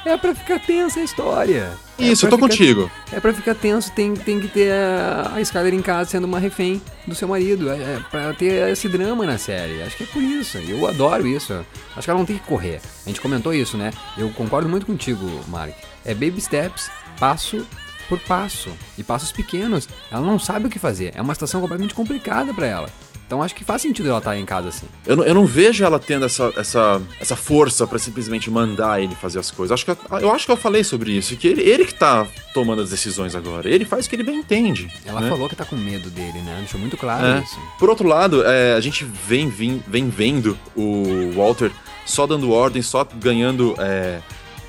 É 0.04 0.16
pra 0.16 0.34
ficar 0.34 0.58
tensa 0.58 1.00
a 1.00 1.02
história. 1.04 1.70
É 1.98 2.04
Isso, 2.04 2.24
eu 2.24 2.30
pra 2.30 2.38
tô 2.38 2.44
ficar- 2.46 2.48
contigo. 2.58 2.90
É 3.12 3.20
pra 3.20 3.32
ficar 3.34 3.54
tenso, 3.54 3.92
tem, 3.92 4.14
tem 4.14 4.40
que 4.40 4.48
ter 4.48 4.72
a, 4.72 5.32
a 5.34 5.40
Skyler 5.42 5.74
em 5.74 5.82
casa 5.82 6.10
sendo 6.10 6.24
uma 6.24 6.38
refém 6.38 6.80
do 7.06 7.14
seu 7.14 7.28
marido. 7.28 7.68
É, 7.70 7.74
é 7.74 8.00
pra 8.10 8.32
ter 8.32 8.70
esse 8.70 8.88
drama 8.88 9.26
na 9.26 9.36
série. 9.36 9.82
Acho 9.82 9.96
que 9.98 10.04
é 10.04 10.06
por 10.06 10.22
isso. 10.22 10.56
Eu 10.58 10.86
adoro 10.88 11.26
isso. 11.26 11.52
Acho 11.94 12.04
que 12.06 12.10
ela 12.10 12.18
não 12.18 12.24
tem 12.26 12.38
que 12.38 12.46
correr. 12.46 12.80
A 13.04 13.08
gente 13.10 13.20
comentou 13.20 13.52
isso, 13.52 13.76
né? 13.76 13.90
Eu 14.16 14.30
concordo 14.30 14.68
muito 14.68 14.86
contigo, 14.86 15.28
Mark. 15.48 15.74
É 16.04 16.14
baby 16.14 16.40
steps, 16.40 16.90
passo 17.18 17.66
por 18.08 18.18
passo. 18.20 18.70
E 18.96 19.04
passos 19.04 19.30
pequenos. 19.30 19.86
Ela 20.10 20.22
não 20.22 20.38
sabe 20.38 20.66
o 20.66 20.70
que 20.70 20.78
fazer. 20.78 21.12
É 21.14 21.20
uma 21.20 21.34
situação 21.34 21.60
completamente 21.60 21.94
complicada 21.94 22.54
pra 22.54 22.66
ela. 22.66 22.88
Então 23.30 23.40
acho 23.40 23.54
que 23.54 23.62
faz 23.62 23.80
sentido 23.80 24.08
ela 24.08 24.18
estar 24.18 24.36
em 24.36 24.44
casa 24.44 24.70
assim. 24.70 24.86
Eu 25.06 25.14
não, 25.14 25.22
eu 25.24 25.32
não 25.32 25.46
vejo 25.46 25.84
ela 25.84 26.00
tendo 26.00 26.24
essa, 26.24 26.52
essa, 26.56 27.00
essa 27.20 27.36
força 27.36 27.86
pra 27.86 27.96
simplesmente 27.96 28.50
mandar 28.50 29.00
ele 29.00 29.14
fazer 29.14 29.38
as 29.38 29.52
coisas. 29.52 29.72
Acho 29.72 29.84
que, 29.84 29.92
eu- 29.92 30.18
eu 30.18 30.32
acho 30.32 30.46
que 30.46 30.50
eu 30.50 30.56
falei 30.56 30.82
sobre 30.82 31.12
isso, 31.12 31.36
que 31.36 31.46
ele, 31.46 31.62
ele 31.62 31.84
que 31.84 31.94
tá 31.94 32.26
tomando 32.52 32.82
as 32.82 32.90
decisões 32.90 33.36
agora. 33.36 33.70
Ele 33.70 33.84
faz 33.84 34.06
o 34.06 34.08
que 34.10 34.16
ele 34.16 34.24
bem 34.24 34.38
entende. 34.40 34.90
Ela 35.06 35.20
né? 35.20 35.28
falou 35.28 35.48
que 35.48 35.54
tá 35.54 35.64
com 35.64 35.76
medo 35.76 36.10
dele, 36.10 36.40
né? 36.40 36.56
Deixou 36.58 36.80
muito 36.80 36.96
claro 36.96 37.24
É. 37.24 37.38
isso. 37.40 37.56
Por 37.78 37.88
outro 37.88 38.08
lado, 38.08 38.42
é, 38.44 38.74
a 38.74 38.80
gente 38.80 39.04
vem, 39.04 39.48
vem, 39.48 39.80
vem 39.86 40.08
vendo 40.10 40.58
o 40.74 41.30
Walter 41.36 41.70
só 42.04 42.26
dando 42.26 42.50
ordem, 42.50 42.82
só 42.82 43.06
ganhando. 43.14 43.76
é, 43.78 44.18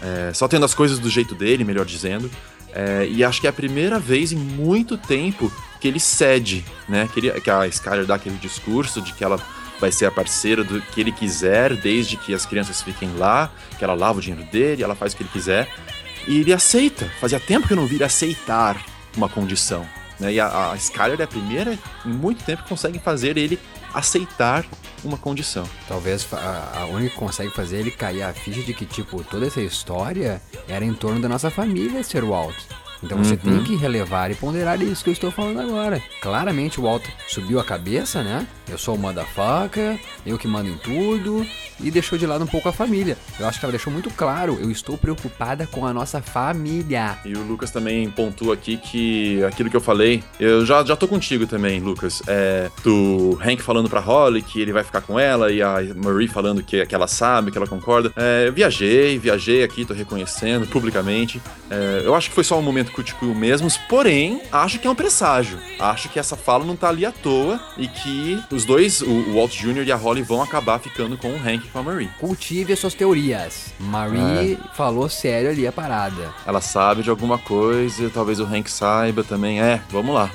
é, 0.03 0.31
só 0.35 0.47
tendo 0.47 0.65
as 0.65 0.73
coisas 0.75 0.99
do 0.99 1.09
jeito 1.09 1.33
dele, 1.33 1.63
melhor 1.63 1.85
dizendo. 1.85 2.29
É, 2.73 3.07
e 3.09 3.23
acho 3.23 3.41
que 3.41 3.47
é 3.47 3.49
a 3.49 3.53
primeira 3.53 3.99
vez 3.99 4.31
em 4.31 4.37
muito 4.37 4.97
tempo 4.97 5.51
que 5.79 5.87
ele 5.87 5.99
cede, 5.99 6.63
né? 6.87 7.09
Que, 7.13 7.19
ele, 7.19 7.41
que 7.41 7.49
a 7.49 7.67
Skyler 7.67 8.05
dá 8.05 8.15
aquele 8.15 8.37
discurso 8.37 9.01
de 9.01 9.13
que 9.13 9.23
ela 9.23 9.39
vai 9.79 9.91
ser 9.91 10.05
a 10.05 10.11
parceira 10.11 10.63
do 10.63 10.79
que 10.79 11.01
ele 11.01 11.11
quiser, 11.11 11.75
desde 11.75 12.15
que 12.15 12.33
as 12.33 12.45
crianças 12.45 12.81
fiquem 12.81 13.13
lá, 13.15 13.51
que 13.77 13.83
ela 13.83 13.95
lava 13.95 14.19
o 14.19 14.21
dinheiro 14.21 14.45
dele, 14.51 14.83
ela 14.83 14.95
faz 14.95 15.13
o 15.13 15.17
que 15.17 15.23
ele 15.23 15.29
quiser. 15.33 15.67
E 16.27 16.39
ele 16.39 16.53
aceita. 16.53 17.09
Fazia 17.19 17.39
tempo 17.39 17.67
que 17.67 17.73
eu 17.73 17.77
não 17.77 17.87
vi 17.87 17.95
ele 17.95 18.03
aceitar 18.03 18.79
uma 19.17 19.27
condição. 19.27 19.85
Né? 20.19 20.33
E 20.33 20.39
a, 20.39 20.71
a 20.71 20.75
Skyler 20.75 21.19
é 21.19 21.23
a 21.23 21.27
primeira 21.27 21.77
em 22.05 22.09
muito 22.09 22.43
tempo 22.43 22.61
que 22.61 22.69
consegue 22.69 22.99
fazer 22.99 23.37
ele 23.37 23.59
aceitar 23.91 24.63
uma 25.03 25.17
condição. 25.17 25.67
Talvez 25.87 26.27
a, 26.33 26.81
a 26.81 26.85
única 26.85 27.11
que 27.11 27.17
consegue 27.19 27.51
fazer 27.51 27.77
é 27.77 27.79
ele 27.79 27.91
cair 27.91 28.23
a 28.23 28.33
ficha 28.33 28.61
de 28.61 28.73
que, 28.73 28.85
tipo, 28.85 29.23
toda 29.23 29.47
essa 29.47 29.61
história 29.61 30.41
era 30.67 30.83
em 30.85 30.93
torno 30.93 31.21
da 31.21 31.29
nossa 31.29 31.49
família 31.49 32.03
ser 32.03 32.23
Walt. 32.23 32.55
Então 33.03 33.17
você 33.17 33.35
tem 33.35 33.63
que 33.63 33.75
relevar 33.75 34.31
e 34.31 34.35
ponderar 34.35 34.81
isso 34.81 35.03
que 35.03 35.09
eu 35.09 35.13
estou 35.13 35.31
falando 35.31 35.59
agora. 35.59 36.01
Claramente 36.21 36.79
o 36.79 36.83
Walt 36.83 37.03
subiu 37.27 37.59
a 37.59 37.63
cabeça, 37.63 38.23
né? 38.23 38.47
Eu 38.69 38.77
sou 38.77 38.95
o 38.95 38.97
motherfucker, 38.97 39.99
eu 40.25 40.37
que 40.37 40.47
mando 40.47 40.69
em 40.69 40.77
tudo, 40.77 41.45
e 41.79 41.91
deixou 41.91 42.17
de 42.17 42.25
lado 42.25 42.43
um 42.43 42.47
pouco 42.47 42.69
a 42.69 42.71
família. 42.71 43.17
Eu 43.39 43.47
acho 43.47 43.59
que 43.59 43.65
ela 43.65 43.71
deixou 43.71 43.91
muito 43.91 44.09
claro, 44.11 44.57
eu 44.61 44.71
estou 44.71 44.97
preocupada 44.97 45.67
com 45.67 45.85
a 45.85 45.93
nossa 45.93 46.21
família. 46.21 47.17
E 47.25 47.33
o 47.33 47.43
Lucas 47.43 47.71
também 47.71 48.09
pontua 48.09 48.53
aqui 48.53 48.77
que 48.77 49.43
aquilo 49.43 49.69
que 49.69 49.75
eu 49.75 49.81
falei, 49.81 50.23
eu 50.39 50.65
já, 50.65 50.83
já 50.83 50.95
tô 50.95 51.07
contigo 51.07 51.47
também, 51.47 51.79
Lucas. 51.79 52.21
É, 52.27 52.69
do 52.83 53.37
Hank 53.43 53.61
falando 53.61 53.89
pra 53.89 53.99
Holly 53.99 54.41
que 54.41 54.61
ele 54.61 54.71
vai 54.71 54.83
ficar 54.83 55.01
com 55.01 55.19
ela 55.19 55.51
e 55.51 55.61
a 55.61 55.77
Marie 55.95 56.27
falando 56.27 56.63
que, 56.63 56.85
que 56.85 56.95
ela 56.95 57.07
sabe, 57.07 57.51
que 57.51 57.57
ela 57.57 57.67
concorda. 57.67 58.11
É, 58.15 58.47
eu 58.47 58.53
viajei, 58.53 59.17
viajei 59.17 59.63
aqui, 59.63 59.85
tô 59.85 59.93
reconhecendo 59.93 60.67
publicamente. 60.67 61.41
É, 61.69 62.03
eu 62.05 62.15
acho 62.15 62.29
que 62.29 62.35
foi 62.35 62.43
só 62.43 62.57
um 62.59 62.61
momento 62.61 62.90
crítico 62.91 63.25
mesmo, 63.25 63.67
porém, 63.89 64.41
acho 64.51 64.79
que 64.79 64.87
é 64.87 64.89
um 64.89 64.95
presságio. 64.95 65.57
Acho 65.79 66.09
que 66.09 66.19
essa 66.19 66.35
fala 66.35 66.65
não 66.65 66.75
tá 66.75 66.89
ali 66.89 67.05
à 67.05 67.11
toa 67.11 67.59
e 67.77 67.87
que 67.87 68.39
os 68.51 68.65
dois, 68.65 69.01
o, 69.01 69.09
o 69.09 69.35
Walt 69.35 69.55
Jr. 69.55 69.85
e 69.85 69.91
a 69.91 69.95
Holly, 69.95 70.21
vão 70.21 70.41
acabar 70.41 70.79
ficando 70.79 71.17
com 71.17 71.29
o 71.29 71.35
Hank 71.35 71.65
e 71.65 71.69
com 71.69 71.79
a 71.79 71.83
Marie. 71.83 72.09
Cultive 72.19 72.73
as 72.73 72.79
suas 72.79 72.93
teorias. 72.93 73.73
Marie 73.79 74.57
falou 74.73 75.09
sério 75.09 75.49
ali 75.49 75.65
a 75.65 75.71
parada. 75.71 76.33
Ela 76.45 76.61
sabe 76.61 77.03
de 77.03 77.09
alguma 77.09 77.37
coisa, 77.37 78.09
talvez 78.09 78.39
o 78.39 78.45
Hank 78.45 78.69
saiba 78.69 79.23
também. 79.23 79.61
É, 79.61 79.81
vamos 79.89 80.13
lá. 80.13 80.31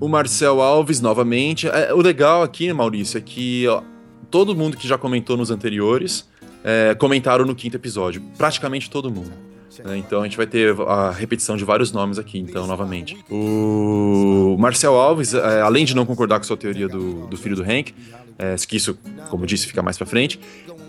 O 0.00 0.08
Marcel 0.08 0.60
Alves, 0.60 1.00
novamente. 1.00 1.68
É, 1.68 1.92
o 1.92 1.98
legal 1.98 2.42
aqui, 2.42 2.72
Maurício, 2.72 3.18
é 3.18 3.20
que 3.20 3.66
ó, 3.68 3.82
todo 4.30 4.54
mundo 4.54 4.76
que 4.76 4.88
já 4.88 4.96
comentou 4.98 5.36
nos 5.36 5.50
anteriores 5.50 6.28
é, 6.64 6.94
comentaram 6.94 7.44
no 7.44 7.54
quinto 7.54 7.76
episódio. 7.76 8.22
Praticamente 8.36 8.90
todo 8.90 9.10
mundo. 9.10 9.51
Né? 9.84 9.96
Então 9.96 10.20
a 10.20 10.24
gente 10.24 10.36
vai 10.36 10.46
ter 10.46 10.74
a 10.80 11.10
repetição 11.10 11.56
de 11.56 11.64
vários 11.64 11.92
nomes 11.92 12.18
aqui, 12.18 12.38
então, 12.38 12.66
novamente. 12.66 13.16
O 13.30 14.56
Marcel 14.58 14.94
Alves, 14.94 15.34
é, 15.34 15.60
além 15.60 15.84
de 15.84 15.94
não 15.94 16.04
concordar 16.04 16.38
com 16.38 16.44
sua 16.44 16.56
teoria 16.56 16.88
do, 16.88 17.26
do 17.26 17.36
filho 17.36 17.56
do 17.56 17.62
Hank, 17.62 17.94
é, 18.38 18.54
que 18.66 18.76
isso, 18.76 18.98
como 19.30 19.46
disse, 19.46 19.66
fica 19.66 19.82
mais 19.82 19.96
pra 19.96 20.06
frente, 20.06 20.38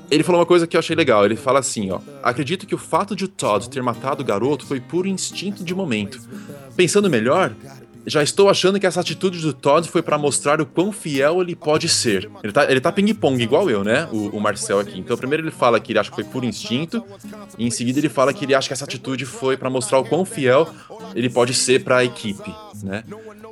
ele 0.10 0.24
falou 0.24 0.42
uma 0.42 0.46
coisa 0.46 0.68
que 0.68 0.76
eu 0.76 0.80
achei 0.80 0.96
legal. 0.96 1.26
Ele 1.26 1.36
fala 1.36 1.60
assim, 1.60 1.92
ó: 1.92 2.00
"Acredito 2.22 2.68
que 2.68 2.76
o 2.76 2.78
fato 2.78 3.16
de 3.16 3.26
o 3.26 3.28
Todd 3.28 3.70
ter 3.70 3.82
matado 3.82 4.22
o 4.22 4.26
garoto 4.26 4.66
foi 4.66 4.80
puro 4.80 5.08
instinto 5.08 5.64
de 5.64 5.74
momento. 5.74 6.20
Pensando 6.76 7.10
melhor, 7.10 7.56
já 8.06 8.22
estou 8.22 8.50
achando 8.50 8.80
que 8.80 8.86
essa 8.86 9.00
atitude 9.00 9.40
do 9.40 9.54
Todd 9.54 9.88
foi 9.90 10.02
pra 10.02 10.18
mostrar 10.18 10.62
o 10.62 10.66
quão 10.66 10.92
fiel 10.92 11.42
ele 11.42 11.56
pode 11.56 11.88
ser. 11.88 12.30
Ele 12.44 12.54
tá, 12.54 12.70
ele 12.70 12.82
tá 12.82 12.92
ping-pong 12.92 13.42
igual 13.42 13.70
eu, 13.70 13.84
né? 13.84 14.08
O, 14.12 14.38
o 14.38 14.42
Marcel 14.42 14.80
aqui. 14.80 15.00
Então, 15.00 15.18
primeiro 15.18 15.44
ele 15.44 15.52
fala 15.52 15.80
que 15.80 15.92
ele 15.92 16.00
acha 16.00 16.10
que 16.10 16.16
foi 16.16 16.24
puro 16.24 16.46
instinto, 16.46 17.04
e 17.58 17.66
em 17.66 17.72
seguida 17.72 18.00
ele 18.00 18.10
fala 18.10 18.34
que 18.34 18.46
ele 18.46 18.56
acha 18.56 18.68
que 18.68 18.74
essa 18.74 18.86
atitude 18.86 19.26
foi 19.26 19.58
pra 19.58 19.70
mostrar 19.70 20.00
o 20.00 20.06
quão 20.06 20.26
fiel 20.26 20.68
ele 21.16 21.30
pode 21.30 21.54
ser 21.54 21.84
pra 21.84 22.04
equipe, 22.04 22.54
né? 22.82 23.04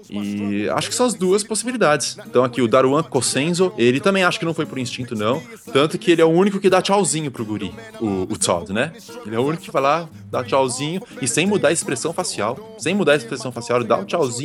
E 0.09 0.67
acho 0.69 0.89
que 0.89 0.95
são 0.95 1.05
as 1.05 1.13
duas 1.13 1.43
possibilidades. 1.43 2.17
Então 2.25 2.43
aqui 2.43 2.61
o 2.61 2.67
Daruan 2.67 3.03
Cosenzo, 3.03 3.71
ele 3.77 3.99
também 3.99 4.23
acha 4.23 4.39
que 4.39 4.45
não 4.45 4.53
foi 4.53 4.65
por 4.65 4.77
instinto, 4.77 5.15
não. 5.15 5.41
Tanto 5.71 5.97
que 5.97 6.11
ele 6.11 6.21
é 6.21 6.25
o 6.25 6.29
único 6.29 6.59
que 6.59 6.69
dá 6.69 6.81
tchauzinho 6.81 7.31
pro 7.31 7.45
guri, 7.45 7.73
o, 7.99 8.23
o 8.23 8.37
Todd, 8.37 8.73
né? 8.73 8.91
Ele 9.25 9.35
é 9.35 9.39
o 9.39 9.43
único 9.43 9.63
que 9.63 9.71
vai 9.71 9.81
lá, 9.81 10.09
dá 10.29 10.43
tchauzinho 10.43 11.01
e 11.21 11.27
sem 11.27 11.45
mudar 11.45 11.69
a 11.69 11.71
expressão 11.71 12.11
facial. 12.11 12.75
Sem 12.77 12.95
mudar 12.95 13.13
a 13.13 13.15
expressão 13.15 13.51
facial, 13.51 13.83
dá 13.83 13.99
o 13.99 14.05
tchauzinho, 14.05 14.40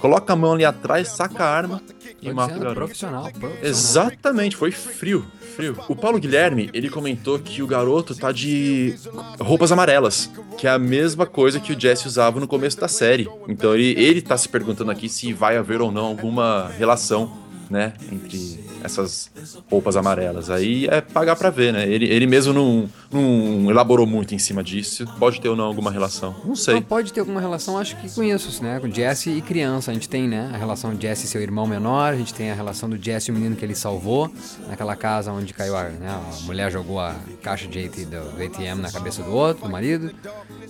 coloca 0.00 0.32
a 0.32 0.36
mão 0.36 0.52
ali 0.52 0.64
atrás, 0.64 1.08
saca 1.08 1.44
a 1.44 1.48
arma 1.48 1.82
e 2.20 2.32
mata 2.32 2.56
o 2.56 2.58
garoto. 2.58 2.74
profissional, 2.74 3.22
profissional. 3.24 3.58
Exatamente, 3.62 4.56
foi 4.56 4.70
frio, 4.70 5.24
frio. 5.56 5.76
O 5.88 5.96
Paulo 5.96 6.18
Guilherme, 6.18 6.70
ele 6.72 6.88
comentou 6.88 7.38
que 7.38 7.62
o 7.62 7.66
garoto 7.66 8.14
tá 8.14 8.32
de 8.32 8.94
roupas 9.40 9.72
amarelas, 9.72 10.30
que 10.56 10.66
é 10.66 10.70
a 10.70 10.78
mesma 10.78 11.26
coisa 11.26 11.60
que 11.60 11.72
o 11.72 11.80
Jesse 11.80 12.06
usava 12.06 12.40
no 12.40 12.48
começo 12.48 12.80
da 12.80 12.88
série. 12.88 13.28
Então 13.48 13.74
ele, 13.74 13.94
ele 14.00 14.22
tá 14.22 14.36
se 14.36 14.48
perguntando 14.48 14.90
aqui 14.90 15.08
se 15.08 15.32
vai 15.32 15.56
haver 15.56 15.80
ou 15.80 15.92
não 15.92 16.06
alguma 16.06 16.68
relação, 16.78 17.47
né, 17.70 17.92
entre 18.10 18.64
essas 18.82 19.30
roupas 19.70 19.96
amarelas. 19.96 20.50
Aí 20.50 20.86
é 20.86 21.00
pagar 21.00 21.36
pra 21.36 21.50
ver, 21.50 21.72
né? 21.72 21.88
Ele, 21.88 22.06
ele 22.06 22.26
mesmo 22.26 22.52
não, 22.52 22.88
não 23.10 23.70
elaborou 23.70 24.06
muito 24.06 24.34
em 24.34 24.38
cima 24.38 24.62
disso. 24.62 25.06
Pode 25.18 25.40
ter 25.40 25.48
ou 25.48 25.56
não 25.56 25.64
alguma 25.64 25.90
relação. 25.90 26.34
Não 26.44 26.56
sei. 26.56 26.74
Não 26.74 26.82
pode 26.82 27.12
ter 27.12 27.20
alguma 27.20 27.40
relação, 27.40 27.78
acho 27.78 27.96
que 27.96 28.10
com 28.14 28.22
isso, 28.22 28.62
né? 28.62 28.80
Com 28.80 28.90
Jesse 28.90 29.30
e 29.30 29.40
criança. 29.40 29.90
A 29.90 29.94
gente 29.94 30.08
tem, 30.08 30.28
né? 30.28 30.50
A 30.52 30.56
relação 30.56 30.98
Jesse 30.98 31.26
e 31.26 31.28
seu 31.28 31.40
irmão 31.40 31.66
menor, 31.66 32.12
a 32.12 32.16
gente 32.16 32.34
tem 32.34 32.50
a 32.50 32.54
relação 32.54 32.88
do 32.88 32.96
Jesse 32.96 33.30
e 33.30 33.32
o 33.32 33.34
menino 33.34 33.56
que 33.56 33.64
ele 33.64 33.74
salvou, 33.74 34.30
naquela 34.68 34.96
casa 34.96 35.32
onde 35.32 35.52
caiu 35.52 35.76
a, 35.76 35.84
né? 35.84 36.08
a 36.08 36.42
mulher 36.42 36.70
jogou 36.70 37.00
a 37.00 37.14
caixa 37.42 37.66
de 37.66 37.88
do 37.88 38.42
ATM 38.42 38.80
na 38.80 38.90
cabeça 38.90 39.22
do 39.22 39.32
outro, 39.32 39.64
do 39.64 39.70
marido. 39.70 40.12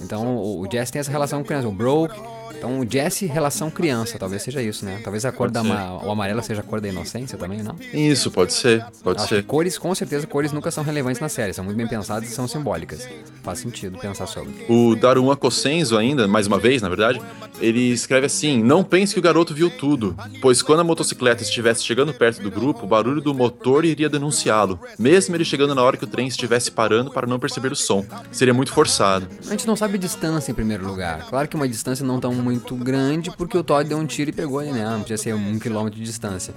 Então 0.01 0.36
o, 0.36 0.61
o 0.61 0.70
Jesse 0.70 0.92
tem 0.92 1.01
essa 1.01 1.11
relação 1.11 1.40
com 1.40 1.46
criança, 1.46 1.68
o 1.68 1.72
Broke. 1.72 2.18
Então 2.59 2.81
o 2.81 2.87
Jesse, 2.91 3.25
relação 3.27 3.71
criança, 3.71 4.19
talvez 4.19 4.43
seja 4.43 4.61
isso, 4.61 4.85
né? 4.85 5.01
Talvez 5.03 5.25
a 5.25 5.31
cor 5.31 5.51
Pode 5.51 5.53
da 5.53 5.63
ma- 5.63 5.95
o 6.05 6.11
amarelo 6.11 6.43
seja 6.43 6.61
a 6.61 6.65
cor 6.65 6.81
da 6.81 6.89
inocência 6.89 7.39
também, 7.39 7.63
não? 7.63 7.77
Isso, 7.93 8.31
pode 8.31 8.53
ser, 8.53 8.85
pode 9.03 9.21
Acho 9.21 9.29
ser. 9.37 9.45
cores, 9.45 9.79
com 9.79 9.95
certeza, 9.95 10.27
cores 10.27 10.53
nunca 10.53 10.71
são 10.71 10.83
relevantes 10.85 11.21
na 11.21 11.29
série. 11.29 11.53
São 11.53 11.65
muito 11.65 11.77
bem 11.77 11.87
pensadas 11.87 12.29
e 12.29 12.33
são 12.33 12.49
simbólicas. 12.49 13.09
Faz 13.43 13.61
sentido 13.61 13.97
pensar 13.99 14.27
sobre. 14.27 14.53
O 14.69 14.95
Daruma 14.97 15.37
Kosenzo 15.37 15.97
ainda, 15.97 16.27
mais 16.27 16.47
uma 16.47 16.59
vez, 16.59 16.83
na 16.83 16.89
verdade, 16.89 17.21
ele 17.61 17.93
escreve 17.93 18.27
assim: 18.27 18.63
Não 18.63 18.83
pense 18.83 19.15
que 19.15 19.21
o 19.21 19.23
garoto 19.23 19.55
viu 19.55 19.71
tudo, 19.71 20.17
pois 20.43 20.61
quando 20.61 20.81
a 20.81 20.85
motocicleta 20.85 21.43
estivesse 21.43 21.85
chegando 21.85 22.13
perto 22.13 22.43
do 22.43 22.51
grupo, 22.51 22.85
o 22.85 22.89
barulho 22.89 23.21
do 23.21 23.33
motor 23.33 23.85
iria 23.85 24.09
denunciá-lo, 24.09 24.79
mesmo 24.99 25.35
ele 25.37 25.45
chegando 25.45 25.75
na 25.75 25.83
hora 25.83 25.97
que 25.97 26.05
o 26.05 26.09
trem 26.09 26.27
estivesse 26.27 26.71
parando 26.71 27.11
para 27.11 27.27
não 27.27 27.39
perceber 27.39 27.71
o 27.73 27.77
som. 27.77 28.05
Seria 28.33 28.53
muito 28.53 28.73
forçado. 28.73 29.29
A 29.47 29.51
gente 29.51 29.67
não 29.67 29.77
sabe 29.77 29.95
a 29.95 29.99
distância 29.99 30.51
em 30.51 30.55
primeiro 30.55 30.87
lugar. 30.87 31.27
Claro 31.29 31.47
que 31.49 31.55
uma 31.57 31.69
distância 31.69 32.05
não 32.05 32.19
tão 32.21 32.35
muito 32.49 32.74
grande, 32.76 33.30
porque 33.36 33.57
o 33.57 33.62
Todd 33.62 33.88
deu 33.88 33.99
um 33.99 34.07
tiro 34.07 34.30
e 34.30 34.32
pegou 34.32 34.61
né? 34.62 34.84
Não 34.84 35.01
podia 35.01 35.16
ser 35.18 35.34
um 35.34 35.59
quilômetro 35.59 35.99
de 35.99 36.05
distância. 36.05 36.55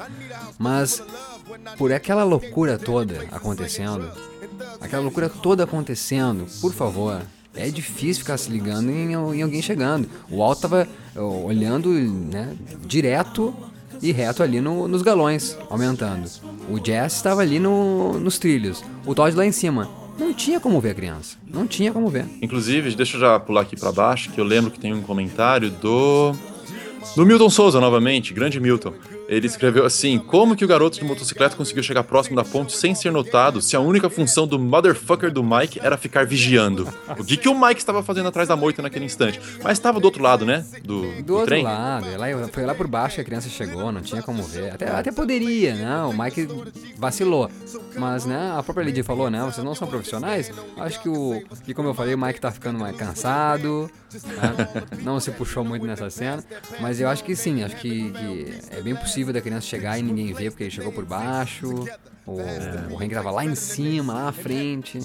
Mas 0.57 1.01
por 1.77 1.91
aquela 1.91 2.23
loucura 2.23 2.77
toda 2.77 3.25
acontecendo, 3.31 4.09
aquela 4.79 5.01
loucura 5.03 5.29
toda 5.29 5.63
acontecendo, 5.63 6.45
por 6.59 6.73
favor. 6.73 7.21
É 7.53 7.67
difícil 7.69 8.21
ficar 8.23 8.37
se 8.37 8.49
ligando 8.49 8.89
em, 8.89 9.11
em 9.11 9.41
alguém 9.41 9.61
chegando. 9.61 10.07
O 10.29 10.37
Walt 10.37 10.59
tava 10.61 10.87
ó, 11.17 11.21
olhando 11.21 11.89
né, 11.89 12.55
direto 12.85 13.53
e 14.01 14.13
reto 14.13 14.41
ali 14.41 14.61
no- 14.61 14.87
nos 14.87 15.01
galões, 15.01 15.57
aumentando. 15.69 16.29
O 16.69 16.77
Jess 16.83 17.15
estava 17.15 17.41
ali 17.41 17.59
no- 17.59 18.17
nos 18.19 18.39
trilhos. 18.39 18.81
O 19.05 19.13
Todd 19.13 19.35
lá 19.35 19.45
em 19.45 19.51
cima. 19.51 19.89
Não 20.18 20.34
tinha 20.34 20.59
como 20.59 20.80
ver 20.80 20.91
a 20.91 20.93
criança. 20.93 21.38
Não 21.47 21.66
tinha 21.68 21.91
como 21.91 22.07
ver. 22.09 22.26
Inclusive, 22.41 22.93
deixa 22.95 23.18
eu 23.18 23.22
já 23.22 23.39
pular 23.39 23.62
aqui 23.62 23.76
para 23.76 23.91
baixo, 23.91 24.32
que 24.32 24.39
eu 24.39 24.45
lembro 24.45 24.72
que 24.72 24.80
tem 24.80 24.93
um 24.93 25.01
comentário 25.01 25.70
do. 25.70 26.34
Do 27.16 27.26
Milton 27.26 27.49
Souza, 27.49 27.80
novamente, 27.80 28.34
grande 28.34 28.59
Milton. 28.59 28.93
Ele 29.32 29.47
escreveu 29.47 29.86
assim: 29.86 30.19
Como 30.19 30.55
que 30.57 30.65
o 30.65 30.67
garoto 30.67 30.99
de 30.99 31.05
motocicleta 31.05 31.55
conseguiu 31.55 31.82
chegar 31.82 32.03
próximo 32.03 32.36
da 32.36 32.43
ponte 32.43 32.75
sem 32.75 32.93
ser 32.93 33.11
notado 33.11 33.61
se 33.61 33.77
a 33.77 33.79
única 33.79 34.09
função 34.09 34.45
do 34.45 34.59
motherfucker 34.59 35.32
do 35.32 35.41
Mike 35.41 35.79
era 35.82 35.97
ficar 35.97 36.25
vigiando? 36.25 36.88
O 37.17 37.23
que, 37.23 37.38
que 37.38 37.47
o 37.47 37.57
Mike 37.59 37.79
estava 37.79 38.03
fazendo 38.03 38.27
atrás 38.27 38.49
da 38.49 38.57
moita 38.57 38.82
naquele 38.82 39.05
instante? 39.05 39.39
Mas 39.63 39.73
estava 39.77 40.01
do 40.01 40.05
outro 40.05 40.21
lado, 40.21 40.45
né? 40.45 40.65
Do, 40.84 41.01
Do 41.03 41.23
do 41.23 41.34
outro 41.36 41.47
trem. 41.47 41.63
lado, 41.63 42.05
lá- 42.17 42.27
foi 42.51 42.65
lá 42.65 42.75
por 42.75 42.88
baixo 42.88 43.15
que 43.15 43.21
a 43.21 43.23
criança 43.23 43.47
chegou, 43.47 43.89
não 43.91 44.01
tinha 44.01 44.21
como 44.21 44.43
ver. 44.43 44.73
Até, 44.73 44.89
até 44.89 45.11
poderia, 45.13 45.75
né? 45.75 46.01
O 46.03 46.11
Mike 46.11 46.47
vacilou. 46.97 47.49
Mas, 47.95 48.25
né, 48.25 48.53
a 48.57 48.61
própria 48.61 48.84
Lidia 48.84 49.03
falou, 49.03 49.29
né? 49.29 49.41
Vocês 49.45 49.63
não 49.63 49.73
são 49.73 49.88
profissionais? 49.88 50.51
Acho 50.77 51.01
que 51.01 51.07
o. 51.07 51.41
E 51.65 51.73
como 51.73 51.88
eu 51.88 51.93
falei, 51.93 52.13
o 52.15 52.17
Mike 52.17 52.41
tá 52.41 52.51
ficando 52.51 52.77
mais 52.77 52.95
cansado. 52.97 53.89
Né? 54.14 54.84
Não 55.03 55.20
se 55.20 55.32
puxou 55.32 55.64
muito 55.64 55.86
nessa 55.86 56.09
cena. 56.09 56.43
Mas 56.80 56.99
eu 56.99 57.07
acho 57.09 57.24
que 57.24 57.36
sim, 57.36 57.64
acho 57.64 57.76
que, 57.78 58.12
que 58.12 58.53
é 58.72 58.82
bem 58.82 58.95
possível 58.95 59.34
da 59.34 59.41
criança 59.41 59.66
chegar 59.68 59.97
e 59.99 60.01
ninguém 60.01 60.34
ver, 60.34 60.51
porque 60.51 60.64
ele 60.66 60.72
chegou 60.72 60.91
por 60.91 61.05
baixo. 61.05 61.68
O, 62.26 62.34
o 62.93 62.97
Hank 63.01 63.14
tava 63.14 63.32
lá 63.32 63.43
em 63.43 63.55
cima, 63.55 64.14
lá 64.14 64.26
na 64.26 64.32
frente. 64.32 64.99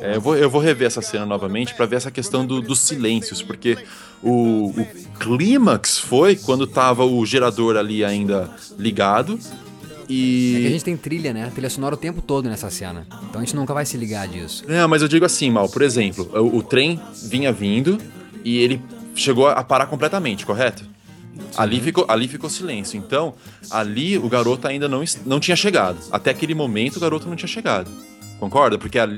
É, 0.00 0.14
eu, 0.16 0.20
vou, 0.20 0.36
eu 0.36 0.48
vou 0.48 0.60
rever 0.60 0.86
essa 0.86 1.02
cena 1.02 1.26
novamente 1.26 1.74
pra 1.74 1.86
ver 1.86 1.96
essa 1.96 2.10
questão 2.10 2.46
do- 2.46 2.62
dos 2.62 2.78
silêncios, 2.78 3.42
porque 3.42 3.76
o, 4.22 4.68
o 4.70 4.86
clímax 5.18 5.98
foi 5.98 6.36
quando 6.36 6.66
tava 6.66 7.04
o 7.04 7.26
gerador 7.26 7.76
ali 7.76 8.04
ainda 8.04 8.48
ligado. 8.78 9.38
É 10.04 10.06
que 10.06 10.56
a 10.56 10.68
E. 10.68 10.68
gente 10.70 10.84
tem 10.84 10.96
trilha, 10.96 11.32
né? 11.32 11.50
Trilha 11.52 11.70
sonora 11.70 11.94
o 11.94 11.98
tempo 11.98 12.22
todo 12.22 12.48
nessa 12.48 12.70
cena. 12.70 13.06
Então 13.28 13.40
a 13.40 13.44
gente 13.44 13.56
nunca 13.56 13.74
vai 13.74 13.84
se 13.84 13.96
ligar 13.96 14.28
disso. 14.28 14.62
Não, 14.68 14.86
mas 14.88 15.02
eu 15.02 15.08
digo 15.08 15.24
assim, 15.24 15.50
Mal, 15.50 15.68
por 15.68 15.82
exemplo, 15.82 16.30
o, 16.34 16.58
o 16.58 16.62
trem 16.62 17.00
vinha 17.24 17.52
vindo 17.52 17.98
e 18.44 18.58
ele 18.58 18.82
chegou 19.14 19.48
a 19.48 19.62
parar 19.62 19.86
completamente, 19.86 20.44
correto? 20.46 20.84
Ali 21.56 21.80
ficou, 21.80 22.04
ali 22.08 22.28
ficou 22.28 22.48
silêncio. 22.48 22.98
Então, 22.98 23.34
ali 23.70 24.18
o 24.18 24.28
garoto 24.28 24.66
ainda 24.66 24.88
não, 24.88 25.02
não 25.24 25.40
tinha 25.40 25.56
chegado. 25.56 25.98
Até 26.10 26.30
aquele 26.30 26.54
momento 26.54 26.96
o 26.96 27.00
garoto 27.00 27.28
não 27.28 27.36
tinha 27.36 27.48
chegado. 27.48 27.90
Concorda? 28.38 28.78
Porque 28.78 28.98
a, 28.98 29.08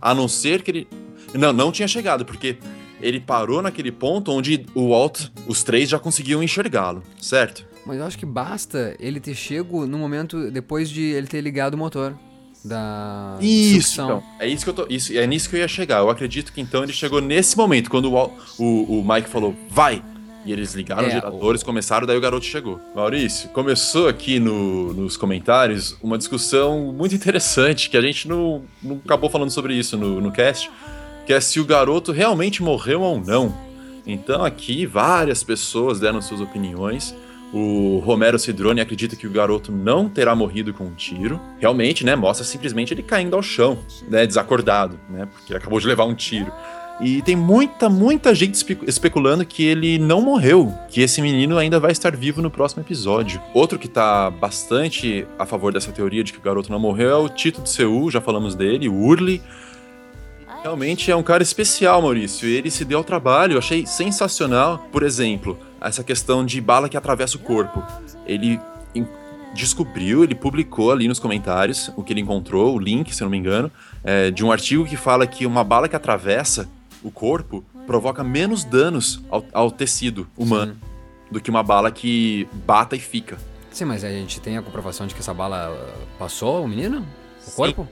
a 0.00 0.14
não 0.14 0.28
ser 0.28 0.62
que 0.62 0.70
ele. 0.70 0.88
Não, 1.34 1.52
não 1.52 1.72
tinha 1.72 1.88
chegado, 1.88 2.24
porque 2.24 2.58
ele 3.00 3.20
parou 3.20 3.60
naquele 3.60 3.90
ponto 3.90 4.30
onde 4.30 4.64
o 4.74 4.90
Walt, 4.90 5.28
os 5.46 5.62
três 5.62 5.88
já 5.88 5.98
conseguiam 5.98 6.42
enxergá-lo, 6.42 7.02
certo? 7.20 7.66
Mas 7.84 7.98
eu 7.98 8.04
acho 8.04 8.16
que 8.16 8.24
basta 8.24 8.96
ele 8.98 9.20
ter 9.20 9.34
chego 9.34 9.86
no 9.86 9.98
momento 9.98 10.50
depois 10.50 10.88
de 10.88 11.02
ele 11.02 11.26
ter 11.26 11.40
ligado 11.40 11.74
o 11.74 11.78
motor 11.78 12.16
da 12.64 13.36
Isso, 13.40 13.88
sucção. 13.88 14.04
então. 14.06 14.22
É 14.40 14.48
isso 14.48 14.64
que 14.64 14.70
eu 14.70 14.74
tô. 14.74 14.86
Isso, 14.88 15.12
é 15.16 15.26
nisso 15.26 15.48
que 15.50 15.56
eu 15.56 15.60
ia 15.60 15.68
chegar. 15.68 15.98
Eu 15.98 16.08
acredito 16.10 16.52
que 16.52 16.60
então 16.60 16.82
ele 16.82 16.92
chegou 16.92 17.20
nesse 17.20 17.56
momento, 17.56 17.90
quando 17.90 18.10
o, 18.12 18.32
o, 18.58 19.00
o 19.00 19.04
Mike 19.06 19.28
falou, 19.28 19.54
vai! 19.68 20.02
E 20.46 20.52
eles 20.52 20.74
ligaram 20.74 21.04
É, 21.04 21.06
os 21.06 21.12
geradores, 21.14 21.62
começaram, 21.62 22.06
daí 22.06 22.18
o 22.18 22.20
garoto 22.20 22.44
chegou. 22.44 22.78
Maurício, 22.94 23.48
começou 23.50 24.08
aqui 24.08 24.38
no- 24.38 24.92
nos 24.92 25.16
comentários 25.16 25.96
uma 26.02 26.18
discussão 26.18 26.92
muito 26.92 27.14
interessante, 27.14 27.88
que 27.88 27.96
a 27.96 28.00
gente 28.02 28.28
não, 28.28 28.62
não 28.82 29.00
acabou 29.02 29.30
falando 29.30 29.50
sobre 29.50 29.74
isso 29.74 29.96
no, 29.96 30.20
no 30.20 30.30
cast, 30.30 30.70
que 31.26 31.32
é 31.32 31.40
se 31.40 31.58
o 31.60 31.64
garoto 31.64 32.12
realmente 32.12 32.62
morreu 32.62 33.00
ou 33.00 33.18
não. 33.18 33.54
Então 34.06 34.44
aqui 34.44 34.84
várias 34.84 35.42
pessoas 35.42 35.98
deram 35.98 36.20
suas 36.20 36.42
opiniões. 36.42 37.14
O 37.56 38.02
Romero 38.04 38.36
Cidrone 38.36 38.80
acredita 38.80 39.14
que 39.14 39.28
o 39.28 39.30
garoto 39.30 39.70
não 39.70 40.08
terá 40.08 40.34
morrido 40.34 40.74
com 40.74 40.84
um 40.86 40.94
tiro. 40.94 41.40
Realmente, 41.60 42.04
né? 42.04 42.16
Mostra 42.16 42.44
simplesmente 42.44 42.92
ele 42.92 43.02
caindo 43.02 43.36
ao 43.36 43.42
chão, 43.42 43.78
né? 44.10 44.26
Desacordado, 44.26 44.98
né? 45.08 45.28
Porque 45.32 45.54
acabou 45.54 45.78
de 45.78 45.86
levar 45.86 46.04
um 46.04 46.14
tiro. 46.16 46.50
E 47.00 47.22
tem 47.22 47.36
muita, 47.36 47.88
muita 47.88 48.34
gente 48.34 48.54
espe- 48.54 48.78
especulando 48.86 49.44
que 49.44 49.64
ele 49.64 49.98
não 49.98 50.20
morreu, 50.20 50.72
que 50.88 51.00
esse 51.00 51.20
menino 51.22 51.56
ainda 51.58 51.78
vai 51.78 51.92
estar 51.92 52.16
vivo 52.16 52.42
no 52.42 52.50
próximo 52.50 52.82
episódio. 52.82 53.40
Outro 53.52 53.78
que 53.78 53.88
tá 53.88 54.30
bastante 54.30 55.24
a 55.38 55.46
favor 55.46 55.72
dessa 55.72 55.92
teoria 55.92 56.22
de 56.24 56.32
que 56.32 56.38
o 56.38 56.42
garoto 56.42 56.70
não 56.72 56.78
morreu 56.80 57.10
é 57.10 57.16
o 57.16 57.28
Tito 57.28 57.62
de 57.62 57.70
Seul, 57.70 58.10
já 58.10 58.20
falamos 58.20 58.54
dele, 58.56 58.88
o 58.88 58.94
Urli. 58.94 59.40
Realmente 60.62 61.10
é 61.10 61.16
um 61.16 61.22
cara 61.22 61.42
especial, 61.42 62.00
Maurício. 62.00 62.48
Ele 62.48 62.70
se 62.70 62.84
deu 62.84 62.98
ao 62.98 63.04
trabalho, 63.04 63.58
achei 63.58 63.84
sensacional. 63.86 64.88
Por 64.90 65.02
exemplo, 65.02 65.58
essa 65.88 66.02
questão 66.02 66.44
de 66.44 66.60
bala 66.60 66.88
que 66.88 66.96
atravessa 66.96 67.36
o 67.36 67.40
corpo. 67.40 67.82
Ele 68.26 68.60
descobriu, 69.54 70.24
ele 70.24 70.34
publicou 70.34 70.90
ali 70.90 71.06
nos 71.06 71.18
comentários 71.18 71.90
o 71.96 72.02
que 72.02 72.12
ele 72.12 72.20
encontrou, 72.20 72.74
o 72.74 72.78
link, 72.78 73.14
se 73.14 73.22
não 73.22 73.30
me 73.30 73.38
engano, 73.38 73.70
é, 74.02 74.30
de 74.30 74.44
um 74.44 74.50
artigo 74.50 74.84
que 74.84 74.96
fala 74.96 75.26
que 75.26 75.46
uma 75.46 75.62
bala 75.62 75.88
que 75.88 75.94
atravessa 75.94 76.68
o 77.02 77.10
corpo 77.10 77.64
provoca 77.86 78.24
menos 78.24 78.64
danos 78.64 79.22
ao, 79.30 79.44
ao 79.52 79.70
tecido 79.70 80.26
humano 80.36 80.76
do 81.30 81.40
que 81.40 81.50
uma 81.50 81.62
bala 81.62 81.90
que 81.90 82.48
bata 82.66 82.96
e 82.96 83.00
fica. 83.00 83.38
Sim, 83.70 83.84
mas 83.84 84.04
a 84.04 84.08
gente 84.08 84.40
tem 84.40 84.56
a 84.56 84.62
comprovação 84.62 85.06
de 85.06 85.14
que 85.14 85.20
essa 85.20 85.34
bala 85.34 85.70
uh, 85.70 86.18
passou 86.18 86.64
o 86.64 86.68
menino? 86.68 87.06
O 87.46 87.50
corpo? 87.52 87.88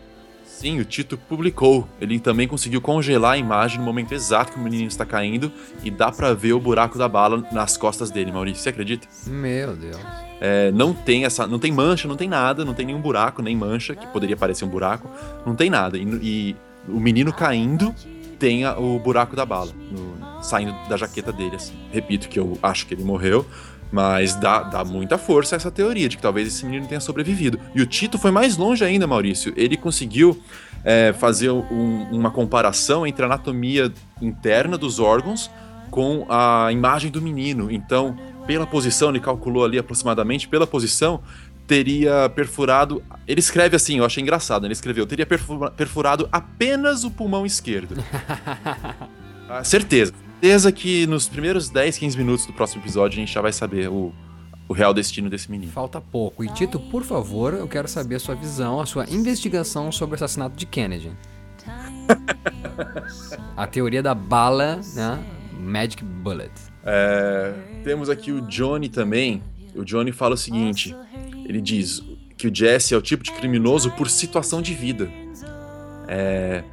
Sim, 0.62 0.78
o 0.78 0.84
Tito 0.84 1.16
publicou. 1.18 1.88
Ele 2.00 2.20
também 2.20 2.46
conseguiu 2.46 2.80
congelar 2.80 3.32
a 3.32 3.36
imagem 3.36 3.78
no 3.80 3.84
momento 3.84 4.12
exato 4.14 4.52
que 4.52 4.60
o 4.60 4.62
menino 4.62 4.86
está 4.86 5.04
caindo 5.04 5.50
e 5.82 5.90
dá 5.90 6.12
pra 6.12 6.32
ver 6.34 6.52
o 6.52 6.60
buraco 6.60 6.96
da 6.96 7.08
bala 7.08 7.44
nas 7.50 7.76
costas 7.76 8.12
dele, 8.12 8.30
Maurício. 8.30 8.62
Você 8.62 8.68
acredita? 8.68 9.08
Meu 9.26 9.74
Deus. 9.74 9.96
É, 10.40 10.70
não 10.70 10.94
tem 10.94 11.24
essa, 11.24 11.48
não 11.48 11.58
tem 11.58 11.72
mancha, 11.72 12.06
não 12.06 12.14
tem 12.14 12.28
nada, 12.28 12.64
não 12.64 12.74
tem 12.74 12.86
nenhum 12.86 13.00
buraco, 13.00 13.42
nem 13.42 13.56
mancha 13.56 13.96
que 13.96 14.06
poderia 14.06 14.36
parecer 14.36 14.64
um 14.64 14.68
buraco, 14.68 15.10
não 15.44 15.56
tem 15.56 15.68
nada. 15.68 15.98
E, 15.98 16.02
e 16.22 16.56
o 16.88 17.00
menino 17.00 17.32
caindo 17.32 17.92
tem 18.38 18.64
a- 18.64 18.78
o 18.78 19.00
buraco 19.00 19.34
da 19.34 19.44
bala 19.44 19.72
no- 19.90 20.42
saindo 20.44 20.72
da 20.88 20.96
jaqueta 20.96 21.32
dele. 21.32 21.56
Assim. 21.56 21.74
Repito 21.90 22.28
que 22.28 22.38
eu 22.38 22.56
acho 22.62 22.86
que 22.86 22.94
ele 22.94 23.02
morreu, 23.02 23.44
mas 23.92 24.34
dá, 24.34 24.62
dá 24.62 24.82
muita 24.84 25.18
força 25.18 25.54
essa 25.54 25.70
teoria 25.70 26.08
de 26.08 26.16
que 26.16 26.22
talvez 26.22 26.48
esse 26.48 26.64
menino 26.64 26.86
tenha 26.86 27.00
sobrevivido. 27.00 27.60
E 27.74 27.82
o 27.82 27.86
Tito 27.86 28.18
foi 28.18 28.30
mais 28.30 28.56
longe 28.56 28.82
ainda, 28.84 29.06
Maurício. 29.06 29.52
Ele 29.56 29.76
conseguiu 29.76 30.40
é, 30.84 31.12
fazer 31.12 31.50
um- 31.50 32.08
uma 32.10 32.30
comparação 32.32 33.06
entre 33.06 33.22
a 33.22 33.26
anatomia 33.26 33.92
interna 34.20 34.76
dos 34.76 34.98
órgãos 34.98 35.48
com 35.92 36.26
a 36.28 36.72
imagem 36.72 37.08
do 37.08 37.22
menino. 37.22 37.70
Então, 37.70 38.16
pela 38.48 38.66
posição, 38.66 39.10
ele 39.10 39.20
calculou 39.20 39.64
ali 39.64 39.78
aproximadamente, 39.78 40.48
pela 40.48 40.66
posição, 40.66 41.20
teria 41.68 42.28
perfurado. 42.34 43.00
Ele 43.28 43.38
escreve 43.38 43.76
assim, 43.76 43.98
eu 43.98 44.04
achei 44.04 44.20
engraçado. 44.22 44.66
Ele 44.66 44.72
escreveu: 44.72 45.06
teria 45.06 45.24
perfura- 45.26 45.70
perfurado 45.70 46.28
apenas 46.32 47.04
o 47.04 47.10
pulmão 47.12 47.46
esquerdo. 47.46 47.94
Ah, 49.54 49.62
certeza. 49.62 50.14
Certeza 50.42 50.72
que 50.72 51.06
nos 51.06 51.28
primeiros 51.28 51.70
10, 51.70 51.98
15 51.98 52.18
minutos 52.18 52.46
do 52.46 52.52
próximo 52.52 52.82
episódio 52.82 53.16
a 53.16 53.20
gente 53.20 53.32
já 53.32 53.40
vai 53.40 53.52
saber 53.52 53.88
o, 53.88 54.12
o 54.68 54.72
real 54.72 54.92
destino 54.92 55.30
desse 55.30 55.48
menino. 55.48 55.70
Falta 55.70 56.00
pouco. 56.00 56.42
E 56.42 56.48
Tito, 56.48 56.80
por 56.80 57.04
favor, 57.04 57.54
eu 57.54 57.68
quero 57.68 57.86
saber 57.86 58.16
a 58.16 58.18
sua 58.18 58.34
visão, 58.34 58.80
a 58.80 58.84
sua 58.84 59.08
investigação 59.08 59.92
sobre 59.92 60.14
o 60.14 60.16
assassinato 60.16 60.56
de 60.56 60.66
Kennedy. 60.66 61.12
a 63.56 63.66
teoria 63.68 64.02
da 64.02 64.16
bala, 64.16 64.80
né? 64.96 65.24
Magic 65.60 66.02
Bullet. 66.02 66.50
É, 66.84 67.54
temos 67.84 68.10
aqui 68.10 68.32
o 68.32 68.40
Johnny 68.40 68.88
também. 68.88 69.40
O 69.76 69.84
Johnny 69.84 70.10
fala 70.10 70.34
o 70.34 70.36
seguinte: 70.36 70.92
ele 71.44 71.60
diz 71.60 72.02
que 72.36 72.48
o 72.48 72.52
Jesse 72.52 72.94
é 72.94 72.96
o 72.96 73.00
tipo 73.00 73.22
de 73.22 73.30
criminoso 73.30 73.92
por 73.92 74.10
situação 74.10 74.60
de 74.60 74.74
vida. 74.74 75.08
É, 76.08 76.64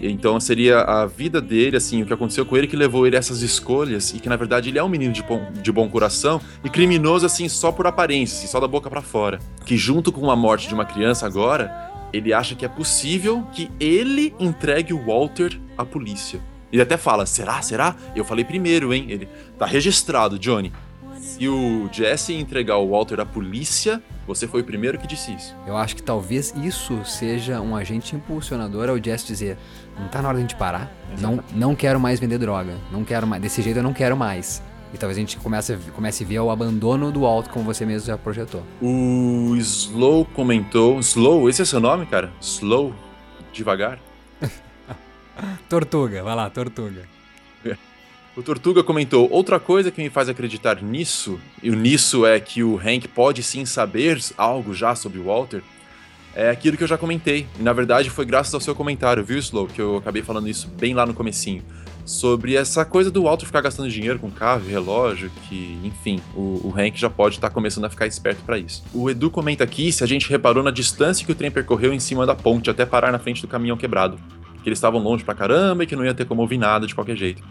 Então 0.00 0.38
seria 0.40 0.80
a 0.80 1.06
vida 1.06 1.40
dele, 1.40 1.76
assim, 1.76 2.02
o 2.02 2.06
que 2.06 2.12
aconteceu 2.12 2.44
com 2.44 2.56
ele 2.56 2.66
que 2.66 2.76
levou 2.76 3.06
ele 3.06 3.16
a 3.16 3.18
essas 3.18 3.42
escolhas 3.42 4.12
e 4.12 4.18
que 4.18 4.28
na 4.28 4.36
verdade 4.36 4.68
ele 4.68 4.78
é 4.78 4.84
um 4.84 4.88
menino 4.88 5.12
de 5.12 5.22
bom, 5.22 5.50
de 5.52 5.72
bom 5.72 5.88
coração 5.88 6.40
e 6.62 6.68
criminoso 6.68 7.24
assim 7.24 7.48
só 7.48 7.70
por 7.72 7.86
aparência, 7.86 8.38
assim, 8.38 8.46
só 8.46 8.60
da 8.60 8.68
boca 8.68 8.90
para 8.90 9.00
fora. 9.00 9.38
Que 9.64 9.76
junto 9.76 10.12
com 10.12 10.30
a 10.30 10.36
morte 10.36 10.68
de 10.68 10.74
uma 10.74 10.84
criança 10.84 11.26
agora, 11.26 11.92
ele 12.12 12.32
acha 12.32 12.54
que 12.54 12.64
é 12.64 12.68
possível 12.68 13.46
que 13.52 13.70
ele 13.80 14.34
entregue 14.38 14.92
o 14.92 15.04
Walter 15.06 15.58
à 15.76 15.84
polícia. 15.84 16.40
Ele 16.72 16.82
até 16.82 16.96
fala: 16.96 17.24
"Será? 17.24 17.62
Será? 17.62 17.94
Eu 18.16 18.24
falei 18.24 18.44
primeiro, 18.44 18.92
hein?" 18.92 19.06
Ele 19.08 19.28
tá 19.58 19.64
registrado, 19.64 20.38
Johnny. 20.38 20.72
Se 21.20 21.48
o 21.48 21.88
Jesse 21.90 22.34
entregar 22.34 22.76
o 22.76 22.90
Walter 22.90 23.18
à 23.18 23.24
polícia, 23.24 24.02
você 24.26 24.46
foi 24.46 24.60
o 24.60 24.64
primeiro 24.64 24.98
que 24.98 25.06
disse 25.06 25.32
isso. 25.32 25.56
Eu 25.66 25.76
acho 25.76 25.96
que 25.96 26.02
talvez 26.02 26.54
isso 26.62 27.02
seja 27.04 27.60
um 27.60 27.74
agente 27.74 28.14
impulsionador 28.14 28.88
ao 28.88 29.02
Jess 29.02 29.26
dizer: 29.26 29.56
não 29.98 30.08
tá 30.08 30.20
na 30.22 30.28
hora 30.28 30.36
de 30.38 30.44
a 30.44 30.46
gente 30.46 30.56
parar. 30.56 30.90
Não, 31.20 31.42
não 31.52 31.74
quero 31.74 31.98
mais 32.00 32.18
vender 32.20 32.38
droga. 32.38 32.74
Não 32.90 33.04
quero 33.04 33.26
mais. 33.26 33.40
Desse 33.42 33.62
jeito 33.62 33.76
eu 33.78 33.82
não 33.82 33.92
quero 33.92 34.16
mais. 34.16 34.62
E 34.92 34.98
talvez 34.98 35.16
a 35.16 35.20
gente 35.20 35.36
comece, 35.38 35.72
a- 35.72 35.78
comece 35.94 36.22
a 36.24 36.26
ver 36.26 36.38
o 36.40 36.50
abandono 36.50 37.10
do 37.10 37.26
alto, 37.26 37.50
como 37.50 37.64
você 37.64 37.84
mesmo 37.84 38.06
já 38.06 38.16
projetou. 38.18 38.62
O 38.80 39.54
Slow 39.56 40.24
comentou. 40.26 40.98
Slow, 41.00 41.48
esse 41.48 41.62
é 41.62 41.64
seu 41.64 41.80
nome, 41.80 42.06
cara? 42.06 42.32
Slow? 42.40 42.94
Devagar? 43.52 43.98
Tortuga, 45.68 46.22
vai 46.22 46.34
lá, 46.34 46.48
Tortuga. 46.50 47.02
O 48.36 48.42
Tortuga 48.42 48.82
comentou: 48.82 49.28
outra 49.30 49.60
coisa 49.60 49.90
que 49.92 50.02
me 50.02 50.10
faz 50.10 50.28
acreditar 50.28 50.82
nisso, 50.82 51.38
e 51.62 51.70
o 51.70 51.74
nisso 51.76 52.26
é 52.26 52.38
que 52.40 52.64
o 52.64 52.76
Hank 52.78 53.06
pode 53.08 53.42
sim 53.44 53.64
saber 53.64 54.20
algo 54.36 54.74
já 54.74 54.94
sobre 54.96 55.20
o 55.20 55.24
Walter, 55.26 55.62
é 56.34 56.50
aquilo 56.50 56.76
que 56.76 56.82
eu 56.82 56.88
já 56.88 56.98
comentei. 56.98 57.46
E 57.58 57.62
na 57.62 57.72
verdade 57.72 58.10
foi 58.10 58.24
graças 58.24 58.52
ao 58.52 58.60
seu 58.60 58.74
comentário, 58.74 59.24
viu, 59.24 59.38
Slow? 59.38 59.66
Que 59.68 59.80
eu 59.80 59.96
acabei 59.96 60.22
falando 60.22 60.48
isso 60.48 60.68
bem 60.78 60.94
lá 60.94 61.06
no 61.06 61.14
comecinho. 61.14 61.62
Sobre 62.04 62.54
essa 62.54 62.84
coisa 62.84 63.10
do 63.10 63.22
Walter 63.22 63.46
ficar 63.46 63.62
gastando 63.62 63.88
dinheiro 63.88 64.18
com 64.18 64.30
carro 64.30 64.68
relógio, 64.68 65.30
que, 65.48 65.78
enfim, 65.82 66.20
o, 66.34 66.60
o 66.68 66.74
Hank 66.76 66.98
já 66.98 67.08
pode 67.08 67.36
estar 67.36 67.48
começando 67.48 67.86
a 67.86 67.90
ficar 67.90 68.06
esperto 68.06 68.42
pra 68.44 68.58
isso. 68.58 68.84
O 68.92 69.08
Edu 69.08 69.30
comenta 69.30 69.64
aqui 69.64 69.90
se 69.90 70.04
a 70.04 70.06
gente 70.06 70.28
reparou 70.28 70.62
na 70.62 70.70
distância 70.70 71.24
que 71.24 71.32
o 71.32 71.34
trem 71.34 71.50
percorreu 71.50 71.94
em 71.94 72.00
cima 72.00 72.26
da 72.26 72.34
ponte 72.34 72.68
até 72.68 72.84
parar 72.84 73.10
na 73.10 73.18
frente 73.18 73.40
do 73.40 73.48
caminhão 73.48 73.76
quebrado. 73.76 74.18
Que 74.62 74.68
eles 74.68 74.78
estavam 74.78 75.00
longe 75.00 75.24
pra 75.24 75.34
caramba 75.34 75.84
e 75.84 75.86
que 75.86 75.96
não 75.96 76.04
ia 76.04 76.12
ter 76.12 76.26
como 76.26 76.42
ouvir 76.42 76.58
nada 76.58 76.86
de 76.86 76.94
qualquer 76.94 77.16
jeito. 77.16 77.42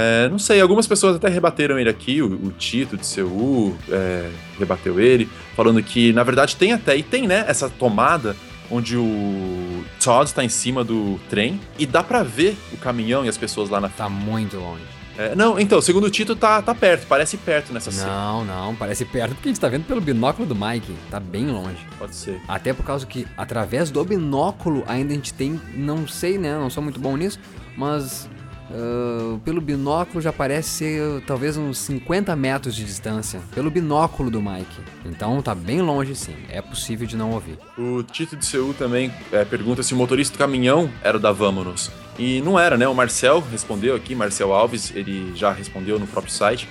É, 0.00 0.28
não 0.28 0.38
sei, 0.38 0.60
algumas 0.60 0.86
pessoas 0.86 1.16
até 1.16 1.28
rebateram 1.28 1.76
ele 1.76 1.90
aqui, 1.90 2.22
o, 2.22 2.26
o 2.26 2.52
Tito 2.52 2.96
de 2.96 3.04
Seul 3.04 3.76
é, 3.90 4.30
rebateu 4.56 5.00
ele, 5.00 5.28
falando 5.56 5.82
que 5.82 6.12
na 6.12 6.22
verdade 6.22 6.54
tem 6.54 6.72
até, 6.72 6.96
e 6.96 7.02
tem 7.02 7.26
né, 7.26 7.44
essa 7.48 7.68
tomada 7.68 8.36
onde 8.70 8.96
o 8.96 9.82
Todd 10.00 10.28
está 10.28 10.44
em 10.44 10.48
cima 10.48 10.84
do 10.84 11.18
trem 11.28 11.60
e 11.76 11.84
dá 11.84 12.00
pra 12.04 12.22
ver 12.22 12.56
o 12.72 12.76
caminhão 12.76 13.24
e 13.24 13.28
as 13.28 13.36
pessoas 13.36 13.68
lá 13.70 13.80
na 13.80 13.88
Tá 13.88 14.08
muito 14.08 14.56
longe. 14.56 14.82
é, 15.18 15.34
Não, 15.34 15.58
então, 15.58 15.80
segundo 15.80 16.04
o 16.04 16.10
Tito, 16.10 16.36
tá, 16.36 16.62
tá 16.62 16.72
perto, 16.76 17.04
parece 17.08 17.36
perto 17.36 17.72
nessa 17.72 17.90
cena. 17.90 18.06
Não, 18.06 18.44
não, 18.44 18.76
parece 18.76 19.04
perto 19.04 19.34
porque 19.34 19.48
a 19.48 19.50
gente 19.50 19.60
tá 19.60 19.68
vendo 19.68 19.84
pelo 19.84 20.00
binóculo 20.00 20.46
do 20.46 20.54
Mike. 20.54 20.94
Tá 21.10 21.18
bem 21.18 21.48
longe. 21.48 21.78
Pode 21.98 22.14
ser. 22.14 22.40
Até 22.46 22.72
por 22.72 22.84
causa 22.84 23.04
que, 23.04 23.26
através 23.36 23.90
do 23.90 24.04
binóculo, 24.04 24.84
ainda 24.86 25.12
a 25.12 25.16
gente 25.16 25.34
tem. 25.34 25.60
Não 25.74 26.06
sei, 26.06 26.38
né? 26.38 26.56
Não 26.56 26.70
sou 26.70 26.84
muito 26.84 27.00
bom 27.00 27.16
nisso, 27.16 27.40
mas. 27.76 28.28
Ah, 28.70 29.38
pelo 29.44 29.60
binóculo 29.60 30.20
já 30.20 30.32
parece 30.32 30.68
ser 30.68 31.02
uh, 31.02 31.20
talvez 31.26 31.56
uns 31.56 31.78
50 31.78 32.34
metros 32.36 32.74
de 32.74 32.84
distância. 32.84 33.40
Pelo 33.54 33.70
binóculo 33.70 34.30
do 34.30 34.40
Mike. 34.42 34.80
Então 35.04 35.40
tá 35.42 35.54
bem 35.54 35.80
longe 35.80 36.14
sim. 36.14 36.36
É 36.48 36.60
possível 36.60 37.06
de 37.06 37.16
não 37.16 37.32
ouvir. 37.32 37.58
O 37.78 38.02
Tito 38.02 38.36
de 38.36 38.44
Seul 38.44 38.74
também 38.74 39.12
é, 39.32 39.44
pergunta 39.44 39.82
se 39.82 39.94
o 39.94 39.96
motorista 39.96 40.36
do 40.36 40.38
caminhão 40.38 40.90
era 41.02 41.16
o 41.16 41.20
da 41.20 41.32
Vamonos. 41.32 41.90
E 42.18 42.40
não 42.42 42.58
era, 42.58 42.76
né? 42.76 42.86
O 42.88 42.94
Marcel 42.94 43.42
respondeu 43.50 43.94
aqui, 43.94 44.14
Marcel 44.14 44.52
Alves, 44.52 44.92
ele 44.94 45.32
já 45.36 45.52
respondeu 45.52 45.98
no 45.98 46.06
próprio 46.06 46.32
site, 46.32 46.68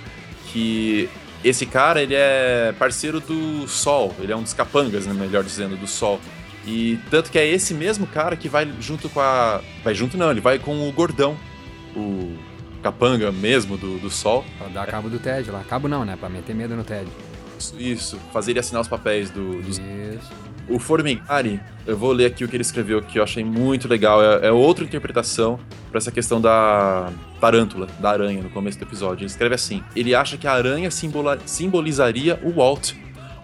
que 0.52 1.10
esse 1.44 1.66
cara, 1.66 2.02
ele 2.02 2.14
é 2.16 2.74
parceiro 2.78 3.22
do 3.22 3.66
Sol, 3.68 4.14
ele 4.20 4.34
é 4.34 4.36
um 4.36 4.44
dos 4.44 4.54
capangas, 4.54 5.06
né, 5.06 5.14
melhor 5.14 5.44
dizendo, 5.44 5.78
do 5.78 5.88
Sol. 5.88 6.20
E 6.66 7.00
tanto 7.10 7.32
que 7.32 7.40
é 7.40 7.48
esse 7.48 7.74
mesmo 7.74 8.06
cara 8.06 8.36
que 8.36 8.50
vai 8.50 8.70
junto 8.82 9.08
com 9.08 9.22
a... 9.22 9.62
Vai 9.86 9.96
junto 9.96 10.18
não, 10.18 10.30
ele 10.30 10.42
vai 10.42 10.60
com 10.60 10.90
o 10.90 10.92
Gordão, 10.92 11.38
o 11.98 12.38
capanga 12.82 13.32
mesmo 13.32 13.78
do, 13.78 13.98
do 14.00 14.10
Sol. 14.10 14.46
Pra 14.58 14.68
dar 14.68 14.86
cabo 14.88 15.10
do 15.10 15.20
Ted 15.20 15.50
lá. 15.52 15.64
Cabo 15.68 15.88
não, 15.88 16.06
né? 16.06 16.16
Pra 16.20 16.30
meter 16.30 16.56
medo 16.56 16.76
no 16.76 16.84
Ted. 16.84 17.08
Isso, 17.78 18.20
fazer 18.32 18.52
ele 18.52 18.60
assinar 18.60 18.82
os 18.82 18.88
papéis 18.88 19.32
do, 19.32 19.62
dos 19.64 19.78
Isso. 19.80 20.32
O 20.70 20.78
Formigari, 20.80 21.60
eu 21.86 21.98
vou 21.98 22.12
ler 22.12 22.26
aqui 22.26 22.44
o 22.44 22.48
que 22.48 22.56
ele 22.56 22.62
escreveu, 22.62 23.02
que 23.02 23.18
eu 23.20 23.24
achei 23.24 23.44
muito 23.44 23.88
legal. 23.88 24.22
É, 24.22 24.48
é 24.48 24.52
outra 24.52 24.84
interpretação 24.84 25.58
para 25.90 25.98
essa 25.98 26.12
questão 26.12 26.40
da 26.42 27.10
tarântula, 27.40 27.88
da 28.00 28.10
aranha, 28.12 28.44
no 28.44 28.50
começo 28.50 28.78
do 28.78 28.84
episódio. 28.84 29.22
Ele 29.24 29.32
escreve 29.32 29.56
assim: 29.56 29.82
ele 29.96 30.14
acha 30.14 30.38
que 30.38 30.46
a 30.46 30.52
aranha 30.52 30.92
simbola- 30.92 31.40
simbolizaria 31.46 32.38
o 32.44 32.52
Walt, 32.52 32.92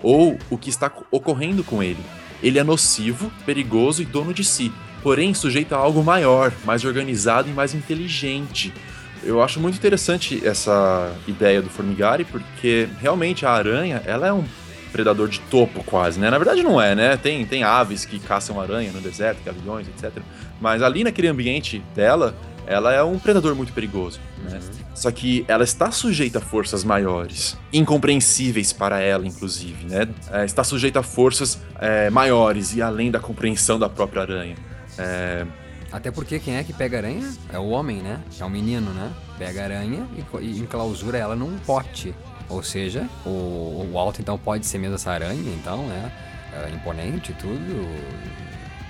ou 0.01 0.37
o 0.49 0.57
que 0.57 0.69
está 0.69 0.89
co- 0.89 1.05
ocorrendo 1.09 1.63
com 1.63 1.81
ele. 1.81 1.99
Ele 2.43 2.59
é 2.59 2.63
nocivo, 2.63 3.31
perigoso 3.45 4.01
e 4.01 4.05
dono 4.05 4.33
de 4.33 4.43
si, 4.43 4.69
porém 5.03 5.33
sujeito 5.33 5.75
a 5.75 5.77
algo 5.77 6.01
maior, 6.01 6.51
mais 6.63 6.85
organizado 6.85 7.49
e 7.49 7.53
mais 7.53 7.75
inteligente. 7.75 8.73
Eu 9.21 9.43
acho 9.43 9.59
muito 9.59 9.75
interessante 9.75 10.41
essa 10.45 11.13
ideia 11.27 11.61
do 11.61 11.69
Formigari, 11.69 12.25
porque 12.25 12.87
realmente 12.99 13.45
a 13.45 13.51
aranha, 13.51 14.01
ela 14.05 14.27
é 14.27 14.33
um 14.33 14.43
predador 14.91 15.27
de 15.27 15.39
topo 15.41 15.83
quase, 15.83 16.19
né? 16.19 16.29
Na 16.29 16.37
verdade 16.37 16.63
não 16.63 16.79
é, 16.79 16.95
né? 16.95 17.17
Tem, 17.17 17.45
tem 17.45 17.63
aves 17.63 18.05
que 18.05 18.19
caçam 18.19 18.61
aranha 18.61 18.91
no 18.91 19.01
deserto, 19.01 19.43
gaviões, 19.43 19.87
etc. 19.87 20.21
Mas 20.61 20.81
ali 20.81 21.03
naquele 21.03 21.27
ambiente 21.27 21.83
dela, 21.95 22.35
ela 22.65 22.93
é 22.93 23.03
um 23.03 23.19
predador 23.19 23.55
muito 23.55 23.73
perigoso, 23.73 24.19
né? 24.43 24.59
Só 24.93 25.09
que 25.09 25.43
ela 25.47 25.63
está 25.63 25.89
sujeita 25.89 26.37
a 26.37 26.41
forças 26.41 26.83
maiores, 26.83 27.57
incompreensíveis 27.71 28.71
para 28.71 28.99
ela, 29.01 29.25
inclusive, 29.25 29.85
né? 29.85 30.07
É, 30.31 30.45
está 30.45 30.63
sujeita 30.63 30.99
a 30.99 31.03
forças 31.03 31.59
é, 31.79 32.09
maiores 32.09 32.75
e 32.75 32.81
além 32.81 33.09
da 33.09 33.19
compreensão 33.19 33.79
da 33.79 33.89
própria 33.89 34.21
aranha. 34.21 34.55
É, 34.97 35.45
Até 35.91 36.11
porque 36.11 36.39
quem 36.39 36.55
é 36.55 36.63
que 36.63 36.73
pega 36.73 36.97
aranha? 36.97 37.31
É 37.51 37.59
o 37.59 37.69
homem, 37.69 37.97
né? 37.97 38.19
É 38.39 38.45
o 38.45 38.49
menino, 38.49 38.91
né? 38.91 39.11
Pega 39.37 39.63
aranha 39.63 40.07
e, 40.15 40.45
e 40.45 40.59
enclausura 40.59 41.17
ela 41.17 41.35
num 41.35 41.57
pote. 41.59 42.13
Ou 42.49 42.61
seja, 42.61 43.07
o, 43.25 43.29
o 43.29 43.89
Walt 43.93 44.19
então 44.19 44.37
pode 44.37 44.65
ser 44.65 44.77
mesmo 44.77 44.95
essa 44.95 45.11
aranha, 45.11 45.53
então, 45.53 45.87
né? 45.87 46.11
É 46.53 46.69
imponente 46.69 47.31
e 47.31 47.35
tudo. 47.35 47.87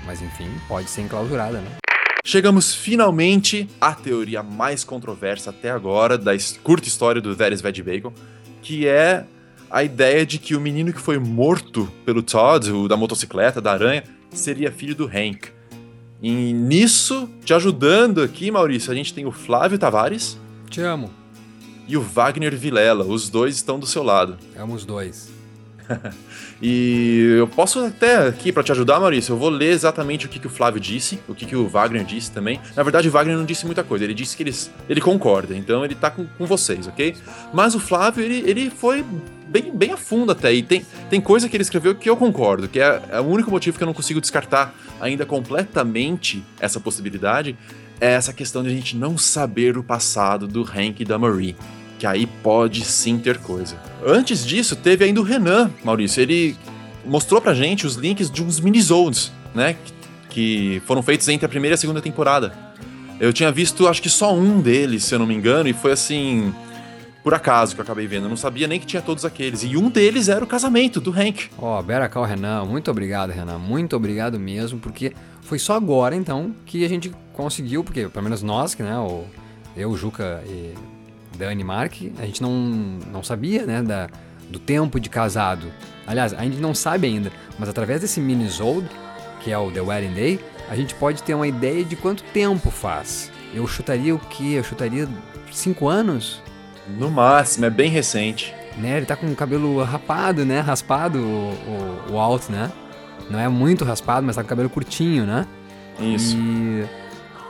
Mas 0.06 0.22
enfim, 0.22 0.49
pode 0.68 0.89
ser 0.89 1.01
enclausurada, 1.01 1.60
né? 1.60 1.72
Chegamos 2.26 2.74
finalmente 2.74 3.70
à 3.82 3.93
teoria 3.93 4.41
mais 4.41 4.84
controversa 4.84 5.49
até 5.49 5.70
agora 5.70 6.18
da 6.18 6.32
curta 6.64 6.88
história 6.88 7.22
do 7.22 7.36
Veres 7.36 7.60
Veg 7.62 7.82
Bacon, 7.82 8.14
que 8.62 8.88
é 8.88 9.26
a 9.70 9.84
ideia 9.84 10.26
de 10.26 10.39
que 10.39 10.56
o 10.56 10.62
menino 10.62 10.93
que 10.93 11.01
foi 11.01 11.18
morto 11.18 11.91
pelo 12.06 12.24
Todd, 12.24 12.72
o 12.72 12.88
da 12.88 12.95
motocicleta, 12.95 13.60
da 13.60 13.74
aranha, 13.74 14.04
seria 14.32 14.72
filho 14.72 14.95
do 14.95 15.06
Hank. 15.06 15.49
E 16.24 16.53
nisso, 16.53 17.30
te 17.43 17.53
ajudando 17.53 18.21
aqui, 18.21 18.49
Maurício, 18.49 18.89
a 18.89 18.95
gente 18.95 19.13
tem 19.13 19.26
o 19.26 19.32
Flávio 19.32 19.78
Tavares 19.78 20.39
Te 20.69 20.80
amo. 20.80 21.11
e 21.86 21.97
o 21.97 22.01
Wagner 22.01 22.55
Vilela. 22.55 23.03
Os 23.03 23.30
dois 23.30 23.55
estão 23.55 23.78
do 23.78 23.86
seu 23.86 24.01
lado. 24.01 24.38
Amo 24.57 24.74
os 24.74 24.86
dois. 24.86 25.30
E 26.65 27.36
eu 27.39 27.45
posso 27.45 27.80
até 27.84 28.26
aqui 28.26 28.49
pra 28.49 28.63
te 28.63 28.71
ajudar, 28.71 28.97
Maurício, 28.97 29.34
eu 29.34 29.38
vou 29.38 29.49
ler 29.49 29.71
exatamente 29.71 30.26
o 30.26 30.30
que, 30.30 30.39
que 30.39 30.47
o 30.47 30.49
Flávio 30.49 30.80
disse, 30.80 31.19
o 31.28 31.36
que, 31.36 31.45
que 31.45 31.57
o 31.57 31.67
Wagner 31.67 32.05
disse 32.05 32.32
também. 32.32 32.57
Na 32.74 32.84
verdade, 32.84 33.09
o 33.09 33.11
Wagner 33.11 33.36
não 33.36 33.43
disse 33.43 33.65
muita 33.65 33.84
coisa, 33.84 34.05
ele 34.05 34.13
disse 34.13 34.38
que 34.38 34.43
eles, 34.43 34.71
ele 34.88 35.01
concorda, 35.01 35.53
então 35.57 35.84
ele 35.84 35.93
tá 35.93 36.09
com, 36.09 36.26
com 36.26 36.45
vocês, 36.45 36.88
ok? 36.88 37.15
Mas 37.53 37.76
o 37.76 37.82
Flávio, 37.82 38.24
ele, 38.24 38.49
ele 38.49 38.69
foi 38.69 39.03
bem, 39.54 39.72
bem 39.72 39.91
a 39.91 39.97
fundo 39.97 40.32
até, 40.32 40.51
e 40.51 40.64
tem, 40.64 40.84
tem 41.10 41.22
coisa 41.22 41.47
que 41.47 41.56
ele 41.56 41.62
escreveu 41.62 41.93
que 41.93 42.10
eu 42.10 42.18
concordo, 42.18 42.68
que 42.68 42.80
é, 42.80 43.01
é 43.12 43.20
o 43.20 43.26
único 43.26 43.51
motivo 43.51 43.78
que 43.78 43.84
eu 43.84 43.88
não 43.88 43.93
consigo 43.93 44.20
descartar 44.20 44.74
ainda 44.99 45.26
completamente 45.26 46.43
essa 46.60 46.80
possibilidade, 46.80 47.56
é 48.01 48.14
essa 48.14 48.34
questão 48.34 48.64
de 48.64 48.70
a 48.70 48.72
gente 48.72 48.97
não 48.97 49.18
saber 49.18 49.78
o 49.78 49.84
passado 49.84 50.47
do 50.47 50.64
Hank 50.64 51.01
e 51.01 51.06
da 51.06 51.20
Marie 51.20 51.56
que 52.04 52.08
aí 52.08 52.28
pode 52.28 52.84
sim 52.84 53.18
ter 53.18 53.38
coisa. 53.38 53.78
Antes 54.06 54.45
disso, 54.45 54.76
teve 54.76 55.06
ainda 55.06 55.22
o 55.22 55.24
Renan, 55.24 55.72
Maurício. 55.86 56.22
Ele 56.22 56.54
mostrou 57.06 57.39
pra 57.39 57.54
gente 57.54 57.88
os 57.88 57.95
links 57.95 58.30
de 58.30 58.43
uns 58.43 58.60
minisodes, 58.60 59.32
né? 59.56 59.78
Que 60.30 60.82
foram 60.86 61.01
feitos 61.01 61.30
entre 61.30 61.45
a 61.45 61.49
primeira 61.49 61.76
e 61.76 61.76
a 61.76 61.78
segunda 61.78 62.01
temporada. 62.01 62.54
Eu 63.22 63.32
tinha 63.32 63.49
visto, 63.54 63.88
acho 63.88 64.01
que 64.01 64.10
só 64.10 64.36
um 64.36 64.60
deles, 64.60 65.06
se 65.06 65.16
eu 65.16 65.20
não 65.20 65.26
me 65.26 65.34
engano, 65.34 65.70
e 65.70 65.74
foi 65.74 65.93
assim. 65.93 66.54
Por 67.24 67.34
acaso 67.34 67.74
que 67.74 67.80
eu 67.80 67.84
acabei 67.84 68.05
vendo. 68.05 68.26
Eu 68.26 68.30
não 68.30 68.38
sabia 68.38 68.67
nem 68.67 68.80
que 68.80 68.86
tinha 68.86 69.01
todos 69.01 69.24
aqueles. 69.24 69.63
E 69.63 69.78
um 69.78 69.89
deles 69.89 70.28
era 70.28 70.43
o 70.43 70.47
casamento 70.47 70.99
do 70.99 71.09
Hank. 71.09 71.49
Ó, 71.57 71.82
Better 71.82 72.09
Call 72.09 72.26
Renan, 72.26 72.65
muito 72.65 72.91
obrigado, 72.91 73.30
Renan. 73.30 73.57
Muito 73.57 73.95
obrigado 73.95 74.38
mesmo, 74.38 74.78
porque 74.78 75.13
foi 75.41 75.57
só 75.57 75.76
agora, 75.76 76.15
então, 76.15 76.53
que 76.65 76.84
a 76.84 76.89
gente 76.89 77.13
conseguiu, 77.32 77.82
porque 77.82 78.09
pelo 78.09 78.24
menos 78.24 78.41
nós, 78.41 78.76
que, 78.76 78.84
né, 78.84 78.97
o, 78.97 79.24
eu, 79.76 79.95
Juca 79.95 80.43
e 80.45 80.74
Dani 81.38 81.63
Mark, 81.63 81.93
a 82.19 82.26
gente 82.26 82.41
não, 82.41 82.51
não 83.11 83.24
sabia, 83.24 83.65
né, 83.65 83.82
da, 83.82 84.09
do 84.49 84.59
tempo 84.59 84.99
de 84.99 85.09
casado. 85.09 85.67
Aliás, 86.05 86.34
a 86.34 86.43
gente 86.43 86.57
não 86.57 86.76
sabe 86.76 87.07
ainda, 87.07 87.32
mas 87.57 87.69
através 87.69 88.01
desse 88.01 88.19
minisode, 88.19 88.89
que 89.39 89.49
é 89.49 89.57
o 89.57 89.71
The 89.71 89.82
Wedding 89.82 90.13
Day, 90.13 90.39
a 90.69 90.76
gente 90.76 90.93
pode 90.95 91.24
ter 91.24 91.34
uma 91.34 91.47
ideia 91.47 91.86
de 91.86 91.95
quanto 91.95 92.21
tempo 92.34 92.69
faz. 92.69 93.32
Eu 93.53 93.65
chutaria 93.65 94.13
o 94.13 94.19
quê? 94.19 94.55
Eu 94.55 94.63
chutaria 94.63 95.07
cinco 95.51 95.88
anos? 95.88 96.42
No 96.88 97.09
máximo, 97.09 97.65
é 97.65 97.69
bem 97.69 97.89
recente. 97.89 98.53
Né? 98.77 98.97
Ele 98.97 99.05
tá 99.05 99.15
com 99.15 99.27
o 99.27 99.36
cabelo 99.36 99.84
rapado, 99.84 100.45
né? 100.45 100.59
Raspado 100.59 101.19
o, 101.19 101.53
o, 102.09 102.13
o 102.13 102.19
alto, 102.19 102.51
né? 102.51 102.71
Não 103.29 103.39
é 103.39 103.47
muito 103.47 103.86
raspado, 103.86 104.25
mas 104.25 104.36
tá 104.36 104.41
com 104.41 104.47
o 104.47 104.49
cabelo 104.49 104.69
curtinho, 104.69 105.25
né? 105.25 105.47
Isso. 105.99 106.36
E. 106.36 106.86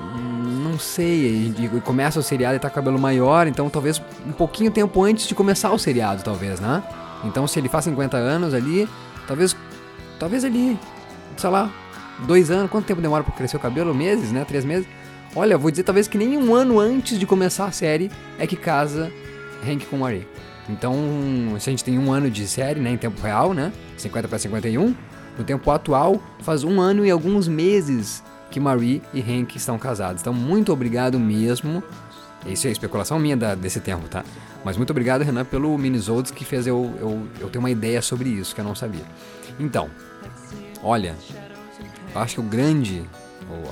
hum, 0.02 0.62
Não 0.64 0.78
sei, 0.78 1.54
e, 1.58 1.70
e 1.78 1.82
começa 1.82 2.20
o 2.20 2.24
seriado 2.24 2.56
e 2.56 2.60
tá 2.60 2.70
com 2.70 2.74
o 2.74 2.76
cabelo 2.76 3.00
maior, 3.00 3.48
então 3.48 3.70
talvez 3.70 4.02
um 4.26 4.32
pouquinho 4.32 4.70
tempo 4.70 5.02
antes 5.02 5.28
de 5.28 5.34
começar 5.34 5.72
o 5.72 5.80
seriado, 5.80 6.24
talvez, 6.24 6.60
né? 6.60 6.84
Então 7.24 7.48
se 7.48 7.58
ele 7.60 7.70
faz 7.70 7.86
50 7.86 8.18
anos 8.18 8.54
ali, 8.54 8.88
talvez. 9.28 9.56
Talvez 10.20 10.46
ali, 10.46 10.78
sei 11.36 11.50
lá, 11.50 11.70
dois 12.28 12.52
anos, 12.52 12.70
quanto 12.70 12.86
tempo 12.86 13.02
demora 13.02 13.24
pra 13.24 13.34
crescer 13.34 13.58
o 13.58 13.60
cabelo? 13.60 13.94
Meses, 13.94 14.32
né? 14.32 14.46
Três 14.46 14.64
meses? 14.64 14.88
Olha, 15.36 15.58
vou 15.58 15.72
dizer 15.72 15.84
talvez 15.84 16.08
que 16.08 16.18
nem 16.18 16.38
um 16.38 16.54
ano 16.54 16.80
antes 16.80 17.18
de 17.18 17.26
começar 17.26 17.66
a 17.66 17.72
série 17.72 18.12
é 18.38 18.46
que 18.46 18.56
casa 18.56 19.12
Hank 19.64 19.86
com 19.86 19.98
Marie. 19.98 20.28
Então, 20.70 20.96
se 21.60 21.70
a 21.70 21.72
gente 21.72 21.84
tem 21.84 21.98
um 22.00 22.12
ano 22.12 22.30
de 22.30 22.48
série, 22.48 22.80
né, 22.80 22.92
em 22.92 22.98
tempo 22.98 23.22
real, 23.22 23.54
né, 23.54 23.72
50 23.98 24.28
para 24.28 24.40
51, 24.40 24.96
no 25.38 25.44
tempo 25.44 25.70
atual, 25.72 26.22
faz 26.42 26.64
um 26.64 26.80
ano 26.80 27.06
e 27.06 27.12
alguns 27.12 27.48
meses 27.48 28.24
que 28.50 28.60
Marie 28.60 29.02
e 29.14 29.20
Hank 29.22 29.58
estão 29.58 29.78
casados. 29.80 30.22
Então, 30.22 30.34
muito 30.34 30.72
obrigado 30.72 31.20
mesmo. 31.20 31.84
Isso 32.46 32.68
é 32.68 32.72
especulação 32.72 33.18
minha 33.20 33.36
da- 33.36 33.56
desse 33.56 33.80
tempo, 33.80 34.08
tá? 34.08 34.24
Mas 34.64 34.78
muito 34.78 34.92
obrigado, 34.92 35.22
Renan, 35.24 35.44
pelo 35.44 35.78
Minisodes 35.78 36.32
que 36.32 36.46
fez 36.46 36.68
eu, 36.68 36.94
eu, 37.00 37.28
eu 37.40 37.50
ter 37.50 37.58
uma 37.58 37.70
ideia 37.72 38.02
sobre 38.02 38.30
isso, 38.30 38.54
que 38.56 38.62
eu 38.62 38.66
não 38.66 38.76
sabia. 38.76 39.04
Então, 39.60 39.90
olha, 40.82 41.16
eu 42.14 42.22
acho 42.22 42.36
que 42.36 42.40
o 42.42 42.44
grande, 42.44 43.04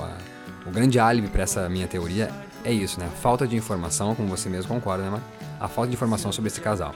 a- 0.00 0.18
o 0.66 0.70
grande 0.70 0.98
álibi 0.98 1.28
para 1.28 1.42
essa 1.42 1.68
minha 1.68 1.86
teoria 1.86 2.28
é 2.64 2.72
isso, 2.72 2.98
né? 3.00 3.08
Falta 3.22 3.46
de 3.46 3.56
informação, 3.56 4.14
como 4.14 4.28
você 4.28 4.48
mesmo 4.48 4.68
concorda, 4.68 5.04
né, 5.04 5.10
Marco? 5.10 5.26
A 5.62 5.68
falta 5.68 5.90
de 5.90 5.94
informação 5.94 6.32
sobre 6.32 6.48
esse 6.48 6.60
casal. 6.60 6.92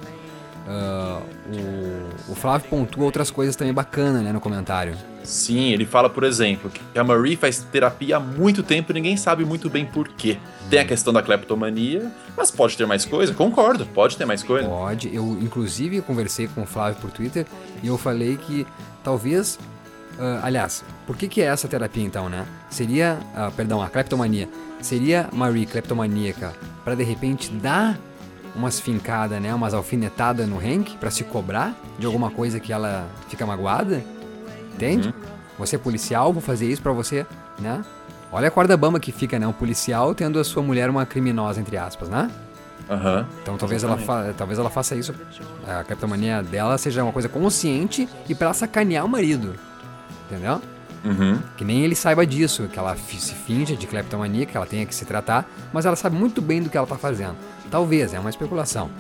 Ah, 0.68 1.20
o, 1.48 2.32
o 2.32 2.34
Flávio 2.34 2.68
pontua 2.68 3.04
outras 3.04 3.30
coisas 3.30 3.54
também 3.54 3.72
bacanas, 3.72 4.22
né, 4.22 4.32
no 4.32 4.40
comentário. 4.40 4.96
Sim, 5.22 5.70
ele 5.70 5.86
fala, 5.86 6.10
por 6.10 6.24
exemplo, 6.24 6.70
que 6.70 6.98
a 6.98 7.04
Marie 7.04 7.36
faz 7.36 7.58
terapia 7.70 8.16
há 8.16 8.20
muito 8.20 8.62
tempo 8.62 8.90
e 8.90 8.94
ninguém 8.94 9.16
sabe 9.16 9.44
muito 9.44 9.70
bem 9.70 9.84
por 9.84 10.08
quê. 10.08 10.38
Tem 10.68 10.80
a 10.80 10.84
questão 10.84 11.12
da 11.12 11.22
cleptomania, 11.22 12.10
mas 12.36 12.50
pode 12.50 12.76
ter 12.76 12.86
mais 12.86 13.04
coisa? 13.04 13.32
Concordo, 13.32 13.86
pode 13.86 14.16
ter 14.16 14.24
mais 14.24 14.42
coisa. 14.42 14.68
Pode. 14.68 15.14
Eu, 15.14 15.38
inclusive, 15.40 16.00
conversei 16.00 16.48
com 16.48 16.62
o 16.62 16.66
Flávio 16.66 17.00
por 17.00 17.10
Twitter 17.10 17.46
e 17.82 17.86
eu 17.86 17.96
falei 17.96 18.36
que 18.36 18.66
talvez. 19.04 19.58
ah, 20.18 20.40
aliás, 20.42 20.84
por 21.06 21.16
que, 21.16 21.28
que 21.28 21.40
é 21.40 21.44
essa 21.44 21.68
terapia 21.68 22.04
então, 22.04 22.28
né? 22.28 22.44
Seria. 22.70 23.18
ah, 23.36 23.52
perdão, 23.54 23.80
a 23.80 23.88
cleptomania. 23.88 24.48
Seria 24.80 25.28
Marie 25.32 25.66
cleptomaníaca 25.66 26.52
para 26.84 26.94
de 26.94 27.02
repente 27.02 27.50
dar 27.50 27.98
umas 28.56 28.80
fincadas, 28.80 29.40
né? 29.40 29.54
Umas 29.54 29.74
alfinetadas 29.74 30.48
no 30.48 30.58
Hank 30.58 30.96
para 30.98 31.10
se 31.10 31.22
cobrar 31.24 31.74
de 31.98 32.06
alguma 32.06 32.30
coisa 32.30 32.58
que 32.58 32.72
ela 32.72 33.06
fica 33.28 33.44
magoada? 33.46 34.02
Entende? 34.74 35.14
Você 35.58 35.76
é 35.76 35.78
policial, 35.78 36.32
vou 36.32 36.42
fazer 36.42 36.66
isso 36.66 36.82
pra 36.82 36.92
você, 36.92 37.26
né? 37.58 37.82
Olha 38.32 38.48
a 38.48 38.50
corda 38.50 38.76
bamba 38.76 38.98
que 38.98 39.12
fica, 39.12 39.38
né? 39.38 39.46
Um 39.46 39.52
policial 39.52 40.14
tendo 40.14 40.38
a 40.38 40.44
sua 40.44 40.62
mulher 40.62 40.90
uma 40.90 41.06
criminosa, 41.06 41.60
entre 41.60 41.76
aspas, 41.76 42.08
né? 42.08 42.30
Aham. 42.88 43.26
Então 43.42 43.56
talvez 43.56 43.82
ela, 43.82 43.96
fa 43.96 44.32
talvez 44.36 44.58
ela 44.58 44.70
faça 44.70 44.94
isso. 44.94 45.14
A 45.66 45.82
criptomania 45.84 46.42
dela 46.42 46.76
seja 46.78 47.02
uma 47.02 47.12
coisa 47.12 47.28
consciente 47.28 48.08
e 48.28 48.34
pra 48.34 48.46
ela 48.46 48.54
sacanear 48.54 49.04
o 49.04 49.08
marido. 49.08 49.54
Entendeu? 50.26 50.60
Uhum. 51.06 51.38
Que 51.56 51.64
nem 51.64 51.82
ele 51.82 51.94
saiba 51.94 52.26
disso, 52.26 52.68
que 52.68 52.78
ela 52.78 52.96
se 52.96 53.34
finge 53.34 53.76
de 53.76 53.86
cleptomania, 53.86 54.44
que 54.44 54.56
ela 54.56 54.66
tenha 54.66 54.84
que 54.84 54.94
se 54.94 55.04
tratar, 55.04 55.48
mas 55.72 55.86
ela 55.86 55.94
sabe 55.94 56.16
muito 56.16 56.42
bem 56.42 56.60
do 56.60 56.68
que 56.68 56.76
ela 56.76 56.86
tá 56.86 56.96
fazendo. 56.96 57.36
Talvez, 57.70 58.12
é 58.12 58.18
uma 58.18 58.30
especulação. 58.30 58.90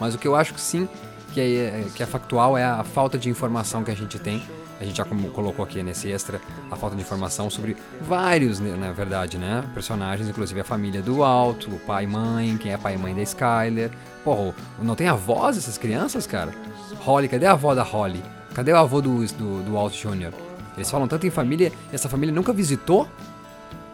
Mas 0.00 0.14
o 0.14 0.18
que 0.18 0.26
eu 0.26 0.34
acho 0.34 0.54
que 0.54 0.60
sim, 0.60 0.88
que 1.34 1.40
é, 1.40 1.84
que 1.94 2.02
é 2.02 2.06
factual, 2.06 2.56
é 2.56 2.64
a 2.64 2.82
falta 2.82 3.18
de 3.18 3.28
informação 3.28 3.84
que 3.84 3.90
a 3.90 3.96
gente 3.96 4.18
tem. 4.18 4.42
A 4.80 4.84
gente 4.84 4.96
já 4.96 5.04
colocou 5.04 5.64
aqui 5.64 5.82
nesse 5.82 6.08
extra 6.08 6.40
a 6.70 6.76
falta 6.76 6.94
de 6.94 7.02
informação 7.02 7.50
sobre 7.50 7.76
vários, 8.00 8.60
né, 8.60 8.76
na 8.76 8.92
verdade, 8.92 9.36
né? 9.36 9.64
Personagens, 9.74 10.28
inclusive 10.28 10.60
a 10.60 10.64
família 10.64 11.02
do 11.02 11.24
Alto, 11.24 11.68
o 11.68 11.80
pai 11.80 12.04
e 12.04 12.06
mãe, 12.06 12.56
quem 12.56 12.72
é 12.72 12.78
pai 12.78 12.94
e 12.94 12.98
mãe 12.98 13.12
da 13.12 13.22
Skyler. 13.22 13.90
Porra, 14.22 14.54
não 14.80 14.94
tem 14.94 15.08
avós 15.08 15.56
dessas 15.56 15.76
crianças, 15.76 16.28
cara? 16.28 16.54
Holly, 17.00 17.28
cadê 17.28 17.46
a 17.46 17.52
avó 17.52 17.74
da 17.74 17.82
Holly? 17.82 18.22
Cadê 18.54 18.72
o 18.72 18.76
avô 18.76 19.00
do, 19.02 19.26
do, 19.26 19.62
do 19.64 19.72
Walt 19.72 19.94
Jr.? 19.94 20.47
Eles 20.78 20.90
falam 20.90 21.06
tanto 21.06 21.26
em 21.26 21.30
família, 21.30 21.72
essa 21.92 22.08
família 22.08 22.34
nunca 22.34 22.52
visitou? 22.52 23.08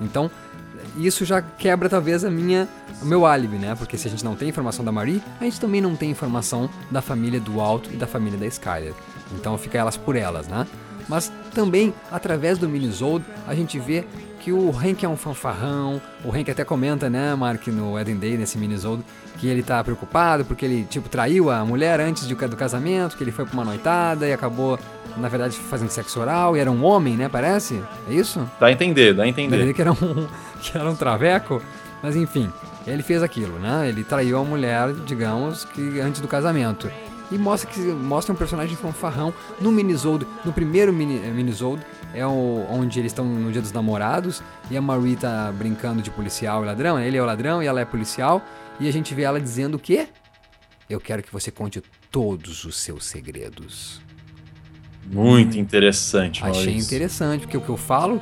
Então, 0.01 0.31
isso 0.97 1.25
já 1.25 1.43
quebra 1.43 1.89
talvez 1.89 2.25
a 2.25 2.31
minha, 2.31 2.69
o 3.03 3.07
meu 3.07 3.27
álibi, 3.27 3.57
né? 3.57 3.75
Porque 3.75 3.97
se 3.97 4.07
a 4.07 4.11
gente 4.11 4.25
não 4.25 4.37
tem 4.37 4.49
informação 4.49 4.85
da 4.85 4.93
Marie, 4.93 5.23
a 5.41 5.45
gente 5.45 5.61
também 5.61 5.81
não 5.81 5.97
tem 5.97 6.11
informação 6.11 6.69
da 6.91 7.03
família 7.03 7.41
do 7.41 7.61
Alto 7.61 7.91
e 7.93 7.97
da 7.97 8.07
família 8.07 8.39
da 8.39 8.47
Skyler. 8.47 8.95
Então 9.33 9.57
fica 9.59 9.79
elas 9.79 9.97
por 9.97 10.17
elas, 10.17 10.47
né? 10.47 10.67
Mas 11.09 11.31
também, 11.55 11.93
através 12.11 12.59
do 12.59 12.69
Minisode, 12.69 13.25
a 13.47 13.55
gente 13.55 13.79
vê 13.79 14.05
que 14.41 14.53
o 14.53 14.71
Hank 14.71 15.05
é 15.05 15.09
um 15.09 15.17
fanfarrão. 15.17 16.01
O 16.23 16.31
Hank 16.31 16.51
até 16.51 16.65
comenta, 16.65 17.09
né, 17.09 17.35
Mark, 17.35 17.67
no 17.69 17.99
Eden 17.99 18.17
Day, 18.17 18.37
nesse 18.37 18.59
Minisode, 18.59 19.03
que 19.39 19.47
ele 19.47 19.63
tá 19.63 19.83
preocupado 19.83 20.45
porque 20.45 20.65
ele, 20.65 20.85
tipo, 20.85 21.09
traiu 21.09 21.51
a 21.51 21.65
mulher 21.65 21.99
antes 22.01 22.27
do 22.27 22.37
casamento, 22.37 23.17
que 23.17 23.25
ele 23.25 23.33
foi 23.33 23.45
pra 23.45 23.55
uma 23.55 23.65
noitada 23.65 24.27
e 24.27 24.33
acabou, 24.33 24.79
na 25.17 25.29
verdade, 25.29 25.57
fazendo 25.57 25.91
sexo 25.91 26.21
oral 26.21 26.57
e 26.57 26.61
era 26.61 26.71
um 26.71 26.85
homem, 26.85 27.17
né, 27.17 27.29
parece? 27.29 27.83
É 28.09 28.15
isso? 28.15 28.49
Dá 28.59 28.67
a 28.67 28.73
entender, 28.73 29.15
dá 29.15 29.23
a 29.23 29.27
Dá 29.27 29.29
entender. 29.29 29.57
entender 29.57 29.75
que 29.75 29.81
era 29.81 29.93
um, 29.93 30.29
que 30.61 30.77
era 30.77 30.91
um 30.91 30.97
traveco, 30.97 31.63
mas 32.03 32.17
enfim, 32.17 32.51
ele 32.87 33.03
fez 33.03 33.23
aquilo, 33.23 33.59
né? 33.59 33.89
Ele 33.89 34.05
traiu 34.05 34.39
a 34.39 34.45
mulher, 34.45 34.93
digamos, 35.07 35.65
que 35.65 36.01
antes 36.01 36.21
do 36.21 36.29
casamento. 36.29 36.91
E 37.31 37.39
mostra 37.39 37.71
que 37.71 37.81
mostra 37.81 38.35
um 38.35 38.37
personagem 38.37 38.77
fanfarrão 38.77 39.33
no 39.61 39.73
minisode, 39.73 40.27
no 40.45 40.53
primeiro 40.53 40.93
mini, 40.93 41.23
eh, 41.25 41.31
minisode, 41.31 41.83
é 42.13 42.25
o, 42.27 42.67
onde 42.71 43.01
eles 43.01 43.13
estão 43.13 43.25
no 43.25 43.51
dia 43.51 43.63
dos 43.63 43.73
namorados 43.73 44.43
e 44.71 44.77
a 44.77 44.83
Marie 44.83 45.17
tá 45.17 45.51
brincando 45.53 46.03
de 46.03 46.11
policial 46.11 46.63
e 46.63 46.67
ladrão, 46.67 47.01
ele 47.01 47.17
é 47.17 47.23
o 47.23 47.25
ladrão 47.25 47.63
e 47.63 47.67
ela 47.67 47.81
é 47.81 47.85
policial, 47.85 48.43
e 48.79 48.87
a 48.89 48.93
gente 48.93 49.15
vê 49.15 49.23
ela 49.23 49.41
dizendo 49.41 49.77
o 49.77 49.79
quê? 49.79 50.09
Eu 50.89 51.01
quero 51.01 51.23
que 51.23 51.33
você 51.33 51.51
conte 51.51 51.83
todos 52.11 52.65
os 52.67 52.77
seus 52.77 53.07
segredos. 53.07 54.04
Muito 55.11 55.59
interessante, 55.59 56.43
Achei 56.43 56.67
Maurício. 56.67 56.87
interessante, 56.87 57.41
porque 57.43 57.57
o 57.57 57.61
que 57.61 57.69
eu 57.69 57.77
falo, 57.77 58.21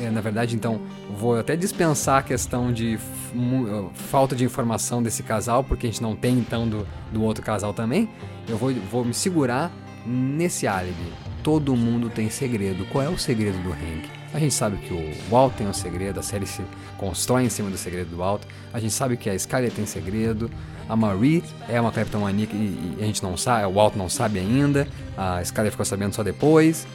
é, 0.00 0.10
na 0.10 0.20
verdade, 0.20 0.54
então, 0.54 0.80
vou 1.10 1.38
até 1.38 1.56
dispensar 1.56 2.18
a 2.18 2.22
questão 2.22 2.72
de 2.72 2.98
uh, 3.34 3.90
falta 3.94 4.34
de 4.34 4.44
informação 4.44 5.02
desse 5.02 5.22
casal, 5.22 5.62
porque 5.64 5.86
a 5.86 5.90
gente 5.90 6.02
não 6.02 6.14
tem, 6.14 6.38
então, 6.38 6.68
do, 6.68 6.86
do 7.12 7.22
outro 7.22 7.42
casal 7.44 7.72
também. 7.72 8.08
Eu 8.48 8.56
vou, 8.56 8.72
vou 8.90 9.04
me 9.04 9.14
segurar 9.14 9.72
nesse 10.06 10.66
álibi. 10.66 11.12
Todo 11.42 11.74
mundo 11.76 12.10
tem 12.10 12.28
segredo. 12.30 12.84
Qual 12.86 13.02
é 13.02 13.08
o 13.08 13.18
segredo 13.18 13.58
do 13.62 13.70
Hank? 13.70 14.17
A 14.32 14.38
gente 14.38 14.52
sabe 14.52 14.76
que 14.76 14.92
o 14.92 15.12
Walt 15.30 15.54
tem 15.54 15.66
um 15.66 15.72
segredo, 15.72 16.20
a 16.20 16.22
série 16.22 16.46
se 16.46 16.62
constrói 16.98 17.44
em 17.44 17.48
cima 17.48 17.70
do 17.70 17.78
segredo 17.78 18.10
do 18.10 18.16
Walt. 18.18 18.42
A 18.72 18.78
gente 18.78 18.92
sabe 18.92 19.16
que 19.16 19.30
a 19.30 19.34
Skyler 19.34 19.72
tem 19.72 19.86
segredo. 19.86 20.50
A 20.88 20.94
Marie 20.94 21.42
é 21.68 21.80
uma 21.80 21.90
cleptomaníaca 21.90 22.54
e, 22.54 22.96
e 22.98 23.02
a 23.02 23.06
gente 23.06 23.22
não 23.22 23.36
sabe, 23.36 23.64
o 23.66 23.72
Walt 23.72 23.94
não 23.96 24.08
sabe 24.08 24.38
ainda. 24.38 24.86
A 25.16 25.40
Skyler 25.42 25.70
ficou 25.70 25.84
sabendo 25.86 26.14
só 26.14 26.22
depois. 26.22 26.86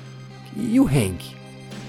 E 0.56 0.80
o 0.80 0.86
Hank? 0.88 1.36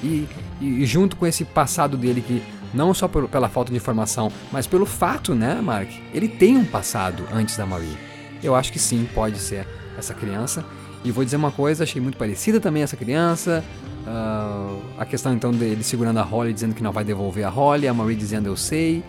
E, 0.02 0.26
e- 0.60 0.82
e 0.82 0.86
junto 0.86 1.14
com 1.16 1.26
esse 1.26 1.44
passado 1.44 1.96
dele 1.96 2.22
que 2.22 2.42
não 2.72 2.94
só 2.94 3.06
pelo- 3.06 3.28
pela 3.28 3.48
falta 3.48 3.70
de 3.70 3.76
informação, 3.76 4.32
mas 4.50 4.66
pelo 4.66 4.86
fato, 4.86 5.34
né, 5.34 5.60
Mark? 5.62 5.88
Ele 6.12 6.26
tem 6.28 6.56
um 6.56 6.64
passado 6.64 7.22
antes 7.32 7.56
da 7.56 7.66
Marie. 7.66 7.96
Eu 8.42 8.54
acho 8.54 8.72
que 8.72 8.78
sim, 8.78 9.06
pode 9.14 9.38
ser 9.38 9.66
essa 9.98 10.14
criança. 10.14 10.64
E 11.04 11.10
vou 11.10 11.22
dizer 11.24 11.36
uma 11.36 11.52
coisa, 11.52 11.84
achei 11.84 12.00
muito 12.00 12.16
parecida 12.16 12.58
também 12.60 12.82
essa 12.82 12.96
criança. 12.96 13.62
Ah, 14.06 14.76
a 14.98 15.04
questão 15.06 15.32
então 15.32 15.50
dele 15.50 15.82
segurando 15.82 16.18
a 16.18 16.22
Holly, 16.22 16.52
dizendo 16.52 16.74
que 16.74 16.82
não 16.82 16.92
vai 16.92 17.04
devolver 17.04 17.44
a 17.44 17.48
Holly, 17.50 17.88
a 17.88 17.94
Marie 17.94 18.16
dizendo 18.16 18.46
eu 18.48 18.56
sei. 18.56 19.02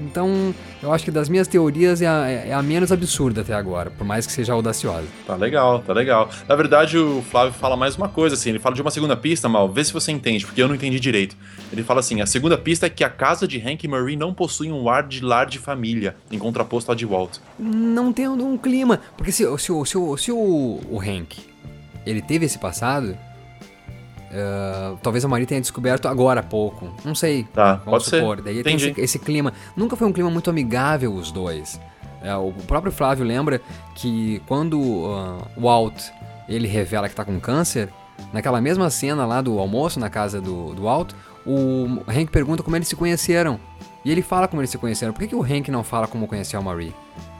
Então, 0.00 0.54
eu 0.80 0.92
acho 0.92 1.04
que 1.04 1.10
das 1.10 1.28
minhas 1.28 1.48
teorias 1.48 2.00
é 2.00 2.06
a, 2.06 2.28
é 2.28 2.52
a 2.52 2.62
menos 2.62 2.92
absurda 2.92 3.40
até 3.40 3.52
agora, 3.52 3.90
por 3.90 4.06
mais 4.06 4.26
que 4.26 4.32
seja 4.32 4.52
audaciosa. 4.52 5.08
Tá 5.26 5.34
legal, 5.34 5.80
tá 5.80 5.92
legal. 5.92 6.30
Na 6.46 6.54
verdade, 6.54 6.96
o 6.96 7.20
Flávio 7.22 7.52
fala 7.52 7.76
mais 7.76 7.96
uma 7.96 8.08
coisa, 8.08 8.36
assim, 8.36 8.50
ele 8.50 8.60
fala 8.60 8.76
de 8.76 8.82
uma 8.82 8.92
segunda 8.92 9.16
pista, 9.16 9.48
Mal, 9.48 9.68
vê 9.68 9.82
se 9.82 9.92
você 9.92 10.12
entende, 10.12 10.46
porque 10.46 10.62
eu 10.62 10.68
não 10.68 10.74
entendi 10.76 11.00
direito. 11.00 11.36
Ele 11.72 11.82
fala 11.82 11.98
assim, 11.98 12.20
a 12.20 12.26
segunda 12.26 12.56
pista 12.56 12.86
é 12.86 12.90
que 12.90 13.02
a 13.02 13.10
casa 13.10 13.48
de 13.48 13.58
Hank 13.58 13.82
e 13.82 13.88
Marie 13.88 14.14
não 14.16 14.32
possui 14.32 14.70
um 14.70 14.88
ar 14.88 15.02
de 15.02 15.20
lar 15.24 15.46
de 15.46 15.58
família, 15.58 16.14
em 16.30 16.38
contraposto 16.38 16.92
à 16.92 16.94
de 16.94 17.04
Walt. 17.04 17.38
não 17.58 18.12
tem 18.12 18.28
um, 18.28 18.56
clima. 18.56 19.00
Porque 19.16 19.32
se, 19.32 19.42
se, 19.58 19.72
o- 19.72 19.84
se, 19.84 19.98
o- 19.98 20.16
se 20.16 20.30
o, 20.30 20.80
o 20.88 21.00
Hank 21.00 21.38
ele 22.06 22.22
teve 22.22 22.46
esse 22.46 22.58
passado, 22.58 23.16
ah, 24.32 24.96
talvez 25.02 25.24
a 25.24 25.28
Marie 25.28 25.46
tenha 25.46 25.60
descoberto 25.60 26.08
agora 26.08 26.40
há 26.40 26.42
pouco. 26.42 26.88
Não 27.04 27.14
sei. 27.14 27.44
Tá, 27.44 27.76
pode 27.84 28.04
ser. 28.04 28.20
supor. 28.20 28.40
Daí 28.40 28.62
tem 28.62 28.74
Entendi. 28.74 28.90
esse, 28.90 29.00
esse 29.00 29.18
clima. 29.18 29.52
Nunca 29.76 29.96
foi 29.96 30.06
um 30.06 30.12
clima 30.12 30.30
muito 30.30 30.50
amigável 30.50 31.14
os 31.14 31.30
dois. 31.30 31.80
É, 32.22 32.34
o 32.34 32.52
próprio 32.66 32.92
Flávio 32.92 33.24
lembra 33.24 33.60
que 33.94 34.42
quando 34.46 35.06
ah, 35.06 35.46
o 35.56 35.62
Walt 35.62 36.02
ele 36.48 36.66
revela 36.66 37.08
que 37.08 37.14
tá 37.14 37.24
com 37.24 37.38
câncer, 37.38 37.90
naquela 38.32 38.60
mesma 38.60 38.90
cena 38.90 39.26
lá 39.26 39.40
do 39.40 39.58
almoço 39.58 40.00
na 40.00 40.08
casa 40.08 40.40
do, 40.40 40.74
do 40.74 40.82
Walt, 40.82 41.12
o 41.46 42.02
Hank 42.08 42.30
pergunta 42.30 42.62
como 42.62 42.76
eles 42.76 42.88
se 42.88 42.96
conheceram. 42.96 43.60
E 44.04 44.10
ele 44.10 44.22
fala 44.22 44.48
como 44.48 44.60
eles 44.62 44.70
se 44.70 44.78
conheceram. 44.78 45.12
Por 45.12 45.20
que, 45.20 45.28
que 45.28 45.34
o 45.34 45.42
Hank 45.42 45.70
não 45.70 45.84
fala 45.84 46.06
como 46.06 46.26
conheceu 46.26 46.58
a 46.58 46.62
Marie? 46.62 46.94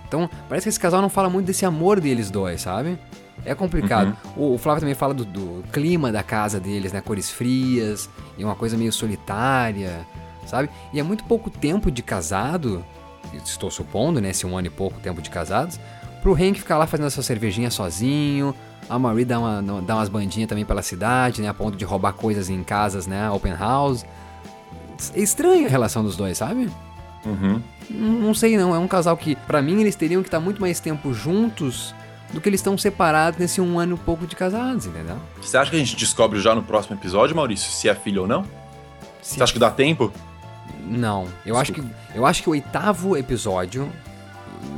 Então, 0.07 0.29
parece 0.49 0.65
que 0.65 0.69
esse 0.71 0.81
casal 0.81 1.03
não 1.03 1.09
fala 1.09 1.29
muito 1.29 1.47
desse 1.47 1.65
amor 1.65 2.01
deles 2.01 2.31
dois, 2.31 2.63
sabe? 2.63 2.99
É 3.45 3.55
complicado. 3.55 4.17
O, 4.37 4.55
o 4.55 4.59
Flávio 4.59 4.81
também 4.81 4.95
fala 4.95 5.15
do, 5.15 5.25
do 5.25 5.65
clima 5.73 6.13
da 6.13 6.23
casa 6.23 6.61
deles, 6.61 6.93
né? 6.93 7.01
Cores 7.01 7.31
frias 7.31 8.09
e 8.37 8.45
uma 8.45 8.55
coisa 8.55 8.77
meio 8.77 8.93
solitária, 8.93 10.07
sabe? 10.47 10.69
E 10.93 11.01
é 11.01 11.03
muito 11.03 11.25
pouco 11.25 11.51
tempo 11.51 11.91
de 11.91 12.03
casado, 12.03 12.85
estou 13.45 13.71
supondo, 13.71 14.21
né? 14.21 14.31
Esse 14.31 14.47
um 14.47 14.57
ano 14.57 14.67
e 14.67 14.71
pouco 14.71 15.01
tempo 15.01 15.23
de 15.23 15.31
casados, 15.31 15.79
pro 16.23 16.35
Hank 16.35 16.59
ficar 16.59 16.79
lá 16.79 16.87
fazendo 16.87 17.07
essa 17.07 17.23
cervejinha 17.23 17.71
sozinho. 17.71 18.55
A 18.89 18.99
Marie 18.99 19.25
dá, 19.25 19.39
uma, 19.39 19.83
dá 19.83 19.97
umas 19.97 20.09
bandinhas 20.09 20.49
também 20.49 20.65
pela 20.65 20.83
cidade, 20.83 21.43
né? 21.43 21.49
A 21.49 21.55
ponto 21.55 21.77
de 21.77 21.85
roubar 21.85 22.13
coisas 22.15 22.49
em 22.49 22.63
casas, 22.63 23.07
né? 23.07 23.31
Open 23.31 23.55
house. 23.55 24.05
É 25.15 25.21
estranha 25.21 25.67
a 25.67 25.71
relação 25.71 26.03
dos 26.03 26.17
dois, 26.17 26.39
sabe? 26.39 26.71
Uhum. 27.25 27.61
Não, 27.91 28.13
não 28.13 28.35
sei 28.35 28.57
não, 28.57 28.75
é 28.75 28.79
um 28.79 28.89
casal 28.89 29.17
que, 29.17 29.37
pra 29.37 29.61
mim, 29.61 29.81
eles 29.81 29.95
teriam 29.95 30.23
que 30.23 30.29
estar 30.29 30.41
muito 30.41 30.61
mais 30.61 30.81
tempo 30.81 31.13
juntos 31.13 31.95
do 32.33 32.41
que 32.41 32.49
eles 32.49 32.61
estão 32.61 32.77
separados 32.77 33.39
nesse 33.39 33.61
um 33.61 33.79
ano 33.79 33.97
e 33.97 33.99
pouco 34.05 34.27
de 34.27 34.37
casados, 34.37 34.87
entendeu? 34.87 35.17
Você 35.41 35.57
acha 35.57 35.71
que 35.71 35.77
a 35.77 35.79
gente 35.79 35.97
descobre 35.97 36.41
já 36.41 36.55
no 36.55 36.63
próximo 36.63 36.97
episódio, 36.97 37.35
Maurício, 37.35 37.71
se 37.71 37.89
é 37.89 37.95
filho 37.95 38.23
ou 38.23 38.29
não? 38.29 38.45
Se- 39.23 39.35
Você 39.37 39.43
acha 39.43 39.53
que 39.53 39.59
dá 39.59 39.71
tempo? 39.71 40.13
Não, 40.87 41.27
eu 41.45 41.57
acho 41.57 41.73
que 41.73 41.83
eu 42.15 42.25
acho 42.27 42.43
que 42.43 42.49
o 42.49 42.53
oitavo 42.53 43.17
episódio 43.17 43.91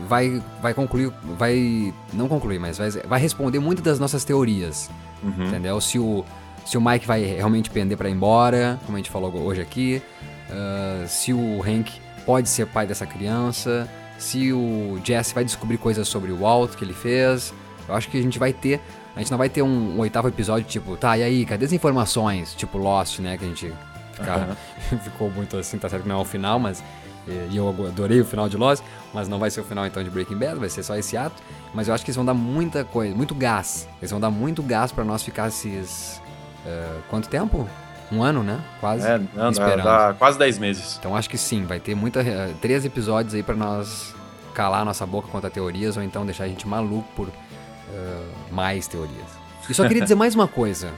vai 0.08 0.42
vai 0.60 0.74
concluir, 0.74 1.12
vai 1.38 1.92
não 2.12 2.28
concluir, 2.28 2.58
mas 2.58 2.78
vai, 2.78 2.90
vai 2.90 3.20
responder 3.20 3.58
muitas 3.58 3.84
das 3.84 3.98
nossas 4.00 4.24
teorias, 4.24 4.90
Uhum. 5.22 5.46
entendeu? 5.46 5.80
Se 5.80 5.98
o 5.98 6.24
se 6.64 6.76
o 6.76 6.80
Mike 6.80 7.06
vai 7.06 7.22
realmente 7.24 7.70
pender 7.70 7.96
pra 7.96 8.08
ir 8.08 8.12
embora, 8.12 8.78
como 8.84 8.96
a 8.96 9.00
gente 9.00 9.10
falou 9.10 9.34
hoje 9.42 9.60
aqui, 9.60 10.02
ah, 10.50 11.04
se 11.06 11.32
o 11.32 11.62
Hank 11.62 11.90
pode 12.26 12.48
ser 12.48 12.66
pai 12.66 12.86
dessa 12.86 13.06
criança, 13.06 13.88
se 14.20 14.52
o 14.52 15.00
Jesse 15.02 15.34
vai 15.34 15.44
descobrir 15.44 15.78
coisas 15.78 16.06
sobre 16.06 16.30
o 16.30 16.38
Walt 16.38 16.76
que 16.76 16.84
ele 16.84 16.94
fez. 16.94 17.52
Eu 17.88 17.94
acho 17.96 18.08
que 18.08 18.18
a 18.18 18.22
gente 18.22 18.38
vai 18.38 18.52
ter 18.52 18.80
a 19.14 19.18
gente 19.18 19.30
não 19.30 19.38
vai 19.38 19.48
ter 19.48 19.62
um, 19.62 19.96
um 19.96 19.98
oitavo 19.98 20.28
episódio 20.28 20.66
tipo, 20.66 20.96
tá, 20.96 21.18
e 21.18 21.22
aí, 21.22 21.44
cadê 21.44 21.64
as 21.64 21.72
informações? 21.72 22.54
Tipo 22.54 22.78
Lost, 22.78 23.18
né, 23.18 23.36
que 23.36 23.44
a 23.44 23.48
gente 23.48 23.72
fica, 24.12 24.56
ficou 25.02 25.30
muito 25.30 25.56
assim, 25.56 25.78
tá 25.78 25.88
certo 25.88 26.04
que 26.04 26.08
não 26.08 26.18
é 26.18 26.22
o 26.22 26.24
final, 26.24 26.58
mas 26.58 26.82
eh, 27.28 27.48
e 27.50 27.56
eu 27.56 27.68
adorei 27.68 28.20
o 28.20 28.24
final 28.24 28.48
de 28.48 28.56
Lost, 28.56 28.82
mas 29.12 29.28
não 29.28 29.38
vai 29.38 29.50
ser 29.50 29.60
o 29.60 29.64
final 29.64 29.84
então 29.84 30.02
de 30.02 30.10
Breaking 30.10 30.38
Bad, 30.38 30.58
vai 30.58 30.68
ser 30.68 30.82
só 30.82 30.96
esse 30.96 31.16
ato. 31.16 31.42
Mas 31.74 31.88
eu 31.88 31.94
acho 31.94 32.04
que 32.04 32.10
eles 32.10 32.16
vão 32.16 32.24
dar 32.24 32.34
muita 32.34 32.84
coisa, 32.84 33.14
muito 33.14 33.34
gás. 33.34 33.88
Eles 34.00 34.10
vão 34.10 34.20
dar 34.20 34.30
muito 34.30 34.62
gás 34.62 34.90
pra 34.90 35.04
nós 35.04 35.22
ficar 35.22 35.48
esses. 35.48 36.20
eh, 36.66 36.98
quanto 37.08 37.28
tempo? 37.28 37.68
Um 38.12 38.22
ano, 38.22 38.42
né? 38.42 38.60
Quase. 38.80 39.06
É, 39.06 39.18
não, 39.18 39.28
dá, 39.34 39.50
esperando. 39.50 39.84
dá 39.84 40.14
quase 40.18 40.38
10 40.38 40.58
meses. 40.58 40.96
Então 40.98 41.14
acho 41.14 41.30
que 41.30 41.38
sim, 41.38 41.64
vai 41.64 41.78
ter 41.78 41.94
muita, 41.94 42.20
eh, 42.20 42.52
três 42.60 42.84
episódios 42.84 43.34
aí 43.34 43.42
pra 43.42 43.54
nós 43.54 44.14
calar 44.52 44.84
nossa 44.84 45.06
boca 45.06 45.28
contra 45.28 45.48
teorias 45.48 45.96
ou 45.96 46.02
então 46.02 46.26
deixar 46.26 46.44
a 46.44 46.48
gente 46.48 46.66
maluco 46.66 47.08
por 47.14 47.28
eh, 47.28 48.22
mais 48.50 48.88
teorias. 48.88 49.26
E 49.68 49.74
só 49.74 49.86
queria 49.86 50.02
dizer 50.02 50.16
mais 50.16 50.34
uma 50.34 50.48
coisa. 50.48 50.90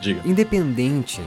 Diga. 0.00 0.20
Independente 0.24 1.22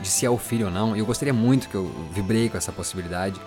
de 0.00 0.08
se 0.08 0.24
é 0.24 0.30
o 0.30 0.38
filho 0.38 0.66
ou 0.66 0.72
não, 0.72 0.96
eu 0.96 1.04
gostaria 1.04 1.34
muito 1.34 1.68
que 1.68 1.74
eu 1.74 1.90
vibrei 2.12 2.48
com 2.48 2.56
essa 2.56 2.72
possibilidade. 2.72 3.38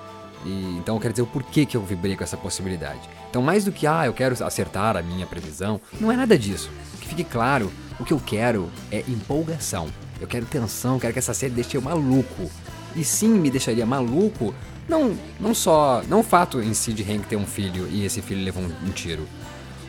E, 0.45 0.77
então 0.77 0.95
eu 0.95 1.01
quero 1.01 1.13
dizer 1.13 1.23
o 1.23 1.27
porquê 1.27 1.65
que 1.65 1.75
eu 1.75 1.81
vibrei 1.81 2.15
com 2.15 2.23
essa 2.23 2.37
possibilidade. 2.37 3.01
Então, 3.29 3.41
mais 3.41 3.65
do 3.65 3.71
que, 3.71 3.87
ah, 3.87 4.05
eu 4.05 4.13
quero 4.13 4.41
acertar 4.45 4.95
a 4.95 5.01
minha 5.01 5.25
previsão, 5.25 5.81
não 5.99 6.11
é 6.11 6.15
nada 6.15 6.37
disso. 6.37 6.69
Que 7.01 7.07
fique 7.07 7.23
claro, 7.23 7.71
o 7.99 8.05
que 8.05 8.13
eu 8.13 8.21
quero 8.23 8.69
é 8.91 8.99
empolgação. 9.07 9.89
Eu 10.19 10.27
quero 10.27 10.45
tensão, 10.45 10.99
quero 10.99 11.13
que 11.13 11.19
essa 11.19 11.33
série 11.33 11.53
deixe 11.53 11.75
eu 11.77 11.81
maluco. 11.81 12.49
E 12.95 13.03
sim, 13.03 13.29
me 13.29 13.49
deixaria 13.49 13.85
maluco, 13.85 14.53
não, 14.87 15.17
não 15.39 15.53
só, 15.53 16.01
não 16.07 16.19
o 16.19 16.23
fato 16.23 16.61
em 16.61 16.73
si 16.73 16.93
de 16.93 17.03
Hank 17.03 17.27
ter 17.27 17.35
um 17.35 17.45
filho 17.45 17.87
e 17.89 18.05
esse 18.05 18.21
filho 18.21 18.43
levou 18.43 18.63
um, 18.63 18.87
um 18.87 18.91
tiro. 18.91 19.27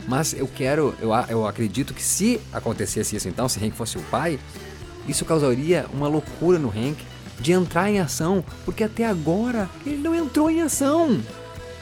Mas 0.08 0.32
eu 0.32 0.48
quero, 0.48 0.94
eu, 1.00 1.10
eu 1.28 1.46
acredito 1.46 1.92
que 1.92 2.02
se 2.02 2.40
acontecesse 2.52 3.16
isso 3.16 3.28
então, 3.28 3.48
se 3.48 3.64
Hank 3.64 3.76
fosse 3.76 3.98
o 3.98 4.02
pai, 4.02 4.38
isso 5.06 5.24
causaria 5.24 5.86
uma 5.92 6.08
loucura 6.08 6.58
no 6.58 6.68
Hank 6.68 6.96
de 7.38 7.52
entrar 7.52 7.90
em 7.90 8.00
ação, 8.00 8.42
porque 8.64 8.82
até 8.82 9.04
agora 9.04 9.68
ele 9.84 9.98
não 9.98 10.14
entrou 10.14 10.50
em 10.50 10.62
ação, 10.62 11.20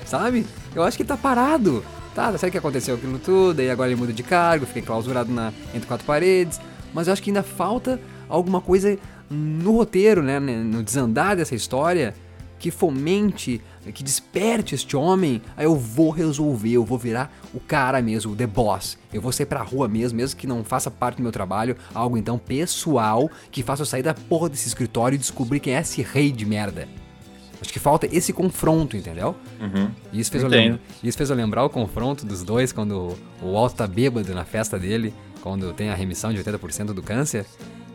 sabe? 0.05 0.45
Eu 0.75 0.83
acho 0.83 0.97
que 0.97 1.03
ele 1.03 1.09
tá 1.09 1.17
parado. 1.17 1.85
Tá, 2.15 2.37
sabe 2.39 2.53
que 2.53 2.59
aconteceu 2.59 2.95
aquilo 2.95 3.19
tudo, 3.19 3.61
e 3.61 3.69
agora 3.69 3.91
ele 3.91 3.99
muda 3.99 4.13
de 4.13 4.23
cargo, 4.23 4.67
fica 4.67 4.79
enclausurado 4.79 5.33
na, 5.33 5.53
entre 5.75 5.89
quatro 5.89 6.07
paredes, 6.07 6.61
mas 6.93 7.09
eu 7.09 7.13
acho 7.13 7.21
que 7.21 7.31
ainda 7.31 7.43
falta 7.43 8.01
alguma 8.29 8.61
coisa 8.61 8.99
no 9.31 9.73
roteiro, 9.73 10.23
né, 10.23 10.39
no 10.39 10.83
desandar 10.83 11.37
dessa 11.37 11.55
história, 11.55 12.15
que 12.59 12.71
fomente, 12.71 13.61
que 13.93 14.03
desperte 14.03 14.75
este 14.75 14.97
homem, 14.97 15.43
aí 15.57 15.67
eu 15.67 15.77
vou 15.77 16.11
resolver, 16.11 16.71
eu 16.71 16.85
vou 16.85 16.97
virar 16.97 17.31
o 17.53 17.61
cara 17.61 18.01
mesmo, 18.01 18.33
o 18.33 18.37
the 18.37 18.47
boss. 18.47 18.97
Eu 19.13 19.21
vou 19.21 19.33
sair 19.33 19.45
pra 19.45 19.63
rua 19.63 19.87
mesmo, 19.87 20.17
mesmo 20.17 20.39
que 20.39 20.47
não 20.47 20.65
faça 20.65 20.91
parte 20.91 21.17
do 21.17 21.23
meu 21.23 21.33
trabalho, 21.33 21.77
algo 21.95 22.17
então 22.17 22.39
pessoal 22.39 23.31
que 23.51 23.63
faça 23.63 23.83
eu 23.83 23.87
sair 23.87 24.03
da 24.03 24.15
porra 24.15 24.49
desse 24.49 24.67
escritório 24.67 25.17
e 25.17 25.19
descobrir 25.19 25.61
quem 25.61 25.77
é 25.77 25.81
esse 25.81 26.01
rei 26.01 26.33
de 26.33 26.47
merda. 26.47 26.89
Acho 27.61 27.73
que 27.73 27.79
falta 27.79 28.09
esse 28.11 28.33
confronto, 28.33 28.97
entendeu? 28.97 29.35
E 30.13 30.21
isso 30.21 30.31
fez, 30.31 30.43
lembrar, 30.49 30.81
isso 31.03 31.17
fez 31.19 31.31
eu 31.31 31.37
lembrar 31.37 31.65
o 31.65 31.71
confronto 31.71 32.25
dos 32.25 32.43
dois 32.43 32.73
quando 32.73 33.17
o 33.43 33.53
Walt 33.53 33.75
tá 33.75 33.87
bêbado 33.87 34.35
na 34.35 34.45
festa 34.45 34.79
dele, 34.79 35.15
quando 35.43 35.73
tem 35.75 35.91
a 35.91 35.95
remissão 35.95 36.33
de 36.33 36.43
80% 36.43 36.93
do 36.93 37.03
câncer. 37.03 37.45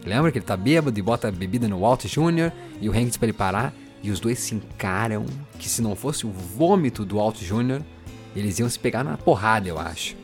Lembra 0.10 0.32
que 0.32 0.38
ele 0.40 0.46
tá 0.46 0.58
bêbado 0.58 0.98
e 0.98 1.02
bota 1.02 1.28
a 1.28 1.32
bebida 1.32 1.68
no 1.68 1.80
Walt 1.80 2.06
Jr. 2.06 2.52
e 2.82 2.90
o 2.90 2.92
Hank 2.92 3.06
diz 3.06 3.18
pra 3.18 3.28
ele 3.28 3.38
parar 3.38 3.74
e 4.02 4.10
os 4.10 4.20
dois 4.20 4.40
se 4.40 4.56
encaram 4.56 5.26
que 5.60 5.70
se 5.70 5.82
não 5.82 5.96
fosse 5.96 6.26
o 6.26 6.32
vômito 6.32 7.06
do 7.06 7.18
Walt 7.18 7.38
Jr., 7.42 7.82
eles 8.36 8.58
iam 8.60 8.70
se 8.70 8.80
pegar 8.80 9.04
na 9.04 9.18
porrada, 9.18 9.68
eu 9.68 9.78
acho. 9.78 10.16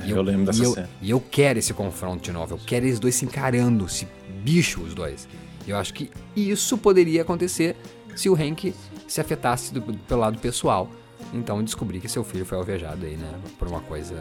É, 0.00 0.10
eu 0.10 0.22
lembro 0.22 0.46
dessa 0.46 0.62
e 0.62 0.64
eu, 0.64 0.72
cena. 0.72 0.90
E 1.02 1.10
eu 1.10 1.20
quero 1.20 1.58
esse 1.58 1.72
confronto 1.74 2.22
de 2.22 2.32
novo. 2.32 2.54
Eu 2.54 2.58
quero 2.66 2.86
eles 2.86 2.98
dois 2.98 3.14
se 3.14 3.24
encarando, 3.24 3.88
se 3.88 4.08
bicho 4.42 4.80
os 4.80 4.94
dois. 4.94 5.28
E 5.66 5.70
eu 5.70 5.76
acho 5.76 5.92
que 5.94 6.10
isso 6.34 6.76
poderia 6.78 7.22
acontecer 7.22 7.76
se 8.16 8.28
o 8.28 8.34
Hank 8.34 8.74
se 9.06 9.20
afetasse 9.20 9.72
do- 9.74 9.82
pelo 9.82 10.20
lado 10.20 10.38
pessoal. 10.38 10.90
Então 11.34 11.62
descobrir 11.62 12.00
que 12.00 12.08
seu 12.08 12.24
filho 12.24 12.44
foi 12.44 12.58
alvejado 12.58 13.04
aí, 13.06 13.16
né? 13.16 13.30
Por 13.58 13.68
uma 13.68 13.80
coisa 13.80 14.14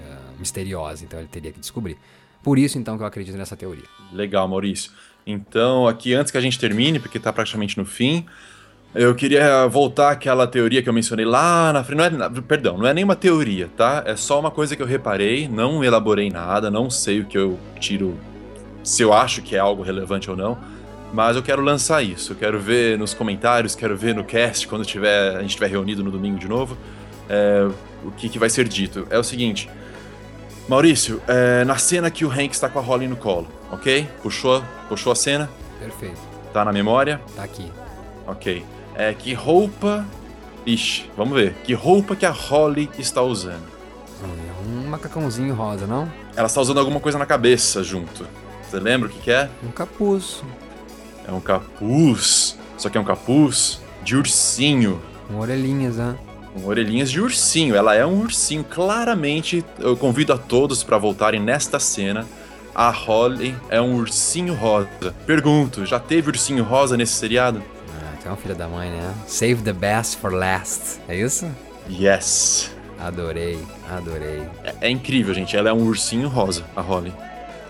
eh, 0.00 0.16
misteriosa. 0.38 1.04
Então 1.04 1.18
ele 1.18 1.28
teria 1.28 1.52
que 1.52 1.60
descobrir. 1.60 1.96
Por 2.42 2.58
isso, 2.58 2.78
então, 2.78 2.96
que 2.96 3.02
eu 3.02 3.06
acredito 3.06 3.36
nessa 3.36 3.56
teoria. 3.56 3.84
Legal, 4.12 4.48
Maurício. 4.48 4.90
Então, 5.26 5.86
aqui 5.86 6.14
antes 6.14 6.32
que 6.32 6.38
a 6.38 6.40
gente 6.40 6.58
termine, 6.58 6.98
porque 6.98 7.18
tá 7.18 7.32
praticamente 7.32 7.76
no 7.76 7.84
fim, 7.84 8.24
eu 8.94 9.14
queria 9.14 9.66
voltar 9.68 10.10
àquela 10.10 10.46
teoria 10.46 10.82
que 10.82 10.88
eu 10.88 10.92
mencionei 10.92 11.24
lá 11.24 11.72
na 11.72 11.84
frente. 11.84 12.12
Não 12.16 12.24
é, 12.24 12.30
perdão, 12.40 12.78
não 12.78 12.86
é 12.86 12.94
nenhuma 12.94 13.14
teoria, 13.14 13.68
tá? 13.76 14.02
É 14.06 14.16
só 14.16 14.40
uma 14.40 14.50
coisa 14.50 14.74
que 14.74 14.82
eu 14.82 14.86
reparei, 14.86 15.48
não 15.48 15.84
elaborei 15.84 16.28
nada, 16.30 16.70
não 16.70 16.90
sei 16.90 17.20
o 17.20 17.24
que 17.24 17.38
eu 17.38 17.58
tiro, 17.78 18.18
se 18.82 19.02
eu 19.02 19.12
acho 19.12 19.42
que 19.42 19.54
é 19.54 19.58
algo 19.58 19.82
relevante 19.82 20.30
ou 20.30 20.36
não. 20.36 20.58
Mas 21.12 21.36
eu 21.36 21.42
quero 21.42 21.62
lançar 21.62 22.02
isso. 22.02 22.32
Eu 22.32 22.36
quero 22.36 22.58
ver 22.58 22.98
nos 22.98 23.14
comentários, 23.14 23.74
quero 23.74 23.96
ver 23.96 24.14
no 24.14 24.24
cast, 24.24 24.66
quando 24.66 24.84
tiver, 24.84 25.36
a 25.36 25.40
gente 25.40 25.50
estiver 25.50 25.68
reunido 25.68 26.02
no 26.02 26.10
domingo 26.10 26.38
de 26.38 26.48
novo, 26.48 26.76
é, 27.28 27.68
o 28.04 28.10
que, 28.12 28.28
que 28.28 28.38
vai 28.38 28.48
ser 28.48 28.66
dito. 28.68 29.06
É 29.10 29.18
o 29.18 29.24
seguinte. 29.24 29.68
Maurício, 30.70 31.20
é, 31.26 31.64
na 31.64 31.76
cena 31.78 32.12
que 32.12 32.24
o 32.24 32.30
Hank 32.30 32.52
está 32.52 32.68
com 32.68 32.78
a 32.78 32.82
Holly 32.82 33.08
no 33.08 33.16
colo, 33.16 33.48
ok? 33.72 34.08
Puxou, 34.22 34.62
puxou 34.88 35.10
a 35.10 35.16
cena? 35.16 35.50
Perfeito. 35.80 36.20
Tá 36.52 36.64
na 36.64 36.72
memória? 36.72 37.20
Tá 37.34 37.42
aqui. 37.42 37.72
Ok. 38.24 38.64
É, 38.94 39.12
que 39.12 39.34
roupa. 39.34 40.06
Ixi, 40.64 41.10
vamos 41.16 41.36
ver. 41.36 41.54
Que 41.64 41.74
roupa 41.74 42.14
que 42.14 42.24
a 42.24 42.30
Holly 42.30 42.88
está 42.96 43.20
usando? 43.20 43.64
É 44.22 44.68
um 44.68 44.88
macacãozinho 44.88 45.56
rosa, 45.56 45.88
não? 45.88 46.08
Ela 46.36 46.46
está 46.46 46.60
usando 46.60 46.78
alguma 46.78 47.00
coisa 47.00 47.18
na 47.18 47.26
cabeça 47.26 47.82
junto. 47.82 48.24
Você 48.62 48.78
lembra 48.78 49.08
o 49.08 49.10
que, 49.10 49.18
que 49.18 49.32
é? 49.32 49.50
Um 49.64 49.72
capuz. 49.72 50.40
É 51.26 51.32
um 51.32 51.40
capuz. 51.40 52.56
Só 52.78 52.88
que 52.88 52.96
é 52.96 53.00
um 53.00 53.04
capuz 53.04 53.80
de 54.04 54.14
ursinho. 54.14 55.02
Com 55.26 55.40
orelhinhas, 55.40 55.96
né? 55.96 56.16
Com 56.52 56.66
orelhinhas 56.66 57.10
de 57.10 57.20
ursinho. 57.20 57.74
Ela 57.74 57.94
é 57.94 58.04
um 58.04 58.20
ursinho. 58.20 58.64
Claramente, 58.64 59.64
eu 59.78 59.96
convido 59.96 60.32
a 60.32 60.38
todos 60.38 60.82
para 60.82 60.98
voltarem 60.98 61.40
nesta 61.40 61.78
cena. 61.78 62.26
A 62.74 62.90
Holly 62.90 63.54
é 63.68 63.80
um 63.80 63.96
ursinho 63.96 64.54
rosa. 64.54 65.14
Pergunto, 65.26 65.84
já 65.84 65.98
teve 65.98 66.28
ursinho 66.30 66.64
rosa 66.64 66.96
nesse 66.96 67.12
seriado? 67.12 67.62
Ah, 68.00 68.14
é 68.24 68.28
uma 68.28 68.36
filha 68.36 68.54
da 68.54 68.68
mãe, 68.68 68.90
né? 68.90 69.14
Save 69.26 69.62
the 69.62 69.72
best 69.72 70.16
for 70.18 70.32
last. 70.32 71.00
É 71.08 71.16
isso? 71.16 71.50
Yes. 71.90 72.70
Adorei, 72.98 73.58
adorei. 73.90 74.42
É, 74.62 74.74
é 74.82 74.90
incrível, 74.90 75.34
gente. 75.34 75.56
Ela 75.56 75.70
é 75.70 75.72
um 75.72 75.84
ursinho 75.86 76.28
rosa, 76.28 76.64
a 76.76 76.80
Holly. 76.80 77.12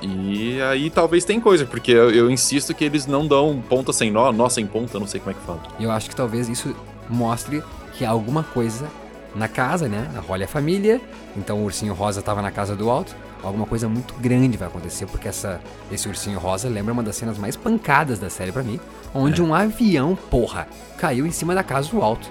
E 0.03 0.61
aí 0.63 0.91
talvez 0.91 1.25
tem 1.25 1.41
coisa, 1.41 1.67
porque 1.67 1.93
eu, 1.93 2.11
eu 2.11 2.31
insisto 2.31 2.75
que 2.75 2.85
eles 2.85 3.07
não 3.07 3.27
dão 3.27 3.63
ponta 3.69 3.93
sem 3.93 4.11
nó, 4.11 4.33
nó 4.33 4.49
sem 4.49 4.67
ponta, 4.67 4.99
não 4.99 5.07
sei 5.07 5.21
como 5.21 5.31
é 5.31 5.35
que 5.35 5.47
fala. 5.47 5.63
Eu 5.79 5.91
acho 5.91 6.09
que 6.09 6.17
talvez 6.17 6.49
isso 6.49 6.75
mostre 7.09 7.63
que 8.01 8.05
alguma 8.07 8.43
coisa 8.43 8.89
na 9.35 9.47
casa, 9.47 9.87
né? 9.87 10.09
A 10.17 10.21
Holly 10.21 10.43
é 10.43 10.45
a 10.47 10.49
família, 10.49 10.99
então 11.37 11.59
o 11.59 11.65
ursinho 11.65 11.93
rosa 11.93 12.23
tava 12.23 12.41
na 12.41 12.51
casa 12.51 12.75
do 12.75 12.89
alto. 12.89 13.15
Alguma 13.43 13.67
coisa 13.67 13.89
muito 13.91 14.15
grande 14.15 14.57
vai 14.57 14.69
acontecer, 14.69 15.05
porque 15.07 15.29
essa, 15.29 15.61
esse 15.93 16.09
ursinho 16.09 16.39
rosa 16.39 16.67
lembra 16.69 16.95
uma 16.95 17.03
das 17.03 17.17
cenas 17.17 17.37
mais 17.37 17.57
pancadas 17.57 18.19
da 18.19 18.31
série 18.31 18.53
pra 18.53 18.63
mim, 18.63 18.81
onde 19.15 19.43
um 19.43 19.55
avião, 19.55 20.17
porra, 20.31 20.67
caiu 20.97 21.27
em 21.27 21.31
cima 21.31 21.55
da 21.55 21.63
casa 21.63 21.91
do 21.91 22.01
alto. 22.01 22.27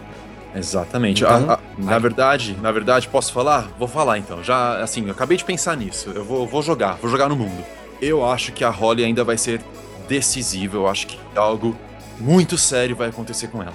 Exatamente. 0.55 1.23
Então, 1.23 1.51
A- 1.51 1.53
a- 1.53 1.59
na 1.77 1.91
vai. 1.91 1.99
verdade, 1.99 2.57
na 2.59 2.71
verdade, 2.71 3.07
posso 3.07 3.31
falar? 3.31 3.69
Vou 3.77 3.87
falar 3.87 4.17
então. 4.17 4.43
Já, 4.43 4.81
assim, 4.81 5.05
eu 5.05 5.11
acabei 5.11 5.37
de 5.37 5.45
pensar 5.45 5.77
nisso. 5.77 6.09
Eu 6.15 6.25
vou, 6.25 6.47
vou 6.47 6.63
jogar, 6.63 6.97
vou 6.99 7.09
jogar 7.11 7.29
no 7.29 7.35
mundo. 7.35 7.63
Eu 8.01 8.27
acho 8.27 8.51
que 8.53 8.63
a 8.63 8.71
Holly 8.71 9.03
ainda 9.03 9.23
vai 9.23 9.37
ser 9.37 9.61
decisiva. 10.07 10.77
Eu 10.77 10.87
acho 10.87 11.05
que 11.05 11.19
algo 11.35 11.75
muito 12.19 12.57
sério 12.57 12.95
vai 12.95 13.09
acontecer 13.09 13.47
com 13.49 13.61
ela. 13.61 13.73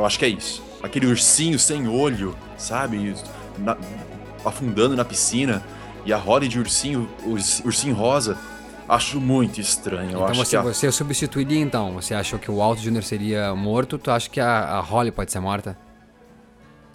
Eu 0.00 0.06
acho 0.06 0.18
que 0.18 0.24
é 0.24 0.28
isso. 0.28 0.62
Aquele 0.82 1.06
ursinho 1.06 1.58
sem 1.58 1.86
olho, 1.86 2.34
sabe? 2.56 3.14
Na- 3.58 3.76
afundando 4.44 4.96
na 4.96 5.04
piscina. 5.04 5.62
E 6.06 6.12
a 6.12 6.16
Holly 6.16 6.48
de 6.48 6.58
ursinho, 6.58 7.06
urs- 7.26 7.60
ursinho 7.64 7.94
rosa. 7.94 8.36
Acho 8.88 9.20
muito 9.20 9.60
estranho. 9.60 10.04
Eu 10.12 10.20
então 10.20 10.24
acho 10.24 10.44
você, 10.44 10.56
a... 10.56 10.62
você 10.62 10.90
substituiria 10.90 11.60
então? 11.60 11.92
Você 11.92 12.14
achou 12.14 12.38
que 12.38 12.50
o 12.50 12.60
Alto 12.62 12.80
Jr. 12.80 13.02
seria 13.02 13.54
morto? 13.54 13.98
Tu 13.98 14.10
acha 14.10 14.28
que 14.30 14.40
a, 14.40 14.64
a 14.64 14.80
Holly 14.80 15.12
pode 15.12 15.30
ser 15.30 15.38
morta? 15.40 15.76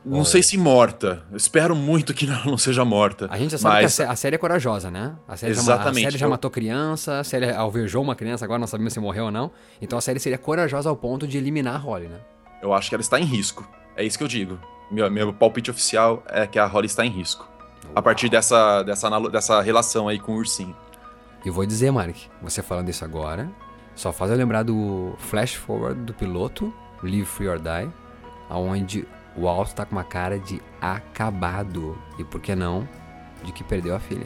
Não 0.03 0.25
sei 0.25 0.43
se 0.43 0.57
morta. 0.57 1.23
Eu 1.31 1.37
espero 1.37 1.75
muito 1.75 2.13
que 2.13 2.25
ela 2.29 2.43
não 2.45 2.57
seja 2.57 2.83
morta. 2.83 3.27
A 3.31 3.37
gente 3.37 3.51
já 3.51 3.57
sabe 3.57 3.75
que 3.75 3.79
a, 3.79 3.83
mas... 3.83 3.99
a 3.99 4.15
série 4.15 4.35
é 4.35 4.37
corajosa, 4.37 4.91
né? 4.91 5.15
A 5.27 5.37
série, 5.37 5.53
Já, 5.53 5.61
Exatamente. 5.61 6.07
a 6.07 6.09
série 6.11 6.17
já 6.19 6.27
matou 6.27 6.51
criança, 6.51 7.19
a 7.19 7.23
série 7.23 7.51
alvejou 7.51 8.03
uma 8.03 8.15
criança, 8.15 8.45
agora 8.45 8.59
não 8.59 8.67
sabemos 8.67 8.93
se 8.93 8.99
morreu 8.99 9.25
ou 9.25 9.31
não. 9.31 9.51
Então 9.81 9.97
a 9.97 10.01
série 10.01 10.19
seria 10.19 10.37
corajosa 10.37 10.89
ao 10.89 10.95
ponto 10.95 11.27
de 11.27 11.37
eliminar 11.37 11.75
a 11.75 11.77
Holly, 11.79 12.07
né? 12.07 12.17
Eu 12.65 12.73
acho 12.73 12.89
que 12.89 12.95
ela 12.95 13.01
está 13.01 13.19
em 13.19 13.23
risco. 13.25 13.63
É 13.95 14.03
isso 14.03 14.17
que 14.17 14.23
eu 14.23 14.27
digo. 14.27 14.57
Meu, 14.89 15.09
meu 15.11 15.31
palpite 15.31 15.69
oficial 15.69 16.23
é 16.27 16.47
que 16.47 16.57
a 16.57 16.65
Holly 16.65 16.87
está 16.87 17.05
em 17.05 17.09
risco. 17.11 17.47
A 17.95 18.01
partir 18.01 18.27
dessa, 18.27 18.81
dessa, 18.81 19.19
dessa 19.29 19.61
relação 19.61 20.07
aí 20.07 20.17
com 20.19 20.31
o 20.33 20.37
ursinho. 20.37 20.75
E 21.45 21.49
vou 21.51 21.63
dizer, 21.63 21.91
Mark, 21.91 22.15
você 22.41 22.63
falando 22.63 22.89
isso 22.89 23.05
agora, 23.05 23.47
só 23.93 24.11
faz 24.11 24.31
eu 24.31 24.37
lembrar 24.37 24.63
do 24.63 25.13
flash 25.19 25.53
forward 25.53 26.01
do 26.01 26.13
piloto, 26.15 26.73
Live 27.03 27.25
Free 27.25 27.47
or 27.49 27.59
Die, 27.59 27.87
aonde 28.49 29.07
o 29.37 29.43
Walt 29.43 29.73
tá 29.73 29.85
com 29.85 29.91
uma 29.95 30.03
cara 30.03 30.39
de 30.39 30.59
acabado. 30.81 31.95
E 32.17 32.23
por 32.23 32.41
que 32.41 32.55
não, 32.55 32.89
de 33.43 33.51
que 33.51 33.63
perdeu 33.63 33.95
a 33.95 33.99
filha. 33.99 34.25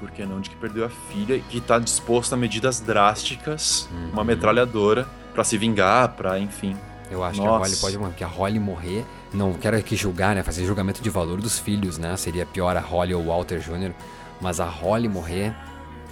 Por 0.00 0.10
que 0.10 0.24
não? 0.24 0.40
De 0.40 0.48
que 0.48 0.56
perdeu 0.56 0.86
a 0.86 0.88
filha 0.88 1.34
e 1.36 1.40
que 1.42 1.58
está 1.58 1.78
disposto 1.78 2.32
a 2.32 2.36
medidas 2.38 2.80
drásticas, 2.80 3.86
Uhum. 3.92 4.10
uma 4.14 4.24
metralhadora, 4.24 5.06
pra 5.34 5.44
se 5.44 5.58
vingar, 5.58 6.08
pra, 6.16 6.38
enfim. 6.38 6.74
Eu 7.10 7.22
acho 7.22 7.40
Nossa. 7.40 7.48
que 7.50 7.54
a 7.54 7.58
Holly 7.58 7.76
pode 7.76 7.98
morrer, 7.98 8.14
que 8.16 8.24
a 8.24 8.26
Holly 8.26 8.58
morrer, 8.58 9.04
não 9.32 9.52
quero 9.52 9.76
aqui 9.76 9.94
julgar, 9.96 10.34
né, 10.34 10.42
fazer 10.42 10.64
julgamento 10.64 11.00
de 11.00 11.08
valor 11.10 11.40
dos 11.40 11.58
filhos, 11.58 11.98
né? 11.98 12.16
Seria 12.16 12.44
pior 12.44 12.76
a 12.76 12.80
Holly 12.80 13.14
ou 13.14 13.22
o 13.22 13.26
Walter 13.26 13.58
Jr., 13.60 13.92
mas 14.40 14.58
a 14.60 14.64
Holly 14.66 15.08
morrer 15.08 15.54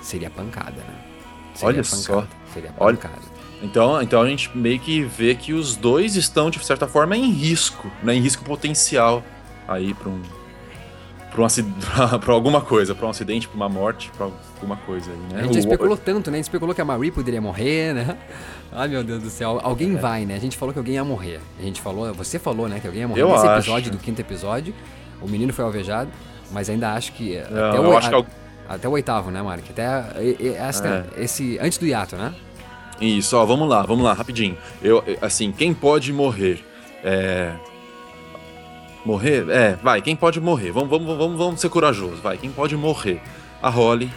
seria 0.02 0.30
pancada, 0.30 0.76
né? 0.76 1.04
Seria 1.54 1.74
Olha 1.74 1.84
só. 1.84 2.26
Seria 2.52 2.72
Olha- 2.78 2.96
pancada. 2.96 3.22
Então, 3.62 4.02
então 4.02 4.20
a 4.20 4.28
gente 4.28 4.50
meio 4.56 4.78
que 4.78 5.02
vê 5.02 5.34
que 5.34 5.52
os 5.52 5.74
dois 5.74 6.16
estão, 6.16 6.50
de 6.50 6.62
certa 6.64 6.86
forma, 6.86 7.16
em 7.16 7.30
risco, 7.30 7.90
né? 8.02 8.14
Em 8.14 8.20
risco 8.20 8.44
potencial 8.44 9.22
aí 9.66 9.94
pra 9.94 10.08
um. 10.10 10.20
Pra, 11.34 11.42
um, 11.44 11.48
pra, 12.20 12.32
alguma 12.32 12.60
coisa, 12.60 12.94
pra 12.94 13.06
um 13.06 13.10
acidente, 13.10 13.48
pra 13.48 13.56
uma 13.56 13.68
morte, 13.68 14.10
pra 14.16 14.26
alguma 14.56 14.76
coisa 14.76 15.10
aí, 15.10 15.16
né? 15.32 15.40
A 15.40 15.42
gente 15.42 15.54
já 15.54 15.60
especulou 15.60 15.96
tanto, 15.96 16.30
né? 16.30 16.36
A 16.36 16.38
gente 16.38 16.44
especulou 16.44 16.74
que 16.74 16.80
a 16.80 16.84
Marie 16.84 17.10
poderia 17.10 17.40
morrer, 17.40 17.92
né? 17.92 18.16
Ai, 18.72 18.86
meu 18.88 19.02
Deus 19.02 19.22
do 19.22 19.28
céu. 19.30 19.58
É. 19.60 19.66
Alguém 19.66 19.96
vai, 19.96 20.24
né? 20.24 20.36
A 20.36 20.38
gente 20.38 20.56
falou 20.56 20.72
que 20.72 20.78
alguém 20.78 20.94
ia 20.94 21.04
morrer. 21.04 21.40
A 21.58 21.62
gente 21.62 21.80
falou, 21.80 22.14
você 22.14 22.38
falou, 22.38 22.68
né? 22.68 22.78
Que 22.80 22.86
alguém 22.86 23.02
ia 23.02 23.08
morrer 23.08 23.22
Eu 23.22 23.28
nesse 23.30 23.46
acho. 23.46 23.56
episódio, 23.58 23.90
do 23.90 23.98
quinto 23.98 24.20
episódio. 24.20 24.72
O 25.20 25.28
menino 25.28 25.52
foi 25.52 25.64
alvejado, 25.64 26.10
mas 26.52 26.70
ainda 26.70 26.92
acho 26.92 27.12
que. 27.12 27.36
Não, 27.50 27.68
até, 27.68 27.78
eu 27.78 27.82
o, 27.82 27.96
acho 27.98 28.08
que 28.08 28.14
a- 28.14 28.18
al- 28.18 28.26
até 28.68 28.88
o 28.88 28.92
oitavo, 28.92 29.30
né, 29.30 29.42
Mark? 29.42 29.64
Até 29.70 29.86
e- 30.22 30.36
e- 30.40 30.48
esta- 30.54 31.06
É. 31.16 31.22
esse. 31.24 31.58
Antes 31.60 31.78
do 31.78 31.86
hiato, 31.86 32.16
né? 32.16 32.32
Isso, 33.00 33.36
ó, 33.36 33.44
vamos 33.44 33.68
lá, 33.68 33.82
vamos 33.82 34.04
lá, 34.04 34.12
rapidinho. 34.12 34.56
Eu, 34.82 35.02
eu- 35.06 35.18
assim, 35.20 35.50
quem 35.50 35.74
pode 35.74 36.12
morrer? 36.12 36.64
É. 37.02 37.52
Morrer? 39.04 39.48
É, 39.50 39.76
vai, 39.76 40.00
quem 40.00 40.16
pode 40.16 40.40
morrer? 40.40 40.70
Vamos, 40.72 40.88
vamos, 40.88 41.16
vamos, 41.18 41.36
vamos 41.38 41.60
ser 41.60 41.68
corajosos, 41.68 42.20
vai. 42.20 42.38
Quem 42.38 42.50
pode 42.50 42.76
morrer? 42.76 43.20
A 43.62 43.68
Holly, 43.68 44.10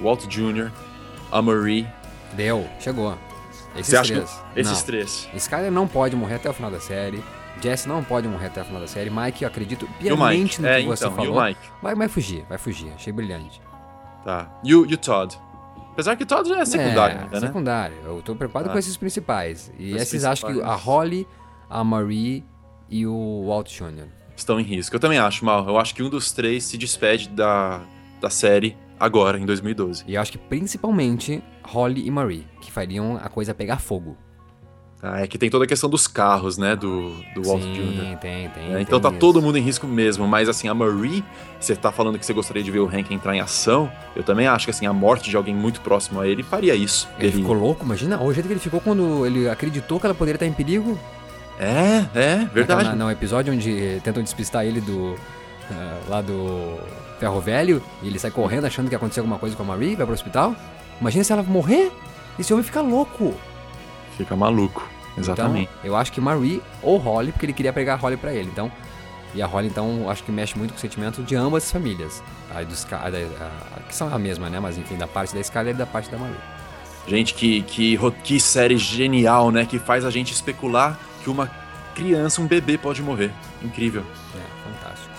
Walt 0.00 0.26
Jr., 0.26 0.70
a 1.30 1.42
Marie. 1.42 1.86
Deu, 2.34 2.66
chegou. 2.78 3.16
Esses 3.74 3.86
Você 3.88 3.96
acha 3.96 4.14
três. 4.14 4.30
que 4.54 4.60
esses 4.60 4.78
não. 4.78 4.86
três? 4.86 5.28
Skyler 5.34 5.70
não 5.72 5.86
pode 5.88 6.16
morrer 6.16 6.36
até 6.36 6.48
o 6.48 6.52
final 6.52 6.70
da 6.70 6.80
série. 6.80 7.22
Jesse 7.60 7.88
não 7.88 8.04
pode 8.04 8.28
morrer 8.28 8.46
até 8.46 8.62
o 8.62 8.64
final 8.64 8.80
da 8.80 8.86
série. 8.86 9.10
Mike, 9.10 9.42
eu 9.42 9.48
acredito 9.48 9.88
piamente 9.98 10.62
no 10.62 10.68
É, 10.68 10.80
que 10.80 10.86
você 10.86 11.04
então, 11.04 11.16
falou. 11.16 11.42
Mike? 11.44 11.60
Vai, 11.82 11.94
vai 11.94 12.08
fugir, 12.08 12.44
vai 12.48 12.56
fugir. 12.58 12.92
Achei 12.94 13.12
brilhante. 13.12 13.60
Tá. 14.24 14.48
E 14.62 14.74
o, 14.74 14.96
Todd? 14.96 15.36
Apesar 15.92 16.14
que 16.16 16.22
o 16.22 16.26
Todd 16.26 16.48
já 16.48 16.60
é 16.60 16.64
secundário 16.64 17.18
é, 17.18 17.22
ainda, 17.22 17.40
né? 17.40 17.46
secundário. 17.46 17.96
Eu 18.04 18.22
tô 18.22 18.36
preocupado 18.36 18.68
Ah. 18.68 18.72
com 18.72 18.78
esses 18.78 18.96
principais. 18.96 19.72
E 19.78 19.94
Os 19.94 20.02
esses 20.02 20.24
acho 20.24 20.42
que 20.46 20.52
a 20.52 20.54
principais. 20.54 20.82
Holly, 20.82 21.28
a 21.68 21.82
Marie 21.82 22.44
e 22.88 23.06
o 23.06 23.44
Walt 23.48 23.68
Jr. 23.76 24.06
Estão 24.38 24.60
em 24.60 24.62
risco. 24.62 24.94
Eu 24.94 25.00
também 25.00 25.18
acho, 25.18 25.44
Mal. 25.44 25.66
Eu 25.66 25.78
acho 25.78 25.94
que 25.94 26.02
um 26.02 26.08
dos 26.08 26.30
três 26.30 26.64
se 26.64 26.78
despede 26.78 27.28
da, 27.28 27.80
da 28.20 28.30
série 28.30 28.76
agora, 28.98 29.38
em 29.38 29.44
2012. 29.44 30.04
E 30.06 30.14
eu 30.14 30.20
acho 30.20 30.32
que 30.32 30.38
principalmente 30.38 31.42
Holly 31.64 32.06
e 32.06 32.10
Marie, 32.10 32.46
que 32.60 32.70
fariam 32.70 33.16
a 33.16 33.28
coisa 33.28 33.52
pegar 33.52 33.78
fogo. 33.78 34.16
Ah, 35.00 35.20
é 35.20 35.28
que 35.28 35.38
tem 35.38 35.48
toda 35.48 35.64
a 35.64 35.68
questão 35.68 35.88
dos 35.88 36.08
carros, 36.08 36.58
né? 36.58 36.74
Do, 36.74 37.10
do 37.32 37.42
Walt 37.44 37.62
Sim, 37.62 37.72
Jr. 37.72 38.18
tem, 38.18 38.48
tem. 38.48 38.74
É, 38.74 38.80
então 38.80 39.00
tem 39.00 39.10
tá 39.10 39.10
isso. 39.10 39.18
todo 39.18 39.40
mundo 39.40 39.56
em 39.56 39.62
risco 39.62 39.86
mesmo, 39.86 40.26
mas 40.26 40.48
assim, 40.48 40.68
a 40.68 40.74
Marie, 40.74 41.22
você 41.60 41.76
tá 41.76 41.92
falando 41.92 42.18
que 42.18 42.26
você 42.26 42.32
gostaria 42.32 42.62
de 42.62 42.70
ver 42.70 42.80
o 42.80 42.86
Hank 42.86 43.14
entrar 43.14 43.34
em 43.34 43.40
ação, 43.40 43.90
eu 44.16 44.24
também 44.24 44.48
acho 44.48 44.66
que 44.66 44.70
assim, 44.72 44.86
a 44.86 44.92
morte 44.92 45.30
de 45.30 45.36
alguém 45.36 45.54
muito 45.54 45.80
próximo 45.82 46.20
a 46.20 46.26
ele 46.26 46.42
faria 46.42 46.74
isso. 46.74 47.08
Ele 47.16 47.30
ficou 47.30 47.54
louco, 47.54 47.84
imagina 47.84 48.20
o 48.20 48.32
jeito 48.32 48.46
que 48.46 48.52
ele 48.52 48.60
ficou 48.60 48.80
quando 48.80 49.24
ele 49.24 49.48
acreditou 49.48 50.00
que 50.00 50.06
ela 50.06 50.14
poderia 50.14 50.36
estar 50.36 50.46
em 50.46 50.52
perigo. 50.52 50.98
É, 51.58 52.06
é, 52.14 52.36
verdade. 52.52 52.84
Naquela- 52.84 52.94
No 52.94 53.10
episódio 53.10 53.52
onde 53.52 54.00
tentam 54.04 54.22
despistar 54.22 54.64
ele 54.64 54.80
do. 54.80 55.16
ah, 55.70 55.98
lá 56.08 56.20
do 56.22 56.78
Ferro 57.18 57.40
Velho, 57.40 57.82
e 58.02 58.06
ele 58.06 58.18
sai 58.18 58.30
correndo 58.30 58.64
achando 58.66 58.88
que 58.88 58.94
aconteceu 58.94 59.22
alguma 59.22 59.38
coisa 59.38 59.56
com 59.56 59.62
a 59.62 59.66
Marie, 59.66 59.96
vai 59.96 60.06
pro 60.06 60.14
hospital. 60.14 60.54
Imagina 61.00 61.24
se 61.24 61.32
ela 61.32 61.42
morrer, 61.42 61.90
esse 62.38 62.52
homem 62.52 62.64
fica 62.64 62.80
louco. 62.80 63.34
Fica 64.16 64.34
maluco. 64.36 64.88
Exatamente. 65.16 65.68
Então, 65.80 65.90
eu 65.90 65.96
acho 65.96 66.12
que 66.12 66.20
Marie 66.20 66.62
ou 66.82 66.96
Holly, 66.96 67.32
porque 67.32 67.46
ele 67.46 67.52
queria 67.52 67.72
pegar 67.72 67.94
a 67.94 67.96
Holly 67.96 68.16
pra 68.16 68.32
ele. 68.32 68.48
Então, 68.52 68.70
e 69.34 69.42
a 69.42 69.46
Holly, 69.46 69.66
então, 69.66 70.08
acho 70.08 70.22
que 70.22 70.30
mexe 70.30 70.56
muito 70.56 70.70
com 70.72 70.76
o 70.76 70.80
sentimento 70.80 71.22
de 71.22 71.34
ambas 71.34 71.64
as 71.64 71.72
famílias. 71.72 72.22
A 72.54 72.62
do 72.62 72.74
a 72.92 73.10
da- 73.10 73.18
a- 73.18 73.80
que 73.88 73.94
são 73.94 74.12
a 74.14 74.18
mesma, 74.18 74.48
né? 74.48 74.60
Mas 74.60 74.78
enfim, 74.78 74.96
da 74.96 75.06
parte 75.08 75.34
da 75.34 75.40
Skyler 75.40 75.74
e 75.74 75.78
da 75.78 75.86
parte 75.86 76.08
da 76.08 76.16
Marie. 76.18 76.36
Gente, 77.06 77.34
que, 77.34 77.62
que, 77.62 77.98
que 78.22 78.38
série 78.40 78.76
genial, 78.76 79.50
né? 79.50 79.64
Que 79.66 79.78
faz 79.78 80.04
a 80.04 80.10
gente 80.10 80.32
especular 80.32 80.98
que 81.22 81.30
uma 81.30 81.50
criança, 81.94 82.40
um 82.40 82.46
bebê 82.46 82.76
pode 82.78 83.02
morrer. 83.02 83.30
Incrível. 83.62 84.04
É, 84.34 84.70
fantástico. 84.70 85.14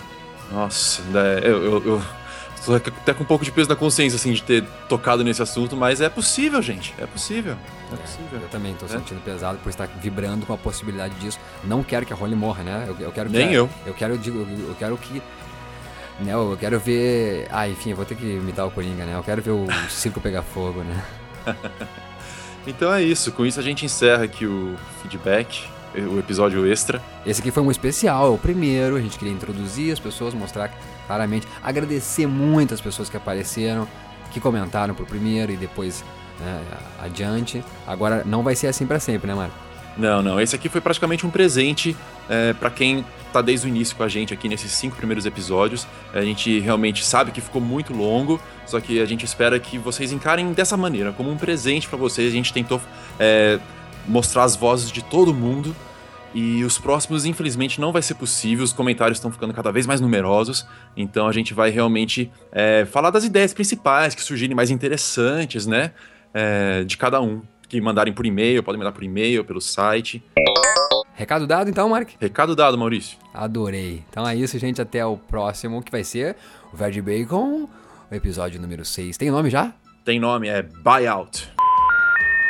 Nossa, 0.52 1.02
né, 1.10 1.40
eu, 1.42 1.62
eu, 1.64 1.86
eu 1.86 2.02
tô 2.64 2.74
até 2.74 3.12
com 3.14 3.22
um 3.22 3.26
pouco 3.26 3.44
de 3.44 3.52
peso 3.52 3.68
na 3.68 3.76
consciência, 3.76 4.16
assim, 4.16 4.32
de 4.32 4.42
ter 4.42 4.64
tocado 4.88 5.22
nesse 5.22 5.40
assunto, 5.42 5.76
mas 5.76 6.00
é 6.00 6.08
possível, 6.08 6.60
gente. 6.60 6.94
É 6.98 7.06
possível. 7.06 7.56
É 7.92 7.96
possível. 7.96 8.40
Eu 8.40 8.48
também 8.48 8.74
tô 8.74 8.86
É. 8.86 8.88
sentindo 8.88 9.20
pesado 9.22 9.58
por 9.58 9.68
estar 9.68 9.86
vibrando 9.86 10.44
com 10.46 10.52
a 10.52 10.58
possibilidade 10.58 11.14
disso. 11.16 11.38
Não 11.64 11.82
quero 11.82 12.04
que 12.06 12.12
a 12.12 12.16
Holly 12.16 12.34
morra, 12.34 12.62
né? 12.62 12.84
Eu, 12.88 12.96
eu 12.98 13.12
quero 13.12 13.30
que 13.30 13.36
Nem 13.36 13.48
a- 13.48 13.52
eu. 13.52 13.70
Eu 13.86 13.94
quero, 13.94 14.16
digo, 14.18 14.38
eu, 14.38 14.68
eu 14.70 14.74
quero 14.78 14.96
que. 14.96 15.22
Né, 16.20 16.32
eu 16.34 16.56
quero 16.60 16.78
ver. 16.80 17.46
Ah, 17.50 17.68
enfim, 17.68 17.90
eu 17.90 17.96
vou 17.96 18.04
ter 18.04 18.14
que 18.14 18.24
imitar 18.26 18.66
o 18.66 18.70
Coringa, 18.70 19.04
né? 19.06 19.14
Eu 19.16 19.22
quero 19.22 19.40
ver 19.40 19.50
o 19.52 19.66
circo 19.88 20.20
pegar 20.20 20.42
fogo, 20.42 20.82
né? 20.82 21.02
Então 22.66 22.92
é 22.92 23.02
isso. 23.02 23.32
Com 23.32 23.46
isso 23.46 23.58
a 23.58 23.62
gente 23.62 23.84
encerra 23.84 24.24
aqui 24.24 24.46
o 24.46 24.76
feedback, 25.02 25.66
o 25.94 26.18
episódio 26.18 26.70
extra. 26.70 27.02
Esse 27.26 27.40
aqui 27.40 27.50
foi 27.50 27.62
um 27.62 27.70
especial, 27.70 28.26
é 28.26 28.30
o 28.30 28.38
primeiro. 28.38 28.96
A 28.96 29.00
gente 29.00 29.18
queria 29.18 29.32
introduzir 29.32 29.92
as 29.92 29.98
pessoas, 29.98 30.34
mostrar 30.34 30.70
claramente. 31.06 31.46
Agradecer 31.62 32.26
muito 32.26 32.74
as 32.74 32.80
pessoas 32.80 33.08
que 33.08 33.16
apareceram, 33.16 33.86
que 34.30 34.40
comentaram 34.40 34.94
pro 34.94 35.04
primeiro 35.04 35.52
e 35.52 35.56
depois 35.56 36.04
né, 36.38 36.62
adiante. 37.00 37.64
Agora 37.86 38.22
não 38.24 38.42
vai 38.42 38.54
ser 38.54 38.68
assim 38.68 38.86
pra 38.86 39.00
sempre, 39.00 39.26
né, 39.28 39.34
Marco? 39.34 39.54
Não, 39.96 40.22
não. 40.22 40.40
Esse 40.40 40.54
aqui 40.54 40.68
foi 40.68 40.80
praticamente 40.80 41.26
um 41.26 41.30
presente 41.30 41.96
é, 42.28 42.52
para 42.52 42.70
quem 42.70 43.04
tá 43.32 43.40
desde 43.40 43.66
o 43.66 43.68
início 43.68 43.96
com 43.96 44.02
a 44.02 44.08
gente 44.08 44.34
aqui 44.34 44.48
nesses 44.48 44.72
cinco 44.72 44.96
primeiros 44.96 45.26
episódios. 45.26 45.86
A 46.12 46.22
gente 46.22 46.58
realmente 46.60 47.04
sabe 47.04 47.30
que 47.30 47.40
ficou 47.40 47.60
muito 47.60 47.92
longo, 47.92 48.40
só 48.66 48.80
que 48.80 49.00
a 49.00 49.04
gente 49.04 49.24
espera 49.24 49.58
que 49.58 49.78
vocês 49.78 50.12
encarem 50.12 50.52
dessa 50.52 50.76
maneira, 50.76 51.12
como 51.12 51.30
um 51.30 51.36
presente 51.36 51.88
para 51.88 51.98
vocês. 51.98 52.28
A 52.28 52.34
gente 52.34 52.52
tentou 52.52 52.80
é, 53.18 53.58
mostrar 54.10 54.44
as 54.44 54.56
vozes 54.56 54.90
de 54.90 55.02
todo 55.02 55.32
mundo. 55.32 55.74
E 56.32 56.62
os 56.62 56.78
próximos, 56.78 57.24
infelizmente, 57.24 57.80
não 57.80 57.90
vai 57.90 58.02
ser 58.02 58.14
possível. 58.14 58.64
Os 58.64 58.72
comentários 58.72 59.18
estão 59.18 59.32
ficando 59.32 59.52
cada 59.52 59.72
vez 59.72 59.86
mais 59.86 60.00
numerosos. 60.00 60.66
Então 60.96 61.26
a 61.26 61.32
gente 61.32 61.54
vai 61.54 61.70
realmente 61.70 62.30
é, 62.52 62.84
falar 62.84 63.10
das 63.10 63.24
ideias 63.24 63.52
principais 63.52 64.14
que 64.14 64.22
surgirem 64.22 64.54
mais 64.54 64.70
interessantes, 64.70 65.66
né? 65.66 65.92
é, 66.34 66.84
de 66.84 66.96
cada 66.96 67.20
um. 67.20 67.42
Que 67.68 67.80
mandarem 67.80 68.12
por 68.12 68.26
e-mail, 68.26 68.64
podem 68.64 68.78
mandar 68.78 68.90
por 68.90 69.04
e-mail, 69.04 69.44
pelo 69.44 69.60
site. 69.60 70.20
Recado 71.14 71.46
dado 71.46 71.70
então, 71.70 71.88
Mark? 71.88 72.10
Recado 72.20 72.56
dado, 72.56 72.76
Maurício. 72.76 73.16
Adorei. 73.32 74.02
Então 74.10 74.26
é 74.26 74.34
isso, 74.34 74.58
gente. 74.58 74.82
Até 74.82 75.06
o 75.06 75.16
próximo, 75.16 75.80
que 75.80 75.92
vai 75.92 76.02
ser 76.02 76.34
o 76.72 76.76
Verde 76.76 77.00
Bacon, 77.00 77.68
o 78.10 78.14
episódio 78.14 78.60
número 78.60 78.84
6. 78.84 79.16
Tem 79.16 79.30
nome 79.30 79.50
já? 79.50 79.72
Tem 80.04 80.18
nome, 80.18 80.48
é 80.48 80.62
Buyout. 80.62 81.48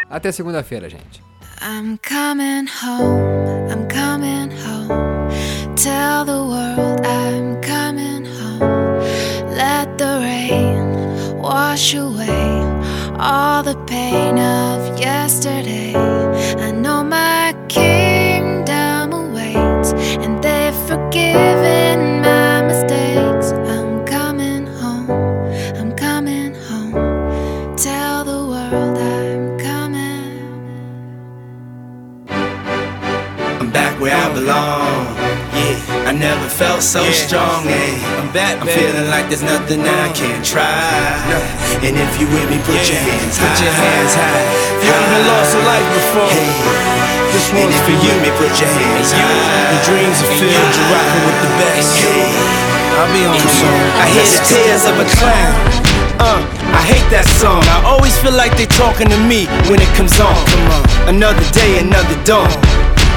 Até 0.09 0.33
segunda-feira, 0.33 0.89
gente. 0.89 1.30
I'm 1.63 1.99
coming 1.99 2.67
home, 2.67 3.71
I'm 3.71 3.87
coming 3.87 4.51
home. 4.51 5.29
Tell 5.77 6.25
the 6.25 6.43
world 6.43 7.05
I'm 7.05 7.61
coming 7.61 8.25
home. 8.25 8.99
Let 9.55 9.99
the 9.99 10.21
rain 10.23 11.37
wash 11.37 11.93
away 11.93 12.63
all 13.19 13.63
the 13.63 13.77
pain 13.87 14.39
of 14.39 14.99
yesterday. 14.99 15.95
I 15.95 16.71
know 16.71 17.05
my 17.05 17.55
kingdom 17.69 19.13
awaits, 19.13 19.93
and 19.93 20.43
they've 20.43 20.75
forgiven 20.89 21.70
I. 34.51 35.07
Yeah, 35.55 36.11
I 36.11 36.13
never 36.13 36.49
felt 36.51 36.83
so 36.83 37.07
strong. 37.15 37.65
Yeah, 37.65 38.19
I'm 38.19 38.31
back. 38.35 38.59
I'm 38.59 38.67
feeling 38.67 39.07
like 39.09 39.31
there's 39.31 39.47
nothing 39.47 39.87
I 39.87 40.11
can't 40.11 40.45
try. 40.45 40.75
And 41.87 41.95
if 41.95 42.13
you 42.19 42.27
with 42.35 42.51
me, 42.51 42.59
put 42.67 42.83
your 42.91 42.99
hands 42.99 43.39
high. 43.39 43.47
Put 43.47 43.63
your 43.63 43.75
hands 43.75 44.15
high. 44.19 44.47
You 44.83 44.91
even 44.91 45.23
lost 45.31 45.55
a 45.55 45.63
life 45.63 45.89
before. 45.95 46.35
This 47.31 47.47
one's 47.55 47.79
for 47.87 47.95
you. 47.95 48.13
Me, 48.27 48.31
put 48.35 48.51
your 48.59 48.71
hands 48.75 49.15
high. 49.15 49.71
Your 49.71 49.83
dreams 49.87 50.19
are 50.19 50.33
filled. 50.35 50.51
You're 50.51 50.91
rocking 50.91 51.25
with 51.31 51.39
the 51.47 51.51
best. 51.63 51.95
I'll 52.99 53.09
be 53.15 53.23
on 53.25 53.39
soon. 53.39 53.81
I 54.03 54.07
hear 54.11 54.27
the 54.27 54.43
tears 54.51 54.85
of 54.85 54.99
a 54.99 55.07
clown. 55.17 55.55
Uh, 56.21 56.43
I 56.77 56.83
hate 56.85 57.07
that 57.09 57.25
song. 57.41 57.65
I 57.71 57.81
always 57.87 58.13
feel 58.19 58.35
like 58.35 58.53
they're 58.59 58.69
talking 58.77 59.09
to 59.09 59.17
me 59.25 59.47
when 59.73 59.81
it 59.81 59.89
comes 59.97 60.21
on. 60.21 60.37
Come 60.53 60.67
on. 60.69 60.83
Another 61.09 61.47
day, 61.57 61.81
another 61.81 62.19
dawn. 62.29 62.51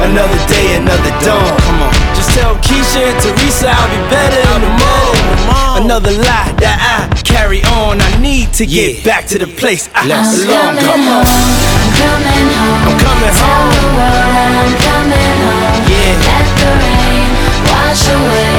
Another 0.00 0.40
day, 0.48 0.76
another 0.76 1.12
dawn. 1.24 1.58
Come 1.66 1.82
on. 1.82 1.92
Just 2.14 2.30
tell 2.34 2.54
Keisha 2.62 3.02
and 3.10 3.18
Teresa 3.20 3.68
I'll 3.70 3.90
be 3.90 4.00
better 4.10 4.40
in 4.54 4.60
the 4.62 4.72
morning. 4.78 5.84
Another 5.84 6.10
lie 6.12 6.50
that 6.62 6.78
I 6.78 7.06
carry 7.22 7.62
on. 7.78 8.00
I 8.00 8.10
need 8.22 8.52
to 8.58 8.66
get 8.66 9.04
back 9.04 9.26
to 9.34 9.38
the 9.38 9.46
place 9.46 9.88
I 9.94 10.06
belong. 10.06 10.74
Come 10.78 11.02
on. 11.06 11.22
home. 11.22 11.50
I'm 11.78 11.90
coming 11.98 12.46
home. 12.58 12.82
I'm 12.88 12.96
coming 12.98 13.32
Tell 13.34 13.46
home. 13.46 13.70
the 13.74 13.86
world 13.98 14.54
I'm 14.58 14.74
coming 14.86 15.36
home. 15.44 15.82
Yeah. 15.90 16.26
Let 16.26 16.46
the 16.58 16.70
rain 16.82 17.30
wash 17.70 18.02
away 18.10 18.58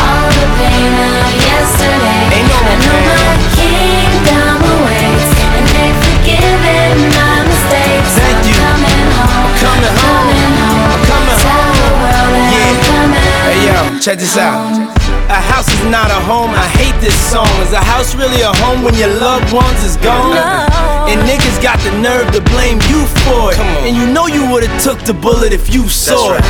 all 0.00 0.26
the 0.38 0.46
pain 0.58 0.94
of 0.96 1.30
yesterday. 1.34 2.22
Ain't 2.30 2.46
no 2.50 2.58
I 2.62 2.74
know 2.82 2.98
pain. 2.98 3.10
my 3.10 3.30
kingdom 3.58 4.58
awaits, 4.74 5.30
and 5.50 5.64
they've 5.70 5.98
forgiven 6.02 6.94
my 7.14 7.34
mistakes. 7.46 8.10
Thank 8.18 8.38
I'm 8.38 8.48
you. 8.48 8.58
coming 8.58 9.02
home. 9.18 9.34
I'm 9.34 9.54
coming 9.60 9.96
home. 10.02 10.15
Check 14.06 14.22
this 14.22 14.38
out. 14.38 14.70
A 15.34 15.40
house 15.50 15.66
is 15.66 15.82
not 15.90 16.14
a 16.14 16.20
home. 16.30 16.54
I 16.54 16.70
hate 16.78 16.94
this 17.02 17.18
song. 17.26 17.50
Is 17.66 17.74
a 17.74 17.82
house 17.82 18.14
really 18.14 18.38
a 18.38 18.54
home 18.62 18.86
when 18.86 18.94
your 18.94 19.10
loved 19.18 19.50
ones 19.50 19.82
is 19.82 19.98
gone? 19.98 20.38
And 21.10 21.18
niggas 21.26 21.58
got 21.58 21.74
the 21.82 21.90
nerve 21.98 22.30
to 22.30 22.40
blame 22.54 22.78
you 22.86 23.02
for 23.26 23.50
it. 23.50 23.58
And 23.82 23.98
you 23.98 24.06
know 24.06 24.30
you 24.30 24.46
would've 24.46 24.70
took 24.78 25.02
the 25.02 25.10
bullet 25.10 25.50
if 25.50 25.74
you 25.74 25.90
saw 25.90 26.38
it. 26.38 26.46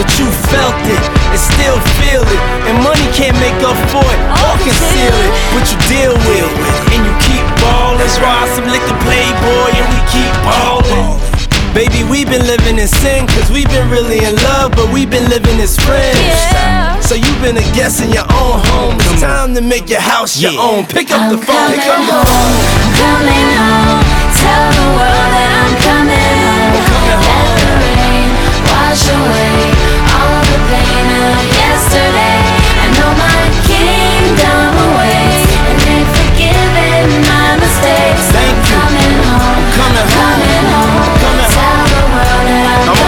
But 0.00 0.08
you 0.16 0.24
felt 0.48 0.80
it 0.88 1.04
and 1.28 1.36
still 1.36 1.76
feel 2.00 2.24
it. 2.24 2.40
And 2.72 2.80
money 2.80 3.04
can't 3.12 3.36
make 3.36 3.60
up 3.68 3.76
for 3.92 4.00
it 4.00 4.20
oh, 4.40 4.40
or 4.40 4.56
conceal 4.64 5.12
it. 5.28 5.32
But 5.52 5.68
you 5.68 5.76
deal 5.92 6.16
with 6.24 6.40
it. 6.40 6.72
And 6.88 7.04
you 7.04 7.12
keep 7.20 7.44
ballin'. 7.60 8.00
Ride 8.00 8.48
some 8.56 8.64
the 8.64 8.96
playboy 9.04 9.76
and 9.76 9.86
we 9.92 10.00
keep 10.08 10.32
ballin'. 10.40 11.33
Baby, 11.74 12.04
we've 12.06 12.30
been 12.30 12.46
living 12.46 12.78
in 12.78 12.86
sin, 12.86 13.26
cause 13.26 13.50
we've 13.50 13.68
been 13.68 13.90
really 13.90 14.22
in 14.24 14.36
love, 14.46 14.70
but 14.78 14.92
we've 14.92 15.10
been 15.10 15.28
living 15.28 15.58
as 15.58 15.76
friends. 15.76 16.18
Yeah. 16.54 17.00
So 17.00 17.16
you've 17.16 17.42
been 17.42 17.56
a 17.58 17.66
guest 17.74 18.00
in 18.00 18.12
your 18.12 18.24
own 18.30 18.62
home. 18.70 18.94
It's 19.10 19.20
time 19.20 19.54
to 19.56 19.60
make 19.60 19.90
your 19.90 20.00
house 20.00 20.38
your 20.40 20.54
own. 20.54 20.86
Pick 20.86 21.10
up 21.10 21.34
the 21.34 21.36
I'm 21.36 21.42
phone, 21.42 21.74
coming 21.74 21.80
pick 21.82 21.90
up 21.90 21.98
the 21.98 22.14
home. 22.14 22.30
phone. 22.30 22.54
I'm 22.78 22.94
coming 23.02 23.48
home. 23.58 24.02
Tell 24.38 24.64
the 24.70 24.86
world 24.94 25.28
that 25.34 25.50
I'm 25.50 25.74
coming 25.82 26.38
home. 26.46 26.78
Let 26.78 27.58
the 27.58 27.74
rain 27.82 28.30
wash 28.70 29.04
away 29.10 29.74
all 30.14 30.40
the 30.46 30.58
pain 30.70 31.06
of 31.10 31.42
yesterday. 31.58 32.38
I 32.54 32.86
know 33.02 33.10
my 33.18 33.42
kingdom 33.66 34.70
awaits, 34.94 35.42
and 35.58 35.76
they've 35.82 36.06
forgiven 36.22 37.18
my 37.26 37.58
mistakes. 37.58 38.33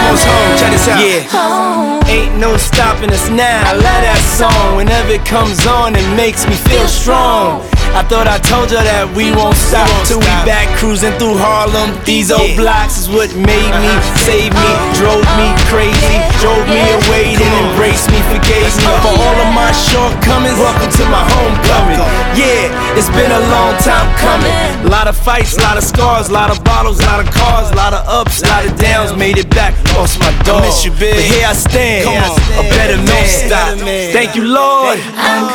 Almost 0.07 0.25
home. 0.25 0.57
Check 0.57 0.71
this 0.71 0.87
out. 0.87 0.99
home. 1.31 2.01
Yeah. 2.07 2.13
Ain't 2.13 2.37
no 2.39 2.57
stopping 2.57 3.11
us 3.11 3.29
now. 3.29 3.63
I 3.67 3.73
love 3.73 3.83
that 3.83 4.21
song. 4.39 4.77
Whenever 4.77 5.11
it 5.11 5.25
comes 5.25 5.65
on, 5.67 5.95
it 5.95 6.15
makes 6.15 6.47
me 6.47 6.55
feel 6.55 6.87
strong. 6.87 7.61
I 7.97 8.05
thought 8.05 8.29
I 8.29 8.37
told 8.37 8.69
you 8.69 8.77
that 8.77 9.09
we 9.17 9.33
won't 9.33 9.57
stop 9.57 9.89
till 10.05 10.21
we 10.21 10.29
back 10.45 10.69
cruising 10.77 11.17
through 11.17 11.33
Harlem. 11.33 11.97
These 12.05 12.29
old 12.29 12.53
blocks 12.53 13.01
is 13.01 13.09
what 13.09 13.33
made 13.33 13.73
me, 13.81 13.89
saved 14.21 14.53
me, 14.53 14.71
drove 14.93 15.25
me 15.33 15.49
crazy, 15.65 16.21
drove 16.37 16.61
me 16.69 16.77
away, 16.77 17.33
then 17.33 17.49
embraced 17.65 18.13
me, 18.13 18.21
forgave 18.29 18.69
me 18.69 18.85
for 19.01 19.17
all 19.17 19.37
of 19.41 19.49
my 19.49 19.73
shortcomings. 19.73 20.61
Welcome 20.61 20.93
to 20.93 21.03
my 21.09 21.25
homecoming. 21.25 21.97
Yeah, 22.37 22.69
it's 22.93 23.09
been 23.17 23.33
a 23.33 23.43
long 23.49 23.73
time 23.81 24.05
coming. 24.21 24.53
A 24.85 24.93
lot 24.93 25.09
of 25.09 25.17
fights, 25.17 25.57
a 25.57 25.65
lot 25.65 25.81
of 25.81 25.83
scars, 25.83 26.29
a 26.29 26.33
lot 26.37 26.53
of 26.53 26.61
bottles, 26.61 27.01
a 27.01 27.05
lot 27.09 27.17
of 27.17 27.33
cars, 27.33 27.73
a 27.73 27.75
lot 27.81 27.97
of 27.97 28.05
ups, 28.05 28.45
a 28.45 28.47
lot 28.53 28.61
of 28.61 28.77
downs. 28.77 29.17
Made 29.17 29.41
it 29.41 29.49
back, 29.49 29.73
lost 29.97 30.21
my 30.21 30.29
dog. 30.45 30.69
But 31.01 31.17
here 31.17 31.49
I 31.49 31.57
stand, 31.57 32.05
a 32.05 32.63
better 32.77 33.01
man. 33.01 34.13
Thank 34.13 34.37
you, 34.37 34.45
Lord. 34.45 35.01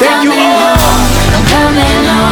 Thank 0.02 0.26
you, 0.26 0.34
all. 0.34 2.31